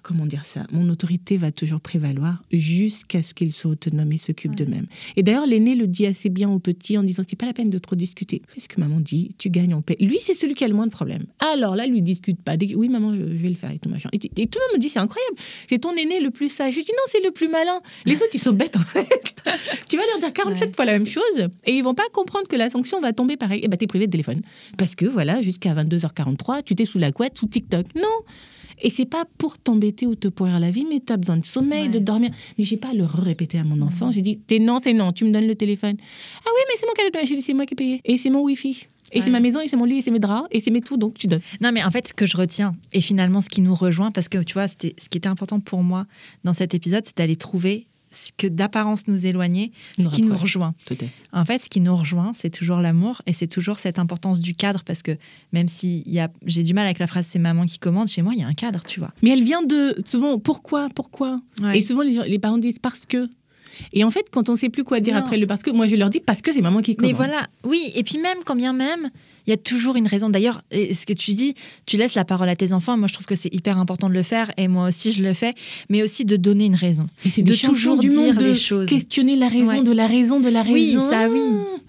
comment 0.02 0.26
dire 0.26 0.44
ça, 0.44 0.66
mon 0.72 0.88
autorité 0.88 1.36
va 1.36 1.52
toujours 1.52 1.80
prévaloir 1.80 2.42
jusqu'à 2.52 3.22
ce 3.22 3.34
qu'ils 3.34 3.52
soient 3.52 3.72
autonomes 3.72 4.12
et 4.12 4.18
s'occupent 4.18 4.54
d'eux-mêmes. 4.54 4.86
Et 5.16 5.22
d'ailleurs, 5.22 5.46
l'aîné 5.46 5.74
le 5.74 5.86
dit 5.86 6.06
assez 6.06 6.28
bien 6.28 6.50
au 6.50 6.59
petit 6.59 6.98
en 6.98 7.02
disant 7.02 7.22
c'est 7.28 7.36
pas 7.36 7.46
la 7.46 7.52
peine 7.52 7.70
de 7.70 7.78
trop 7.78 7.96
discuter. 7.96 8.42
Fais 8.48 8.60
ce 8.60 8.68
que 8.68 8.80
maman 8.80 9.00
dit, 9.00 9.34
tu 9.38 9.50
gagnes 9.50 9.74
en 9.74 9.82
paix. 9.82 9.96
Lui, 10.00 10.18
c'est 10.22 10.34
celui 10.34 10.54
qui 10.54 10.64
a 10.64 10.68
le 10.68 10.74
moins 10.74 10.86
de 10.86 10.92
problèmes. 10.92 11.24
Alors 11.40 11.76
là, 11.76 11.86
lui 11.86 12.02
discute 12.02 12.40
pas. 12.42 12.56
Oui, 12.74 12.88
maman, 12.88 13.14
je 13.14 13.22
vais 13.22 13.48
le 13.48 13.54
faire 13.54 13.70
et 13.70 13.78
tout 13.78 13.88
machin. 13.88 14.09
Et, 14.12 14.18
tout 14.18 14.28
le 14.36 14.72
monde 14.72 14.76
me 14.76 14.78
dit 14.78 14.88
c'est 14.88 14.98
incroyable. 14.98 15.36
C'est 15.68 15.78
ton 15.78 15.94
aîné 15.96 16.20
le 16.20 16.30
plus 16.30 16.48
sage. 16.48 16.74
Je 16.74 16.80
dis 16.80 16.92
non, 16.92 17.04
c'est 17.10 17.22
le 17.24 17.30
plus 17.30 17.48
malin. 17.48 17.80
Les 18.04 18.16
autres, 18.16 18.34
ils 18.34 18.40
sont 18.40 18.52
bêtes 18.52 18.76
en 18.76 18.80
fait. 18.80 19.09
tu 19.88 19.96
vas 19.96 20.02
leur 20.10 20.20
dire 20.20 20.32
47 20.32 20.76
fois 20.76 20.84
la 20.84 20.92
même 20.92 21.06
chose 21.06 21.22
et 21.64 21.72
ils 21.72 21.82
vont 21.82 21.94
pas 21.94 22.09
comprendre 22.12 22.46
que 22.48 22.56
la 22.56 22.70
sanction 22.70 23.00
va 23.00 23.12
tomber 23.12 23.36
pareil. 23.36 23.60
Et 23.60 23.64
eh 23.64 23.68
ben, 23.68 23.76
t'es 23.76 23.86
privé 23.86 24.06
de 24.06 24.12
téléphone. 24.12 24.42
Parce 24.78 24.94
que 24.94 25.06
voilà, 25.06 25.40
jusqu'à 25.40 25.74
22h43, 25.74 26.62
tu 26.64 26.74
t'es 26.74 26.84
sous 26.84 26.98
la 26.98 27.12
couette, 27.12 27.38
sous 27.38 27.46
TikTok. 27.46 27.86
Non. 27.94 28.02
Et 28.82 28.90
c'est 28.90 29.06
pas 29.06 29.24
pour 29.38 29.59
t'embêter 29.59 30.06
ou 30.06 30.14
te 30.14 30.28
pourrir 30.28 30.60
la 30.60 30.70
vie, 30.70 30.84
mais 30.88 31.00
tu 31.04 31.12
as 31.12 31.16
besoin 31.16 31.38
de 31.38 31.46
sommeil, 31.46 31.88
de 31.88 31.98
dormir. 31.98 32.30
Mais 32.59 32.64
j'ai 32.64 32.76
pas 32.76 32.92
le 32.92 33.04
répéter 33.04 33.59
à 33.59 33.64
mon 33.64 33.80
enfant. 33.80 34.12
J'ai 34.12 34.22
dit, 34.22 34.38
t'es 34.38 34.59
non, 34.59 34.80
c'est 34.82 34.92
non, 34.92 35.12
tu 35.12 35.24
me 35.24 35.30
donnes 35.30 35.46
le 35.46 35.54
téléphone. 35.54 35.96
Ah 36.44 36.50
oui, 36.54 36.60
mais 36.68 36.74
c'est 36.76 36.86
mon 36.86 36.92
cadeau. 36.92 37.26
J'ai 37.26 37.36
dit, 37.36 37.42
c'est 37.42 37.54
moi 37.54 37.64
qui 37.64 37.74
ai 37.74 37.76
payé. 37.76 38.00
Et 38.04 38.18
c'est 38.18 38.30
mon 38.30 38.42
wifi. 38.42 38.86
Et 39.14 39.20
c'est 39.20 39.30
ma 39.30 39.40
maison, 39.40 39.60
et 39.60 39.68
c'est 39.68 39.76
mon 39.76 39.84
lit, 39.84 39.98
et 39.98 40.02
c'est 40.02 40.10
mes 40.10 40.18
draps, 40.18 40.48
et 40.50 40.60
c'est 40.60 40.70
mes 40.70 40.80
tout, 40.80 40.96
donc 40.96 41.18
tu 41.18 41.26
donnes. 41.26 41.42
Non, 41.60 41.70
mais 41.70 41.84
en 41.84 41.90
fait, 41.90 42.09
ce 42.09 42.14
que 42.14 42.24
je 42.24 42.36
retiens, 42.36 42.74
et 42.92 43.02
finalement 43.02 43.42
ce 43.42 43.50
qui 43.50 43.60
nous 43.60 43.74
rejoint, 43.74 44.10
parce 44.10 44.28
que 44.28 44.38
tu 44.42 44.54
vois, 44.54 44.68
ce 44.68 44.76
qui 44.76 44.88
était 44.88 45.28
important 45.28 45.60
pour 45.60 45.82
moi 45.82 46.06
dans 46.44 46.54
cet 46.54 46.72
épisode, 46.72 47.04
c'est 47.04 47.16
d'aller 47.18 47.36
trouver 47.36 47.88
que 48.36 48.47
d'apparence 48.47 49.09
nous 49.09 49.26
éloignait, 49.26 49.72
ce 49.98 50.09
qui 50.09 50.22
nous 50.22 50.36
rejoint. 50.36 50.74
En 51.32 51.44
fait, 51.44 51.62
ce 51.62 51.70
qui 51.70 51.80
nous 51.80 51.97
rejoint, 51.97 52.32
c'est 52.34 52.51
toujours 52.51 52.78
l'amour 52.78 53.22
et 53.26 53.32
c'est 53.32 53.47
toujours 53.47 53.78
cette 53.78 53.98
importance 53.98 54.40
du 54.40 54.55
cadre 54.55 54.82
parce 54.84 55.02
que 55.02 55.16
même 55.52 55.68
si 55.68 56.05
j'ai 56.47 56.62
du 56.62 56.74
mal 56.74 56.84
avec 56.84 56.98
la 56.98 57.06
phrase 57.06 57.26
c'est 57.26 57.39
maman 57.39 57.66
qui 57.66 57.78
commande, 57.78 58.09
chez 58.09 58.22
moi, 58.22 58.32
il 58.34 58.40
y 58.40 58.44
a 58.44 58.47
un 58.47 58.55
cadre, 58.55 58.80
tu 58.84 59.01
vois. 59.01 59.12
Mais 59.22 59.30
elle 59.30 59.43
vient 59.43 59.62
de 59.62 59.97
souvent 60.06 60.39
pourquoi, 60.39 60.89
pourquoi? 60.94 61.40
Et 61.74 61.82
souvent 61.82 62.02
les, 62.02 62.18
les 62.28 62.39
parents 62.39 62.59
disent 62.59 62.78
parce 62.78 63.06
que. 63.06 63.28
Et 63.94 64.05
en 64.05 64.10
fait, 64.10 64.26
quand 64.30 64.48
on 64.51 64.52
ne 64.52 64.59
sait 64.59 64.68
plus 64.68 64.84
quoi 64.84 65.01
dire 65.01 65.16
après 65.16 65.39
le 65.39 65.47
parce 65.47 65.62
que, 65.62 65.70
moi 65.70 65.86
je 65.86 65.97
leur 65.97 66.10
dis 66.10 66.20
parce 66.20 66.43
que 66.43 66.52
c'est 66.52 66.60
maman 66.60 66.82
qui 66.82 66.94
commande. 66.94 67.12
Mais 67.12 67.16
voilà, 67.16 67.48
oui, 67.64 67.90
et 67.94 68.02
puis 68.02 68.18
même, 68.18 68.39
quand 68.44 68.55
bien 68.55 68.72
même, 68.74 69.10
il 69.47 69.51
y 69.51 69.52
a 69.52 69.56
toujours 69.56 69.97
une 69.97 70.06
raison. 70.06 70.31
D'ailleurs, 70.31 70.62
ce 70.73 71.06
que 71.06 71.12
tu 71.12 71.35
dis, 71.35 71.55
tu 71.86 71.97
laisses 71.97 72.14
la 72.14 72.24
parole 72.24 72.48
à 72.48 72.56
tes 72.56 72.73
enfants. 72.73 72.97
Moi, 72.97 73.09
je 73.09 73.14
trouve 73.14 73.27
que 73.27 73.35
c'est 73.35 73.52
hyper 73.55 73.78
important 73.78 74.09
de 74.09 74.14
le 74.14 74.23
faire, 74.23 74.51
et 74.56 74.69
moi 74.69 74.89
aussi, 74.89 75.12
je 75.12 75.23
le 75.23 75.35
fais. 75.35 75.55
Mais 75.89 76.02
aussi 76.02 76.24
de 76.24 76.36
donner 76.36 76.66
une 76.66 76.74
raison, 76.74 77.06
de 77.24 77.66
toujours 77.66 77.98
du 77.98 78.09
dire 78.09 78.39
les 78.39 78.55
choses, 78.55 78.89
questionner 78.89 79.36
la 79.36 79.48
raison 79.48 79.82
de 79.82 79.93
la 79.93 80.06
raison 80.06 80.40
de 80.40 80.48
la 80.48 80.62
raison. 80.62 80.74
Oui, 80.74 80.97
ça, 81.10 81.28
oui. 81.28 81.40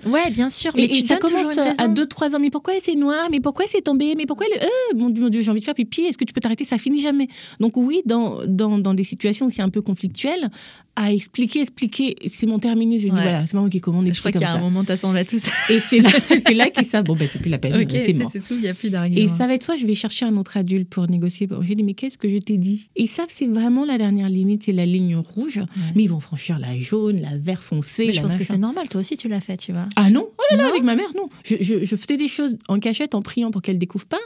Ouais, 0.05 0.29
bien 0.31 0.49
sûr. 0.49 0.71
Mais 0.75 0.87
tu 0.87 1.05
ça 1.05 1.17
commence 1.17 1.57
à 1.57 1.87
2-3 1.87 2.35
ans. 2.35 2.39
Mais 2.39 2.49
pourquoi 2.49 2.73
c'est 2.83 2.95
noir? 2.95 3.27
Mais 3.31 3.39
pourquoi 3.39 3.65
c'est 3.69 3.81
tombé? 3.81 4.13
Mais 4.17 4.25
pourquoi 4.25 4.45
euh, 4.47 4.97
mon 4.97 5.09
Dieu, 5.09 5.41
j'ai 5.41 5.51
envie 5.51 5.59
de 5.59 5.65
faire 5.65 5.75
pipi. 5.75 6.01
Est-ce 6.01 6.17
que 6.17 6.25
tu 6.25 6.33
peux 6.33 6.41
t'arrêter? 6.41 6.65
Ça 6.65 6.77
finit 6.77 7.01
jamais. 7.01 7.27
Donc 7.59 7.77
oui, 7.77 8.01
dans, 8.05 8.39
dans, 8.45 8.77
dans 8.77 8.93
des 8.93 9.03
situations 9.03 9.49
qui 9.49 9.55
sont 9.55 9.63
un 9.63 9.69
peu 9.69 9.81
conflictuelles, 9.81 10.49
à 10.95 11.11
expliquer, 11.11 11.61
expliquer. 11.61 12.15
C'est 12.27 12.45
mon 12.45 12.59
terminus. 12.59 13.01
Je 13.01 13.07
dis 13.07 13.11
voilà, 13.11 13.47
c'est 13.47 13.55
moi 13.55 13.69
qui 13.69 13.81
commande. 13.81 14.07
Je 14.11 14.19
crois 14.19 14.31
qu'il 14.31 14.41
y 14.41 14.45
a 14.45 14.53
un 14.53 14.59
moment, 14.59 14.83
de 14.83 14.95
toute 14.95 15.27
tout 15.27 15.39
ça. 15.39 15.51
Et 15.69 15.79
c'est 15.79 15.99
là, 15.99 16.09
là 16.53 16.69
qu'il 16.69 16.85
ça. 16.85 17.01
Bon, 17.01 17.15
ben, 17.15 17.27
c'est 17.31 17.41
plus 17.43 17.51
la 17.51 17.59
peine. 17.59 17.87
c'est 17.89 18.13
c'est 18.31 18.39
tout, 18.39 18.55
il 18.55 18.61
n'y 18.61 18.67
a 18.67 18.73
plus 18.73 18.89
d'argument. 18.89 19.21
Et 19.21 19.37
ça 19.37 19.45
va 19.45 19.53
être 19.53 19.63
soit 19.63 19.77
je 19.77 19.85
vais 19.85 19.93
chercher 19.93 20.25
un 20.25 20.35
autre 20.37 20.57
adulte 20.57 20.89
pour 20.89 21.07
négocier. 21.07 21.47
J'ai 21.61 21.75
dit, 21.75 21.83
mais 21.83 21.93
qu'est-ce 21.93 22.17
que 22.17 22.27
je 22.27 22.37
t'ai 22.37 22.57
dit? 22.57 22.89
Et 22.95 23.05
ça, 23.05 23.25
c'est 23.29 23.47
vraiment 23.47 23.85
la 23.85 23.97
dernière 23.97 24.29
limite, 24.29 24.63
c'est 24.63 24.71
la 24.71 24.85
ligne 24.85 25.15
rouge. 25.15 25.59
Mais 25.95 26.03
ils 26.03 26.09
vont 26.09 26.19
franchir 26.19 26.57
la 26.57 26.75
jaune, 26.75 27.21
la 27.21 27.37
vert 27.37 27.61
foncé. 27.61 28.07
Mais 28.07 28.13
je 28.13 28.21
pense 28.21 28.35
que 28.35 28.43
c'est 28.43 28.57
normal, 28.57 28.89
toi 28.89 29.01
aussi 29.01 29.17
tu 29.17 29.27
l'as 29.27 29.41
fait, 29.41 29.57
tu 29.57 29.71
vois. 29.71 29.85
Ah 29.95 30.09
non 30.09 30.27
Oh 30.37 30.43
là 30.51 30.57
là, 30.57 30.69
avec 30.69 30.83
ma 30.83 30.95
mère, 30.95 31.09
non. 31.15 31.29
Je, 31.45 31.55
je, 31.59 31.95
faisais 31.95 32.17
des 32.17 32.27
choses 32.27 32.57
en 32.67 32.79
cachette, 32.79 33.13
en 33.13 33.21
priant 33.21 33.51
pour 33.51 33.61
qu'elle 33.61 33.77
découvre 33.77 34.05
pas. 34.05 34.19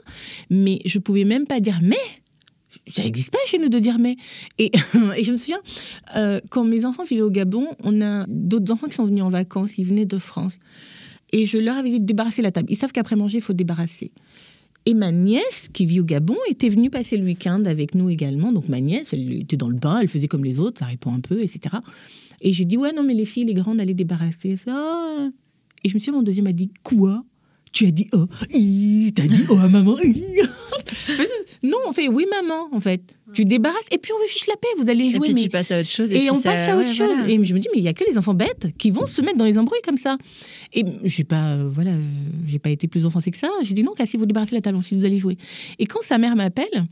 Mais 0.50 0.80
je 0.86 1.00
pouvais 1.00 1.26
même 1.26 1.46
pas 1.46 1.60
dire 1.60 1.80
mais 1.82 1.98
ça 2.88 3.04
n'existe 3.04 3.32
pas 3.32 3.40
chez 3.48 3.58
nous 3.58 3.70
de 3.70 3.80
dire 3.80 3.98
mais. 4.00 4.16
Et, 4.58 4.72
et 5.18 5.24
je 5.24 5.32
me 5.32 5.38
souviens, 5.38 5.62
euh, 6.16 6.40
quand 6.50 6.64
mes 6.64 6.86
enfants 6.86 7.04
vivaient 7.04 7.22
au 7.22 7.32
Gabon, 7.32 7.68
on 7.84 8.02
a 8.02 8.26
d'autres 8.28 8.72
enfants 8.72 8.88
qui 8.88 8.96
sont 8.96 9.06
venus 9.06 9.24
en 9.24 9.30
vacances, 9.30 9.78
ils 9.78 9.86
venaient 9.86 10.06
de 10.06 10.20
France. 10.20 10.60
Et 11.34 11.46
je 11.46 11.58
leur 11.58 11.78
avais 11.78 11.90
dit 11.90 12.00
de 12.00 12.06
débarrasser 12.06 12.42
la 12.42 12.52
table. 12.52 12.68
Ils 12.72 12.78
savent 12.78 12.92
qu'après 12.92 13.16
manger, 13.16 13.38
il 13.38 13.44
faut 13.44 13.54
débarrasser. 13.54 14.12
Et 14.86 14.94
ma 14.94 15.12
nièce, 15.12 15.68
qui 15.74 15.86
vit 15.86 16.00
au 16.00 16.06
Gabon, 16.06 16.38
était 16.50 16.70
venue 16.70 16.90
passer 16.90 17.18
le 17.18 17.26
week-end 17.26 17.66
avec 17.66 17.94
nous 17.94 18.10
également. 18.10 18.54
Donc 18.54 18.70
ma 18.70 18.80
nièce, 18.80 19.12
elle 19.12 19.42
était 19.42 19.58
dans 19.58 19.68
le 19.68 19.76
bain, 19.76 20.00
elle 20.00 20.08
faisait 20.08 20.30
comme 20.30 20.46
les 20.46 20.60
autres, 20.60 20.80
ça 20.80 20.86
répond 20.86 21.14
un 21.14 21.20
peu, 21.20 21.42
etc. 21.42 21.76
Et 22.40 22.54
j'ai 22.54 22.64
dit, 22.64 22.78
ouais, 22.78 22.94
non, 22.94 23.04
mais 23.04 23.14
les 23.14 23.26
filles, 23.26 23.46
les 23.46 23.54
grandes, 23.54 23.82
allaient 23.82 23.94
débarrasser. 23.94 24.56
Ah. 24.68 25.30
Et 25.84 25.90
je 25.90 25.94
me 25.94 26.00
suis 26.00 26.12
dit, 26.12 26.16
mon 26.16 26.24
deuxième 26.24 26.48
a 26.48 26.54
dit, 26.54 26.72
quoi? 26.84 27.26
Tu 27.72 27.86
as 27.86 27.92
dit, 27.92 28.08
oh, 28.14 28.26
t'as 28.30 29.28
dit, 29.28 29.46
oh, 29.50 29.58
à 29.58 29.68
maman. 29.68 29.98
non, 31.64 31.78
on 31.88 31.94
fait, 31.94 32.08
oui, 32.08 32.26
maman, 32.30 32.70
en 32.72 32.80
fait. 32.80 33.02
Tu 33.34 33.46
débarrasses 33.46 33.86
et 33.92 33.98
puis 33.98 34.12
on 34.14 34.20
vous 34.20 34.28
fiche 34.28 34.48
la 34.48 34.56
paix, 34.56 34.68
vous 34.78 34.90
allez 34.90 35.12
jouer. 35.12 35.30
Et 35.30 35.34
puis 35.34 35.44
tu 35.44 35.50
passes 35.50 35.72
à 35.72 35.80
autre 35.80 35.90
chose. 35.90 36.12
Et, 36.12 36.32
on 36.32 36.40
passe 36.42 36.70
à 36.70 36.78
autre 36.78 36.92
chose. 36.92 37.28
Et 37.28 37.44
je 37.44 37.54
me 37.54 37.60
dis, 37.60 37.68
mais 37.74 37.80
il 37.80 37.84
y 37.84 37.88
a 37.88 37.94
que 37.94 38.04
les 38.10 38.18
enfants 38.18 38.34
bêtes 38.34 38.70
qui 38.78 38.92
vont 38.92 39.06
se 39.06 39.22
mettre 39.22 39.38
dans 39.38 39.46
les 39.46 39.58
embrouilles 39.58 39.82
comme 39.84 39.98
ça. 39.98 40.18
Et 40.74 40.84
j'ai 41.04 41.24
pas, 41.24 41.48
euh, 41.48 41.70
voilà, 41.70 41.92
j'ai 42.46 42.60
pas 42.60 42.70
été 42.70 42.88
plus 42.88 43.06
offensée 43.06 43.32
que 43.32 43.38
ça. 43.38 43.50
J'ai 43.64 43.74
dit 43.74 43.84
non, 43.84 43.94
si 44.06 44.18
vous 44.18 44.26
débarrassez 44.26 44.56
la 44.56 44.62
table, 44.62 44.82
si 44.84 44.96
vous 44.96 45.06
allez 45.06 45.20
jouer. 45.20 45.38
Et 45.80 45.86
quand 45.86 46.02
sa 46.04 46.18
mère 46.18 46.36
m'appelle, 46.36 46.86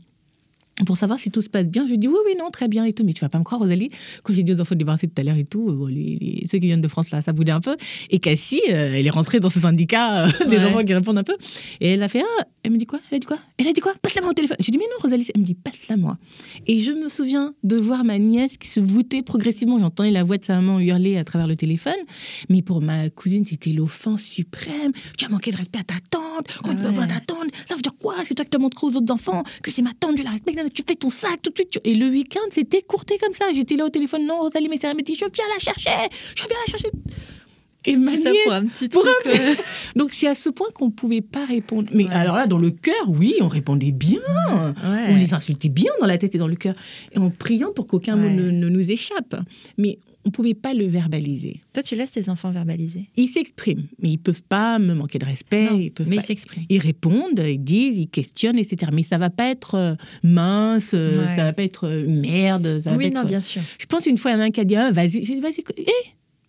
pour 0.84 0.98
savoir 0.98 1.18
si 1.18 1.30
tout 1.30 1.40
se 1.40 1.48
passe 1.48 1.66
bien. 1.66 1.86
Je 1.88 1.94
dis 1.94 2.08
oui, 2.08 2.18
oui, 2.26 2.34
non, 2.38 2.50
très 2.50 2.68
bien 2.68 2.84
et 2.84 2.92
tout. 2.92 3.04
Mais 3.04 3.14
tu 3.14 3.20
vas 3.20 3.28
pas 3.28 3.38
me 3.38 3.44
croire, 3.44 3.60
Rosalie, 3.60 3.88
quand 4.22 4.34
j'ai 4.34 4.42
dit 4.42 4.52
aux 4.52 4.60
enfants 4.60 4.74
de 4.74 4.80
débarrasser 4.80 5.08
tout 5.08 5.20
à 5.20 5.24
l'heure 5.24 5.36
et 5.36 5.44
tout, 5.44 5.70
euh, 5.70 5.90
les, 5.90 6.46
ceux 6.50 6.58
qui 6.58 6.66
viennent 6.66 6.80
de 6.80 6.88
France, 6.88 7.10
là, 7.10 7.22
ça 7.22 7.32
boudait 7.32 7.52
un 7.52 7.60
peu. 7.60 7.76
Et 8.10 8.18
Cassie, 8.18 8.60
euh, 8.68 8.92
elle 8.94 9.06
est 9.06 9.10
rentrée 9.10 9.40
dans 9.40 9.48
ce 9.48 9.60
syndicat 9.60 10.26
euh, 10.26 10.30
des 10.50 10.58
enfants 10.58 10.84
qui 10.84 10.92
répondent 10.92 11.18
un 11.18 11.24
peu. 11.24 11.36
Et 11.80 11.92
elle 11.92 12.02
a 12.02 12.08
fait, 12.08 12.22
ah, 12.22 12.44
elle 12.62 12.72
me 12.72 12.76
dit 12.76 12.86
quoi? 12.86 13.00
Elle 13.10 13.16
a 13.16 13.18
dit 13.20 13.26
quoi? 13.26 13.38
Elle 13.56 13.68
a 13.68 13.72
dit 13.72 13.80
quoi? 13.80 13.94
Passe-la 14.02 14.20
moi 14.20 14.30
au 14.30 14.34
téléphone. 14.34 14.56
J'ai 14.60 14.70
dit, 14.70 14.78
mais 14.78 14.84
non, 14.84 15.02
Rosalie. 15.02 15.26
Elle 15.34 15.40
me 15.40 15.46
dit, 15.46 15.54
passe-la 15.54 15.96
moi. 15.96 16.18
Et 16.66 16.80
je 16.80 16.90
me 16.90 17.08
souviens 17.08 17.54
de 17.62 17.76
voir 17.76 18.04
ma 18.04 18.18
nièce 18.18 18.58
qui 18.58 18.68
se 18.68 18.80
voûtait 18.80 19.22
progressivement. 19.22 19.78
J'entendais 19.78 20.10
la 20.10 20.24
voix 20.24 20.36
de 20.36 20.44
sa 20.44 20.56
maman 20.56 20.78
hurler 20.80 21.16
à 21.16 21.24
travers 21.24 21.46
le 21.46 21.56
téléphone. 21.56 21.94
Mais 22.50 22.60
pour 22.60 22.82
ma 22.82 23.08
cousine, 23.08 23.46
c'était 23.46 23.70
l'offense 23.70 24.22
suprême. 24.22 24.92
Tu 25.16 25.24
as 25.24 25.28
manqué 25.28 25.50
de 25.52 25.56
respect 25.56 25.78
à 25.78 25.84
ta 25.84 25.94
tante. 26.10 26.46
Comment 26.62 26.74
tu 26.74 26.82
peux 26.82 26.92
pas 26.92 27.06
ta 27.06 27.20
tante 27.20 27.48
Ça 27.66 27.76
veut 27.76 27.82
dire 27.82 27.94
quoi? 27.98 28.16
C'est 28.26 28.34
toi 28.34 28.44
qui 28.44 28.56
as 28.56 28.60
montré 28.60 28.86
aux 28.86 28.94
autres 28.94 29.12
enfants 29.12 29.42
que 29.62 29.70
c'est 29.70 29.82
ma 29.82 29.92
tante, 29.94 30.18
je 30.18 30.22
la 30.22 30.30
respecte 30.30 30.65
tu 30.72 30.82
fais 30.86 30.94
ton 30.96 31.10
sac 31.10 31.40
tout 31.42 31.50
de 31.50 31.56
suite. 31.56 31.80
Et 31.84 31.94
le 31.94 32.06
week-end, 32.08 32.40
c'était 32.52 32.82
courté 32.82 33.18
comme 33.18 33.32
ça. 33.32 33.46
J'étais 33.54 33.76
là 33.76 33.84
au 33.86 33.90
téléphone, 33.90 34.26
non, 34.26 34.40
Rosalie 34.40 34.68
mais 34.68 34.78
dit, 35.02 35.14
je 35.14 35.24
viens 35.32 35.44
la 35.54 35.58
chercher, 35.58 35.90
je 36.36 36.42
viens 36.46 36.56
la 36.66 36.70
chercher. 36.72 36.90
Et 37.88 37.92
Tout 37.94 38.00
ma 38.00 38.16
ça 38.16 38.30
pour 38.42 38.52
un 38.52 38.66
petit 38.66 38.88
pour 38.88 39.02
truc. 39.04 39.14
un- 39.26 39.50
euh, 39.50 39.54
Donc 39.96 40.10
c'est 40.12 40.26
à 40.26 40.34
ce 40.34 40.50
point 40.50 40.66
qu'on 40.74 40.86
ne 40.86 40.90
pouvait 40.90 41.20
pas 41.20 41.44
répondre. 41.44 41.88
Mais 41.92 42.04
Ouais. 42.04 42.10
alors 42.12 42.34
là, 42.34 42.48
dans 42.48 42.58
le 42.58 42.72
cœur, 42.72 42.94
oui, 43.08 43.34
on 43.40 43.46
répondait 43.46 43.92
bien. 43.92 44.18
ouais. 44.50 45.06
On 45.10 45.14
les 45.16 45.32
insultait 45.34 45.68
bien 45.68 45.92
dans 46.00 46.06
la 46.06 46.18
tête 46.18 46.34
et 46.34 46.38
dans 46.38 46.48
le 46.48 46.56
cœur. 46.56 46.74
Et 47.12 47.18
en 47.18 47.30
priant 47.30 47.72
pour 47.72 47.86
qu'aucun 47.86 48.16
mot 48.16 48.28
ne, 48.28 48.50
ne 48.50 48.68
nous 48.68 48.90
échappe. 48.90 49.36
Mais 49.78 50.00
on 50.26 50.30
ne 50.30 50.32
pouvait 50.32 50.54
pas 50.54 50.74
le 50.74 50.86
verbaliser. 50.86 51.60
Toi, 51.72 51.84
tu 51.84 51.94
laisses 51.94 52.10
tes 52.10 52.28
enfants 52.28 52.50
verbaliser. 52.50 53.08
Ils 53.16 53.28
s'expriment, 53.28 53.86
mais 54.02 54.08
ils 54.10 54.18
peuvent 54.18 54.42
pas 54.42 54.78
me 54.80 54.92
manquer 54.92 55.20
de 55.20 55.24
respect. 55.24 55.70
Non, 55.70 55.78
ils 55.78 55.92
peuvent 55.92 56.08
mais 56.08 56.16
pas- 56.16 56.22
ils 56.22 56.26
s'expriment. 56.26 56.64
Ils 56.68 56.78
répondent, 56.80 57.38
ils 57.46 57.62
disent, 57.62 57.96
ils 57.96 58.08
questionnent, 58.08 58.58
etc. 58.58 58.90
Mais 58.92 59.04
ça 59.04 59.18
va 59.18 59.30
pas 59.30 59.48
être 59.48 59.76
euh, 59.76 59.94
mince, 60.24 60.90
euh, 60.94 61.20
Ouais. 61.24 61.36
ça 61.36 61.44
va 61.44 61.52
pas 61.52 61.62
être 61.62 61.86
euh, 61.86 62.04
merde. 62.08 62.80
Ça 62.82 62.90
va 62.90 62.96
Oui, 62.96 63.04
pas 63.10 63.14
non, 63.14 63.20
être- 63.22 63.28
bien 63.28 63.40
sûr. 63.40 63.62
Je 63.78 63.86
pense 63.86 64.04
une 64.06 64.18
fois, 64.18 64.32
il 64.32 64.34
y 64.34 64.36
en 64.36 64.40
a 64.40 64.44
un 64.46 64.50
qui 64.50 64.60
a 64.60 64.64
dit 64.64 64.74
ah, 64.76 64.90
vas-y. 64.90 65.24
J'ai 65.24 65.34
dit 65.36 65.40
vas-y. 65.40 65.60
Hé, 65.78 65.86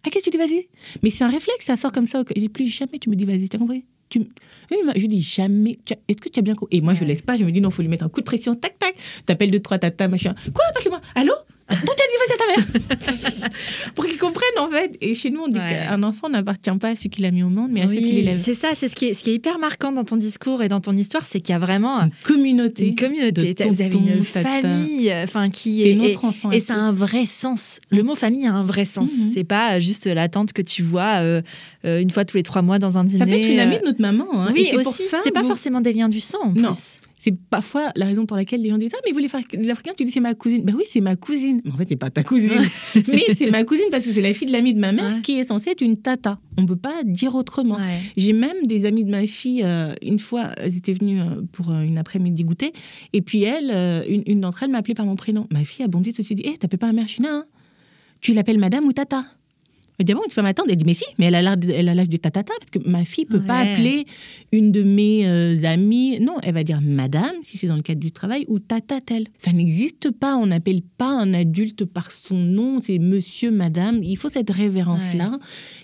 à 0.03 0.09
qu'est-ce 0.09 0.25
que 0.25 0.31
tu 0.31 0.37
dis 0.37 0.43
vas-y? 0.43 0.67
Mais 1.03 1.11
c'est 1.11 1.23
un 1.23 1.29
réflexe, 1.29 1.65
ça 1.65 1.77
sort 1.77 1.91
comme 1.91 2.07
ça. 2.07 2.23
J'ai 2.35 2.49
plus 2.49 2.65
jamais 2.65 2.97
tu 2.99 3.11
me 3.11 3.15
dis 3.15 3.25
vas-y, 3.25 3.47
t'as 3.47 3.59
compris? 3.59 3.85
Tu... 4.09 4.19
Oui, 4.19 4.77
mais 4.85 4.93
je 4.99 5.05
dis 5.05 5.21
jamais. 5.21 5.77
Est-ce 6.07 6.17
que 6.21 6.29
tu 6.29 6.39
as 6.39 6.41
bien 6.41 6.55
compris 6.55 6.77
Et 6.77 6.81
moi, 6.81 6.93
je 6.95 7.01
Ouais. 7.01 7.07
laisse 7.07 7.21
pas. 7.21 7.37
Je 7.37 7.43
me 7.43 7.51
dis 7.51 7.61
non, 7.61 7.69
faut 7.69 7.81
lui 7.83 7.89
mettre 7.89 8.05
un 8.05 8.09
coup 8.09 8.21
de 8.21 8.25
pression. 8.25 8.55
Tac, 8.55 8.79
tac. 8.79 8.95
T'appelles 9.27 9.51
deux, 9.51 9.59
trois 9.59 9.77
tata, 9.77 10.07
machin. 10.07 10.33
Quoi? 10.53 10.63
Passe-le-moi. 10.73 11.01
Allô? 11.13 11.33
D'où 11.69 11.75
t'as 11.75 11.81
dit 11.83 12.17
vas-y 12.19 12.33
à 12.33 12.37
ta 12.37 12.47
mère 13.41 13.49
Pour 13.95 14.05
qu'ils 14.05 14.17
comprennent 14.17 14.59
en 14.59 14.69
fait. 14.69 14.97
Et 15.01 15.13
chez 15.13 15.29
nous, 15.29 15.41
on 15.41 15.47
dit 15.47 15.59
Ouais. 15.59 15.83
qu'un 15.87 16.01
enfant 16.03 16.29
n'appartient 16.29 16.71
pas 16.79 16.89
à 16.89 16.95
celui 16.95 17.09
qui 17.09 17.21
l'a 17.21 17.31
mis 17.31 17.43
au 17.43 17.49
monde, 17.49 17.69
mais 17.71 17.81
à 17.81 17.87
celui 17.89 17.99
qui 17.99 18.05
Oui, 18.05 18.11
l'élève. 18.13 18.39
c'est 18.41 18.53
ça, 18.55 18.69
c'est 18.75 18.87
ce 18.87 18.95
qui, 18.95 19.05
est, 19.07 19.13
ce 19.13 19.23
qui 19.23 19.31
est 19.31 19.33
hyper 19.33 19.59
marquant 19.59 19.91
dans 19.91 20.03
ton 20.03 20.15
discours 20.17 20.63
et 20.63 20.67
dans 20.69 20.79
ton 20.79 20.95
histoire, 20.95 21.25
c'est 21.27 21.39
qu'il 21.41 21.53
y 21.53 21.55
a 21.55 21.59
vraiment 21.59 21.99
Une 22.01 22.11
communauté. 22.23 22.87
une 22.87 22.95
communauté. 22.95 23.53
de 23.53 23.63
Vous 23.65 23.81
avez 23.81 23.97
une 23.97 24.23
famille, 24.23 25.09
euh, 25.11 25.23
enfin 25.23 25.49
qui 25.49 25.87
est. 25.89 25.95
notre 25.95 26.25
enfant. 26.25 26.49
à 26.49 26.55
Et 26.55 26.59
ça 26.61 26.75
a 26.75 26.77
un 26.77 26.91
vrai 26.93 27.25
sens. 27.25 27.79
Le 27.89 28.01
mot 28.03 28.15
famille 28.15 28.45
a 28.47 28.53
un 28.53 28.63
vrai 28.63 28.85
sens. 28.85 29.11
Mhm. 29.11 29.31
C'est 29.33 29.43
pas 29.43 29.79
juste 29.79 30.05
la 30.07 30.29
tante 30.29 30.53
que 30.53 30.61
tu 30.61 30.83
vois 30.83 31.21
euh, 31.21 31.41
euh, 31.85 31.99
une 31.99 32.11
fois 32.11 32.23
tous 32.25 32.37
les 32.37 32.43
trois 32.43 32.61
mois 32.61 32.79
dans 32.79 32.97
un 32.97 33.03
dîner. 33.03 33.19
Ça 33.19 33.25
peut 33.25 33.31
être 33.37 33.49
une 33.49 33.59
amie 33.59 33.75
euh, 33.75 33.79
de 33.79 33.85
notre 33.87 34.01
maman. 34.01 34.25
hein. 34.33 34.51
Oui, 34.53 34.69
Et 34.71 34.77
aussi. 34.77 35.03
C'est 35.23 35.31
pas 35.31 35.43
forcément 35.43 35.81
des 35.81 35.91
liens 35.93 36.09
du 36.09 36.21
sang 36.21 36.39
en 36.43 36.51
Non. 36.53 36.69
plus. 36.71 37.01
C'est 37.27 37.35
parfois 37.49 37.91
la 37.97 38.05
raison 38.05 38.25
pour 38.25 38.37
laquelle 38.37 38.61
les 38.61 38.69
gens 38.69 38.77
disent 38.77 38.91
Ah, 38.95 38.99
mais 39.05 39.11
vous 39.11 39.17
les 39.19 39.25
Africains, 39.69 39.91
tu 39.97 40.05
dis 40.05 40.11
c'est 40.13 40.21
ma 40.21 40.33
cousine. 40.33 40.63
Ben 40.63 40.73
oui, 40.77 40.83
c'est 40.89 41.01
ma 41.01 41.17
cousine. 41.17 41.59
Mais 41.65 41.71
en 41.71 41.75
fait, 41.75 41.85
c'est 41.89 41.97
pas 41.97 42.09
ta 42.09 42.23
cousine. 42.23 42.61
mais 43.09 43.23
c'est 43.35 43.51
ma 43.51 43.65
cousine 43.65 43.83
parce 43.91 44.05
que 44.05 44.13
c'est 44.13 44.21
la 44.21 44.33
fille 44.33 44.47
de 44.47 44.53
l'amie 44.53 44.73
de 44.73 44.79
ma 44.79 44.93
mère 44.93 45.15
Ouais. 45.15 45.21
qui 45.21 45.33
est 45.39 45.43
censée 45.45 45.71
être 45.71 45.81
une 45.81 45.97
tata. 45.97 46.39
On 46.57 46.65
peut 46.65 46.77
pas 46.77 47.03
dire 47.03 47.35
autrement. 47.35 47.75
Ouais. 47.75 47.99
J'ai 48.15 48.31
même 48.31 48.65
des 48.65 48.85
amies 48.85 49.03
de 49.03 49.11
ma 49.11 49.27
fille, 49.27 49.61
euh, 49.65 49.93
une 50.01 50.19
fois, 50.19 50.51
elles 50.55 50.77
étaient 50.77 50.93
venues 50.93 51.19
euh, 51.19 51.41
pour 51.51 51.69
euh, 51.71 51.81
une 51.81 51.97
après-midi 51.97 52.45
goûter. 52.45 52.71
Et 53.11 53.21
puis 53.21 53.43
elle, 53.43 53.71
euh, 53.73 54.03
une, 54.07 54.23
une 54.25 54.39
d'entre 54.39 54.63
elles 54.63 54.71
m'a 54.71 54.77
appelée 54.77 54.95
par 54.95 55.05
mon 55.05 55.17
prénom. 55.17 55.47
Ma 55.51 55.65
fille 55.65 55.83
a 55.83 55.89
bondi 55.89 56.13
tout 56.13 56.21
de 56.21 56.25
suite. 56.27 56.45
Hé, 56.47 56.57
t'appelles 56.57 56.79
pas 56.79 56.87
ma 56.87 56.93
mère 56.93 57.09
China 57.09 57.27
hein 57.29 57.45
Tu 58.21 58.33
l'appelles 58.33 58.57
madame 58.59 58.85
ou 58.85 58.93
tata? 58.93 59.25
Elle 59.99 60.05
dit, 60.05 60.13
bon, 60.13 60.21
tu 60.29 60.35
peux 60.35 60.43
m'attendre 60.43 60.69
Elle 60.69 60.77
dit, 60.77 60.85
mais 60.85 60.93
si, 60.93 61.05
mais 61.17 61.25
elle 61.25 61.35
a 61.35 61.41
l'âge 61.41 62.09
de 62.09 62.17
tatata, 62.17 62.53
parce 62.59 62.69
que 62.69 62.87
ma 62.87 63.03
fille 63.03 63.25
peut 63.25 63.41
pas 63.41 63.59
appeler 63.59 64.05
une 64.51 64.71
de 64.71 64.83
mes 64.83 65.27
euh, 65.27 65.63
amies. 65.63 66.19
Non, 66.19 66.37
elle 66.43 66.53
va 66.53 66.63
dire 66.63 66.81
madame, 66.81 67.33
si 67.43 67.57
c'est 67.57 67.65
dans 67.65 67.75
le 67.75 67.81
cadre 67.81 67.99
du 67.99 68.11
travail, 68.11 68.45
ou 68.47 68.59
tata 68.59 69.01
tel. 69.01 69.25
Ça 69.39 69.51
n'existe 69.51 70.11
pas. 70.11 70.35
On 70.35 70.45
n'appelle 70.45 70.81
pas 70.83 71.09
un 71.09 71.33
adulte 71.33 71.85
par 71.85 72.11
son 72.11 72.37
nom, 72.37 72.79
c'est 72.81 72.99
monsieur, 72.99 73.49
madame. 73.49 74.03
Il 74.03 74.17
faut 74.17 74.29
cette 74.29 74.51
révérence-là 74.51 75.39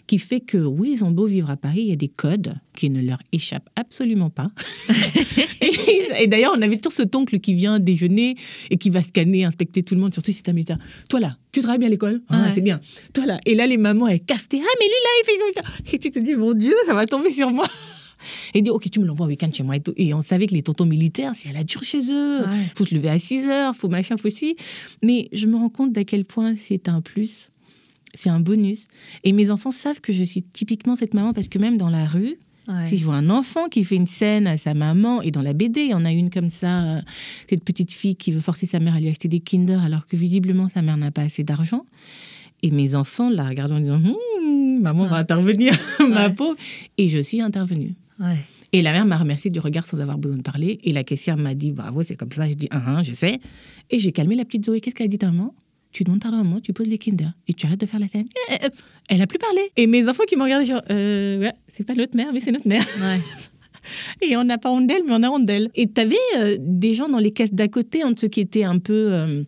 qui 0.05 0.19
fait 0.19 0.41
que, 0.41 0.59
oui, 0.59 0.91
ils 0.93 1.03
ont 1.03 1.11
beau 1.11 1.25
vivre 1.25 1.49
à 1.49 1.57
Paris, 1.57 1.81
il 1.81 1.87
y 1.87 1.93
a 1.93 1.95
des 1.95 2.07
codes 2.07 2.53
qui 2.75 2.91
ne 2.91 3.01
leur 3.01 3.19
échappent 3.31 3.69
absolument 3.75 4.29
pas. 4.29 4.51
et, 5.61 6.23
et 6.23 6.27
d'ailleurs, 6.27 6.53
on 6.55 6.61
avait 6.61 6.77
toujours 6.77 6.93
cet 6.93 7.15
oncle 7.15 7.39
qui 7.39 7.55
vient 7.55 7.79
déjeuner 7.79 8.35
et 8.69 8.77
qui 8.77 8.91
va 8.91 9.01
scanner, 9.01 9.43
inspecter 9.43 9.81
tout 9.81 9.95
le 9.95 10.01
monde, 10.01 10.13
surtout 10.13 10.31
si 10.31 10.43
t'as 10.43 10.53
méta. 10.53 10.77
Toi 11.09 11.19
là, 11.19 11.37
tu 11.53 11.61
travailles 11.61 11.79
bien 11.79 11.87
à 11.87 11.91
l'école 11.91 12.21
Ah, 12.29 12.43
Ouais. 12.43 12.51
c'est 12.53 12.61
bien. 12.61 12.81
Toi 13.13 13.25
là. 13.25 13.39
Et 13.45 13.55
là, 13.55 13.65
les 13.67 13.77
mamans, 13.77 14.07
elles 14.07 14.19
cafetaient. 14.25 14.59
Ah, 14.61 14.75
mais 14.79 14.85
lui 14.85 14.91
là, 14.91 15.09
il 15.21 15.25
fait 15.25 15.37
comme 15.39 15.63
ça. 15.63 15.93
Et 15.93 15.99
tu 15.99 16.11
te 16.11 16.19
dis, 16.19 16.35
mon 16.35 16.53
Dieu, 16.53 16.73
ça 16.85 16.93
va 16.93 17.05
tomber 17.05 17.31
sur 17.31 17.49
moi. 17.51 17.65
Et 18.53 18.61
dit, 18.61 18.69
ok, 18.69 18.89
tu 18.89 18.99
me 19.01 19.05
l'envoies 19.05 19.25
au 19.25 19.29
week-end 19.29 19.49
chez 19.53 19.63
moi. 19.63 19.75
Et, 19.75 19.81
tout. 19.81 19.93
Et 19.97 20.13
on 20.13 20.21
savait 20.21 20.47
que 20.47 20.53
les 20.53 20.63
tontons 20.63 20.85
militaires, 20.85 21.33
c'est 21.35 21.49
à 21.49 21.51
la 21.51 21.63
dure 21.65 21.83
chez 21.83 21.99
eux. 22.09 22.39
Ouais. 22.39 22.71
faut 22.75 22.85
se 22.85 22.95
lever 22.95 23.09
à 23.09 23.19
6 23.19 23.45
heures, 23.49 23.75
faut 23.75 23.89
machin, 23.89 24.15
faut 24.17 24.29
ci. 24.29 24.55
Mais 25.03 25.27
je 25.33 25.45
me 25.47 25.55
rends 25.57 25.69
compte 25.69 25.91
d'à 25.91 26.03
quel 26.05 26.23
point 26.25 26.55
c'est 26.67 26.87
un 26.87 27.01
plus, 27.01 27.49
c'est 28.13 28.29
un 28.29 28.39
bonus. 28.39 28.87
Et 29.25 29.33
mes 29.33 29.49
enfants 29.49 29.71
savent 29.71 29.99
que 29.99 30.13
je 30.13 30.23
suis 30.23 30.41
typiquement 30.41 30.95
cette 30.95 31.13
maman 31.13 31.33
parce 31.33 31.49
que 31.49 31.59
même 31.59 31.77
dans 31.77 31.89
la 31.89 32.05
rue, 32.05 32.37
Ouais. 32.67 32.89
si 32.89 32.97
je 32.97 33.03
vois 33.05 33.15
un 33.15 33.29
enfant 33.29 33.67
qui 33.67 33.83
fait 33.83 33.95
une 33.95 34.07
scène 34.07 34.47
à 34.47 34.57
sa 34.57 34.73
maman, 34.73 35.21
et 35.21 35.31
dans 35.31 35.41
la 35.41 35.51
BD, 35.53 35.81
il 35.81 35.89
y 35.89 35.93
en 35.93 36.05
a 36.05 36.11
une 36.11 36.29
comme 36.29 36.49
ça, 36.49 36.81
euh, 36.97 37.01
cette 37.49 37.63
petite 37.63 37.91
fille 37.91 38.15
qui 38.15 38.31
veut 38.31 38.39
forcer 38.41 38.67
sa 38.67 38.79
mère 38.79 38.95
à 38.95 38.99
lui 38.99 39.09
acheter 39.09 39.27
des 39.27 39.39
Kinder 39.41 39.79
alors 39.83 40.05
que 40.07 40.15
visiblement 40.15 40.69
sa 40.69 40.81
mère 40.81 40.95
n'a 40.97 41.11
pas 41.11 41.23
assez 41.23 41.43
d'argent. 41.43 41.85
Et 42.61 42.71
mes 42.71 42.95
enfants 42.95 43.29
la 43.29 43.45
regardent 43.47 43.73
en 43.73 43.79
disant 43.81 43.99
Hum, 44.01 44.79
Maman 44.81 45.05
va 45.05 45.17
intervenir, 45.17 45.77
ma 46.09 46.27
Ouais. 46.27 46.33
pauvre. 46.33 46.55
Et 46.97 47.07
je 47.09 47.19
suis 47.19 47.41
intervenue. 47.41 47.93
Et 48.71 48.81
la 48.81 48.91
mère 48.93 49.05
m'a 49.05 49.17
remercié 49.17 49.51
du 49.51 49.59
regard 49.59 49.85
sans 49.85 49.99
avoir 49.99 50.17
besoin 50.17 50.37
de 50.37 50.41
parler. 50.41 50.79
Et 50.83 50.93
la 50.93 51.03
caissière 51.03 51.35
m'a 51.37 51.53
dit 51.55 51.71
Bravo, 51.73 52.03
c'est 52.03 52.15
comme 52.15 52.31
ça. 52.31 52.47
J'ai 52.47 52.55
dit 52.55 52.67
Ah, 52.71 52.81
ah, 52.97 53.03
je 53.03 53.11
sais. 53.13 53.39
Et 53.91 53.99
j'ai 53.99 54.11
calmé 54.13 54.35
la 54.35 54.45
petite 54.45 54.65
Zoé. 54.65 54.79
Qu'est-ce 54.79 54.95
qu'elle 54.95 55.05
a 55.05 55.09
dit 55.09 55.17
ta 55.17 55.27
maman? 55.27 55.53
Tu 55.93 56.03
demandes 56.03 56.21
pardon 56.21 56.39
à 56.39 56.43
maman, 56.43 56.59
tu 56.59 56.73
poses 56.73 56.87
les 56.87 56.97
Kinder. 56.97 57.31
Et 57.47 57.53
tu 57.53 57.65
arrêtes 57.65 57.79
de 57.79 57.85
faire 57.85 57.99
la 57.99 58.07
scène. 58.07 58.25
Eh, 58.49 58.55
eh, 58.63 58.67
Elle 59.09 59.21
a 59.21 59.27
plus 59.27 59.39
parlé. 59.39 59.61
Et 59.77 59.87
mes 59.87 60.07
enfants 60.09 60.23
qui 60.27 60.35
m'ont 60.35 60.43
regardé, 60.43 60.65
genre 60.65 60.81
euh, 60.89 61.39
Ouais, 61.39 61.53
c'est 61.67 61.85
pas 61.85 61.93
notre 61.93 62.15
mère, 62.17 62.33
mais 62.33 62.41
c'est 62.41 62.51
notre 62.51 62.67
mère. 62.67 62.85
Ouais. 62.99 63.21
Et 64.21 64.35
on 64.37 64.43
n'a 64.43 64.57
pas 64.57 64.71
honte 64.71 64.87
d'elle, 64.87 65.03
mais 65.05 65.13
on 65.13 65.23
a 65.23 65.29
honte 65.29 65.45
d'elle. 65.45 65.69
Et 65.75 65.87
t'avais 65.87 66.15
euh, 66.37 66.57
des 66.59 66.93
gens 66.93 67.09
dans 67.09 67.19
les 67.19 67.31
caisses 67.31 67.53
d'à 67.53 67.67
côté, 67.67 68.03
entre 68.03 68.21
ceux 68.21 68.27
qui 68.27 68.39
étaient 68.39 68.63
un 68.63 68.79
peu 68.79 69.13
euh, 69.13 69.43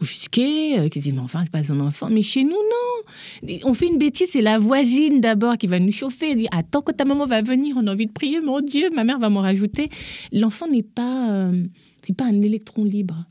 offusqués, 0.00 0.78
euh, 0.78 0.88
qui 0.88 0.98
disaient, 0.98 1.12
mais 1.12 1.20
enfin, 1.20 1.42
c'est 1.44 1.50
pas 1.50 1.64
son 1.64 1.80
enfant. 1.80 2.08
Mais 2.10 2.22
chez 2.22 2.44
nous, 2.44 2.50
non. 2.50 3.48
Et 3.48 3.60
On 3.64 3.74
fait 3.74 3.86
une 3.86 3.98
bêtise, 3.98 4.28
c'est 4.30 4.42
la 4.42 4.58
voisine 4.58 5.20
d'abord 5.20 5.56
qui 5.56 5.66
va 5.66 5.78
nous 5.78 5.92
chauffer. 5.92 6.32
Elle 6.32 6.38
dit, 6.38 6.48
attends 6.50 6.82
que 6.82 6.92
ta 6.92 7.04
maman 7.04 7.26
va 7.26 7.42
venir, 7.42 7.76
on 7.78 7.86
a 7.86 7.92
envie 7.92 8.06
de 8.06 8.12
prier, 8.12 8.40
mon 8.40 8.60
Dieu, 8.60 8.90
ma 8.94 9.04
mère 9.04 9.18
va 9.18 9.28
m'en 9.28 9.40
rajouter. 9.40 9.88
L'enfant 10.32 10.68
n'est 10.68 10.82
pas, 10.82 11.30
euh, 11.30 11.64
c'est 12.06 12.16
pas 12.16 12.24
un 12.24 12.40
électron 12.42 12.84
libre. 12.84 13.26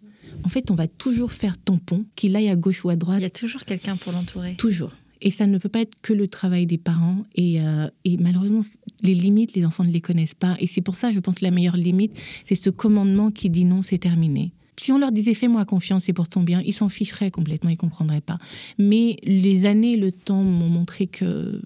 En 0.46 0.50
fait, 0.50 0.70
on 0.70 0.76
va 0.76 0.88
toujours 0.88 1.32
faire 1.32 1.58
tampon, 1.58 2.06
qu'il 2.16 2.36
aille 2.36 2.50
à 2.50 2.56
gauche 2.56 2.86
ou 2.86 2.90
à 2.90 2.96
droite. 2.96 3.18
Il 3.20 3.24
y 3.24 3.26
a 3.26 3.32
toujours 3.32 3.66
quelqu'un 3.66 3.96
pour 3.96 4.14
l'entourer. 4.14 4.56
Toujours. 4.56 4.92
Et 5.22 5.32
ça 5.32 5.48
ne 5.48 5.58
peut 5.58 5.70
pas 5.70 5.82
être 5.82 5.96
que 6.04 6.14
le 6.14 6.28
travail 6.28 6.68
des 6.68 6.78
parents. 6.78 7.26
Et, 7.34 7.62
euh, 7.62 7.90
et 8.04 8.18
malheureusement, 8.18 8.62
les 9.02 9.16
limites, 9.16 9.56
les 9.56 9.66
enfants 9.66 9.84
ne 9.84 9.92
les 9.92 10.02
connaissent 10.02 10.36
pas. 10.36 10.56
Et 10.60 10.68
c'est 10.68 10.82
pour 10.82 10.96
ça, 10.96 11.12
je 11.12 11.20
pense, 11.20 11.36
que 11.36 11.44
la 11.44 11.52
meilleure 11.52 11.78
limite, 11.78 12.16
c'est 12.46 12.56
ce 12.56 12.70
commandement 12.70 13.32
qui 13.32 13.50
dit 13.50 13.66
non, 13.66 13.82
c'est 13.82 13.98
terminé. 13.98 14.52
Si 14.78 14.92
on 14.92 15.00
leur 15.00 15.12
disait 15.12 15.34
fais-moi 15.34 15.66
confiance, 15.66 16.04
c'est 16.04 16.14
pour 16.14 16.28
ton 16.28 16.44
bien, 16.44 16.62
ils 16.66 16.74
s'en 16.74 16.90
ficheraient 16.90 17.32
complètement, 17.32 17.70
ils 17.70 17.78
comprendraient 17.78 18.22
pas. 18.22 18.38
Mais 18.78 19.16
les 19.24 19.66
années, 19.66 19.96
le 19.96 20.12
temps 20.12 20.44
m'ont 20.44 20.70
montré 20.70 21.08
que 21.08 21.62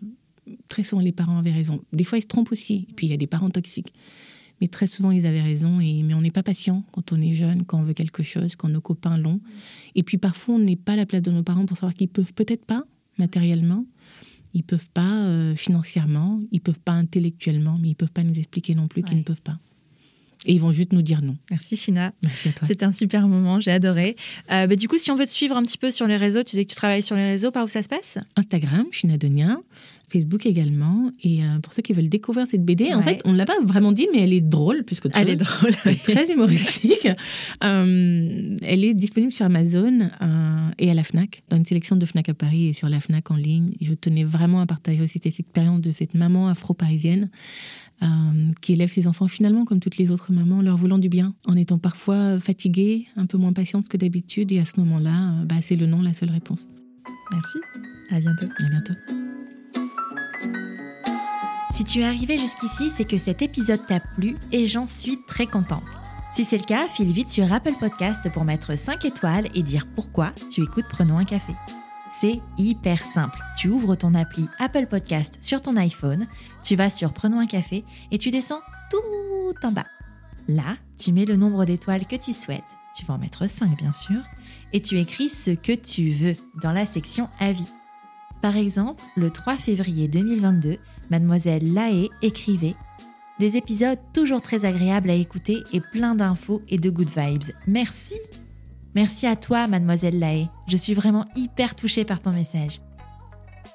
très 0.68 0.84
souvent 0.84 1.02
les 1.02 1.12
parents 1.12 1.38
avaient 1.38 1.52
raison. 1.52 1.82
Des 1.92 2.04
fois, 2.04 2.18
ils 2.18 2.22
se 2.22 2.28
trompent 2.28 2.52
aussi. 2.52 2.88
Et 2.90 2.94
puis 2.94 3.08
il 3.08 3.10
y 3.10 3.14
a 3.14 3.18
des 3.18 3.28
parents 3.28 3.50
toxiques. 3.50 3.94
Mais 4.62 4.68
très 4.68 4.88
souvent, 4.88 5.12
ils 5.12 5.26
avaient 5.26 5.42
raison. 5.42 5.80
Et, 5.80 6.04
mais 6.04 6.14
on 6.14 6.22
n'est 6.22 6.32
pas 6.32 6.44
patient 6.44 6.84
quand 6.92 7.14
on 7.14 7.22
est 7.22 7.34
jeune, 7.34 7.66
quand 7.66 7.80
on 7.80 7.84
veut 7.84 7.94
quelque 7.94 8.24
chose, 8.24 8.56
quand 8.56 8.70
nos 8.70 8.82
copains 8.82 9.18
l'ont. 9.18 9.40
Et 9.96 10.04
puis 10.04 10.18
parfois, 10.18 10.56
on 10.56 10.60
n'est 10.60 10.76
pas 10.76 10.94
à 10.94 10.96
la 10.98 11.06
place 11.06 11.22
de 11.22 11.32
nos 11.32 11.44
parents 11.44 11.66
pour 11.66 11.78
savoir 11.78 11.94
qu'ils 11.94 12.10
peuvent 12.10 12.34
peut-être 12.34 12.66
pas 12.66 12.84
matériellement, 13.18 13.86
ils 14.54 14.64
peuvent 14.64 14.90
pas 14.94 15.26
euh, 15.26 15.56
financièrement, 15.56 16.40
ils 16.52 16.62
peuvent 16.62 16.80
pas 16.80 16.94
intellectuellement, 16.94 17.78
mais 17.80 17.90
ils 17.90 17.96
peuvent 17.96 18.12
pas 18.12 18.24
nous 18.24 18.38
expliquer 18.38 18.74
non 18.74 18.88
plus 18.88 19.04
qu'ils 19.04 19.18
ne 19.18 19.24
peuvent 19.24 19.42
pas. 19.42 19.60
Et 20.46 20.54
ils 20.54 20.62
vont 20.62 20.72
juste 20.72 20.94
nous 20.94 21.02
dire 21.02 21.22
non. 21.22 21.36
Merci 21.52 21.76
China. 21.76 22.14
Merci 22.24 22.50
à 22.50 22.52
toi. 22.54 22.68
C'était 22.68 22.86
un 22.86 22.94
super 22.94 23.28
moment, 23.28 23.60
j'ai 23.60 23.72
adoré. 23.72 24.16
Euh, 24.52 24.68
bah, 24.68 24.76
du 24.76 24.88
coup, 24.88 24.98
si 24.98 25.12
on 25.12 25.16
veut 25.16 25.26
te 25.26 25.32
suivre 25.32 25.58
un 25.58 25.64
petit 25.64 25.78
peu 25.78 25.92
sur 25.92 26.08
les 26.08 26.16
réseaux, 26.16 26.44
tu 26.44 26.52
disais 26.52 26.66
que 26.66 26.70
tu 26.70 26.78
travailles 26.78 27.04
sur 27.04 27.16
les 27.16 27.26
réseaux, 27.26 27.52
par 27.52 27.66
où 27.66 27.68
ça 27.68 27.84
se 27.84 27.90
passe? 27.90 28.18
Instagram, 28.38 28.86
Chinadonia, 28.92 29.60
Facebook 30.10 30.46
également. 30.46 31.12
Et 31.24 31.44
euh, 31.44 31.60
pour 31.62 31.74
ceux 31.74 31.82
qui 31.82 31.94
veulent 31.94 32.10
découvrir 32.10 32.48
cette 32.50 32.64
BD, 32.64 32.94
en 32.94 33.02
fait, 33.02 33.22
on 33.26 33.32
ne 33.32 33.38
l'a 33.38 33.46
pas 33.46 33.58
vraiment 33.64 33.92
dit, 33.92 34.08
mais 34.14 34.22
elle 34.22 34.34
est 34.34 34.42
drôle 34.42 34.84
plus 34.84 35.00
que 35.00 35.08
Elle 35.14 35.30
est 35.30 35.36
drôle. 35.36 35.72
Elle 35.86 35.94
est 35.94 36.04
très 36.04 36.32
humoristique. 36.32 37.08
Euh, 37.64 38.56
elle 38.64 38.84
est 38.84 38.94
disponible 38.94 39.32
sur 39.32 39.46
Amazon 39.46 40.10
euh, 40.22 40.70
et 40.78 40.90
à 40.90 40.94
la 40.94 41.04
FNAC, 41.04 41.44
dans 41.50 41.58
une 41.58 41.66
sélection 41.66 41.96
de 41.96 42.06
FNAC 42.06 42.30
à 42.30 42.34
Paris 42.34 42.70
et 42.70 42.74
sur 42.74 42.88
la 42.90 43.00
FNAC 43.00 43.32
en 43.32 43.36
ligne. 43.36 43.74
Je 43.82 43.94
tenais 43.94 44.24
vraiment 44.24 44.62
à 44.62 44.66
partager 44.66 45.02
aussi 45.02 45.20
cette 45.22 45.40
expérience 45.40 45.82
de 45.82 45.92
cette 45.92 46.14
maman 46.14 46.48
afro-parisienne 46.48 47.30
euh, 48.02 48.08
qui 48.62 48.74
élève 48.74 48.90
ses 48.90 49.08
enfants 49.08 49.28
finalement 49.28 49.66
comme 49.66 49.80
toutes 49.80 49.98
les 49.98 50.12
autres 50.12 50.32
mamans, 50.32 50.62
leur 50.62 50.78
voulant 50.78 50.98
du 50.98 51.10
bien, 51.10 51.34
en 51.46 51.56
étant 51.56 51.78
parfois 51.78 52.40
fatiguée, 52.40 53.08
un 53.16 53.26
peu 53.26 53.38
moins 53.38 53.54
patiente 53.54 53.88
que 53.88 53.98
d'habitude. 53.98 54.52
Et 54.52 54.60
à 54.60 54.66
ce 54.66 54.80
moment-là, 54.80 55.32
euh, 55.32 55.46
bah, 55.46 55.56
c'est 55.62 55.76
le 55.76 55.86
non 55.86 56.02
la 56.02 56.14
seule 56.14 56.32
réponse. 56.32 56.66
Merci. 57.32 57.58
À 58.10 58.20
bientôt. 58.20 58.46
À 58.46 58.70
bientôt. 58.70 58.94
Si 61.72 61.84
tu 61.84 62.00
es 62.00 62.04
arrivé 62.04 62.38
jusqu'ici, 62.38 62.90
c'est 62.90 63.06
que 63.06 63.18
cet 63.18 63.42
épisode 63.42 63.86
t'a 63.86 64.00
plu 64.00 64.36
et 64.52 64.66
j'en 64.66 64.88
suis 64.88 65.18
très 65.28 65.46
contente. 65.46 65.84
Si 66.34 66.46
c'est 66.46 66.58
le 66.58 66.64
cas, 66.64 66.88
file 66.88 67.12
vite 67.12 67.30
sur 67.30 67.52
Apple 67.52 67.74
Podcast 67.80 68.32
pour 68.32 68.44
mettre 68.44 68.78
5 68.78 69.06
étoiles 69.06 69.50
et 69.56 69.64
dire 69.64 69.88
pourquoi 69.96 70.34
tu 70.50 70.64
écoutes 70.64 70.86
Prenons 70.90 71.18
un 71.18 71.26
café. 71.26 71.54
C'est 72.12 72.42
hyper 72.58 73.02
simple. 73.04 73.40
Tu 73.56 73.70
ouvres 73.70 73.96
ton 73.96 74.16
appli 74.16 74.48
Apple 74.58 74.88
Podcast 74.88 75.38
sur 75.42 75.62
ton 75.62 75.78
iPhone, 75.78 76.28
tu 76.64 76.76
vas 76.76 76.90
sur 76.90 77.14
Prenons 77.14 77.40
un 77.40 77.46
café 77.46 77.86
et 78.12 78.18
tu 78.18 78.32
descends 78.32 78.62
tout 78.90 79.68
en 79.68 79.72
bas. 79.72 79.86
Là, 80.48 80.78
tu 80.98 81.12
mets 81.12 81.26
le 81.26 81.36
nombre 81.36 81.66
d'étoiles 81.66 82.08
que 82.08 82.16
tu 82.16 82.34
souhaites, 82.34 82.64
tu 82.96 83.06
vas 83.06 83.14
en 83.14 83.20
mettre 83.20 83.48
5 83.48 83.78
bien 83.78 83.92
sûr, 83.92 84.22
et 84.74 84.82
tu 84.82 84.98
écris 84.98 85.30
ce 85.30 85.52
que 85.52 85.74
tu 85.74 86.10
veux 86.10 86.36
dans 86.62 86.72
la 86.72 86.88
section 86.88 87.30
Avis. 87.40 87.70
Par 88.42 88.58
exemple, 88.58 89.04
le 89.16 89.30
3 89.30 89.58
février 89.58 90.08
2022, 90.08 90.78
mademoiselle 91.12 91.74
Laé 91.74 92.10
écrivait 92.24 92.76
Des 93.38 93.58
épisodes 93.58 94.00
toujours 94.14 94.42
très 94.42 94.66
agréables 94.66 95.12
à 95.12 95.16
écouter 95.16 95.64
et 95.72 95.82
plein 95.82 96.16
d'infos 96.16 96.64
et 96.70 96.80
de 96.80 96.90
good 96.90 97.12
vibes. 97.16 97.54
Merci 97.68 98.16
Merci 98.96 99.28
à 99.28 99.36
toi, 99.36 99.68
mademoiselle 99.68 100.18
Laé. 100.18 100.50
Je 100.68 100.78
suis 100.78 100.94
vraiment 100.94 101.26
hyper 101.36 101.76
touchée 101.76 102.06
par 102.06 102.22
ton 102.22 102.32
message. 102.32 102.82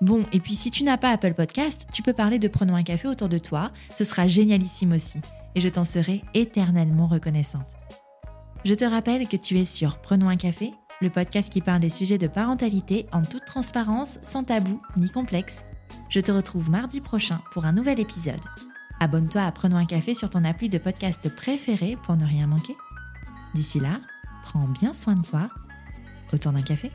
Bon, 0.01 0.25
et 0.33 0.41
puis 0.41 0.55
si 0.55 0.71
tu 0.71 0.83
n'as 0.83 0.97
pas 0.97 1.11
Apple 1.11 1.35
Podcast, 1.35 1.87
tu 1.93 2.03
peux 2.03 2.13
parler 2.13 2.39
de 2.39 2.49
Prenons 2.49 2.75
un 2.75 2.83
café 2.83 3.07
autour 3.07 3.29
de 3.29 3.39
toi, 3.39 3.71
ce 3.95 4.03
sera 4.03 4.27
génialissime 4.27 4.93
aussi, 4.93 5.21
et 5.55 5.61
je 5.61 5.69
t'en 5.69 5.85
serai 5.85 6.23
éternellement 6.35 7.07
reconnaissante. 7.07 7.67
Je 8.65 8.75
te 8.75 8.85
rappelle 8.85 9.29
que 9.29 9.37
tu 9.37 9.59
es 9.59 9.65
sur 9.65 9.99
Prenons 9.99 10.29
un 10.29 10.37
café, 10.37 10.73
le 11.01 11.11
podcast 11.11 11.53
qui 11.53 11.61
parle 11.61 11.81
des 11.81 11.91
sujets 11.91 12.19
de 12.19 12.27
parentalité 12.27 13.07
en 13.13 13.23
toute 13.23 13.45
transparence, 13.45 14.19
sans 14.23 14.43
tabou 14.43 14.79
ni 14.97 15.11
complexe. 15.11 15.65
Je 16.09 16.21
te 16.21 16.33
retrouve 16.33 16.71
mardi 16.71 17.01
prochain 17.01 17.41
pour 17.53 17.67
un 17.67 17.73
nouvel 17.73 18.01
épisode. 18.01 18.41
Abonne-toi 18.99 19.43
à 19.43 19.53
Prenons 19.53 19.77
un 19.77 19.87
café 19.87 20.15
sur 20.15 20.31
ton 20.31 20.45
appli 20.45 20.69
de 20.69 20.79
podcast 20.79 21.29
préféré 21.35 21.97
pour 22.03 22.17
ne 22.17 22.27
rien 22.27 22.47
manquer. 22.47 22.77
D'ici 23.55 23.79
là, 23.79 24.01
prends 24.45 24.69
bien 24.69 24.93
soin 24.95 25.17
de 25.17 25.25
toi. 25.27 25.49
Autour 26.33 26.53
d'un 26.53 26.63
café 26.63 26.91